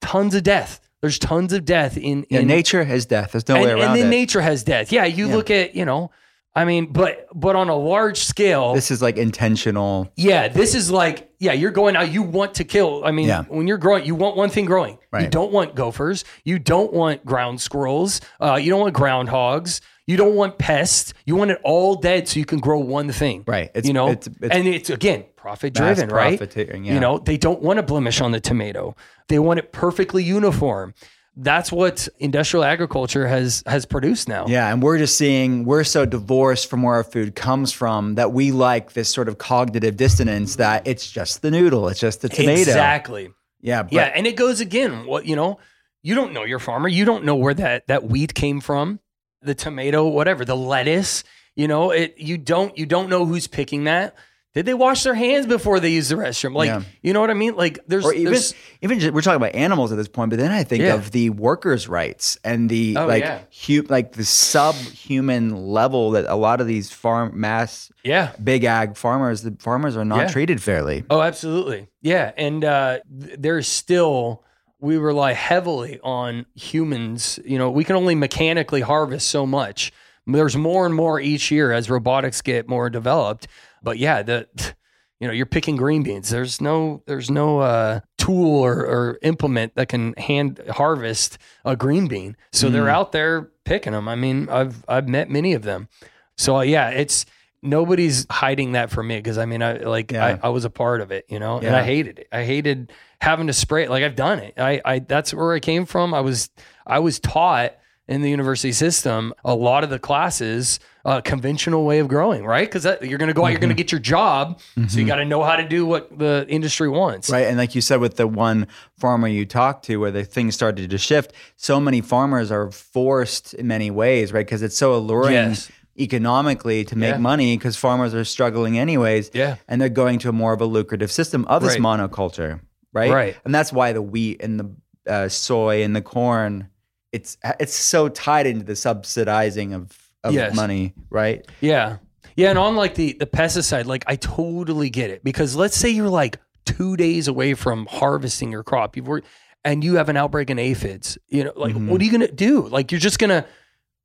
tons 0.00 0.34
of 0.34 0.42
death. 0.42 0.80
There's 1.00 1.18
tons 1.18 1.52
of 1.52 1.64
death 1.66 1.98
in, 1.98 2.24
Yeah, 2.30 2.40
in 2.40 2.46
nature 2.46 2.82
has 2.84 3.04
death. 3.04 3.32
There's 3.32 3.46
no 3.48 3.56
and, 3.56 3.64
way 3.64 3.70
around 3.72 3.80
it. 3.80 3.84
and 3.86 3.96
then 4.00 4.10
nature 4.10 4.40
has 4.40 4.64
death. 4.64 4.90
Yeah, 4.90 5.04
you 5.04 5.28
Yeah. 5.28 5.34
look 5.36 5.50
at 5.50 5.74
you 5.74 5.84
know, 5.84 6.10
I 6.54 6.64
mean, 6.64 6.92
but 6.92 7.26
but 7.34 7.56
on 7.56 7.68
a 7.68 7.76
large 7.76 8.18
scale, 8.18 8.72
this 8.74 8.90
is 8.90 9.02
like 9.02 9.16
intentional. 9.18 10.10
yeah, 10.16 10.48
this 10.48 10.74
is 10.74 10.90
like, 10.90 11.30
yeah, 11.44 11.52
you're 11.52 11.70
going 11.70 11.94
out. 11.96 12.10
You 12.10 12.22
want 12.22 12.54
to 12.54 12.64
kill. 12.64 13.04
I 13.04 13.10
mean, 13.12 13.28
Yeah. 13.28 13.44
when 13.48 13.66
you're 13.68 13.78
growing, 13.78 14.04
you 14.04 14.14
want 14.14 14.36
one 14.36 14.50
thing 14.50 14.64
growing. 14.64 14.98
Right. 15.12 15.24
You 15.24 15.28
don't 15.28 15.52
want 15.52 15.74
gophers. 15.74 16.24
You 16.44 16.58
don't 16.58 16.92
want 16.92 17.24
ground 17.24 17.60
squirrels. 17.60 18.20
Uh, 18.40 18.58
you 18.60 18.70
don't 18.70 18.80
want 18.80 18.94
groundhogs. 18.96 19.80
You 20.06 20.16
don't 20.16 20.34
want 20.34 20.58
pests. 20.58 21.14
You 21.24 21.34
want 21.36 21.50
it 21.50 21.58
all 21.64 21.94
dead 21.94 22.28
so 22.28 22.38
you 22.38 22.44
can 22.44 22.58
grow 22.60 22.78
one 22.78 23.10
thing. 23.12 23.44
Right. 23.46 23.70
It's- 23.74 23.86
you 23.86 23.92
know, 23.94 24.08
it's- 24.10 24.28
it's 24.42 24.54
and 24.54 24.66
it's 24.68 24.90
again 24.90 25.24
profit 25.36 25.72
driven, 25.74 26.08
right? 26.10 26.40
yeah. 26.56 26.94
You 26.94 27.00
know, 27.00 27.18
they 27.18 27.36
don't 27.38 27.62
want 27.62 27.78
a 27.78 27.82
blemish 27.82 28.20
on 28.20 28.32
the 28.32 28.40
tomato. 28.40 28.96
They 29.28 29.38
want 29.38 29.58
it 29.60 29.72
perfectly 29.72 30.22
uniform. 30.22 30.94
That's 31.36 31.72
what 31.72 32.08
industrial 32.20 32.62
agriculture 32.62 33.26
has 33.26 33.64
has 33.66 33.86
produced 33.86 34.28
now. 34.28 34.46
Yeah, 34.46 34.72
and 34.72 34.80
we're 34.80 34.98
just 34.98 35.18
seeing 35.18 35.64
we're 35.64 35.82
so 35.82 36.06
divorced 36.06 36.70
from 36.70 36.82
where 36.82 36.94
our 36.94 37.04
food 37.04 37.34
comes 37.34 37.72
from 37.72 38.14
that 38.14 38.32
we 38.32 38.52
like 38.52 38.92
this 38.92 39.08
sort 39.08 39.28
of 39.28 39.38
cognitive 39.38 39.96
dissonance 39.96 40.56
that 40.56 40.86
it's 40.86 41.10
just 41.10 41.42
the 41.42 41.50
noodle, 41.50 41.88
it's 41.88 41.98
just 41.98 42.20
the 42.22 42.28
tomato. 42.28 42.60
Exactly. 42.60 43.32
Yeah, 43.60 43.82
but 43.82 43.92
yeah, 43.92 44.12
and 44.14 44.26
it 44.26 44.36
goes 44.36 44.60
again. 44.60 45.06
What 45.06 45.26
you 45.26 45.34
know, 45.34 45.58
you 46.02 46.14
don't 46.14 46.32
know 46.32 46.44
your 46.44 46.60
farmer. 46.60 46.86
You 46.86 47.04
don't 47.04 47.24
know 47.24 47.34
where 47.34 47.54
that 47.54 47.88
that 47.88 48.04
wheat 48.04 48.34
came 48.34 48.60
from, 48.60 49.00
the 49.42 49.56
tomato, 49.56 50.06
whatever, 50.06 50.44
the 50.44 50.56
lettuce. 50.56 51.24
You 51.56 51.66
know, 51.66 51.90
it. 51.90 52.14
You 52.18 52.38
don't. 52.38 52.76
You 52.78 52.86
don't 52.86 53.08
know 53.08 53.26
who's 53.26 53.48
picking 53.48 53.84
that. 53.84 54.14
Did 54.54 54.66
they 54.66 54.74
wash 54.74 55.02
their 55.02 55.14
hands 55.14 55.46
before 55.46 55.80
they 55.80 55.90
use 55.90 56.08
the 56.10 56.14
restroom? 56.14 56.54
Like, 56.54 56.68
Yeah. 56.68 56.82
you 57.02 57.12
know 57.12 57.20
what 57.20 57.30
I 57.30 57.34
mean? 57.34 57.56
Like, 57.56 57.80
there's, 57.88 58.04
or 58.04 58.14
even 58.14 58.32
there's 58.32 58.54
even 58.82 59.00
just, 59.00 59.12
we're 59.12 59.20
talking 59.20 59.36
about 59.42 59.54
animals 59.56 59.90
at 59.90 59.96
this 59.98 60.06
point, 60.06 60.30
but 60.30 60.38
then 60.38 60.52
I 60.52 60.62
think 60.62 60.82
Yeah. 60.84 60.94
of 60.94 61.10
the 61.10 61.30
workers' 61.30 61.88
rights 61.88 62.38
and 62.44 62.70
the 62.70 62.96
Oh, 62.96 63.06
like 63.06 63.24
yeah. 63.24 63.40
hu- 63.66 63.82
like 63.88 64.12
the 64.12 64.24
subhuman 64.24 65.56
level 65.66 66.12
that 66.12 66.26
a 66.26 66.36
lot 66.36 66.60
of 66.60 66.66
these 66.66 66.90
farm 66.92 67.32
mass 67.34 67.90
yeah. 68.04 68.32
big 68.42 68.64
ag 68.64 68.96
farmers 68.96 69.42
the 69.42 69.56
farmers 69.58 69.96
are 69.96 70.04
not 70.04 70.28
treated 70.30 70.62
fairly. 70.62 71.04
Oh, 71.10 71.20
absolutely. 71.20 71.88
Yeah. 72.00 72.32
And 72.36 72.64
uh, 72.64 72.98
there's 73.10 73.66
still, 73.66 74.44
we 74.80 74.96
rely 74.98 75.32
heavily 75.32 75.98
on 76.02 76.46
humans. 76.54 77.38
You 77.44 77.58
know, 77.58 77.70
we 77.70 77.84
can 77.84 77.96
only 77.96 78.14
mechanically 78.14 78.82
harvest 78.82 79.28
so 79.28 79.46
much. 79.46 79.92
There's 80.26 80.56
more 80.56 80.86
and 80.86 80.94
more 80.94 81.20
each 81.20 81.50
year 81.50 81.72
as 81.72 81.90
robotics 81.90 82.40
get 82.40 82.68
more 82.68 82.88
developed. 82.88 83.46
But 83.84 83.98
yeah, 83.98 84.22
the, 84.22 84.48
you 85.20 85.28
know, 85.28 85.32
you're 85.32 85.46
picking 85.46 85.76
green 85.76 86.02
beans. 86.02 86.30
There's 86.30 86.60
no, 86.60 87.02
there's 87.06 87.30
no 87.30 87.60
uh, 87.60 88.00
tool 88.18 88.60
or, 88.60 88.74
or 88.80 89.18
implement 89.22 89.76
that 89.76 89.88
can 89.88 90.14
hand 90.14 90.60
harvest 90.70 91.38
a 91.64 91.76
green 91.76 92.08
bean. 92.08 92.36
So 92.52 92.68
they're 92.68 92.88
out 92.88 93.12
there 93.12 93.50
picking 93.64 93.92
them. 93.92 94.08
I 94.08 94.16
mean, 94.16 94.48
I've, 94.48 94.84
I've 94.88 95.08
met 95.08 95.30
many 95.30 95.54
of 95.54 95.62
them. 95.62 95.88
So 96.36 96.56
uh, 96.56 96.62
yeah, 96.62 96.90
it's, 96.90 97.26
nobody's 97.62 98.26
hiding 98.30 98.72
that 98.72 98.90
from 98.90 99.08
me 99.08 99.16
because 99.16 99.38
I 99.38 99.46
mean, 99.46 99.62
I 99.62 99.74
like 99.78 100.12
Yeah. 100.12 100.38
I, 100.42 100.46
I 100.46 100.48
was 100.50 100.64
a 100.64 100.70
part 100.70 101.00
of 101.00 101.10
it, 101.12 101.24
you 101.28 101.38
know, 101.38 101.58
and 101.58 101.74
I 101.74 101.82
hated 101.82 102.18
it. 102.18 102.28
I 102.30 102.44
hated 102.44 102.92
having 103.20 103.46
to 103.46 103.52
spray 103.54 103.84
it. 103.84 103.90
Like 103.90 104.04
I've 104.04 104.16
done 104.16 104.38
it. 104.38 104.54
I, 104.58 104.82
I 104.84 104.98
that's 104.98 105.32
where 105.32 105.52
I 105.54 105.60
came 105.60 105.86
from. 105.86 106.12
I 106.12 106.20
was 106.20 106.50
I 106.86 106.98
was 106.98 107.18
taught 107.20 107.72
in 108.06 108.20
the 108.22 108.28
university 108.30 108.72
system 108.72 109.32
a 109.44 109.54
lot 109.54 109.82
of 109.84 109.90
the 109.90 109.98
classes 109.98 110.78
uh, 111.06 111.20
conventional 111.20 111.84
way 111.84 111.98
of 111.98 112.08
growing, 112.08 112.46
right? 112.46 112.66
Because 112.70 112.84
you're 113.02 113.18
going 113.18 113.28
to 113.28 113.34
go 113.34 113.44
out, 113.44 113.48
you're 113.50 113.58
going 113.60 113.68
to 113.68 113.74
get 113.74 113.92
your 113.92 113.98
job, 114.00 114.58
so 114.88 114.98
you 114.98 115.04
got 115.06 115.16
to 115.16 115.24
know 115.26 115.42
how 115.42 115.54
to 115.56 115.68
do 115.68 115.84
what 115.84 116.18
the 116.18 116.46
industry 116.48 116.88
wants. 116.88 117.28
Right. 117.28 117.46
And 117.46 117.58
like 117.58 117.74
you 117.74 117.82
said, 117.82 118.00
with 118.00 118.16
the 118.16 118.26
one 118.26 118.68
farmer 118.98 119.28
you 119.28 119.44
talked 119.44 119.84
to 119.86 119.96
where 119.98 120.10
the 120.10 120.24
things 120.24 120.54
started 120.54 120.88
to 120.88 120.96
shift, 120.98 121.34
so 121.56 121.78
many 121.78 122.00
farmers 122.00 122.50
are 122.50 122.70
forced 122.70 123.52
in 123.52 123.66
many 123.66 123.90
ways, 123.90 124.32
right? 124.32 124.46
Because 124.46 124.62
it's 124.62 124.78
so 124.78 124.94
alluring 124.94 125.34
Yes. 125.34 125.70
economically 125.98 126.84
to 126.86 126.96
make 126.96 127.12
Yeah. 127.12 127.18
money 127.18 127.56
because 127.56 127.76
farmers 127.76 128.14
are 128.14 128.24
struggling 128.24 128.78
anyways. 128.78 129.30
Yeah. 129.34 129.56
And 129.68 129.80
they're 129.80 129.88
going 129.90 130.18
to 130.20 130.28
a 130.30 130.32
more 130.32 130.52
of 130.52 130.60
a 130.60 130.66
lucrative 130.66 131.10
system 131.12 131.44
of 131.46 131.62
this 131.62 131.78
Right. 131.78 131.80
monoculture, 131.82 132.60
right? 132.92 133.12
Right. 133.12 133.36
And 133.44 133.54
that's 133.54 133.72
why 133.72 133.92
the 133.92 134.02
wheat 134.02 134.40
and 134.42 134.58
the 134.60 134.70
uh, 135.06 135.28
soy 135.28 135.82
and 135.82 135.94
the 135.94 136.00
corn, 136.00 136.68
it's 137.14 137.38
it's 137.60 137.74
so 137.74 138.08
tied 138.08 138.46
into 138.46 138.64
the 138.64 138.74
subsidizing 138.74 139.72
of, 139.72 139.96
of 140.24 140.34
Yes. 140.34 140.56
money, 140.56 140.94
right? 141.10 141.46
Yeah. 141.60 141.98
Yeah. 142.34 142.50
And 142.50 142.58
on 142.58 142.74
like 142.74 142.96
the, 142.96 143.12
the 143.12 143.26
pesticide, 143.26 143.84
like 143.84 144.04
I 144.08 144.16
totally 144.16 144.90
get 144.90 145.10
it 145.10 145.22
because 145.22 145.54
let's 145.54 145.76
say 145.76 145.90
you're 145.90 146.08
like 146.08 146.40
two 146.64 146.96
days 146.96 147.28
away 147.28 147.54
from 147.54 147.86
harvesting 147.86 148.50
your 148.50 148.64
crop. 148.64 148.96
You've 148.96 149.06
worked 149.06 149.28
and 149.64 149.84
you 149.84 149.94
have 149.94 150.08
an 150.08 150.16
outbreak 150.16 150.50
in 150.50 150.58
aphids, 150.58 151.16
you 151.28 151.44
know, 151.44 151.52
like 151.54 151.74
mm-hmm. 151.74 151.88
what 151.88 152.00
are 152.00 152.04
you 152.04 152.10
going 152.10 152.26
to 152.26 152.32
do? 152.32 152.66
Like 152.66 152.90
you're 152.90 153.00
just 153.00 153.20
going 153.20 153.30
to, 153.30 153.46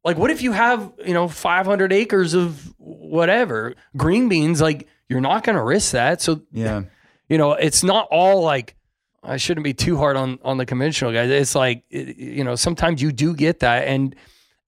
like, 0.05 0.17
what 0.17 0.29
if 0.29 0.43
you 0.43 0.51
have, 0.51 0.93
you 1.03 1.13
know, 1.13 1.27
500 1.27 1.91
acres 1.91 2.35
of 2.35 2.73
whatever 2.77 3.73
green 3.97 4.29
beans? 4.29 4.61
Like 4.61 4.87
you're 5.09 5.19
not 5.19 5.43
going 5.43 5.57
to 5.57 5.63
risk 5.63 5.93
that. 5.93 6.21
So, 6.21 6.43
Yeah. 6.51 6.83
you 7.27 7.39
know, 7.39 7.53
it's 7.53 7.83
not 7.83 8.07
all 8.11 8.43
like, 8.43 8.75
I 9.23 9.37
shouldn't 9.37 9.63
be 9.63 9.73
too 9.73 9.97
hard 9.97 10.15
on 10.17 10.39
on 10.43 10.57
the 10.57 10.65
conventional 10.65 11.11
guys. 11.11 11.29
It's 11.29 11.55
like 11.55 11.83
it- 11.89 12.17
you 12.17 12.43
know, 12.43 12.55
sometimes 12.55 13.01
you 13.01 13.11
do 13.11 13.33
get 13.35 13.59
that, 13.59 13.87
and 13.87 14.15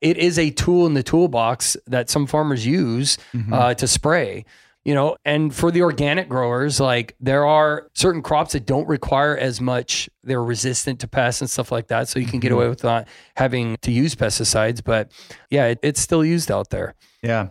it 0.02 0.18
is 0.18 0.40
a 0.40 0.50
tool 0.50 0.88
in 0.88 0.94
the 0.94 1.04
toolbox 1.04 1.78
that 1.88 2.10
some 2.10 2.26
farmers 2.28 2.66
use 2.66 3.18
uh, 3.52 3.74
to 3.76 3.88
spray. 3.88 4.46
You 4.84 4.96
know, 4.96 5.16
and 5.26 5.54
for 5.54 5.70
the 5.70 5.84
organic 5.84 6.28
growers, 6.28 6.80
like 6.80 7.16
there 7.20 7.46
are 7.46 7.88
certain 7.94 8.24
crops 8.24 8.54
that 8.54 8.66
don't 8.66 8.88
require 8.88 9.38
as 9.38 9.62
much. 9.62 10.10
They're 10.24 10.44
resistant 10.44 11.02
to 11.02 11.08
pests 11.08 11.40
and 11.42 11.48
stuff 11.48 11.72
like 11.72 11.90
that, 11.90 12.08
so 12.10 12.18
you 12.18 12.26
can 12.26 12.40
get 12.40 12.52
away 12.52 12.68
with 12.68 12.84
not 12.84 13.08
having 13.36 13.78
to 13.84 13.92
use 13.92 14.16
pesticides. 14.16 14.84
But 14.84 15.12
yeah, 15.52 15.68
it, 15.68 15.80
it's 15.84 16.02
still 16.02 16.26
used 16.26 16.50
out 16.52 16.72
there. 16.72 16.96
Yeah. 17.22 17.50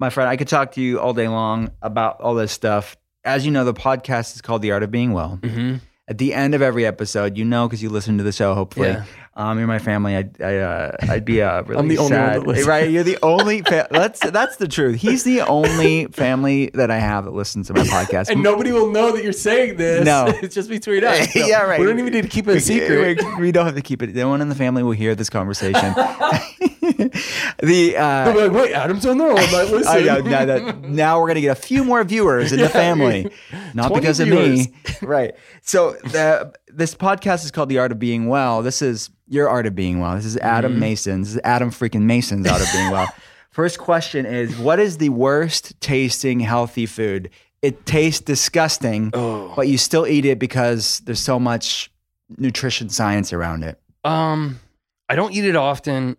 My 0.00 0.10
friend, 0.10 0.28
I 0.28 0.36
could 0.36 0.48
talk 0.48 0.72
to 0.72 0.80
you 0.80 0.98
all 0.98 1.14
day 1.14 1.28
long 1.28 1.70
about 1.80 2.20
all 2.20 2.34
this 2.34 2.50
stuff. 2.50 2.96
As 3.24 3.46
you 3.46 3.52
know, 3.52 3.64
the 3.64 3.72
podcast 3.72 4.34
is 4.34 4.42
called 4.42 4.60
The 4.60 4.72
Art 4.72 4.82
of 4.82 4.90
Being 4.90 5.12
Well. 5.12 5.38
Mm-hmm. 5.42 5.76
At 6.06 6.18
the 6.18 6.34
end 6.34 6.54
of 6.54 6.60
every 6.60 6.84
episode, 6.84 7.38
you 7.38 7.46
know, 7.46 7.66
because 7.66 7.82
you 7.82 7.88
listen 7.88 8.18
to 8.18 8.24
the 8.24 8.32
show, 8.32 8.54
hopefully, 8.54 8.88
Yeah. 8.88 9.04
Um, 9.36 9.58
you're 9.58 9.66
my 9.66 9.80
family. 9.80 10.14
I'd, 10.14 10.40
I, 10.40 10.58
uh, 10.58 10.96
I'd 11.08 11.24
be 11.24 11.42
uh, 11.42 11.62
really 11.66 11.78
I'm 11.80 11.88
the 11.88 11.98
only 11.98 12.16
one 12.16 12.54
sad. 12.56 12.56
that 12.56 12.66
right? 12.66 12.88
You're 12.88 13.02
the 13.02 13.18
only. 13.22 13.62
Fa- 13.62 13.88
that's 13.90 14.20
that's 14.30 14.56
the 14.56 14.68
truth. 14.68 15.00
He's 15.00 15.24
the 15.24 15.40
only 15.40 16.06
family 16.06 16.70
that 16.74 16.90
I 16.90 16.98
have 16.98 17.24
that 17.24 17.32
listens 17.32 17.66
to 17.66 17.74
my 17.74 17.80
podcast. 17.82 18.28
And 18.28 18.44
nobody 18.44 18.70
will 18.70 18.92
know 18.92 19.10
that 19.12 19.24
you're 19.24 19.32
saying 19.32 19.76
this. 19.76 20.04
No. 20.04 20.26
it's 20.42 20.54
just 20.54 20.68
between 20.68 21.02
us. 21.02 21.32
So 21.32 21.46
yeah, 21.46 21.62
right. 21.62 21.80
We 21.80 21.86
don't 21.86 21.98
even 21.98 22.12
need 22.12 22.22
to 22.22 22.28
keep 22.28 22.46
it 22.46 22.56
a 22.58 22.60
secret. 22.60 23.20
We, 23.24 23.34
we 23.46 23.50
don't 23.52 23.66
have 23.66 23.74
to 23.74 23.82
keep 23.82 24.02
it. 24.02 24.14
No 24.14 24.28
one 24.28 24.40
in 24.40 24.48
the 24.50 24.54
family 24.54 24.84
will 24.84 24.92
hear 24.92 25.16
this 25.16 25.30
conversation. 25.30 25.94
the 27.62 27.96
uh, 27.96 28.24
They'll 28.24 28.34
be 28.34 28.40
like, 28.48 28.52
wait, 28.52 28.72
Adam's 28.72 29.06
on 29.06 29.18
there. 29.18 29.30
I 29.32 29.52
might 29.52 29.70
listen. 29.70 29.86
I 29.86 30.00
know, 30.00 30.20
now, 30.20 30.44
that, 30.44 30.80
now 30.82 31.20
we're 31.20 31.28
gonna 31.28 31.40
get 31.40 31.56
a 31.56 31.60
few 31.60 31.84
more 31.84 32.02
viewers 32.04 32.52
in 32.52 32.60
the 32.60 32.68
family, 32.84 33.30
not 33.74 33.88
20 33.88 34.00
because 34.00 34.20
viewers. 34.20 34.66
of 34.66 35.02
me, 35.02 35.08
right? 35.08 35.34
So 35.62 35.92
the, 35.92 36.52
this 36.68 36.94
podcast 36.94 37.44
is 37.44 37.50
called 37.50 37.68
"The 37.68 37.78
Art 37.78 37.92
of 37.92 37.98
Being 37.98 38.28
Well." 38.28 38.62
This 38.62 38.82
is 38.82 39.10
your 39.28 39.48
art 39.48 39.66
of 39.66 39.74
being 39.74 40.00
well. 40.00 40.14
This 40.16 40.26
is 40.26 40.36
Adam 40.38 40.72
Mm-hmm. 40.72 40.80
Mason. 40.80 41.20
This 41.22 41.30
is 41.34 41.40
Adam 41.44 41.70
freaking 41.70 42.02
Mason's 42.02 42.46
art 42.48 42.60
of 42.60 42.68
being 42.72 42.90
well. 42.90 43.08
First 43.50 43.78
question 43.78 44.26
is: 44.26 44.56
What 44.58 44.78
is 44.80 44.98
the 44.98 45.08
worst 45.10 45.80
tasting 45.80 46.40
healthy 46.40 46.86
food? 46.86 47.30
It 47.62 47.86
tastes 47.86 48.20
disgusting, 48.20 49.10
Oh. 49.14 49.52
but 49.56 49.68
you 49.68 49.78
still 49.78 50.06
eat 50.06 50.26
it 50.26 50.38
because 50.38 51.00
there's 51.06 51.20
so 51.20 51.38
much 51.40 51.90
nutrition 52.36 52.90
science 52.90 53.32
around 53.32 53.62
it. 53.64 53.80
Um, 54.04 54.60
I 55.08 55.14
don't 55.16 55.32
eat 55.32 55.44
it 55.46 55.56
often, 55.56 56.16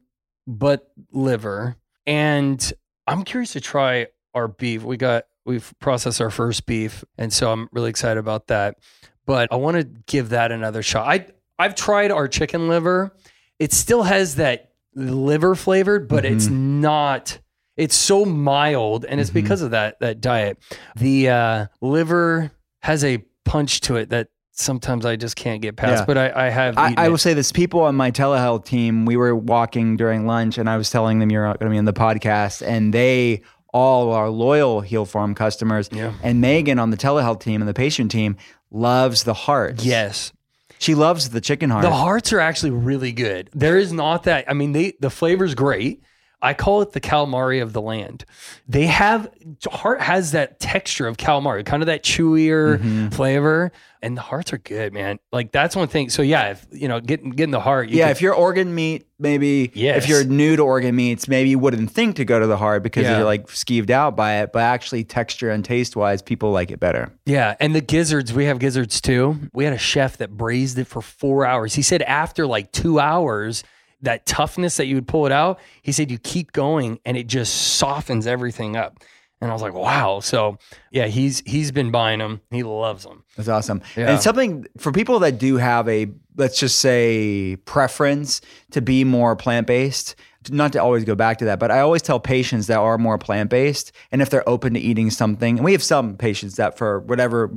but 0.47 0.89
liver. 1.11 1.75
And 2.05 2.73
I'm 3.07 3.23
curious 3.23 3.53
to 3.53 3.61
try 3.61 4.07
our 4.33 4.47
beef. 4.47 4.83
We 4.83 4.97
got 4.97 5.25
we've 5.45 5.73
processed 5.79 6.21
our 6.21 6.29
first 6.29 6.65
beef, 6.65 7.03
and 7.17 7.31
so 7.31 7.51
I'm 7.51 7.69
really 7.71 7.89
excited 7.89 8.19
about 8.19 8.47
that. 8.47 8.77
But 9.25 9.51
I 9.51 9.55
want 9.55 9.77
to 9.77 9.83
give 9.83 10.29
that 10.29 10.51
another 10.51 10.83
shot. 10.83 11.07
I 11.07 11.27
I've 11.57 11.75
tried 11.75 12.11
our 12.11 12.27
chicken 12.27 12.67
liver. 12.67 13.15
It 13.59 13.73
still 13.73 14.03
has 14.03 14.35
that 14.35 14.71
liver 14.93 15.55
flavored, 15.55 16.07
but 16.07 16.25
it's 16.25 16.47
not. 16.47 17.39
It's 17.77 17.95
so 17.95 18.25
mild, 18.25 19.05
and 19.05 19.19
it's 19.19 19.29
because 19.29 19.61
of 19.61 19.71
that 19.71 19.99
that 19.99 20.21
diet. 20.21 20.57
The 20.95 21.29
uh, 21.29 21.65
liver 21.81 22.51
has 22.81 23.03
a 23.03 23.23
punch 23.45 23.81
to 23.81 23.95
it 23.95 24.09
that 24.09 24.29
sometimes 24.55 25.05
I 25.05 25.15
just 25.15 25.35
can't 25.35 25.61
get 25.61 25.75
past. 25.75 26.01
Yeah. 26.01 26.05
But 26.05 26.17
I, 26.17 26.47
I 26.47 26.49
have. 26.49 26.77
I, 26.77 26.93
I 26.97 27.05
it. 27.05 27.09
will 27.09 27.17
say 27.17 27.33
this: 27.33 27.51
people 27.51 27.81
on 27.81 27.95
my 27.95 28.11
telehealth 28.11 28.65
team, 28.65 29.05
we 29.05 29.15
were 29.17 29.35
walking 29.35 29.97
during 29.97 30.25
lunch, 30.25 30.57
and 30.57 30.69
I 30.69 30.77
was 30.77 30.89
telling 30.89 31.19
them 31.19 31.29
you're 31.29 31.45
going 31.45 31.59
to 31.59 31.69
be 31.69 31.77
on 31.77 31.85
the 31.85 31.93
podcast, 31.93 32.65
and 32.65 32.93
they 32.93 33.43
all 33.73 34.13
are 34.13 34.29
loyal 34.29 34.81
Heal 34.81 35.05
Farm 35.05 35.35
customers. 35.35 35.89
Yeah. 35.91 36.13
And 36.23 36.41
Megan 36.41 36.79
on 36.79 36.89
the 36.91 36.97
telehealth 36.97 37.41
team 37.41 37.61
and 37.61 37.67
the 37.67 37.73
patient 37.73 38.09
team 38.09 38.37
loves 38.71 39.23
the 39.23 39.33
hearts. 39.33 39.83
Yes. 39.85 40.31
she 40.79 40.95
loves 40.95 41.29
the 41.29 41.41
chicken 41.41 41.69
heart. 41.69 41.83
The 41.83 41.91
hearts 41.91 42.31
are 42.31 42.39
actually 42.39 42.71
really 42.71 43.11
good. 43.11 43.49
There 43.53 43.77
is 43.77 43.91
not 43.91 44.23
that. 44.23 44.49
I 44.49 44.53
mean, 44.53 44.71
they 44.71 44.93
the 44.99 45.09
flavor's 45.09 45.55
great. 45.55 46.01
I 46.41 46.53
call 46.53 46.81
it 46.81 46.91
the 46.91 47.01
calamari 47.01 47.61
of 47.61 47.73
the 47.73 47.81
land. 47.81 48.25
They 48.67 48.86
have 48.88 49.29
heart 49.71 50.01
has 50.01 50.31
that 50.33 50.59
texture 50.59 51.07
of 51.07 51.17
calamari, 51.17 51.65
kind 51.65 51.81
of 51.81 51.88
that 51.88 52.03
chewier 52.03 52.77
Mm-hmm. 52.77 53.09
flavor, 53.09 53.71
and 54.01 54.15
the 54.15 54.21
hearts 54.21 54.53
are 54.53 54.57
good, 54.59 54.93
man. 54.93 55.17
Like 55.31 55.51
that's 55.51 55.75
one 55.75 55.88
thing. 55.88 56.09
So 56.09 56.21
yeah, 56.21 56.51
if 56.51 56.65
you 56.71 56.88
know, 56.88 56.99
getting 56.99 57.31
getting 57.31 57.51
the 57.51 57.59
heart. 57.59 57.89
Yeah, 57.89 58.05
could- 58.05 58.11
if 58.11 58.21
you're 58.21 58.33
organ 58.36 58.75
meat, 58.75 59.07
maybe 59.17 59.71
Yes. 59.73 60.03
if 60.03 60.09
you're 60.09 60.23
new 60.23 60.55
to 60.55 60.61
organ 60.61 60.95
meats, 60.95 61.27
maybe 61.27 61.49
you 61.49 61.57
wouldn't 61.57 61.89
think 61.91 62.17
to 62.17 62.25
go 62.25 62.39
to 62.39 62.45
the 62.47 62.57
heart 62.57 62.83
because 62.83 63.03
Yeah. 63.05 63.17
you're 63.17 63.25
like 63.25 63.47
skeeved 63.47 63.89
out 63.89 64.15
by 64.15 64.41
it. 64.41 64.51
But 64.53 64.59
actually, 64.63 65.03
texture 65.05 65.49
and 65.49 65.65
taste 65.65 65.95
wise, 65.95 66.21
people 66.21 66.51
like 66.51 66.69
it 66.69 66.79
better. 66.79 67.11
Yeah, 67.25 67.55
and 67.59 67.73
the 67.73 67.81
gizzards, 67.81 68.33
we 68.33 68.45
have 68.45 68.59
gizzards 68.59 69.01
too. 69.01 69.39
We 69.53 69.63
had 69.63 69.73
a 69.73 69.77
chef 69.79 70.17
that 70.17 70.31
braised 70.31 70.77
it 70.77 70.86
for 70.86 71.01
four 71.01 71.45
hours. 71.45 71.73
He 71.73 71.81
said 71.81 72.01
after 72.03 72.45
like 72.45 72.71
two 72.71 72.99
hours, 72.99 73.63
that 74.05 74.25
toughness 74.25 74.77
that 74.77 74.87
you 74.87 74.95
would 74.95 75.07
pull 75.07 75.25
it 75.25 75.31
out, 75.31 75.59
he 75.81 75.91
said 75.91 76.09
you 76.09 76.17
keep 76.17 76.51
going 76.51 76.99
and 77.05 77.17
it 77.17 77.27
just 77.27 77.77
softens 77.77 78.25
everything 78.25 78.75
up. 78.75 79.03
And 79.41 79.51
I 79.51 79.53
was 79.53 79.61
like, 79.61 79.73
wow. 79.73 80.21
So 80.21 80.57
yeah, 80.91 81.07
he's 81.07 81.43
he's 81.45 81.71
been 81.71 81.91
buying 81.91 82.19
them. 82.19 82.41
He 82.51 82.63
loves 82.63 83.03
them. 83.03 83.23
That's 83.35 83.49
awesome. 83.49 83.81
Yeah. 83.95 84.11
And 84.11 84.21
something 84.21 84.65
for 84.77 84.91
people 84.91 85.19
that 85.19 85.37
do 85.37 85.57
have 85.57 85.87
a, 85.89 86.07
let's 86.37 86.57
just 86.57 86.79
say, 86.79 87.57
preference 87.65 88.41
to 88.71 88.81
be 88.81 89.03
more 89.03 89.35
plant 89.35 89.67
based, 89.67 90.15
not 90.49 90.71
to 90.73 90.81
always 90.81 91.03
go 91.03 91.15
back 91.15 91.37
to 91.39 91.45
that, 91.45 91.59
but 91.59 91.69
I 91.69 91.81
always 91.81 92.01
tell 92.01 92.19
patients 92.19 92.67
that 92.67 92.77
are 92.77 92.97
more 92.97 93.17
plant 93.17 93.49
based, 93.49 93.91
and 94.11 94.21
if 94.21 94.29
they're 94.29 94.47
open 94.47 94.73
to 94.73 94.79
eating 94.79 95.09
something, 95.09 95.57
and 95.57 95.65
we 95.65 95.73
have 95.73 95.83
some 95.83 96.17
patients 96.17 96.55
that 96.55 96.77
for 96.77 97.01
whatever 97.01 97.51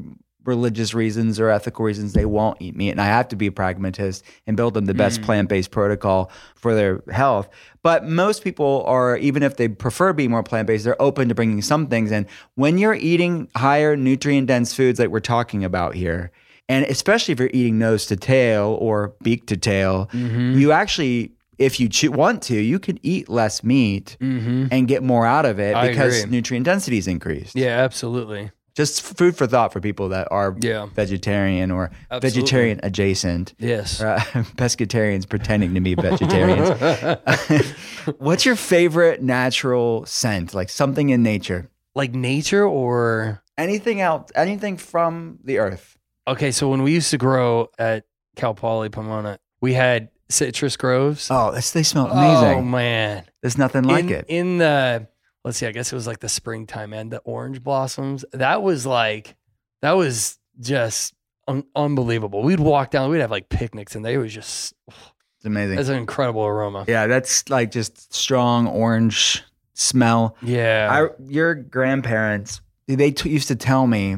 religious 0.48 0.94
reasons 0.94 1.38
or 1.38 1.50
ethical 1.50 1.84
reasons 1.84 2.14
they 2.14 2.24
won't 2.24 2.60
eat 2.60 2.74
meat. 2.74 2.90
And 2.90 3.00
I 3.00 3.06
have 3.06 3.28
to 3.28 3.36
be 3.36 3.46
a 3.46 3.52
pragmatist 3.52 4.24
and 4.46 4.56
build 4.56 4.74
them 4.74 4.86
the 4.86 4.94
best 4.94 5.20
mm. 5.20 5.24
plant-based 5.24 5.70
protocol 5.70 6.32
for 6.56 6.74
their 6.74 7.02
health. 7.12 7.48
But 7.82 8.06
most 8.06 8.42
people 8.42 8.82
are 8.86 9.16
even 9.18 9.44
if 9.44 9.56
they 9.56 9.68
prefer 9.68 10.12
being 10.12 10.30
more 10.30 10.42
plant-based 10.42 10.84
they're 10.84 11.00
open 11.00 11.28
to 11.28 11.34
bringing 11.34 11.62
some 11.62 11.86
things 11.86 12.10
in. 12.10 12.26
When 12.56 12.78
you're 12.78 12.94
eating 12.94 13.48
higher 13.54 13.94
nutrient 13.96 14.48
dense 14.48 14.74
foods 14.74 14.98
like 14.98 15.10
we're 15.10 15.20
talking 15.20 15.62
about 15.62 15.94
here 15.94 16.32
and 16.68 16.84
especially 16.86 17.32
if 17.32 17.38
you're 17.38 17.50
eating 17.52 17.78
nose 17.78 18.06
to 18.06 18.16
tail 18.16 18.76
or 18.80 19.14
beak 19.22 19.46
to 19.46 19.56
tail 19.56 20.08
mm-hmm. 20.12 20.58
you 20.58 20.72
actually 20.72 21.32
if 21.58 21.80
you 21.80 21.88
cho- 21.88 22.10
want 22.10 22.42
to 22.42 22.54
you 22.54 22.78
can 22.78 22.98
eat 23.02 23.28
less 23.28 23.64
meat 23.64 24.16
mm-hmm. 24.20 24.66
and 24.70 24.88
get 24.88 25.02
more 25.02 25.26
out 25.26 25.44
of 25.44 25.58
it 25.58 25.74
I 25.74 25.88
because 25.88 26.20
agree. 26.20 26.30
nutrient 26.30 26.64
density 26.64 26.98
is 26.98 27.08
increased. 27.08 27.56
Yeah, 27.56 27.78
absolutely. 27.78 28.50
Just 28.78 29.02
food 29.02 29.36
for 29.36 29.48
thought 29.48 29.72
for 29.72 29.80
people 29.80 30.08
that 30.10 30.28
are 30.30 30.54
Yeah. 30.60 30.86
vegetarian 30.94 31.72
or 31.72 31.90
Absolutely. 32.12 32.30
vegetarian 32.30 32.80
adjacent. 32.84 33.52
Yes. 33.58 34.00
Uh, 34.00 34.20
pescatarians 34.56 35.28
pretending 35.28 35.74
to 35.74 35.80
be 35.80 35.94
vegetarians. 35.96 36.70
What's 38.18 38.46
your 38.46 38.54
favorite 38.54 39.20
natural 39.20 40.06
scent? 40.06 40.54
Like 40.54 40.68
something 40.70 41.10
in 41.10 41.24
nature? 41.24 41.68
Like 41.96 42.14
nature 42.14 42.64
or 42.64 43.42
Anything 43.58 44.00
out? 44.00 44.30
Anything 44.36 44.76
from 44.76 45.40
the 45.42 45.58
earth? 45.58 45.98
okay, 46.28 46.52
so 46.52 46.68
when 46.68 46.82
we 46.84 46.92
used 46.92 47.10
to 47.10 47.18
grow 47.18 47.70
at 47.78 48.04
Cal 48.36 48.54
Poly 48.54 48.88
Pomona, 48.90 49.38
we 49.60 49.72
had 49.74 50.10
citrus 50.28 50.76
groves. 50.76 51.26
Oh, 51.32 51.50
they 51.50 51.82
smell 51.82 52.06
amazing. 52.06 52.58
Oh 52.58 52.62
man. 52.62 53.24
There's 53.42 53.58
nothing 53.58 53.82
like 53.82 54.04
in, 54.04 54.12
it. 54.12 54.24
in 54.28 54.58
the 54.58 55.08
let's 55.44 55.58
see, 55.58 55.66
I 55.66 55.72
guess 55.72 55.92
it 55.92 55.96
was 55.96 56.06
like 56.06 56.20
the 56.20 56.28
springtime 56.28 56.92
and 56.92 57.10
the 57.10 57.18
orange 57.18 57.62
blossoms. 57.62 58.24
That 58.32 58.62
was 58.62 58.84
like 58.86 59.36
that 59.82 59.92
was 59.92 60.38
just 60.60 61.14
un- 61.46 61.64
unbelievable. 61.76 62.42
We'd 62.42 62.60
walk 62.60 62.90
down, 62.90 63.10
we'd 63.10 63.20
have 63.20 63.30
like 63.30 63.48
picnics, 63.48 63.94
and 63.94 64.04
they 64.04 64.16
was 64.18 64.32
just 64.34 64.74
It's 64.88 65.44
amazing. 65.44 65.76
that's 65.76 65.88
an 65.88 65.96
incredible 65.96 66.44
aroma. 66.44 66.84
yeah, 66.88 67.06
that's 67.06 67.48
like 67.48 67.70
just 67.70 68.12
strong 68.12 68.66
orange 68.66 69.42
smell. 69.74 70.36
Yeah, 70.42 70.88
I, 70.90 71.22
your 71.28 71.54
grandparents, 71.54 72.60
they 72.88 73.12
t- 73.12 73.30
used 73.30 73.48
to 73.48 73.56
tell 73.56 73.86
me, 73.86 74.16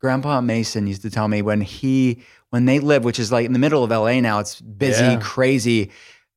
Grandpa 0.00 0.40
Mason 0.40 0.86
used 0.86 1.02
to 1.02 1.10
tell 1.10 1.28
me 1.28 1.42
when 1.42 1.60
he, 1.60 2.22
when 2.50 2.64
they 2.64 2.78
lived, 2.80 3.04
which 3.04 3.18
is 3.20 3.30
like 3.30 3.44
in 3.46 3.52
the 3.52 3.58
middle 3.58 3.84
of 3.84 3.90
LA 3.90 4.20
now, 4.20 4.38
it's 4.38 4.60
busy, 4.60 5.04
Yeah. 5.04 5.20
crazy. 5.20 5.90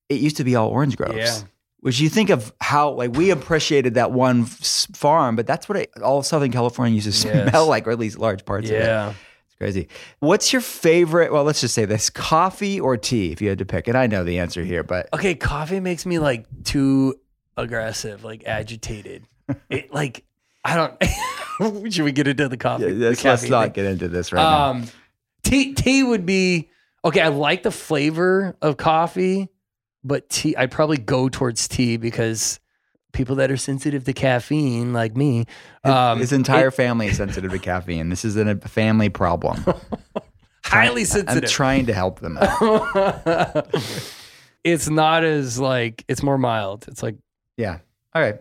It 0.09 0.19
used 0.19 0.37
to 0.37 0.43
be 0.43 0.55
all 0.55 0.69
orange 0.69 0.97
groves. 0.97 1.15
Yeah. 1.15 1.37
Which 1.85 1.99
you 1.99 2.09
think 2.09 2.31
of 2.31 2.51
how, 2.59 2.89
like, 2.93 3.11
we 3.15 3.29
appreciated 3.29 3.93
that 3.93 4.11
one 4.11 4.45
farm, 4.45 5.35
but 5.35 5.45
that's 5.45 5.69
what 5.69 5.77
it, 5.77 5.91
all 6.01 6.23
Southern 6.23 6.51
California 6.51 6.95
used 6.95 7.21
to 7.21 7.27
Yes. 7.27 7.49
smell 7.51 7.67
like, 7.67 7.85
or 7.87 7.91
at 7.91 7.99
least 7.99 8.17
large 8.17 8.43
parts 8.43 8.67
of 8.71 8.75
it. 8.75 8.79
yeah. 8.85 9.13
It's 9.45 9.55
crazy. 9.59 9.87
What's 10.17 10.51
your 10.51 10.63
favorite? 10.63 11.31
Well, 11.31 11.43
let's 11.43 11.61
just 11.61 11.75
say 11.75 11.85
this 11.85 12.09
coffee 12.09 12.79
or 12.79 12.97
tea, 12.97 13.31
if 13.31 13.39
you 13.39 13.49
had 13.49 13.59
to 13.59 13.65
pick. 13.65 13.87
And 13.87 13.95
I 13.95 14.07
know 14.07 14.23
the 14.23 14.39
answer 14.39 14.63
here, 14.63 14.81
but 14.81 15.07
Okay, 15.13 15.35
coffee 15.35 15.79
makes 15.79 16.07
me 16.07 16.17
like 16.17 16.47
too 16.63 17.19
aggressive, 17.55 18.23
like 18.23 18.43
agitated. 18.47 19.27
it 19.69 19.93
like 19.93 20.23
I 20.63 20.75
don't. 20.75 21.93
Should 21.93 22.03
we 22.03 22.11
get 22.11 22.27
into 22.27 22.49
the 22.49 22.57
coffee? 22.57 22.85
yeah, 22.85 22.89
the 23.11 23.15
let's, 23.23 23.47
not 23.47 23.65
thing? 23.65 23.71
get 23.73 23.85
into 23.85 24.07
this 24.07 24.33
right 24.33 24.41
now. 24.41 24.69
Um, 24.71 24.85
tea 25.43 25.75
tea 25.75 26.01
would 26.01 26.25
be 26.25 26.71
okay. 27.05 27.21
I 27.21 27.27
like 27.27 27.61
the 27.61 27.69
flavor 27.71 28.57
of 28.63 28.75
coffee, 28.77 29.49
but 30.05 30.29
tea 30.29 30.55
I'd 30.55 30.71
probably 30.71 30.97
go 30.97 31.27
towards 31.27 31.67
tea 31.67 31.97
because 31.97 32.59
people 33.11 33.35
that 33.37 33.49
are 33.51 33.57
sensitive 33.57 34.03
to 34.05 34.13
caffeine, 34.13 34.93
like 34.93 35.15
me, 35.17 35.45
um, 35.83 36.19
His 36.19 36.31
entire 36.31 36.67
it- 36.67 36.71
family 36.75 37.07
is 37.07 37.17
sensitive 37.17 37.51
to 37.51 37.59
caffeine. 37.59 38.09
This 38.09 38.23
is 38.23 38.35
a 38.37 38.55
family 38.57 39.09
problem. 39.09 39.63
highly 40.63 41.01
I'm 41.01 41.07
sensitive. 41.07 41.49
trying 41.49 41.85
to 41.87 41.93
help 41.93 42.19
them. 42.19 42.37
out. 42.37 43.73
it's 44.63 44.89
not 44.89 45.23
as 45.23 45.59
like 45.59 46.03
it's 46.07 46.23
more 46.23 46.37
mild. 46.37 46.85
It's 46.87 47.03
like 47.03 47.15
yeah. 47.57 47.79
All 48.13 48.21
right. 48.21 48.35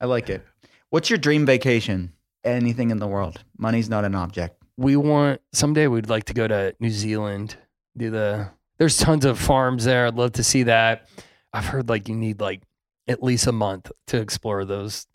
I 0.00 0.06
like 0.06 0.30
it. 0.30 0.44
What's 0.90 1.10
your 1.10 1.18
dream 1.18 1.44
vacation? 1.46 2.12
Anything 2.44 2.90
in 2.90 2.98
the 2.98 3.06
world. 3.06 3.42
Money's 3.58 3.88
not 3.90 4.04
an 4.04 4.14
object. 4.14 4.62
we 4.76 4.96
want 4.96 5.40
someday 5.52 5.86
we'd 5.88 6.08
like 6.08 6.24
to 6.24 6.34
go 6.34 6.48
to 6.48 6.74
New 6.80 6.90
Zealand. 6.90 7.56
Do 7.96 8.10
the 8.10 8.48
there's 8.80 8.96
tons 8.98 9.24
of 9.24 9.38
farms 9.38 9.84
there. 9.84 10.06
I'd 10.06 10.16
love 10.16 10.32
to 10.32 10.42
see 10.42 10.64
that. 10.64 11.06
I've 11.52 11.66
heard 11.66 11.88
like 11.88 12.08
you 12.08 12.16
need 12.16 12.40
like 12.40 12.62
at 13.06 13.22
least 13.22 13.46
a 13.46 13.52
month 13.52 13.92
to 14.08 14.16
explore 14.20 14.64
those 14.64 15.06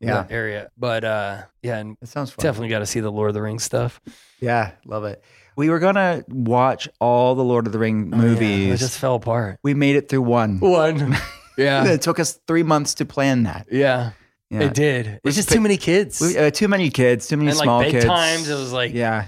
Yeah. 0.00 0.14
that 0.22 0.32
area. 0.32 0.70
But 0.78 1.04
uh, 1.04 1.42
yeah, 1.62 1.78
and 1.78 1.96
That 2.00 2.06
sounds 2.06 2.30
fun. 2.30 2.42
definitely 2.42 2.68
got 2.68 2.78
to 2.78 2.86
see 2.86 3.00
the 3.00 3.10
Lord 3.10 3.28
of 3.28 3.34
the 3.34 3.42
Rings 3.42 3.64
stuff. 3.64 4.00
Yeah, 4.40 4.70
love 4.86 5.04
it. 5.04 5.22
We 5.56 5.68
were 5.68 5.78
gonna 5.80 6.24
watch 6.28 6.88
all 7.00 7.34
the 7.34 7.44
Lord 7.44 7.66
of 7.66 7.72
the 7.74 7.78
Ring 7.78 8.10
Oh, 8.14 8.16
yeah, 8.16 8.22
movies. 8.22 8.74
it 8.74 8.84
just 8.84 8.98
fell 8.98 9.16
apart. 9.16 9.58
we 9.62 9.74
made 9.74 9.96
it 9.96 10.08
through 10.08 10.22
one. 10.22 10.60
One. 10.60 11.16
yeah. 11.58 11.84
It 11.86 12.00
took 12.02 12.18
us 12.18 12.38
three 12.46 12.62
months 12.62 12.94
to 12.94 13.04
plan 13.04 13.42
that. 13.42 13.66
Yeah. 13.70 14.12
Yeah. 14.48 14.60
It 14.60 14.74
did. 14.74 15.20
It's 15.24 15.36
just 15.36 15.48
pick- 15.48 15.56
too 15.56 15.60
many 15.60 15.76
kids. 15.76 16.20
We, 16.20 16.36
uh, 16.38 16.50
too 16.50 16.68
many 16.68 16.88
kids, 16.90 17.26
too 17.26 17.36
many 17.38 17.48
and 17.50 17.58
small 17.58 17.78
like 17.80 17.90
kids. 17.90 18.04
times, 18.04 18.48
it 18.48 18.54
was 18.54 18.72
like, 18.72 18.92
yeah. 18.94 19.26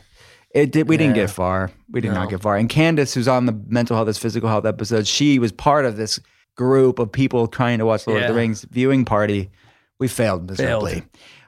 It 0.54 0.70
did. 0.70 0.86
We 0.88 0.96
didn't 0.98 1.14
get 1.14 1.30
far. 1.30 1.70
We 1.94 2.00
did 2.00 2.12
not 2.12 2.28
get 2.28 2.42
far. 2.42 2.56
And 2.56 2.68
Candace, 2.68 3.14
who's 3.14 3.28
on 3.28 3.46
the 3.46 3.52
mental 3.68 3.96
health 3.96 4.08
is 4.08 4.18
physical 4.18 4.48
health 4.48 4.66
episode, 4.66 5.06
she 5.06 5.38
was 5.38 5.52
part 5.52 5.84
of 5.86 5.96
this 5.96 6.18
group 6.56 6.98
of 6.98 7.10
people 7.10 7.46
trying 7.46 7.78
to 7.78 7.86
watch 7.86 8.06
Lord 8.06 8.22
of 8.22 8.28
the 8.28 8.34
Rings 8.34 8.64
viewing 8.70 9.04
party. 9.04 9.50
We 9.98 10.08
failed 10.08 10.50
miserably. 10.50 10.92
Failed. 10.92 11.04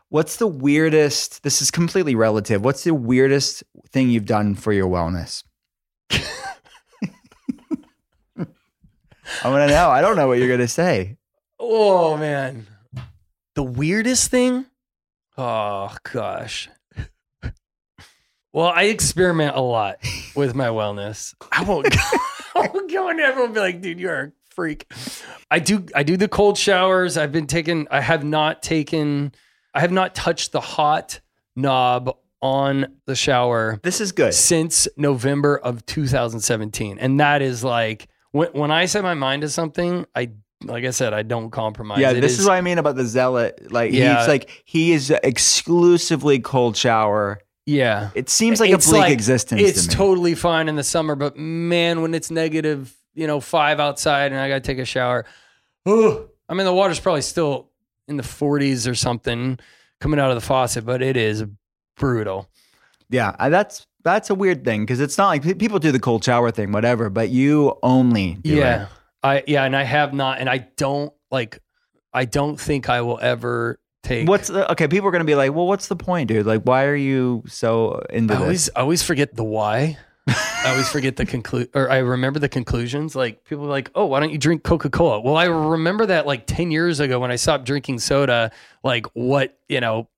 What's 0.09 0.37
the 0.37 0.47
weirdest? 0.47 1.43
This 1.43 1.61
is 1.61 1.71
completely 1.73 2.15
relative. 2.15 2.65
What's 2.65 2.85
the 2.85 2.95
weirdest 2.95 3.65
thing 3.91 4.09
you've 4.09 4.25
done 4.25 4.55
for 4.55 4.73
your 4.73 4.89
wellness? 4.89 5.43
I 9.45 9.51
want 9.51 9.69
to 9.69 9.75
know. 9.75 9.91
I 9.91 10.01
don't 10.01 10.17
know 10.17 10.29
what 10.29 10.39
you're 10.39 10.49
gonna 10.49 10.69
say. 10.69 11.17
oh 11.59 12.17
man. 12.17 12.67
The 13.55 13.63
weirdest 13.65 14.31
thing? 14.31 14.67
Oh 15.37 15.95
gosh. 16.13 16.69
Well, 18.57 18.73
I 18.75 18.85
experiment 18.85 19.55
a 19.55 19.61
lot 19.61 19.99
with 20.35 20.55
my 20.55 20.69
wellness. 20.69 21.35
I 21.53 21.63
won't 21.63 21.91
go, 21.91 21.99
I 22.57 22.71
won't 22.73 22.91
go 22.91 23.11
and 23.11 23.21
everyone 23.21 23.51
will 23.51 23.55
be 23.55 23.61
like, 23.61 23.83
dude, 23.83 24.01
you're 24.01 24.21
a 24.21 24.33
freak. 24.49 24.91
I 25.51 25.59
do 25.59 25.85
I 25.95 26.03
do 26.03 26.17
the 26.17 26.27
cold 26.27 26.57
showers. 26.57 27.19
I've 27.19 27.33
been 27.33 27.47
taking 27.47 27.87
I 27.91 28.01
have 28.01 28.25
not 28.25 28.63
taken 28.63 29.33
I 29.75 29.81
have 29.81 29.93
not 29.93 30.15
touched 30.15 30.53
the 30.53 30.61
hot 30.63 31.21
knob 31.55 32.17
on 32.41 32.97
the 33.05 33.15
shower 33.15 33.79
This 33.83 34.01
is 34.01 34.13
good. 34.13 34.33
since 34.33 34.89
November 34.97 35.59
of 35.59 35.85
2017. 35.85 36.99
And 36.99 37.21
that 37.21 37.43
is 37.43 37.63
like 37.63 38.09
when 38.33 38.49
when 38.53 38.71
I 38.71 38.87
set 38.87 39.03
my 39.03 39.13
mind 39.15 39.43
to 39.43 39.51
something, 39.51 40.07
I 40.15 40.31
like 40.63 40.87
I 40.87 40.91
said, 40.91 41.13
I 41.13 41.23
don't 41.23 41.51
compromise. 41.51 41.99
Yeah, 42.01 42.13
It 42.13 42.23
this 42.23 42.39
is, 42.39 42.47
what 42.47 42.55
I 42.55 42.63
mean 42.63 42.79
about 42.79 42.97
the 42.97 43.05
zealot. 43.05 43.71
Like 43.71 43.93
Yeah. 43.93 44.21
he's 44.21 44.29
like 44.29 44.63
he 44.65 44.93
is 44.93 45.11
exclusively 45.11 46.39
cold 46.39 46.77
shower. 46.79 47.39
Yeah. 47.67 48.11
It 48.15 48.31
seems 48.31 48.61
like 48.61 48.71
It's 48.71 48.87
a 48.87 48.91
bleak 48.91 49.03
like- 49.03 49.13
existence. 49.13 49.61
It's 49.61 49.87
to 49.87 49.97
totally 49.97 50.35
fine 50.35 50.69
in 50.69 50.77
the 50.77 50.85
summer, 50.85 51.15
but 51.15 51.37
man, 51.37 52.01
when 52.01 52.15
it's 52.15 52.31
negative, 52.31 52.95
you 53.15 53.27
know, 53.27 53.41
five 53.41 53.81
outside 53.81 54.33
and 54.33 54.41
I 54.41 54.49
gotta 54.49 54.61
take 54.61 54.79
a 54.79 54.85
shower, 54.85 55.27
ugh. 55.85 56.29
I 56.49 56.55
mean 56.55 56.65
the 56.65 56.73
water's 56.73 57.01
probably 57.01 57.23
still 57.23 57.71
in 58.09 58.17
the 58.17 58.23
40s 58.23 58.89
or 58.89 58.95
something 58.95 59.59
coming 60.01 60.21
out 60.21 60.31
of 60.31 60.37
the 60.37 60.41
faucet, 60.41 60.87
but 60.87 61.03
it 61.03 61.17
is 61.17 61.45
brutal. 61.97 62.49
Yeah, 63.09 63.35
that's 63.49 63.87
that's 64.05 64.31
a 64.31 64.35
weird 64.35 64.65
thing 64.65 64.83
because 64.83 65.01
it's 65.01 65.19
not 65.19 65.29
like 65.29 65.59
people 65.59 65.79
do 65.79 65.91
the 65.91 65.99
cold 65.99 66.23
shower 66.25 66.51
thing, 66.51 66.73
whatever, 66.73 67.11
but 67.11 67.31
you 67.31 67.77
only 67.83 68.35
do 68.35 68.55
yeah. 68.55 68.83
it. 68.83 68.89
I 69.23 69.43
yeah, 69.47 69.65
and 69.65 69.77
I 69.77 69.83
have 69.83 70.15
not 70.15 70.39
and 70.39 70.49
I 70.49 70.69
don't 70.77 71.13
like 71.31 71.59
I 72.13 72.25
don't 72.25 72.61
think 72.61 72.89
I 72.89 73.01
will 73.01 73.19
ever 73.21 73.81
take 74.07 74.29
What's 74.29 74.49
the, 74.49 74.71
okay? 74.73 74.89
People 74.89 75.09
are 75.09 75.13
gonna 75.13 75.25
be 75.25 75.35
like, 75.35 75.53
well, 75.53 75.67
what's 75.67 75.89
the 75.89 75.97
point, 75.97 76.29
dude? 76.29 76.47
Like, 76.47 76.63
why 76.63 76.85
are 76.85 76.97
you 76.97 77.43
so 77.47 78.01
into 78.11 78.35
I 78.35 78.47
this? 78.49 78.71
I 78.77 78.81
always 78.81 79.03
forget 79.03 79.35
the 79.35 79.45
why. 79.45 79.99
I 80.29 80.71
always 80.71 80.89
forget 80.89 81.15
the 81.15 81.25
conclude 81.25 81.71
or 81.75 81.89
I 81.89 81.99
remember 81.99 82.41
the 82.41 82.49
conclusions. 82.49 83.15
Like 83.15 83.45
people 83.45 83.67
are 83.67 83.69
like, 83.69 83.91
oh, 83.95 84.07
why 84.07 84.19
don't 84.21 84.33
you 84.33 84.39
drink 84.39 84.65
Coca 84.65 84.91
Cola? 84.91 85.21
Well, 85.21 85.37
I 85.37 85.45
remember 85.45 86.07
that 86.07 86.27
like 86.27 86.47
ten 86.47 86.73
years 86.73 86.99
ago 86.99 87.21
when 87.21 87.31
I 87.31 87.37
stopped 87.37 87.65
drinking 87.65 88.01
soda. 88.01 88.51
Like 88.83 89.07
what 89.15 89.57
you 89.69 89.81
know, 89.81 90.09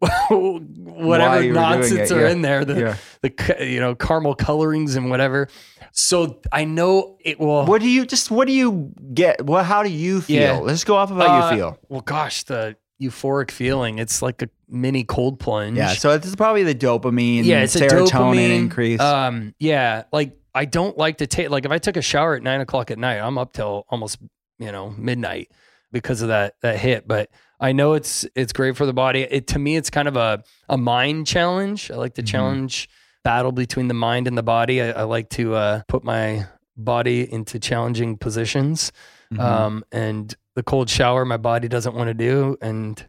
whatever 0.28 1.42
you 1.42 1.48
were 1.48 1.54
doing 1.54 1.54
nonsense 1.54 2.12
are 2.12 2.22
yeah. 2.22 2.30
in 2.30 2.42
there. 2.42 2.64
The 2.66 2.78
Yeah. 2.78 2.96
the 3.22 3.66
you 3.66 3.80
know 3.80 3.94
caramel 3.94 4.34
colorings 4.34 4.96
and 4.96 5.08
whatever. 5.08 5.48
So 5.92 6.40
I 6.52 6.64
know 6.64 7.16
it 7.24 7.40
will. 7.40 7.64
What 7.64 7.80
do 7.80 7.88
you 7.88 8.04
just? 8.04 8.30
What 8.30 8.46
do 8.46 8.52
you 8.52 8.92
get? 9.14 9.46
What? 9.46 9.64
How 9.64 9.82
do 9.82 9.88
you 9.88 10.20
feel? 10.20 10.40
Yeah. 10.42 10.58
Let's 10.58 10.84
go 10.84 10.96
off 10.96 11.10
of 11.10 11.16
how 11.16 11.40
Uh, 11.40 11.50
you 11.50 11.56
feel. 11.56 11.78
Well, 11.88 12.02
gosh, 12.02 12.42
the 12.42 12.76
euphoric 13.02 13.50
feeling. 13.50 13.98
It's 13.98 14.22
like 14.22 14.42
a 14.42 14.48
mini 14.68 15.04
cold 15.04 15.38
plunge. 15.40 15.76
Yeah. 15.76 15.88
So 15.94 16.16
this 16.16 16.26
is 16.28 16.36
probably 16.36 16.62
the 16.62 16.74
dopamine. 16.74 17.44
yeah, 17.44 17.60
it's 17.62 17.76
a 17.76 17.80
serotonin 17.80 18.08
dopamine 18.08 18.56
increase. 18.56 19.00
Um, 19.00 19.54
yeah, 19.58 20.04
like 20.12 20.36
I 20.54 20.64
don't 20.64 20.96
like 20.96 21.18
to 21.18 21.26
take 21.26 21.50
like 21.50 21.64
if 21.64 21.70
I 21.72 21.78
took 21.78 21.96
a 21.96 22.02
shower 22.02 22.34
at 22.36 22.42
nine 22.42 22.60
o'clock 22.60 22.90
at 22.90 22.98
night, 22.98 23.18
I'm 23.18 23.38
up 23.38 23.52
till 23.52 23.84
almost 23.88 24.18
you 24.58 24.70
know 24.72 24.90
midnight 24.90 25.50
because 25.92 26.22
of 26.22 26.28
that 26.28 26.54
that 26.62 26.78
hit. 26.78 27.06
But 27.08 27.30
I 27.60 27.72
know 27.72 27.94
it's 27.94 28.26
it's 28.36 28.52
great 28.52 28.76
for 28.76 28.86
the 28.86 28.92
body. 28.92 29.22
It 29.22 29.48
to 29.48 29.58
me, 29.58 29.76
it's 29.76 29.90
kind 29.90 30.08
of 30.08 30.16
a 30.16 30.42
a 30.68 30.76
mind 30.78 31.26
challenge. 31.26 31.90
I 31.90 31.96
like 31.96 32.14
to 32.14 32.22
Mhm. 32.22 32.26
challenge 32.26 32.88
battle 33.24 33.52
between 33.52 33.88
the 33.88 33.94
mind 33.94 34.28
and 34.28 34.36
the 34.36 34.42
body. 34.42 34.82
I, 34.82 34.90
I 34.90 35.02
like 35.04 35.30
to 35.30 35.54
uh, 35.54 35.82
put 35.88 36.04
my 36.04 36.46
body 36.76 37.32
into 37.32 37.58
challenging 37.58 38.18
positions. 38.18 38.92
Mhm. 39.32 39.40
Um, 39.40 39.84
and 39.90 40.34
the 40.54 40.62
cold 40.62 40.88
shower, 40.90 41.24
my 41.24 41.36
body 41.36 41.68
doesn't 41.68 41.94
want 41.94 42.08
to 42.08 42.14
do, 42.14 42.56
and 42.60 43.04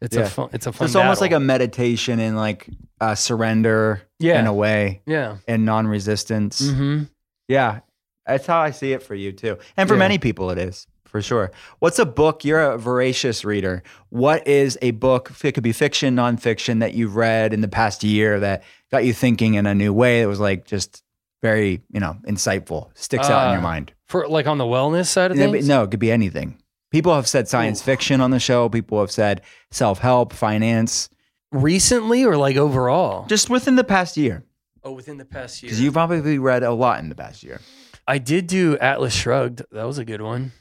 it's 0.00 0.16
Yeah. 0.16 0.22
a 0.22 0.28
fun. 0.28 0.50
It's 0.52 0.66
a 0.66 0.70
So 0.70 0.72
fun. 0.72 0.86
it's 0.86 0.96
almost 0.96 1.20
like 1.20 1.32
a 1.32 1.40
meditation 1.40 2.20
and 2.20 2.36
like 2.36 2.68
uh, 3.00 3.14
surrender 3.14 4.02
yeah, 4.18 4.40
in 4.40 4.46
a 4.46 4.52
way 4.52 5.02
yeah. 5.06 5.36
and 5.46 5.64
non-resistance. 5.64 6.60
Mm-hmm. 6.60 7.04
Yeah, 7.48 7.80
that's 8.26 8.46
how 8.46 8.58
I 8.60 8.70
see 8.72 8.92
it 8.92 9.02
for 9.02 9.14
you 9.14 9.32
too, 9.32 9.58
and 9.76 9.88
for 9.88 9.94
Yeah. 9.94 10.00
many 10.00 10.18
people 10.18 10.50
it 10.50 10.58
is 10.58 10.86
for 11.04 11.22
sure. 11.22 11.50
What's 11.78 11.98
a 11.98 12.04
book? 12.04 12.44
You're 12.44 12.60
a 12.72 12.76
voracious 12.78 13.44
reader. 13.44 13.82
What 14.10 14.46
is 14.46 14.76
a 14.82 14.90
book? 14.90 15.32
It 15.42 15.52
could 15.52 15.62
be 15.62 15.72
fiction, 15.72 16.14
nonfiction 16.16 16.80
that 16.80 16.92
you've 16.94 17.16
read 17.16 17.54
in 17.54 17.60
the 17.62 17.68
past 17.68 18.04
year 18.04 18.38
that 18.40 18.62
got 18.90 19.04
you 19.06 19.12
thinking 19.14 19.54
in 19.54 19.64
a 19.66 19.74
new 19.74 19.92
way. 19.92 20.20
That 20.22 20.28
was 20.28 20.40
like 20.40 20.66
just 20.66 21.02
very, 21.40 21.80
you 21.90 22.00
know, 22.00 22.16
insightful. 22.26 22.90
Sticks 22.94 23.30
out 23.30 23.46
in 23.46 23.52
your 23.52 23.60
Uh, 23.60 23.62
mind. 23.62 23.92
For 24.06 24.26
like 24.28 24.46
on 24.46 24.58
the 24.58 24.64
wellness 24.64 25.06
side 25.06 25.30
of 25.30 25.36
things. 25.38 25.66
No, 25.68 25.84
it 25.84 25.90
could 25.90 26.00
be 26.00 26.10
anything. 26.12 26.58
People 26.90 27.14
have 27.14 27.28
said 27.28 27.48
science 27.48 27.80
Ooh. 27.82 27.84
fiction 27.84 28.20
on 28.20 28.30
the 28.30 28.38
show. 28.40 28.68
People 28.68 29.00
have 29.00 29.10
said 29.10 29.42
self 29.70 29.98
help, 29.98 30.32
finance, 30.32 31.08
recently 31.52 32.24
or 32.24 32.36
like 32.36 32.56
overall? 32.56 33.26
just 33.26 33.50
within 33.50 33.76
the 33.76 33.84
past 33.84 34.16
year. 34.16 34.44
oh, 34.84 34.92
within 34.92 35.18
the 35.18 35.24
past 35.24 35.62
year. 35.62 35.68
Because 35.68 35.80
you've 35.80 35.94
probably 35.94 36.38
read 36.38 36.62
a 36.62 36.72
lot 36.72 37.00
in 37.00 37.08
the 37.08 37.14
past 37.14 37.42
year. 37.42 37.60
I 38.06 38.18
did 38.18 38.46
do 38.46 38.78
Atlas 38.78 39.12
Shrugged. 39.14 39.62
That 39.70 39.84
was 39.84 39.98
a 39.98 40.04
good 40.04 40.22
one. 40.22 40.52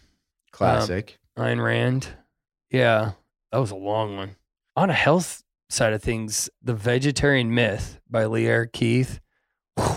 Classic. 0.51 1.17
Um, 1.37 1.45
Ayn 1.45 1.63
Rand. 1.63 2.07
Yeah, 2.71 3.11
that 3.51 3.59
was 3.59 3.71
a 3.71 3.75
long 3.75 4.17
one. 4.17 4.35
On 4.75 4.89
a 4.89 4.93
health 4.93 5.43
side 5.69 5.93
of 5.93 6.01
things, 6.03 6.49
The 6.61 6.73
Vegetarian 6.73 7.53
Myth 7.55 7.99
by 8.09 8.25
Lierre 8.25 8.65
Keith. 8.65 9.21
whew, 9.77 9.95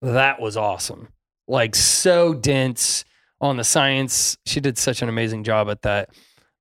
that 0.00 0.40
was 0.40 0.56
awesome. 0.56 1.08
Like 1.46 1.74
so 1.74 2.32
dense 2.32 3.04
on 3.40 3.56
the 3.56 3.64
science. 3.64 4.36
She 4.46 4.60
did 4.60 4.76
such 4.78 5.02
an 5.02 5.08
amazing 5.08 5.44
job 5.44 5.68
at 5.70 5.82
that. 5.82 6.10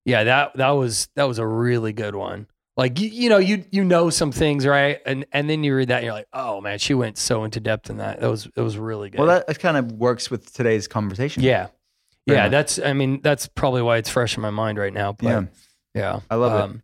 Yeah, 0.06 0.23
that 0.23 0.56
that 0.57 0.69
was 0.72 1.10
that 1.15 1.26
was 1.26 1.38
a 1.39 1.45
really 1.45 1.93
good 1.93 2.15
one. 2.15 2.47
Like 2.77 2.99
you, 2.99 3.10
you 3.10 3.30
know, 3.30 3.38
you 3.38 3.65
you 3.72 3.84
know 3.84 4.10
some 4.10 4.31
things, 4.31 4.65
right? 4.65 4.99
And 5.06 5.26
and 5.34 5.49
then 5.49 5.64
you 5.64 5.76
read 5.76 5.89
that 5.89 5.97
and 5.97 6.06
you're 6.06 6.14
like, 6.14 6.27
oh 6.34 6.61
man, 6.61 6.80
she 6.80 6.93
went 6.93 7.18
so 7.18 7.43
into 7.43 7.60
depth 7.60 7.89
in 7.89 7.97
that. 7.97 8.22
That 8.22 8.30
was 8.30 8.47
it 8.56 8.61
was 8.61 8.77
really 8.77 9.10
good. 9.10 9.19
well, 9.19 9.27
that, 9.27 9.47
that 9.47 9.60
kind 9.60 9.76
of 9.77 9.91
works 9.91 10.31
with 10.31 10.53
today's 10.53 10.88
conversation. 10.88 11.43
Yeah. 11.43 11.68
Yeah, 12.26 12.47
that's 12.47 12.77
I 12.80 12.93
mean, 12.93 13.22
that's 13.23 13.47
probably 13.47 13.81
why 13.81 13.97
it's 13.97 14.10
fresh 14.10 14.38
in 14.38 14.41
my 14.41 14.51
mind 14.51 14.77
right 14.77 14.93
now. 14.93 15.14
But 15.14 15.26
Yeah. 15.26 15.41
yeah. 15.95 16.19
I 16.30 16.35
love 16.35 16.53
it. 16.53 16.61
Um, 16.64 16.84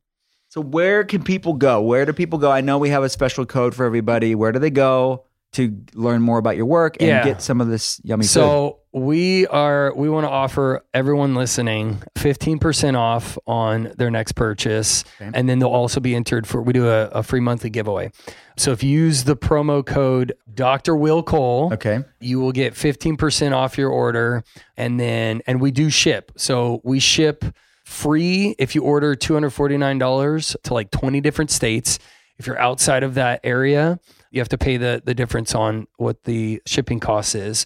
So 0.50 0.60
where 0.60 1.04
can 1.04 1.24
people 1.24 1.54
go? 1.54 1.82
Where 1.82 2.04
do 2.06 2.14
people 2.14 2.40
go? 2.40 2.52
I 2.52 2.62
know 2.62 2.78
we 2.80 2.90
have 2.90 3.04
a 3.04 3.10
special 3.10 3.46
code 3.46 3.76
for 3.76 3.86
everybody. 3.86 4.34
Where 4.36 4.52
do 4.52 4.58
they 4.60 4.72
go 4.72 5.26
to 5.54 5.78
learn 5.94 6.22
more 6.24 6.40
about 6.40 6.58
your 6.58 6.66
work 6.66 6.98
and 7.00 7.08
Yeah. 7.08 7.24
get 7.24 7.42
some 7.44 7.62
of 7.62 7.68
this 7.68 8.02
yummy 8.04 8.24
food? 8.24 8.30
So 8.30 8.80
we 8.96 9.46
are 9.48 9.94
we 9.94 10.08
want 10.10 10.24
to 10.24 10.30
offer 10.30 10.82
everyone 10.94 11.36
listening 11.36 12.02
15% 12.16 12.98
off 12.98 13.38
on 13.46 13.92
their 13.98 14.10
next 14.10 14.32
purchase. 14.32 15.04
Okay. 15.20 15.30
And 15.34 15.50
then 15.50 15.60
they'll 15.60 15.68
also 15.68 16.00
be 16.00 16.16
entered 16.16 16.48
for 16.48 16.62
we 16.62 16.72
do 16.72 16.88
a, 16.88 17.08
a 17.08 17.22
free 17.22 17.42
monthly 17.42 17.70
giveaway. 17.70 18.10
So 18.56 18.72
if 18.72 18.84
you 18.84 18.90
use 18.90 19.26
the 19.26 19.36
promo 19.36 19.86
code 19.86 20.32
Dr. 20.54 20.96
Will 20.96 21.24
Cole, 21.24 21.74
Okay. 21.74 22.06
you 22.22 22.40
will 22.40 22.54
get 22.54 22.74
15% 22.74 23.52
off 23.52 23.78
your 23.78 23.90
order 23.90 24.46
and 24.78 24.98
then 24.98 25.42
and 25.46 25.60
we 25.60 25.72
do 25.72 25.90
ship 25.90 26.32
so 26.38 26.80
we 26.86 27.00
ship 27.02 27.44
free 27.84 28.56
if 28.58 28.76
you 28.76 28.82
order 28.82 29.14
$249 29.14 30.56
to 30.64 30.74
like 30.74 30.90
20 30.92 31.20
different 31.22 31.52
states 31.52 32.00
if 32.38 32.48
you're 32.48 32.60
outside 32.60 33.04
of 33.04 33.16
that 33.16 33.42
area 33.44 34.00
you 34.32 34.40
have 34.40 34.50
to 34.50 34.58
pay 34.58 34.78
the 34.78 35.02
the 35.06 35.14
difference 35.14 35.54
on 35.54 35.86
what 35.98 36.24
the 36.24 36.62
shipping 36.66 37.00
cost 37.00 37.36
is 37.36 37.66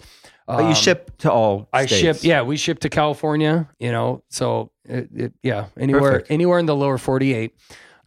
But 0.50 0.62
you 0.64 0.70
Um, 0.70 0.74
ship 0.74 1.12
to 1.20 1.32
all 1.32 1.70
I 1.72 1.86
states. 1.86 2.02
ship, 2.22 2.28
yeah, 2.28 2.42
we 2.42 2.58
ship 2.58 2.80
to 2.80 2.90
California, 2.90 3.70
you 3.80 3.92
know, 3.92 4.24
so 4.30 4.72
it, 4.84 5.08
it, 5.16 5.34
yeah, 5.44 5.66
anywhere, 5.80 6.02
Perfect. 6.14 6.32
anywhere 6.32 6.58
in 6.60 6.66
the 6.66 6.76
lower 6.76 6.98
48. 6.98 7.54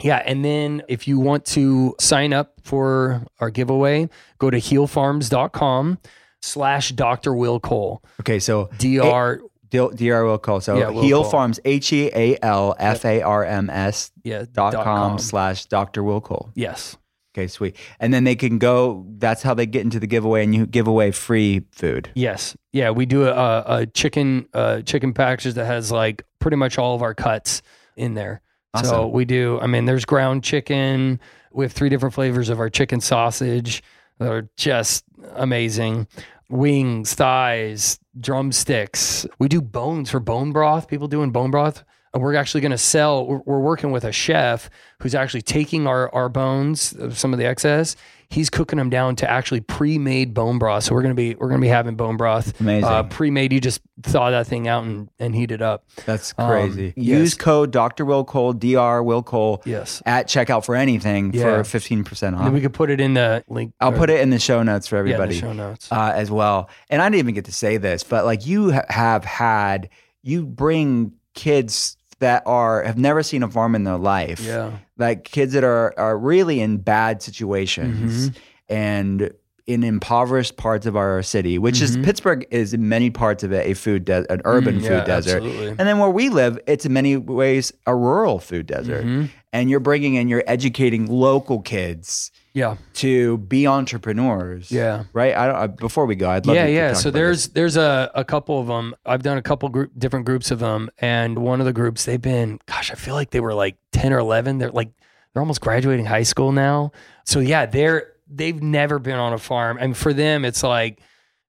Yeah. 0.02 0.20
And 0.27 0.44
then 0.44 0.82
if 0.89 1.06
you 1.06 1.20
want 1.20 1.44
to 1.55 1.94
sign 2.01 2.32
up 2.32 2.55
for 2.64 3.24
our 3.39 3.51
giveaway, 3.51 4.09
go 4.39 4.51
to 4.51 4.59
healfarms.com 4.59 5.98
slash 6.40 6.90
Dr. 6.93 7.35
Will 7.35 7.60
Cole. 7.60 8.02
Okay. 8.20 8.40
So 8.40 8.69
DR, 8.78 9.40
DR 9.70 10.24
Wilco. 10.24 10.60
So 10.60 10.77
Yeah, 10.77 10.86
Wilco. 10.86 11.02
Heal 11.05 11.24
Farms, 11.24 11.60
H 11.64 11.93
E 11.93 12.10
A 12.12 12.36
L 12.43 12.74
F 12.78 13.05
A 13.05 13.23
R 13.23 13.44
M 13.44 13.70
S 13.70 14.10
Yeah. 14.24 14.44
dot 14.52 14.73
dot 14.73 14.85
com 14.85 15.10
com. 15.12 15.19
slash 15.19 15.66
Dr. 15.66 16.02
Will 16.02 16.20
Cole. 16.20 16.51
Yes. 16.55 16.97
Okay, 17.35 17.47
sweet. 17.47 17.77
And 17.99 18.13
then 18.13 18.25
they 18.25 18.37
can 18.37 18.59
go, 18.59 19.07
that's 19.17 19.43
how 19.43 19.55
they 19.55 19.65
get 19.65 19.83
into 19.83 19.99
the 19.99 20.07
giveaway 20.07 20.45
and 20.45 20.55
you 20.55 20.67
give 20.67 20.87
away 20.87 21.13
free 21.13 21.65
food. 21.73 22.11
Yes. 22.15 22.55
Yeah. 22.73 22.91
We 22.91 23.07
do 23.07 23.27
a, 23.27 23.65
a 23.67 23.87
chicken 23.87 24.47
uh, 24.53 24.83
chicken 24.83 25.15
package 25.15 25.55
that 25.55 25.65
has 25.65 25.91
like 25.91 26.27
pretty 26.41 26.59
much 26.59 26.77
all 26.77 26.95
of 26.95 27.01
our 27.03 27.15
cuts 27.15 27.63
in 27.97 28.15
there. 28.15 28.43
So 28.83 29.07
we 29.07 29.27
do. 29.27 29.59
I 29.61 29.67
mean, 29.67 29.85
there's 29.85 30.07
ground 30.07 30.43
chicken. 30.45 31.21
We 31.53 31.67
have 31.67 31.73
three 31.73 31.91
different 31.91 32.15
flavors 32.15 32.49
of 32.49 32.59
our 32.59 32.71
chicken 32.71 33.03
sausage 33.03 33.83
that 34.19 34.33
are 34.33 34.49
just 34.57 35.05
amazing. 35.35 36.07
Wings, 36.49 37.13
thighs, 37.13 37.99
drumsticks. 38.19 39.27
We 39.39 39.49
do 39.49 39.61
bones 39.61 40.11
for 40.11 40.21
bone 40.21 40.53
broth. 40.53 40.89
People 40.89 41.07
doing 41.07 41.33
bone 41.33 41.51
broth. 41.51 41.85
And 42.14 42.22
we're 42.22 42.34
actually 42.34 42.60
going 42.60 42.72
to 42.72 42.78
sell. 42.78 43.26
We're, 43.26 43.40
we're 43.47 43.60
working 43.60 43.90
with 43.90 44.05
a 44.05 44.12
chef 44.12 44.68
who's 45.01 45.14
actually 45.14 45.43
taking 45.43 45.86
our 45.86 46.12
our 46.14 46.28
bones, 46.28 46.94
uh, 46.94 47.10
some 47.10 47.32
of 47.32 47.39
the 47.39 47.47
excess. 47.47 47.97
He's 48.28 48.48
cooking 48.48 48.78
them 48.78 48.89
down 48.89 49.16
to 49.16 49.30
actually 49.30 49.60
pre-made 49.60 50.32
bone 50.32 50.59
broth. 50.59 50.84
So 50.84 50.94
we're 50.94 51.02
gonna 51.02 51.14
be 51.14 51.34
we're 51.34 51.48
gonna 51.48 51.60
be 51.60 51.68
having 51.68 51.97
bone 51.97 52.16
broth, 52.18 52.59
Amazing. 52.60 52.84
uh, 52.89 53.02
pre-made. 53.05 53.52
You 53.52 53.60
just 53.60 53.80
thaw 54.02 54.30
that 54.30 54.47
thing 54.47 54.68
out 54.68 54.84
and, 54.84 55.09
and 55.18 55.34
heat 55.34 55.51
it 55.52 55.60
up. 55.62 55.84
That's 56.06 56.32
Um, 56.39 56.48
crazy. 56.51 56.93
yes. 56.97 57.18
Use 57.18 57.34
code 57.34 57.70
Dr. 57.72 58.05
Will 58.06 58.24
Cole, 58.24 58.52
DR 58.55 59.02
Will 59.02 59.22
Cole 59.22 59.62
Yes. 59.66 60.02
at 60.06 60.28
checkout 60.28 60.64
for 60.66 60.74
anything 60.74 61.32
Yeah. 61.34 61.62
for 61.62 61.78
15% 61.78 62.36
off. 62.36 62.44
then 62.44 62.52
we 62.55 62.60
could 62.62 62.72
put 62.74 62.89
it 62.90 63.01
in 63.02 63.12
the 63.14 63.43
link. 63.48 63.72
I'll 63.80 63.93
or- 63.94 63.97
put 63.98 64.09
it 64.10 64.20
in 64.20 64.30
the 64.30 64.39
show 64.39 64.62
notes 64.62 64.86
for 64.86 64.97
yeah, 64.97 65.01
everybody. 65.14 65.39
show 65.39 65.52
notes. 65.52 65.89
uh, 65.93 66.12
as 66.14 66.30
well. 66.30 66.68
And 66.89 67.01
I 67.02 67.06
didn't 67.06 67.18
even 67.20 67.34
get 67.34 67.44
to 67.47 67.52
say 67.52 67.76
this, 67.78 68.02
but 68.02 68.24
like 68.26 68.47
you 68.47 68.72
ha- 68.72 68.84
have 68.89 69.24
had, 69.26 69.90
you 70.22 70.47
bring 70.47 71.12
kids 71.34 71.97
that 72.23 72.43
are 72.47 72.82
have 72.82 72.97
never 72.99 73.23
seen 73.23 73.43
a 73.43 73.49
farm 73.51 73.74
in 73.74 73.85
their 73.85 73.99
life. 73.99 74.40
yeah. 74.40 74.70
like 74.97 75.24
kids 75.24 75.53
that 75.53 75.65
are 75.65 75.93
are 75.99 76.16
really 76.16 76.61
in 76.61 76.78
bad 76.78 77.23
situations 77.23 78.31
Mm-hmm. 78.31 78.74
and 78.74 79.32
in 79.66 79.84
impoverished 79.84 80.56
parts 80.56 80.86
of 80.86 80.97
our 80.97 81.22
city, 81.22 81.59
which 81.59 81.80
is 81.80 81.97
Pittsburgh 81.98 82.47
is 82.51 82.74
in 82.74 82.89
many 82.89 83.10
parts 83.10 83.44
of 83.44 83.52
it 83.52 83.66
a 83.66 83.74
food 83.74 84.05
de- 84.05 84.30
an 84.32 84.40
urban 84.44 84.76
Mm, 84.78 84.82
food 84.82 84.90
yeah, 84.90 85.05
desert, 85.05 85.36
absolutely. 85.43 85.68
and 85.68 85.78
then 85.78 85.98
where 85.98 86.10
we 86.10 86.28
live, 86.30 86.59
it's 86.66 86.84
in 86.84 86.93
many 86.93 87.16
ways 87.16 87.72
a 87.86 87.94
rural 87.94 88.39
food 88.40 88.66
desert. 88.66 89.05
Mm-hmm. 89.05 89.26
And 89.55 89.68
you're 89.70 89.80
bringing 89.80 90.14
in, 90.14 90.28
you're 90.28 90.43
educating 90.47 91.06
local 91.06 91.60
kids 91.60 92.32
Yeah. 92.55 92.76
to 92.94 93.36
be 93.39 93.66
entrepreneurs. 93.66 94.70
Yeah. 94.70 95.05
right. 95.12 95.36
I 95.36 95.47
don't. 95.47 95.56
Uh, 95.56 95.66
before 95.68 96.06
we 96.06 96.14
go, 96.16 96.30
I'd 96.30 96.47
love. 96.47 96.56
yeah, 96.56 96.66
to 96.66 96.72
yeah. 96.72 96.93
So 96.94 97.10
there's 97.10 97.44
this. 97.48 97.52
there's 97.52 97.76
a, 97.76 98.10
a 98.14 98.24
couple 98.24 98.59
of 98.60 98.66
them. 98.66 98.94
I've 99.05 99.22
done 99.22 99.36
a 99.39 99.43
couple 99.43 99.68
group 99.68 99.93
different 99.97 100.24
groups 100.26 100.51
of 100.51 100.59
them, 100.59 100.90
and 100.98 101.39
one 101.39 101.60
of 101.60 101.66
the 101.66 101.72
groups 101.72 102.05
they've 102.06 102.20
been, 102.20 102.59
gosh, 102.66 102.90
I 102.90 102.94
feel 102.94 103.14
like 103.14 103.30
they 103.30 103.40
were 103.40 103.55
like 103.55 103.76
ten 103.93 104.12
or 104.12 104.18
eleven. 104.18 104.59
They're 104.59 104.70
like 104.70 104.90
they're 105.34 105.43
almost 105.43 105.60
graduating 105.60 106.06
high 106.06 106.22
school 106.24 106.52
now. 106.52 106.93
So 107.24 107.40
yeah, 107.40 107.66
they're 107.66 108.11
they've 108.33 108.63
never 108.63 108.99
been 108.99 109.19
on 109.19 109.33
a 109.33 109.39
farm, 109.39 109.79
and 109.81 109.97
for 109.97 110.13
them, 110.13 110.45
it's 110.45 110.63
like 110.63 111.01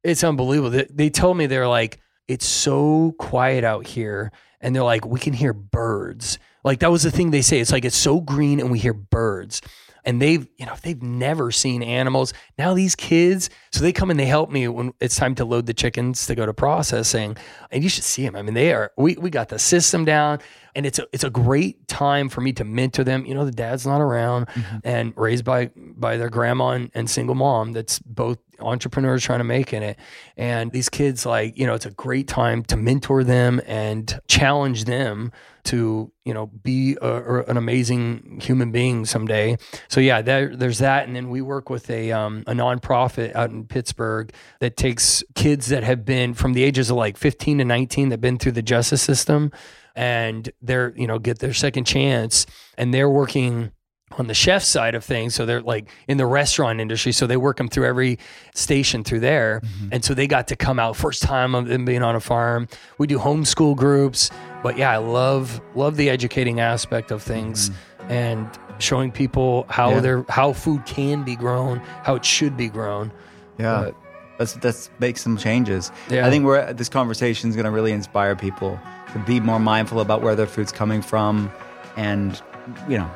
it's 0.03 0.23
unbelievable. 0.23 0.69
They, 0.69 0.87
they 0.89 1.09
told 1.09 1.37
me 1.37 1.45
they're 1.45 1.67
like 1.67 1.99
it's 2.27 2.45
so 2.45 3.13
quiet 3.17 3.63
out 3.63 3.87
here, 3.87 4.31
and 4.61 4.75
they're 4.75 4.83
like 4.83 5.05
we 5.05 5.19
can 5.19 5.33
hear 5.33 5.53
birds. 5.53 6.39
Like 6.63 6.79
that 6.79 6.91
was 6.91 7.03
the 7.03 7.11
thing 7.11 7.31
they 7.31 7.41
say. 7.41 7.59
It's 7.59 7.71
like 7.71 7.85
it's 7.85 7.97
so 7.97 8.21
green, 8.21 8.59
and 8.59 8.71
we 8.71 8.79
hear 8.79 8.93
birds 8.93 9.61
and 10.05 10.21
they've 10.21 10.47
you 10.57 10.65
know 10.65 10.75
they've 10.81 11.01
never 11.01 11.51
seen 11.51 11.83
animals. 11.83 12.33
Now 12.57 12.73
these 12.73 12.95
kids 12.95 13.49
so 13.71 13.83
they 13.83 13.93
come 13.93 14.09
and 14.11 14.19
they 14.19 14.25
help 14.25 14.49
me 14.49 14.67
when 14.67 14.93
it's 14.99 15.15
time 15.15 15.35
to 15.35 15.45
load 15.45 15.65
the 15.65 15.73
chickens 15.73 16.25
to 16.27 16.35
go 16.35 16.45
to 16.45 16.53
processing 16.53 17.35
and 17.71 17.83
you 17.83 17.89
should 17.89 18.03
see 18.03 18.23
them 18.23 18.35
i 18.35 18.41
mean 18.41 18.53
they 18.53 18.73
are 18.73 18.91
we, 18.97 19.15
we 19.15 19.29
got 19.29 19.49
the 19.49 19.59
system 19.59 20.05
down 20.05 20.39
and 20.75 20.85
it's 20.85 20.99
a 20.99 21.07
it's 21.11 21.23
a 21.23 21.29
great 21.29 21.87
time 21.87 22.29
for 22.29 22.41
me 22.41 22.53
to 22.53 22.63
mentor 22.63 23.03
them. 23.03 23.25
You 23.25 23.35
know 23.35 23.45
the 23.45 23.51
dad's 23.51 23.85
not 23.85 24.01
around 24.01 24.47
mm-hmm. 24.47 24.77
and 24.83 25.13
raised 25.15 25.45
by 25.45 25.69
by 25.75 26.17
their 26.17 26.29
grandma 26.29 26.69
and, 26.69 26.91
and 26.93 27.09
single 27.09 27.35
mom 27.35 27.73
that's 27.73 27.99
both 27.99 28.39
entrepreneurs 28.63 29.23
trying 29.23 29.39
to 29.39 29.43
make 29.43 29.73
in 29.73 29.83
it. 29.83 29.97
And 30.37 30.71
these 30.71 30.89
kids 30.89 31.25
like 31.25 31.57
you 31.57 31.67
know 31.67 31.73
it's 31.73 31.85
a 31.85 31.91
great 31.91 32.27
time 32.27 32.63
to 32.65 32.77
mentor 32.77 33.23
them 33.23 33.61
and 33.65 34.19
challenge 34.27 34.85
them 34.85 35.31
to 35.65 36.11
you 36.25 36.33
know 36.33 36.47
be 36.47 36.97
a, 37.01 37.43
an 37.43 37.57
amazing 37.57 38.39
human 38.41 38.71
being 38.71 39.05
someday. 39.05 39.57
So 39.87 39.99
yeah 39.99 40.21
there, 40.21 40.55
there's 40.55 40.79
that. 40.79 41.07
And 41.07 41.15
then 41.15 41.29
we 41.29 41.41
work 41.41 41.69
with 41.69 41.89
a 41.89 42.11
um, 42.11 42.43
a 42.47 42.53
nonprofit 42.53 43.35
out 43.35 43.51
in 43.51 43.65
Pittsburgh 43.65 44.33
that 44.59 44.77
takes 44.77 45.23
kids 45.35 45.67
that 45.67 45.83
have 45.83 46.05
been 46.05 46.33
from 46.33 46.53
the 46.53 46.63
ages 46.63 46.89
of 46.89 46.97
like 46.97 47.17
15 47.17 47.59
to 47.59 47.65
19 47.65 48.09
that 48.09 48.13
have 48.13 48.21
been 48.21 48.37
through 48.37 48.53
the 48.53 48.61
justice 48.61 49.01
system 49.01 49.51
and 49.95 50.51
they're 50.61 50.93
you 50.95 51.07
know 51.07 51.19
get 51.19 51.39
their 51.39 51.53
second 51.53 51.85
chance. 51.85 52.45
And 52.77 52.93
they're 52.93 53.09
working 53.09 53.71
on 54.17 54.27
the 54.27 54.33
chef 54.33 54.63
side 54.63 54.95
of 54.95 55.03
things. 55.03 55.35
So 55.35 55.45
they're 55.45 55.61
like 55.61 55.89
in 56.07 56.17
the 56.17 56.25
restaurant 56.25 56.79
industry. 56.79 57.11
So 57.11 57.27
they 57.27 57.37
work 57.37 57.57
them 57.57 57.67
through 57.67 57.85
every 57.85 58.19
station 58.53 59.03
through 59.03 59.21
there. 59.21 59.61
Mm-hmm. 59.63 59.89
And 59.91 60.05
so 60.05 60.13
they 60.13 60.27
got 60.27 60.47
to 60.49 60.55
come 60.55 60.79
out 60.79 60.95
first 60.95 61.23
time 61.23 61.55
of 61.55 61.67
them 61.67 61.85
being 61.85 62.03
on 62.03 62.15
a 62.15 62.19
farm. 62.19 62.67
We 62.97 63.07
do 63.07 63.19
homeschool 63.19 63.75
groups. 63.75 64.29
But 64.61 64.77
yeah, 64.77 64.91
I 64.91 64.97
love 64.97 65.61
love 65.75 65.97
the 65.97 66.09
educating 66.09 66.59
aspect 66.59 67.11
of 67.11 67.21
things 67.21 67.69
mm-hmm. 67.69 68.11
and 68.11 68.59
showing 68.79 69.11
people 69.11 69.65
how 69.69 69.91
Yeah. 69.91 69.99
their 69.99 70.25
how 70.29 70.53
food 70.53 70.85
can 70.85 71.23
be 71.23 71.35
grown, 71.35 71.79
how 72.03 72.15
it 72.15 72.25
should 72.25 72.55
be 72.57 72.69
grown. 72.69 73.11
Yeah. 73.57 73.85
But- 73.85 73.95
let's 74.39 74.61
let's 74.63 74.89
make 74.99 75.17
some 75.17 75.37
changes. 75.37 75.91
Yeah. 76.09 76.25
I 76.25 76.29
think 76.29 76.45
we're 76.45 76.73
this 76.73 76.89
conversation 76.89 77.49
is 77.49 77.55
going 77.55 77.65
to 77.65 77.71
really 77.71 77.91
inspire 77.91 78.35
people 78.35 78.79
to 79.13 79.19
be 79.19 79.39
more 79.39 79.59
mindful 79.59 79.99
about 79.99 80.21
where 80.21 80.35
their 80.35 80.47
food's 80.47 80.71
coming 80.71 81.01
from, 81.01 81.51
and 81.95 82.41
you 82.87 82.97
know, 82.97 83.09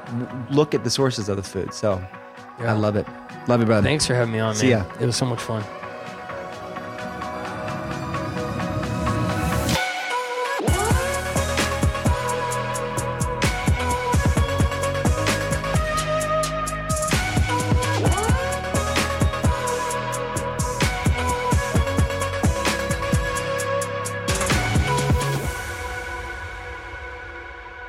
look 0.50 0.74
at 0.76 0.84
the 0.84 0.90
sources 0.90 1.30
of 1.30 1.38
the 1.38 1.44
food. 1.44 1.74
So, 1.74 2.02
Yeah. 2.60 2.74
I 2.74 2.78
love 2.78 2.96
it. 2.96 3.06
Love 3.48 3.60
you, 3.62 3.66
brother. 3.66 3.84
Thanks 3.88 4.06
for 4.08 4.16
having 4.16 4.34
me 4.34 4.40
on, 4.40 4.50
man. 4.50 4.56
See 4.56 4.70
ya. 4.72 4.84
It 5.00 5.06
was 5.06 5.16
so 5.16 5.26
much 5.26 5.40
fun. 5.42 5.64